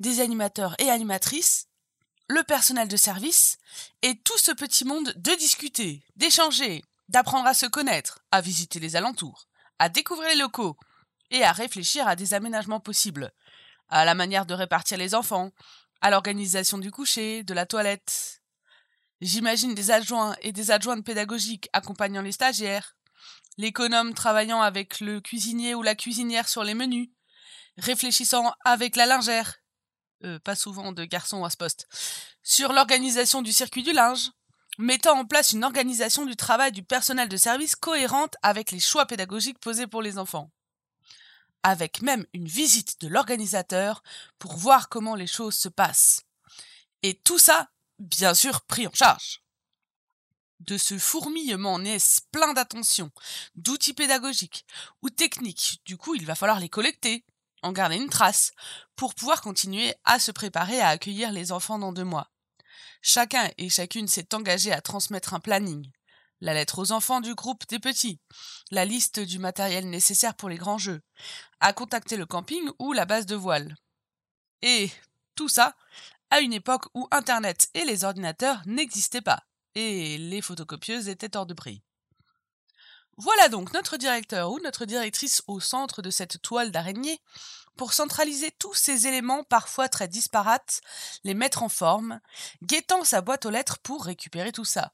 des 0.00 0.20
animateurs 0.20 0.74
et 0.80 0.90
animatrices, 0.90 1.68
le 2.28 2.42
personnel 2.42 2.88
de 2.88 2.96
service, 2.96 3.58
et 4.02 4.18
tout 4.18 4.38
ce 4.38 4.52
petit 4.52 4.84
monde 4.84 5.12
de 5.16 5.34
discuter, 5.36 6.02
d'échanger, 6.16 6.84
d'apprendre 7.08 7.46
à 7.46 7.54
se 7.54 7.66
connaître, 7.66 8.20
à 8.30 8.40
visiter 8.40 8.80
les 8.80 8.96
alentours, 8.96 9.48
à 9.78 9.88
découvrir 9.88 10.28
les 10.28 10.36
locaux, 10.36 10.76
et 11.30 11.44
à 11.44 11.52
réfléchir 11.52 12.06
à 12.06 12.16
des 12.16 12.34
aménagements 12.34 12.80
possibles, 12.80 13.32
à 13.88 14.04
la 14.04 14.14
manière 14.14 14.46
de 14.46 14.54
répartir 14.54 14.98
les 14.98 15.14
enfants, 15.14 15.50
à 16.00 16.10
l'organisation 16.10 16.78
du 16.78 16.90
coucher, 16.90 17.42
de 17.42 17.54
la 17.54 17.66
toilette, 17.66 18.42
J'imagine 19.22 19.72
des 19.72 19.92
adjoints 19.92 20.34
et 20.42 20.50
des 20.50 20.72
adjointes 20.72 21.04
pédagogiques 21.04 21.68
accompagnant 21.72 22.22
les 22.22 22.32
stagiaires, 22.32 22.96
l'économe 23.56 24.14
travaillant 24.14 24.60
avec 24.60 24.98
le 24.98 25.20
cuisinier 25.20 25.76
ou 25.76 25.82
la 25.82 25.94
cuisinière 25.94 26.48
sur 26.48 26.64
les 26.64 26.74
menus, 26.74 27.08
réfléchissant 27.78 28.52
avec 28.64 28.96
la 28.96 29.06
lingère, 29.06 29.58
euh, 30.24 30.38
pas 30.40 30.54
souvent 30.54 30.92
de 30.92 31.04
garçons 31.04 31.44
à 31.44 31.50
ce 31.50 31.56
poste, 31.56 31.88
sur 32.42 32.72
l'organisation 32.72 33.42
du 33.42 33.52
circuit 33.52 33.82
du 33.82 33.92
linge, 33.92 34.30
mettant 34.78 35.18
en 35.18 35.24
place 35.24 35.52
une 35.52 35.64
organisation 35.64 36.24
du 36.24 36.36
travail 36.36 36.72
du 36.72 36.82
personnel 36.82 37.28
de 37.28 37.36
service 37.36 37.76
cohérente 37.76 38.36
avec 38.42 38.70
les 38.70 38.80
choix 38.80 39.06
pédagogiques 39.06 39.58
posés 39.58 39.86
pour 39.86 40.02
les 40.02 40.18
enfants. 40.18 40.50
Avec 41.62 42.02
même 42.02 42.26
une 42.32 42.48
visite 42.48 43.00
de 43.00 43.08
l'organisateur 43.08 44.02
pour 44.38 44.56
voir 44.56 44.88
comment 44.88 45.14
les 45.14 45.26
choses 45.26 45.54
se 45.54 45.68
passent. 45.68 46.22
Et 47.02 47.14
tout 47.14 47.38
ça 47.38 47.68
bien 47.98 48.34
sûr 48.34 48.62
pris 48.62 48.86
en 48.86 48.92
charge. 48.92 49.42
De 50.60 50.78
ce 50.78 50.96
fourmillement 50.96 51.78
naissent 51.78 52.20
plein 52.30 52.52
d'attention, 52.52 53.10
d'outils 53.56 53.94
pédagogiques 53.94 54.64
ou 55.02 55.10
techniques. 55.10 55.80
Du 55.84 55.96
coup, 55.96 56.14
il 56.14 56.24
va 56.24 56.36
falloir 56.36 56.60
les 56.60 56.68
collecter, 56.68 57.24
en 57.62 57.72
garder 57.72 57.96
une 57.96 58.08
trace, 58.08 58.52
pour 58.96 59.14
pouvoir 59.14 59.40
continuer 59.40 59.94
à 60.04 60.18
se 60.18 60.30
préparer 60.30 60.80
à 60.80 60.88
accueillir 60.88 61.32
les 61.32 61.52
enfants 61.52 61.78
dans 61.78 61.92
deux 61.92 62.04
mois. 62.04 62.30
Chacun 63.00 63.50
et 63.58 63.68
chacune 63.68 64.08
s'est 64.08 64.34
engagé 64.34 64.72
à 64.72 64.80
transmettre 64.80 65.34
un 65.34 65.40
planning, 65.40 65.90
la 66.40 66.54
lettre 66.54 66.78
aux 66.78 66.92
enfants 66.92 67.20
du 67.20 67.34
groupe 67.34 67.66
des 67.68 67.78
petits, 67.78 68.20
la 68.70 68.84
liste 68.84 69.20
du 69.20 69.38
matériel 69.38 69.88
nécessaire 69.88 70.34
pour 70.34 70.48
les 70.48 70.56
grands 70.56 70.78
jeux, 70.78 71.00
à 71.60 71.72
contacter 71.72 72.16
le 72.16 72.26
camping 72.26 72.68
ou 72.78 72.92
la 72.92 73.06
base 73.06 73.26
de 73.26 73.36
voile. 73.36 73.76
Et 74.60 74.90
tout 75.34 75.48
ça 75.48 75.74
à 76.30 76.40
une 76.40 76.52
époque 76.52 76.86
où 76.94 77.06
Internet 77.10 77.68
et 77.74 77.84
les 77.84 78.04
ordinateurs 78.04 78.62
n'existaient 78.66 79.20
pas, 79.20 79.42
et 79.74 80.18
les 80.18 80.40
photocopieuses 80.40 81.08
étaient 81.08 81.36
hors 81.36 81.46
de 81.46 81.54
prix. 81.54 81.82
Voilà 83.16 83.48
donc 83.48 83.72
notre 83.72 83.96
directeur 83.96 84.50
ou 84.50 84.58
notre 84.60 84.84
directrice 84.84 85.42
au 85.46 85.60
centre 85.60 86.02
de 86.02 86.10
cette 86.10 86.40
toile 86.42 86.70
d'araignée 86.70 87.20
pour 87.76 87.92
centraliser 87.92 88.50
tous 88.58 88.74
ces 88.74 89.06
éléments 89.06 89.44
parfois 89.44 89.88
très 89.88 90.08
disparates, 90.08 90.80
les 91.24 91.34
mettre 91.34 91.62
en 91.62 91.68
forme, 91.68 92.20
guettant 92.62 93.04
sa 93.04 93.20
boîte 93.20 93.46
aux 93.46 93.50
lettres 93.50 93.78
pour 93.82 94.04
récupérer 94.04 94.52
tout 94.52 94.64
ça. 94.64 94.92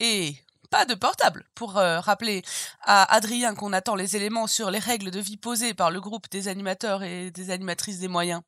Et 0.00 0.36
pas 0.70 0.84
de 0.84 0.94
portable 0.94 1.44
pour 1.54 1.76
euh, 1.76 2.00
rappeler 2.00 2.42
à 2.80 3.12
Adrien 3.14 3.54
qu'on 3.54 3.72
attend 3.72 3.94
les 3.94 4.16
éléments 4.16 4.46
sur 4.46 4.70
les 4.70 4.78
règles 4.78 5.10
de 5.10 5.20
vie 5.20 5.36
posées 5.36 5.74
par 5.74 5.90
le 5.90 6.00
groupe 6.00 6.30
des 6.30 6.48
animateurs 6.48 7.02
et 7.02 7.30
des 7.30 7.50
animatrices 7.50 7.98
des 7.98 8.08
moyens 8.08 8.42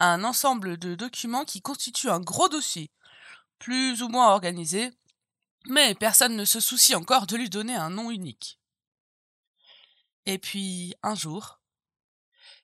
un 0.00 0.24
ensemble 0.24 0.76
de 0.76 0.94
documents 0.94 1.44
qui 1.44 1.62
constituent 1.62 2.10
un 2.10 2.20
gros 2.20 2.48
dossier, 2.48 2.90
plus 3.58 4.02
ou 4.02 4.08
moins 4.08 4.30
organisé, 4.32 4.90
mais 5.66 5.94
personne 5.94 6.36
ne 6.36 6.44
se 6.44 6.60
soucie 6.60 6.94
encore 6.94 7.26
de 7.26 7.36
lui 7.36 7.50
donner 7.50 7.74
un 7.74 7.90
nom 7.90 8.10
unique. 8.10 8.58
Et 10.26 10.38
puis, 10.38 10.94
un 11.02 11.14
jour, 11.14 11.60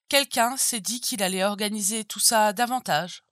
quelqu'un 0.08 0.56
s'est 0.56 0.80
dit 0.80 1.00
qu'il 1.00 1.22
allait 1.22 1.44
organiser 1.44 2.04
tout 2.04 2.20
ça 2.20 2.52
davantage, 2.52 3.24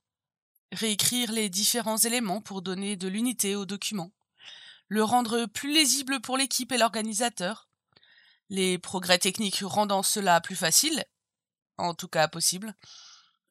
réécrire 0.72 1.32
les 1.32 1.48
différents 1.48 1.96
éléments 1.96 2.40
pour 2.40 2.62
donner 2.62 2.96
de 2.96 3.08
l'unité 3.08 3.56
au 3.56 3.64
document, 3.64 4.12
le 4.88 5.02
rendre 5.02 5.46
plus 5.46 5.72
lisible 5.72 6.20
pour 6.20 6.36
l'équipe 6.36 6.72
et 6.72 6.78
l'organisateur, 6.78 7.68
les 8.50 8.78
progrès 8.78 9.18
techniques 9.18 9.62
rendant 9.62 10.02
cela 10.02 10.40
plus 10.40 10.56
facile, 10.56 11.04
en 11.76 11.94
tout 11.94 12.08
cas 12.08 12.28
possible, 12.28 12.74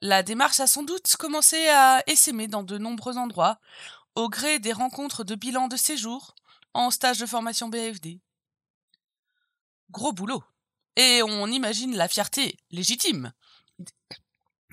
la 0.01 0.21
démarche 0.21 0.59
a 0.59 0.67
sans 0.67 0.83
doute 0.83 1.15
commencé 1.17 1.67
à 1.69 2.03
essaimer 2.07 2.47
dans 2.47 2.63
de 2.63 2.77
nombreux 2.77 3.17
endroits, 3.17 3.59
au 4.17 4.29
gré 4.29 4.57
des 4.57 4.73
rencontres 4.73 5.23
de 5.23 5.35
bilan 5.35 5.67
de 5.67 5.77
séjour, 5.77 6.33
en 6.73 6.89
stage 6.89 7.19
de 7.19 7.27
formation 7.27 7.69
BFD. 7.69 8.19
Gros 9.91 10.11
boulot. 10.11 10.43
Et 10.95 11.21
on 11.21 11.45
imagine 11.45 11.95
la 11.95 12.07
fierté 12.07 12.57
légitime 12.71 13.31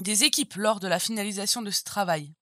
des 0.01 0.24
équipes 0.24 0.55
lors 0.55 0.80
de 0.80 0.88
la 0.88 0.99
finalisation 0.99 1.61
de 1.61 1.70
ce 1.70 1.84
travail. 1.84 2.34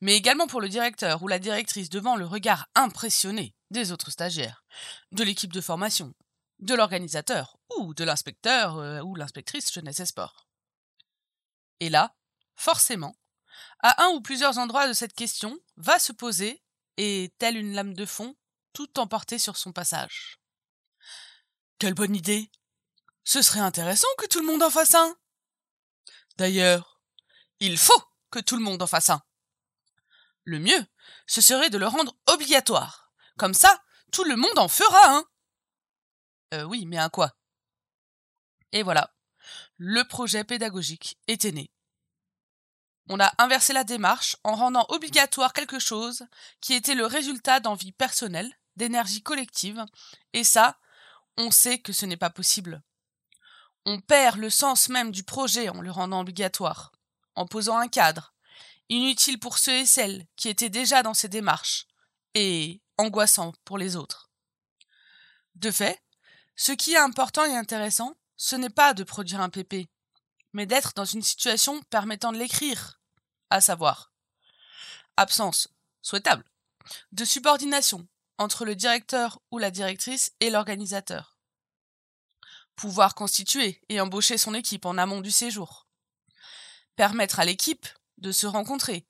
Mais 0.00 0.16
également 0.16 0.48
pour 0.48 0.60
le 0.60 0.68
directeur 0.68 1.22
ou 1.22 1.28
la 1.28 1.38
directrice 1.38 1.88
devant 1.88 2.16
le 2.16 2.26
regard 2.26 2.66
impressionné 2.74 3.54
des 3.70 3.92
autres 3.92 4.10
stagiaires, 4.10 4.64
de 5.12 5.22
l'équipe 5.22 5.52
de 5.52 5.60
formation, 5.60 6.14
de 6.58 6.74
l'organisateur 6.74 7.58
ou 7.78 7.94
de 7.94 8.02
l'inspecteur 8.02 8.78
euh, 8.78 9.00
ou 9.02 9.14
l'inspectrice 9.14 9.72
jeunesse 9.72 10.00
et 10.00 10.06
sport. 10.06 10.48
Et 11.78 11.90
là, 11.90 12.12
forcément, 12.56 13.14
à 13.84 14.04
un 14.04 14.08
ou 14.08 14.20
plusieurs 14.20 14.58
endroits 14.58 14.88
de 14.88 14.92
cette 14.92 15.14
question, 15.14 15.58
va 15.76 15.98
se 15.98 16.12
poser, 16.12 16.62
et 16.96 17.32
telle 17.38 17.56
une 17.56 17.74
lame 17.74 17.94
de 17.94 18.06
fond, 18.06 18.34
tout 18.72 18.98
emporté 18.98 19.38
sur 19.38 19.56
son 19.56 19.72
passage. 19.72 20.40
Quelle 21.78 21.94
bonne 21.94 22.16
idée. 22.16 22.50
Ce 23.24 23.42
serait 23.42 23.60
intéressant 23.60 24.08
que 24.18 24.26
tout 24.26 24.40
le 24.40 24.46
monde 24.46 24.62
en 24.62 24.70
fasse 24.70 24.94
un. 24.94 25.16
D'ailleurs, 26.36 27.00
il 27.60 27.78
faut 27.78 28.02
que 28.30 28.40
tout 28.40 28.56
le 28.56 28.62
monde 28.62 28.82
en 28.82 28.86
fasse 28.86 29.10
un. 29.10 29.22
Le 30.44 30.58
mieux, 30.58 30.86
ce 31.26 31.40
serait 31.40 31.70
de 31.70 31.78
le 31.78 31.86
rendre 31.86 32.16
obligatoire. 32.26 33.12
Comme 33.38 33.54
ça, 33.54 33.82
tout 34.10 34.24
le 34.24 34.36
monde 34.36 34.58
en 34.58 34.68
fera 34.68 35.18
un. 35.18 35.24
Euh, 36.54 36.64
oui, 36.64 36.86
mais 36.86 36.98
un 36.98 37.08
quoi? 37.08 37.36
Et 38.72 38.82
voilà 38.82 39.14
le 39.76 40.04
projet 40.04 40.44
pédagogique 40.44 41.18
était 41.26 41.52
né. 41.52 41.70
On 43.08 43.20
a 43.20 43.32
inversé 43.38 43.72
la 43.72 43.84
démarche 43.84 44.36
en 44.44 44.54
rendant 44.54 44.86
obligatoire 44.88 45.52
quelque 45.52 45.78
chose 45.78 46.26
qui 46.60 46.72
était 46.74 46.94
le 46.94 47.06
résultat 47.06 47.60
d'envie 47.60 47.92
personnelle, 47.92 48.50
d'énergie 48.76 49.22
collective, 49.22 49.84
et 50.32 50.44
ça, 50.44 50.78
on 51.36 51.50
sait 51.50 51.78
que 51.78 51.92
ce 51.92 52.06
n'est 52.06 52.16
pas 52.16 52.30
possible. 52.30 52.82
On 53.84 54.00
perd 54.00 54.38
le 54.38 54.48
sens 54.48 54.88
même 54.88 55.10
du 55.10 55.22
projet 55.22 55.68
en 55.68 55.82
le 55.82 55.90
rendant 55.90 56.20
obligatoire, 56.20 56.92
en 57.34 57.46
posant 57.46 57.76
un 57.76 57.88
cadre, 57.88 58.32
inutile 58.88 59.38
pour 59.38 59.58
ceux 59.58 59.80
et 59.80 59.86
celles 59.86 60.26
qui 60.36 60.48
étaient 60.48 60.70
déjà 60.70 61.02
dans 61.02 61.14
ces 61.14 61.28
démarches, 61.28 61.86
et 62.34 62.80
angoissant 62.96 63.52
pour 63.64 63.76
les 63.76 63.96
autres. 63.96 64.30
De 65.56 65.70
fait, 65.70 66.02
ce 66.56 66.72
qui 66.72 66.94
est 66.94 66.98
important 66.98 67.44
et 67.44 67.56
intéressant, 67.56 68.16
ce 68.36 68.56
n'est 68.56 68.70
pas 68.70 68.94
de 68.94 69.04
produire 69.04 69.40
un 69.40 69.50
PP, 69.50 69.88
mais 70.54 70.64
d'être 70.64 70.94
dans 70.94 71.04
une 71.04 71.22
situation 71.22 71.82
permettant 71.90 72.32
de 72.32 72.38
l'écrire, 72.38 73.00
à 73.50 73.60
savoir 73.60 74.12
absence 75.16 75.68
souhaitable 76.02 76.44
de 77.12 77.24
subordination 77.24 78.06
entre 78.38 78.64
le 78.64 78.74
directeur 78.74 79.40
ou 79.50 79.58
la 79.58 79.70
directrice 79.70 80.32
et 80.40 80.50
l'organisateur. 80.50 81.38
Pouvoir 82.76 83.14
constituer 83.14 83.80
et 83.88 84.00
embaucher 84.00 84.38
son 84.38 84.54
équipe 84.54 84.84
en 84.86 84.98
amont 84.98 85.20
du 85.20 85.30
séjour. 85.30 85.86
Permettre 86.96 87.38
à 87.38 87.44
l'équipe 87.44 87.86
de 88.18 88.32
se 88.32 88.46
rencontrer, 88.46 89.06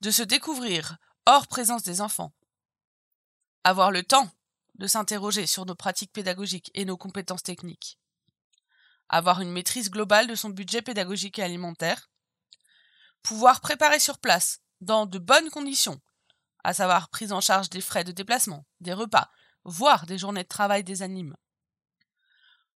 de 0.00 0.10
se 0.10 0.22
découvrir 0.22 0.98
hors 1.26 1.46
présence 1.46 1.82
des 1.82 2.00
enfants. 2.00 2.32
Avoir 3.62 3.90
le 3.90 4.02
temps 4.02 4.30
de 4.74 4.86
s'interroger 4.86 5.46
sur 5.46 5.64
nos 5.64 5.76
pratiques 5.76 6.12
pédagogiques 6.12 6.70
et 6.74 6.84
nos 6.84 6.96
compétences 6.96 7.44
techniques 7.44 7.98
avoir 9.08 9.40
une 9.40 9.52
maîtrise 9.52 9.90
globale 9.90 10.26
de 10.26 10.34
son 10.34 10.50
budget 10.50 10.82
pédagogique 10.82 11.38
et 11.38 11.42
alimentaire, 11.42 12.10
pouvoir 13.22 13.60
préparer 13.60 13.98
sur 13.98 14.18
place, 14.18 14.60
dans 14.80 15.06
de 15.06 15.18
bonnes 15.18 15.50
conditions, 15.50 16.00
à 16.62 16.74
savoir 16.74 17.08
prise 17.08 17.32
en 17.32 17.40
charge 17.40 17.70
des 17.70 17.80
frais 17.80 18.04
de 18.04 18.12
déplacement, 18.12 18.66
des 18.80 18.92
repas, 18.92 19.30
voire 19.64 20.06
des 20.06 20.18
journées 20.18 20.42
de 20.42 20.48
travail 20.48 20.84
des 20.84 21.02
animes. 21.02 21.36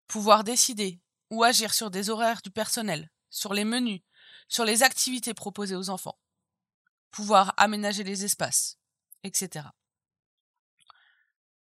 Pouvoir 0.07 0.43
décider 0.43 1.01
ou 1.29 1.43
agir 1.43 1.73
sur 1.73 1.91
des 1.91 2.09
horaires 2.09 2.41
du 2.41 2.49
personnel, 2.49 3.11
sur 3.29 3.53
les 3.53 3.65
menus, 3.65 4.01
sur 4.47 4.63
les 4.63 4.83
activités 4.83 5.33
proposées 5.33 5.75
aux 5.75 5.89
enfants, 5.89 6.17
pouvoir 7.11 7.53
aménager 7.57 8.03
les 8.03 8.23
espaces, 8.23 8.77
etc. 9.23 9.67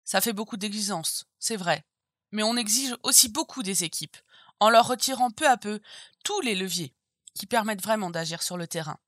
Ça 0.05 0.21
fait 0.21 0.33
beaucoup 0.33 0.57
d'exigences, 0.57 1.27
c'est 1.39 1.57
vrai, 1.57 1.87
mais 2.33 2.43
on 2.43 2.57
exige 2.57 2.97
aussi 3.03 3.29
beaucoup 3.29 3.63
des 3.63 3.85
équipes, 3.85 4.17
en 4.61 4.71
leur 4.71 4.87
retirant 4.87 5.31
peu 5.31 5.49
à 5.49 5.57
peu 5.57 5.81
tous 6.23 6.41
les 6.41 6.55
leviers 6.55 6.95
qui 7.35 7.47
permettent 7.47 7.83
vraiment 7.83 8.11
d'agir 8.11 8.43
sur 8.43 8.57
le 8.57 8.67
terrain. 8.67 8.99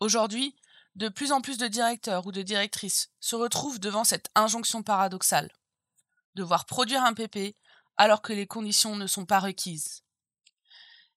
Aujourd'hui, 0.00 0.56
de 0.96 1.08
plus 1.08 1.32
en 1.32 1.40
plus 1.40 1.58
de 1.58 1.68
directeurs 1.68 2.26
ou 2.26 2.32
de 2.32 2.42
directrices 2.42 3.10
se 3.20 3.36
retrouvent 3.36 3.78
devant 3.78 4.04
cette 4.04 4.28
injonction 4.34 4.82
paradoxale. 4.82 5.50
Devoir 6.34 6.66
produire 6.66 7.04
un 7.04 7.14
PP 7.14 7.56
alors 7.96 8.22
que 8.22 8.32
les 8.32 8.46
conditions 8.46 8.96
ne 8.96 9.06
sont 9.06 9.26
pas 9.26 9.40
requises. 9.40 10.02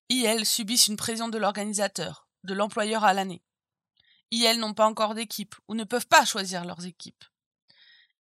IL 0.09 0.45
subissent 0.45 0.87
une 0.87 0.97
pression 0.97 1.29
de 1.29 1.37
l'organisateur, 1.37 2.27
de 2.43 2.53
l'employeur 2.53 3.03
à 3.03 3.13
l'année. 3.13 3.43
IL 4.31 4.59
n'ont 4.59 4.73
pas 4.73 4.85
encore 4.85 5.15
d'équipe 5.15 5.55
ou 5.67 5.75
ne 5.75 5.83
peuvent 5.83 6.07
pas 6.07 6.25
choisir 6.25 6.65
leurs 6.65 6.85
équipes. 6.85 7.23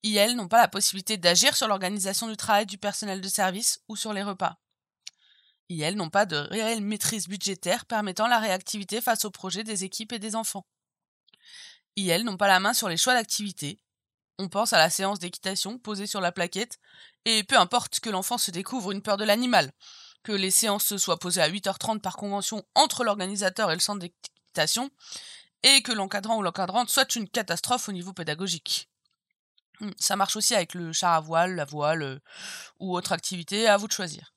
IL 0.03 0.35
n'ont 0.35 0.47
pas 0.47 0.61
la 0.61 0.67
possibilité 0.67 1.17
d'agir 1.17 1.55
sur 1.55 1.67
l'organisation 1.67 2.27
du 2.27 2.37
travail 2.37 2.65
du 2.65 2.77
personnel 2.77 3.21
de 3.21 3.27
service 3.27 3.81
ou 3.87 3.95
sur 3.95 4.13
les 4.13 4.23
repas. 4.23 4.57
IL 5.71 5.95
n'ont 5.95 6.09
pas 6.09 6.25
de 6.25 6.35
réelle 6.35 6.81
maîtrise 6.81 7.29
budgétaire 7.29 7.85
permettant 7.85 8.27
la 8.27 8.39
réactivité 8.39 8.99
face 8.99 9.23
aux 9.23 9.31
projets 9.31 9.63
des 9.63 9.85
équipes 9.85 10.11
et 10.11 10.19
des 10.19 10.35
enfants. 10.35 10.65
IL 11.95 12.25
n'ont 12.25 12.37
pas 12.37 12.49
la 12.49 12.59
main 12.59 12.73
sur 12.73 12.89
les 12.89 12.97
choix 12.97 13.13
d'activités. 13.13 13.79
On 14.37 14.49
pense 14.49 14.73
à 14.73 14.77
la 14.77 14.89
séance 14.89 15.19
d'équitation 15.19 15.77
posée 15.77 16.07
sur 16.07 16.19
la 16.19 16.33
plaquette, 16.33 16.77
et 17.25 17.43
peu 17.43 17.57
importe 17.57 18.01
que 18.01 18.09
l'enfant 18.09 18.37
se 18.37 18.51
découvre 18.51 18.91
une 18.91 19.01
peur 19.01 19.15
de 19.15 19.23
l'animal, 19.23 19.71
que 20.23 20.33
les 20.33 20.51
séances 20.51 20.97
soient 20.97 21.19
posées 21.19 21.41
à 21.41 21.49
8h30 21.49 22.01
par 22.01 22.17
convention 22.17 22.65
entre 22.75 23.03
l'organisateur 23.03 23.71
et 23.71 23.75
le 23.75 23.79
centre 23.79 23.99
d'équitation, 23.99 24.89
et 25.63 25.81
que 25.83 25.93
l'encadrant 25.93 26.37
ou 26.37 26.41
l'encadrante 26.41 26.89
soit 26.89 27.15
une 27.15 27.29
catastrophe 27.29 27.87
au 27.87 27.91
niveau 27.93 28.13
pédagogique. 28.13 28.89
Hmm, 29.79 29.91
ça 29.97 30.15
marche 30.15 30.35
aussi 30.35 30.53
avec 30.53 30.73
le 30.73 30.91
char 30.91 31.13
à 31.13 31.21
voile, 31.21 31.55
la 31.55 31.65
voile 31.65 32.03
euh, 32.03 32.19
ou 32.79 32.95
autre 32.95 33.13
activité, 33.13 33.67
à 33.67 33.77
vous 33.77 33.87
de 33.87 33.93
choisir. 33.93 34.33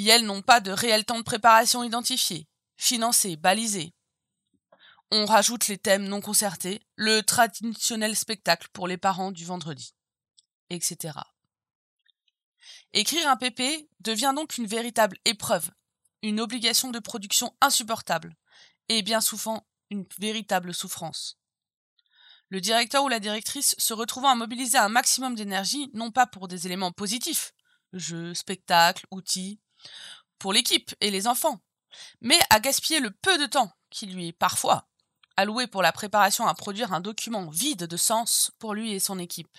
IL 0.00 0.24
n'ont 0.24 0.40
pas 0.40 0.60
de 0.60 0.70
réel 0.70 1.04
temps 1.04 1.18
de 1.18 1.24
préparation 1.24 1.82
identifié, 1.82 2.48
financé, 2.76 3.36
balisé. 3.36 3.92
On 5.10 5.26
rajoute 5.26 5.68
les 5.68 5.76
thèmes 5.76 6.08
non 6.08 6.22
concertés, 6.22 6.80
le 6.96 7.20
traditionnel 7.22 8.16
spectacle 8.16 8.68
pour 8.72 8.88
les 8.88 8.96
parents 8.96 9.30
du 9.30 9.44
vendredi, 9.44 9.94
etc. 10.70 11.18
Écrire 12.94 13.28
un 13.28 13.36
PP 13.36 13.88
devient 14.00 14.32
donc 14.34 14.56
une 14.56 14.66
véritable 14.66 15.18
épreuve, 15.26 15.70
une 16.22 16.40
obligation 16.40 16.90
de 16.90 16.98
production 16.98 17.54
insupportable, 17.60 18.36
et 18.88 19.02
bien 19.02 19.20
souvent 19.20 19.66
une 19.90 20.06
véritable 20.18 20.72
souffrance. 20.72 21.38
Le 22.48 22.60
directeur 22.60 23.04
ou 23.04 23.08
la 23.08 23.20
directrice 23.20 23.74
se 23.78 23.92
retrouvant 23.92 24.30
à 24.30 24.34
mobiliser 24.34 24.78
un 24.78 24.88
maximum 24.88 25.34
d'énergie, 25.34 25.90
non 25.92 26.10
pas 26.10 26.26
pour 26.26 26.48
des 26.48 26.66
éléments 26.66 26.90
positifs, 26.90 27.52
jeux, 27.92 28.34
spectacles, 28.34 29.06
outils, 29.10 29.60
pour 30.38 30.52
l'équipe 30.52 30.94
et 31.00 31.10
les 31.10 31.26
enfants, 31.26 31.60
mais 32.20 32.38
à 32.50 32.60
gaspiller 32.60 33.00
le 33.00 33.10
peu 33.10 33.38
de 33.38 33.46
temps 33.46 33.72
qui 33.90 34.06
lui 34.06 34.28
est 34.28 34.32
parfois 34.32 34.86
alloué 35.36 35.66
pour 35.66 35.82
la 35.82 35.92
préparation 35.92 36.46
à 36.46 36.54
produire 36.54 36.92
un 36.92 37.00
document 37.00 37.48
vide 37.48 37.84
de 37.84 37.96
sens 37.96 38.50
pour 38.58 38.74
lui 38.74 38.92
et 38.92 39.00
son 39.00 39.18
équipe 39.18 39.58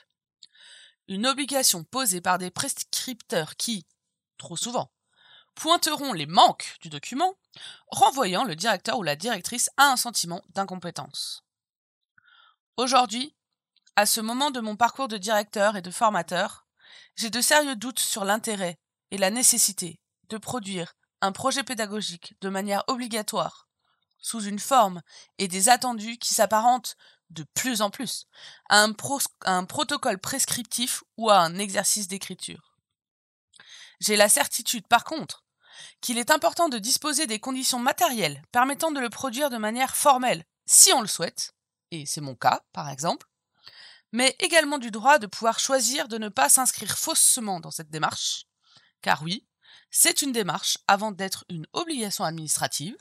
une 1.11 1.27
obligation 1.27 1.83
posée 1.83 2.21
par 2.21 2.37
des 2.37 2.51
prescripteurs 2.51 3.57
qui, 3.57 3.85
trop 4.37 4.55
souvent, 4.55 4.91
pointeront 5.55 6.13
les 6.13 6.25
manques 6.25 6.77
du 6.81 6.89
document, 6.89 7.35
renvoyant 7.87 8.45
le 8.45 8.55
directeur 8.55 8.97
ou 8.97 9.03
la 9.03 9.17
directrice 9.17 9.69
à 9.75 9.91
un 9.91 9.97
sentiment 9.97 10.41
d'incompétence. 10.49 11.43
Aujourd'hui, 12.77 13.35
à 13.97 14.05
ce 14.05 14.21
moment 14.21 14.51
de 14.51 14.61
mon 14.61 14.77
parcours 14.77 15.09
de 15.09 15.17
directeur 15.17 15.75
et 15.75 15.81
de 15.81 15.91
formateur, 15.91 16.65
j'ai 17.17 17.29
de 17.29 17.41
sérieux 17.41 17.75
doutes 17.75 17.99
sur 17.99 18.23
l'intérêt 18.23 18.79
et 19.11 19.17
la 19.17 19.31
nécessité 19.31 19.99
de 20.31 20.37
produire 20.37 20.93
un 21.19 21.31
projet 21.31 21.63
pédagogique 21.63 22.33
de 22.41 22.49
manière 22.49 22.83
obligatoire, 22.87 23.67
sous 24.17 24.41
une 24.41 24.59
forme 24.59 25.01
et 25.37 25.47
des 25.47 25.69
attendus 25.69 26.17
qui 26.17 26.33
s'apparentent 26.33 26.95
de 27.29 27.43
plus 27.53 27.81
en 27.81 27.89
plus, 27.89 28.25
à 28.69 28.83
un, 28.83 28.95
un 29.45 29.65
protocole 29.65 30.17
prescriptif 30.17 31.03
ou 31.17 31.29
à 31.29 31.37
un 31.37 31.59
exercice 31.59 32.07
d'écriture. 32.07 32.75
J'ai 33.99 34.15
la 34.15 34.29
certitude, 34.29 34.87
par 34.87 35.03
contre, 35.03 35.43
qu'il 35.99 36.17
est 36.17 36.31
important 36.31 36.69
de 36.69 36.79
disposer 36.79 37.27
des 37.27 37.39
conditions 37.39 37.79
matérielles 37.79 38.41
permettant 38.51 38.91
de 38.91 38.99
le 38.99 39.09
produire 39.09 39.49
de 39.49 39.57
manière 39.57 39.95
formelle, 39.95 40.45
si 40.65 40.91
on 40.93 41.01
le 41.01 41.07
souhaite, 41.07 41.53
et 41.91 42.05
c'est 42.05 42.21
mon 42.21 42.35
cas, 42.35 42.61
par 42.73 42.89
exemple, 42.89 43.27
mais 44.11 44.35
également 44.39 44.77
du 44.77 44.91
droit 44.91 45.19
de 45.19 45.27
pouvoir 45.27 45.59
choisir 45.59 46.07
de 46.07 46.17
ne 46.17 46.29
pas 46.29 46.49
s'inscrire 46.49 46.97
faussement 46.97 47.59
dans 47.59 47.71
cette 47.71 47.89
démarche, 47.89 48.45
car 49.01 49.23
oui, 49.23 49.45
c'est 49.91 50.23
une 50.23 50.31
démarche 50.31 50.79
avant 50.87 51.11
d'être 51.11 51.45
une 51.49 51.67
obligation 51.73 52.23
administrative, 52.23 52.97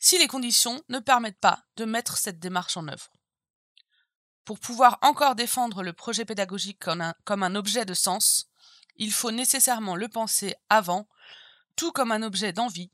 si 0.00 0.18
les 0.18 0.26
conditions 0.26 0.82
ne 0.88 0.98
permettent 0.98 1.40
pas 1.40 1.62
de 1.76 1.84
mettre 1.84 2.16
cette 2.16 2.40
démarche 2.40 2.76
en 2.76 2.88
œuvre 2.88 3.10
pour 4.48 4.58
pouvoir 4.58 4.98
encore 5.02 5.34
défendre 5.34 5.82
le 5.82 5.92
projet 5.92 6.24
pédagogique 6.24 6.80
comme 6.80 7.42
un, 7.42 7.54
objet 7.54 7.84
de 7.84 7.92
sens, 7.92 8.48
il 8.96 9.12
faut 9.12 9.30
nécessairement 9.30 9.94
le 9.94 10.08
penser 10.08 10.54
avant, 10.70 11.06
tout 11.76 11.92
comme 11.92 12.12
un 12.12 12.22
objet 12.22 12.54
d'envie, 12.54 12.90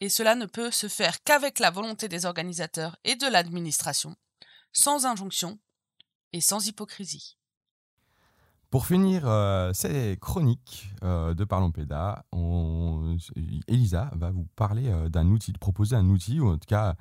et 0.00 0.08
cela 0.08 0.34
ne 0.34 0.44
peut 0.44 0.72
se 0.72 0.88
faire 0.88 1.22
qu'avec 1.22 1.60
la 1.60 1.70
volonté 1.70 2.08
des 2.08 2.26
organisateurs 2.26 2.96
et 3.04 3.14
de 3.14 3.28
l'administration, 3.28 4.16
sans 4.72 5.06
injonction 5.06 5.60
et 6.32 6.40
sans 6.40 6.66
hypocrisie. 6.66 7.37
Pour 8.70 8.84
finir 8.84 9.22
euh, 9.24 9.72
ces 9.72 10.18
chroniques 10.20 10.92
euh, 11.02 11.32
de 11.32 11.44
Parlons 11.44 11.70
Péda, 11.70 12.26
Elisa 13.66 14.10
va 14.14 14.30
vous 14.30 14.46
parler 14.56 14.88
euh, 14.88 15.08
d'un 15.08 15.26
outil, 15.28 15.52
de 15.52 15.58
proposer 15.58 15.96
un 15.96 16.06
outil, 16.10 16.38
ou 16.38 16.50
en 16.50 16.58
tout 16.58 16.66
cas 16.66 16.94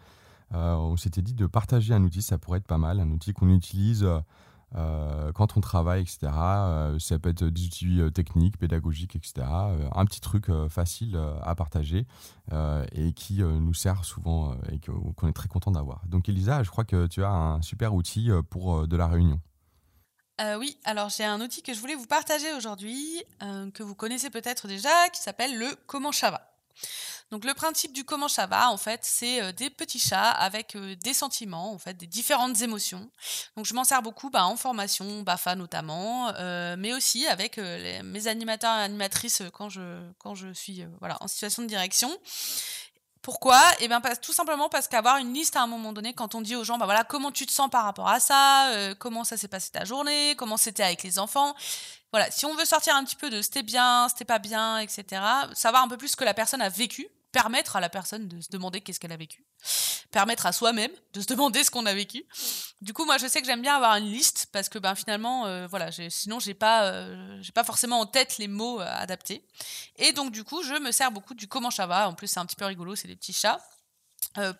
euh, 0.53 0.75
on 0.75 0.95
s'était 0.95 1.21
dit 1.21 1.33
de 1.33 1.45
partager 1.45 1.93
un 1.93 2.01
outil, 2.03 2.21
ça 2.21 2.37
pourrait 2.37 2.59
être 2.59 2.67
pas 2.67 2.77
mal, 2.77 3.01
un 3.01 3.11
outil 3.11 3.33
qu'on 3.33 3.49
utilise 3.49 4.07
quand 4.73 5.55
on 5.55 5.61
travaille, 5.61 6.01
etc. 6.01 6.31
ça 6.99 7.19
peut 7.19 7.29
être 7.29 7.45
des 7.45 7.65
outils 7.65 8.01
techniques, 8.13 8.57
pédagogiques, 8.57 9.15
etc. 9.15 9.47
un 9.47 10.05
petit 10.05 10.19
truc 10.19 10.51
facile 10.69 11.17
à 11.41 11.55
partager 11.55 12.05
et 12.91 13.13
qui 13.13 13.41
nous 13.41 13.73
sert 13.73 14.03
souvent 14.03 14.55
et 14.69 14.79
qu'on 15.15 15.27
est 15.27 15.33
très 15.33 15.47
content 15.47 15.71
d'avoir. 15.71 16.05
Donc 16.07 16.27
Elisa, 16.27 16.63
je 16.63 16.69
crois 16.69 16.83
que 16.83 17.07
tu 17.07 17.23
as 17.23 17.31
un 17.31 17.61
super 17.61 17.93
outil 17.93 18.29
pour 18.49 18.89
de 18.89 18.97
la 18.97 19.07
réunion. 19.07 19.39
Oui, 20.57 20.77
alors 20.83 21.09
j'ai 21.09 21.23
un 21.25 21.41
outil 21.41 21.61
que 21.61 21.73
je 21.73 21.79
voulais 21.79 21.95
vous 21.95 22.05
partager 22.05 22.53
aujourd'hui, 22.53 23.23
que 23.73 23.83
vous 23.83 23.95
connaissez 23.95 24.29
peut-être 24.29 24.67
déjà, 24.67 25.09
qui 25.09 25.21
s'appelle 25.21 25.57
le 25.57 25.75
Comment 25.87 26.11
Chava. 26.11 26.47
Donc 27.31 27.43
le 27.43 27.53
principe 27.53 27.91
du 27.91 28.05
comment 28.05 28.29
ça 28.29 28.45
va, 28.45 28.69
en 28.69 28.77
fait, 28.77 29.01
c'est 29.03 29.41
euh, 29.41 29.51
des 29.51 29.69
petits 29.69 29.99
chats 29.99 30.31
avec 30.31 30.75
euh, 30.75 30.95
des 30.95 31.13
sentiments, 31.13 31.73
en 31.73 31.77
fait, 31.77 31.93
des 31.95 32.07
différentes 32.07 32.61
émotions. 32.61 33.09
Donc 33.57 33.65
je 33.65 33.73
m'en 33.73 33.83
sers 33.83 34.01
beaucoup 34.01 34.29
bah, 34.29 34.45
en 34.45 34.55
formation, 34.55 35.23
BAFA 35.23 35.55
notamment, 35.55 36.29
euh, 36.35 36.75
mais 36.77 36.93
aussi 36.93 37.27
avec 37.27 37.57
mes 37.57 38.27
animateurs 38.27 38.77
et 38.77 38.83
animatrices 38.83 39.43
quand 39.53 39.69
je, 39.69 39.99
quand 40.19 40.35
je 40.35 40.53
suis 40.53 40.85
voilà, 40.99 41.17
en 41.19 41.27
situation 41.27 41.63
de 41.63 41.67
direction. 41.67 42.15
Pourquoi? 43.27 43.61
Eh 43.81 43.89
bien, 43.89 43.99
tout 44.21 44.31
simplement 44.31 44.69
parce 44.69 44.87
qu'avoir 44.87 45.17
une 45.17 45.33
liste 45.33 45.57
à 45.57 45.61
un 45.61 45.67
moment 45.67 45.91
donné, 45.91 46.13
quand 46.13 46.33
on 46.33 46.39
dit 46.39 46.55
aux 46.55 46.63
gens, 46.63 46.77
bah 46.77 46.85
voilà, 46.85 47.03
comment 47.03 47.29
tu 47.29 47.45
te 47.45 47.51
sens 47.51 47.69
par 47.69 47.83
rapport 47.83 48.07
à 48.07 48.21
ça, 48.21 48.71
comment 48.99 49.25
ça 49.25 49.35
s'est 49.35 49.49
passé 49.49 49.69
ta 49.69 49.83
journée, 49.83 50.33
comment 50.37 50.55
c'était 50.55 50.83
avec 50.83 51.03
les 51.03 51.19
enfants, 51.19 51.53
voilà, 52.13 52.31
si 52.31 52.45
on 52.45 52.55
veut 52.55 52.63
sortir 52.63 52.95
un 52.95 53.03
petit 53.03 53.17
peu 53.17 53.29
de 53.29 53.41
c'était 53.41 53.63
bien, 53.63 54.07
c'était 54.07 54.23
pas 54.23 54.39
bien, 54.39 54.77
etc., 54.77 55.21
savoir 55.51 55.83
un 55.83 55.89
peu 55.89 55.97
plus 55.97 56.07
ce 56.07 56.15
que 56.15 56.23
la 56.23 56.33
personne 56.33 56.61
a 56.61 56.69
vécu, 56.69 57.09
permettre 57.31 57.75
à 57.75 57.79
la 57.79 57.89
personne 57.89 58.27
de 58.27 58.41
se 58.41 58.49
demander 58.49 58.81
qu'est-ce 58.81 58.99
qu'elle 58.99 59.11
a 59.11 59.17
vécu, 59.17 59.45
permettre 60.11 60.45
à 60.45 60.51
soi-même 60.51 60.91
de 61.13 61.21
se 61.21 61.27
demander 61.27 61.63
ce 61.63 61.71
qu'on 61.71 61.85
a 61.85 61.93
vécu. 61.93 62.25
Du 62.81 62.93
coup, 62.93 63.05
moi, 63.05 63.17
je 63.17 63.27
sais 63.27 63.41
que 63.41 63.47
j'aime 63.47 63.61
bien 63.61 63.75
avoir 63.75 63.95
une 63.95 64.09
liste 64.11 64.47
parce 64.51 64.69
que, 64.69 64.79
ben, 64.79 64.95
finalement, 64.95 65.45
euh, 65.45 65.67
voilà, 65.67 65.91
sinon, 65.91 66.39
j'ai 66.39 66.53
pas, 66.53 66.85
euh, 66.85 67.41
pas 67.53 67.63
forcément 67.63 67.99
en 67.99 68.05
tête 68.05 68.37
les 68.37 68.47
mots 68.47 68.79
euh, 68.79 68.85
adaptés. 68.87 69.45
Et 69.97 70.13
donc, 70.13 70.31
du 70.31 70.43
coup, 70.43 70.63
je 70.63 70.73
me 70.75 70.91
sers 70.91 71.11
beaucoup 71.11 71.33
du 71.33 71.47
comment 71.47 71.71
ça 71.71 71.87
va. 71.87 72.07
En 72.07 72.13
plus, 72.13 72.27
c'est 72.27 72.39
un 72.39 72.45
petit 72.45 72.55
peu 72.55 72.65
rigolo, 72.65 72.95
c'est 72.95 73.07
des 73.07 73.15
petits 73.15 73.33
chats 73.33 73.59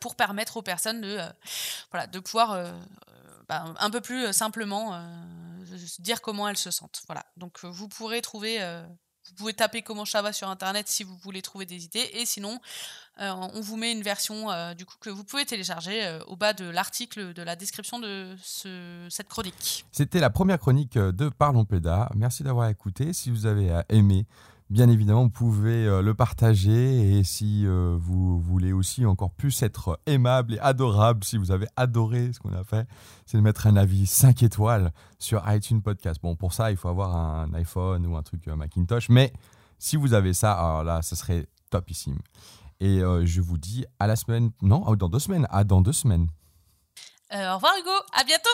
pour 0.02 0.16
permettre 0.16 0.58
aux 0.58 0.64
personnes 0.64 1.02
de, 1.02 1.20
voilà, 1.92 2.08
de 2.08 2.20
pouvoir 2.20 2.74
ben, 3.48 3.76
un 3.78 3.90
peu 3.92 4.02
plus 4.02 4.34
simplement 4.34 5.00
dire 6.00 6.22
comment 6.22 6.48
elles 6.48 6.58
se 6.58 6.72
sentent. 6.72 7.04
Voilà. 7.06 7.24
Donc, 7.38 7.64
vous 7.64 7.88
pourrez 7.88 8.22
trouver 8.22 8.60
vous 9.28 9.36
pouvez 9.36 9.54
taper 9.54 9.82
comment 9.82 10.06
ça 10.06 10.22
va 10.22 10.34
sur 10.34 10.50
internet 10.50 10.88
si 10.88 11.04
vous 11.04 11.16
voulez 11.18 11.42
trouver 11.42 11.66
des 11.66 11.86
idées 11.86 12.10
et 12.14 12.26
sinon 12.26 12.60
euh, 13.20 13.32
on 13.32 13.62
vous 13.62 13.78
met 13.78 13.92
une 13.92 14.04
version 14.04 14.52
euh, 14.52 14.74
du 14.76 14.86
coup 14.86 14.96
que 15.00 15.10
vous 15.10 15.24
pouvez 15.24 15.46
télécharger 15.46 16.06
euh, 16.06 16.20
au 16.28 16.36
bas 16.36 16.54
de 16.54 16.66
l'article 16.66 17.34
de 17.34 17.42
la 17.42 17.56
description 17.56 18.00
de 18.00 18.36
cette 19.10 19.28
chronique. 19.28 19.86
C'était 19.92 20.20
la 20.20 20.30
première 20.30 20.60
chronique 20.60 20.98
de 20.98 21.30
Parlons 21.30 21.66
Péda. 21.66 22.10
Merci 22.16 22.44
d'avoir 22.44 22.70
écouté. 22.70 23.14
Si 23.14 23.32
vous 23.32 23.46
avez 23.46 23.82
aimé, 23.90 24.26
Bien 24.70 24.90
évidemment, 24.90 25.24
vous 25.24 25.30
pouvez 25.30 25.86
euh, 25.86 26.02
le 26.02 26.14
partager 26.14 27.18
et 27.18 27.24
si 27.24 27.66
euh, 27.66 27.96
vous 27.98 28.38
voulez 28.42 28.74
aussi 28.74 29.06
encore 29.06 29.32
plus 29.32 29.64
être 29.64 29.98
aimable 30.06 30.56
et 30.56 30.60
adorable, 30.60 31.24
si 31.24 31.38
vous 31.38 31.52
avez 31.52 31.68
adoré 31.78 32.34
ce 32.34 32.40
qu'on 32.40 32.52
a 32.52 32.66
fait, 32.66 32.86
c'est 33.26 33.38
de 33.38 33.42
mettre 33.42 33.68
un 33.68 33.78
avis 33.78 34.06
5 34.06 34.44
étoiles 34.44 34.92
sur 35.20 35.42
iTunes 35.50 35.82
Podcast. 35.82 36.20
Bon, 36.22 36.36
pour 36.36 36.52
ça, 36.52 36.70
il 36.70 36.76
faut 36.76 36.90
avoir 36.90 37.16
un 37.16 37.54
iPhone 37.54 38.06
ou 38.08 38.18
un 38.18 38.24
truc 38.24 38.46
euh, 38.50 38.58
Macintosh, 38.58 39.08
mais 39.08 39.32
si 39.80 39.96
vous 39.96 40.14
avez 40.14 40.34
ça, 40.34 40.52
alors 40.52 40.84
là, 40.84 41.02
ça 41.02 41.16
serait 41.16 41.48
topissime. 41.70 42.20
Et 42.82 43.00
je 43.00 43.42
vous 43.42 43.58
dis 43.58 43.86
à 44.00 44.06
la 44.06 44.16
semaine, 44.16 44.52
non, 44.62 44.80
dans 44.96 45.10
deux 45.10 45.18
semaines, 45.18 45.48
à 45.50 45.64
dans 45.64 45.82
deux 45.82 45.94
semaines. 45.94 46.28
au 47.32 47.56
revoir 47.56 47.74
Hugo, 47.80 47.90
à 48.14 48.24
bientôt 48.24 48.50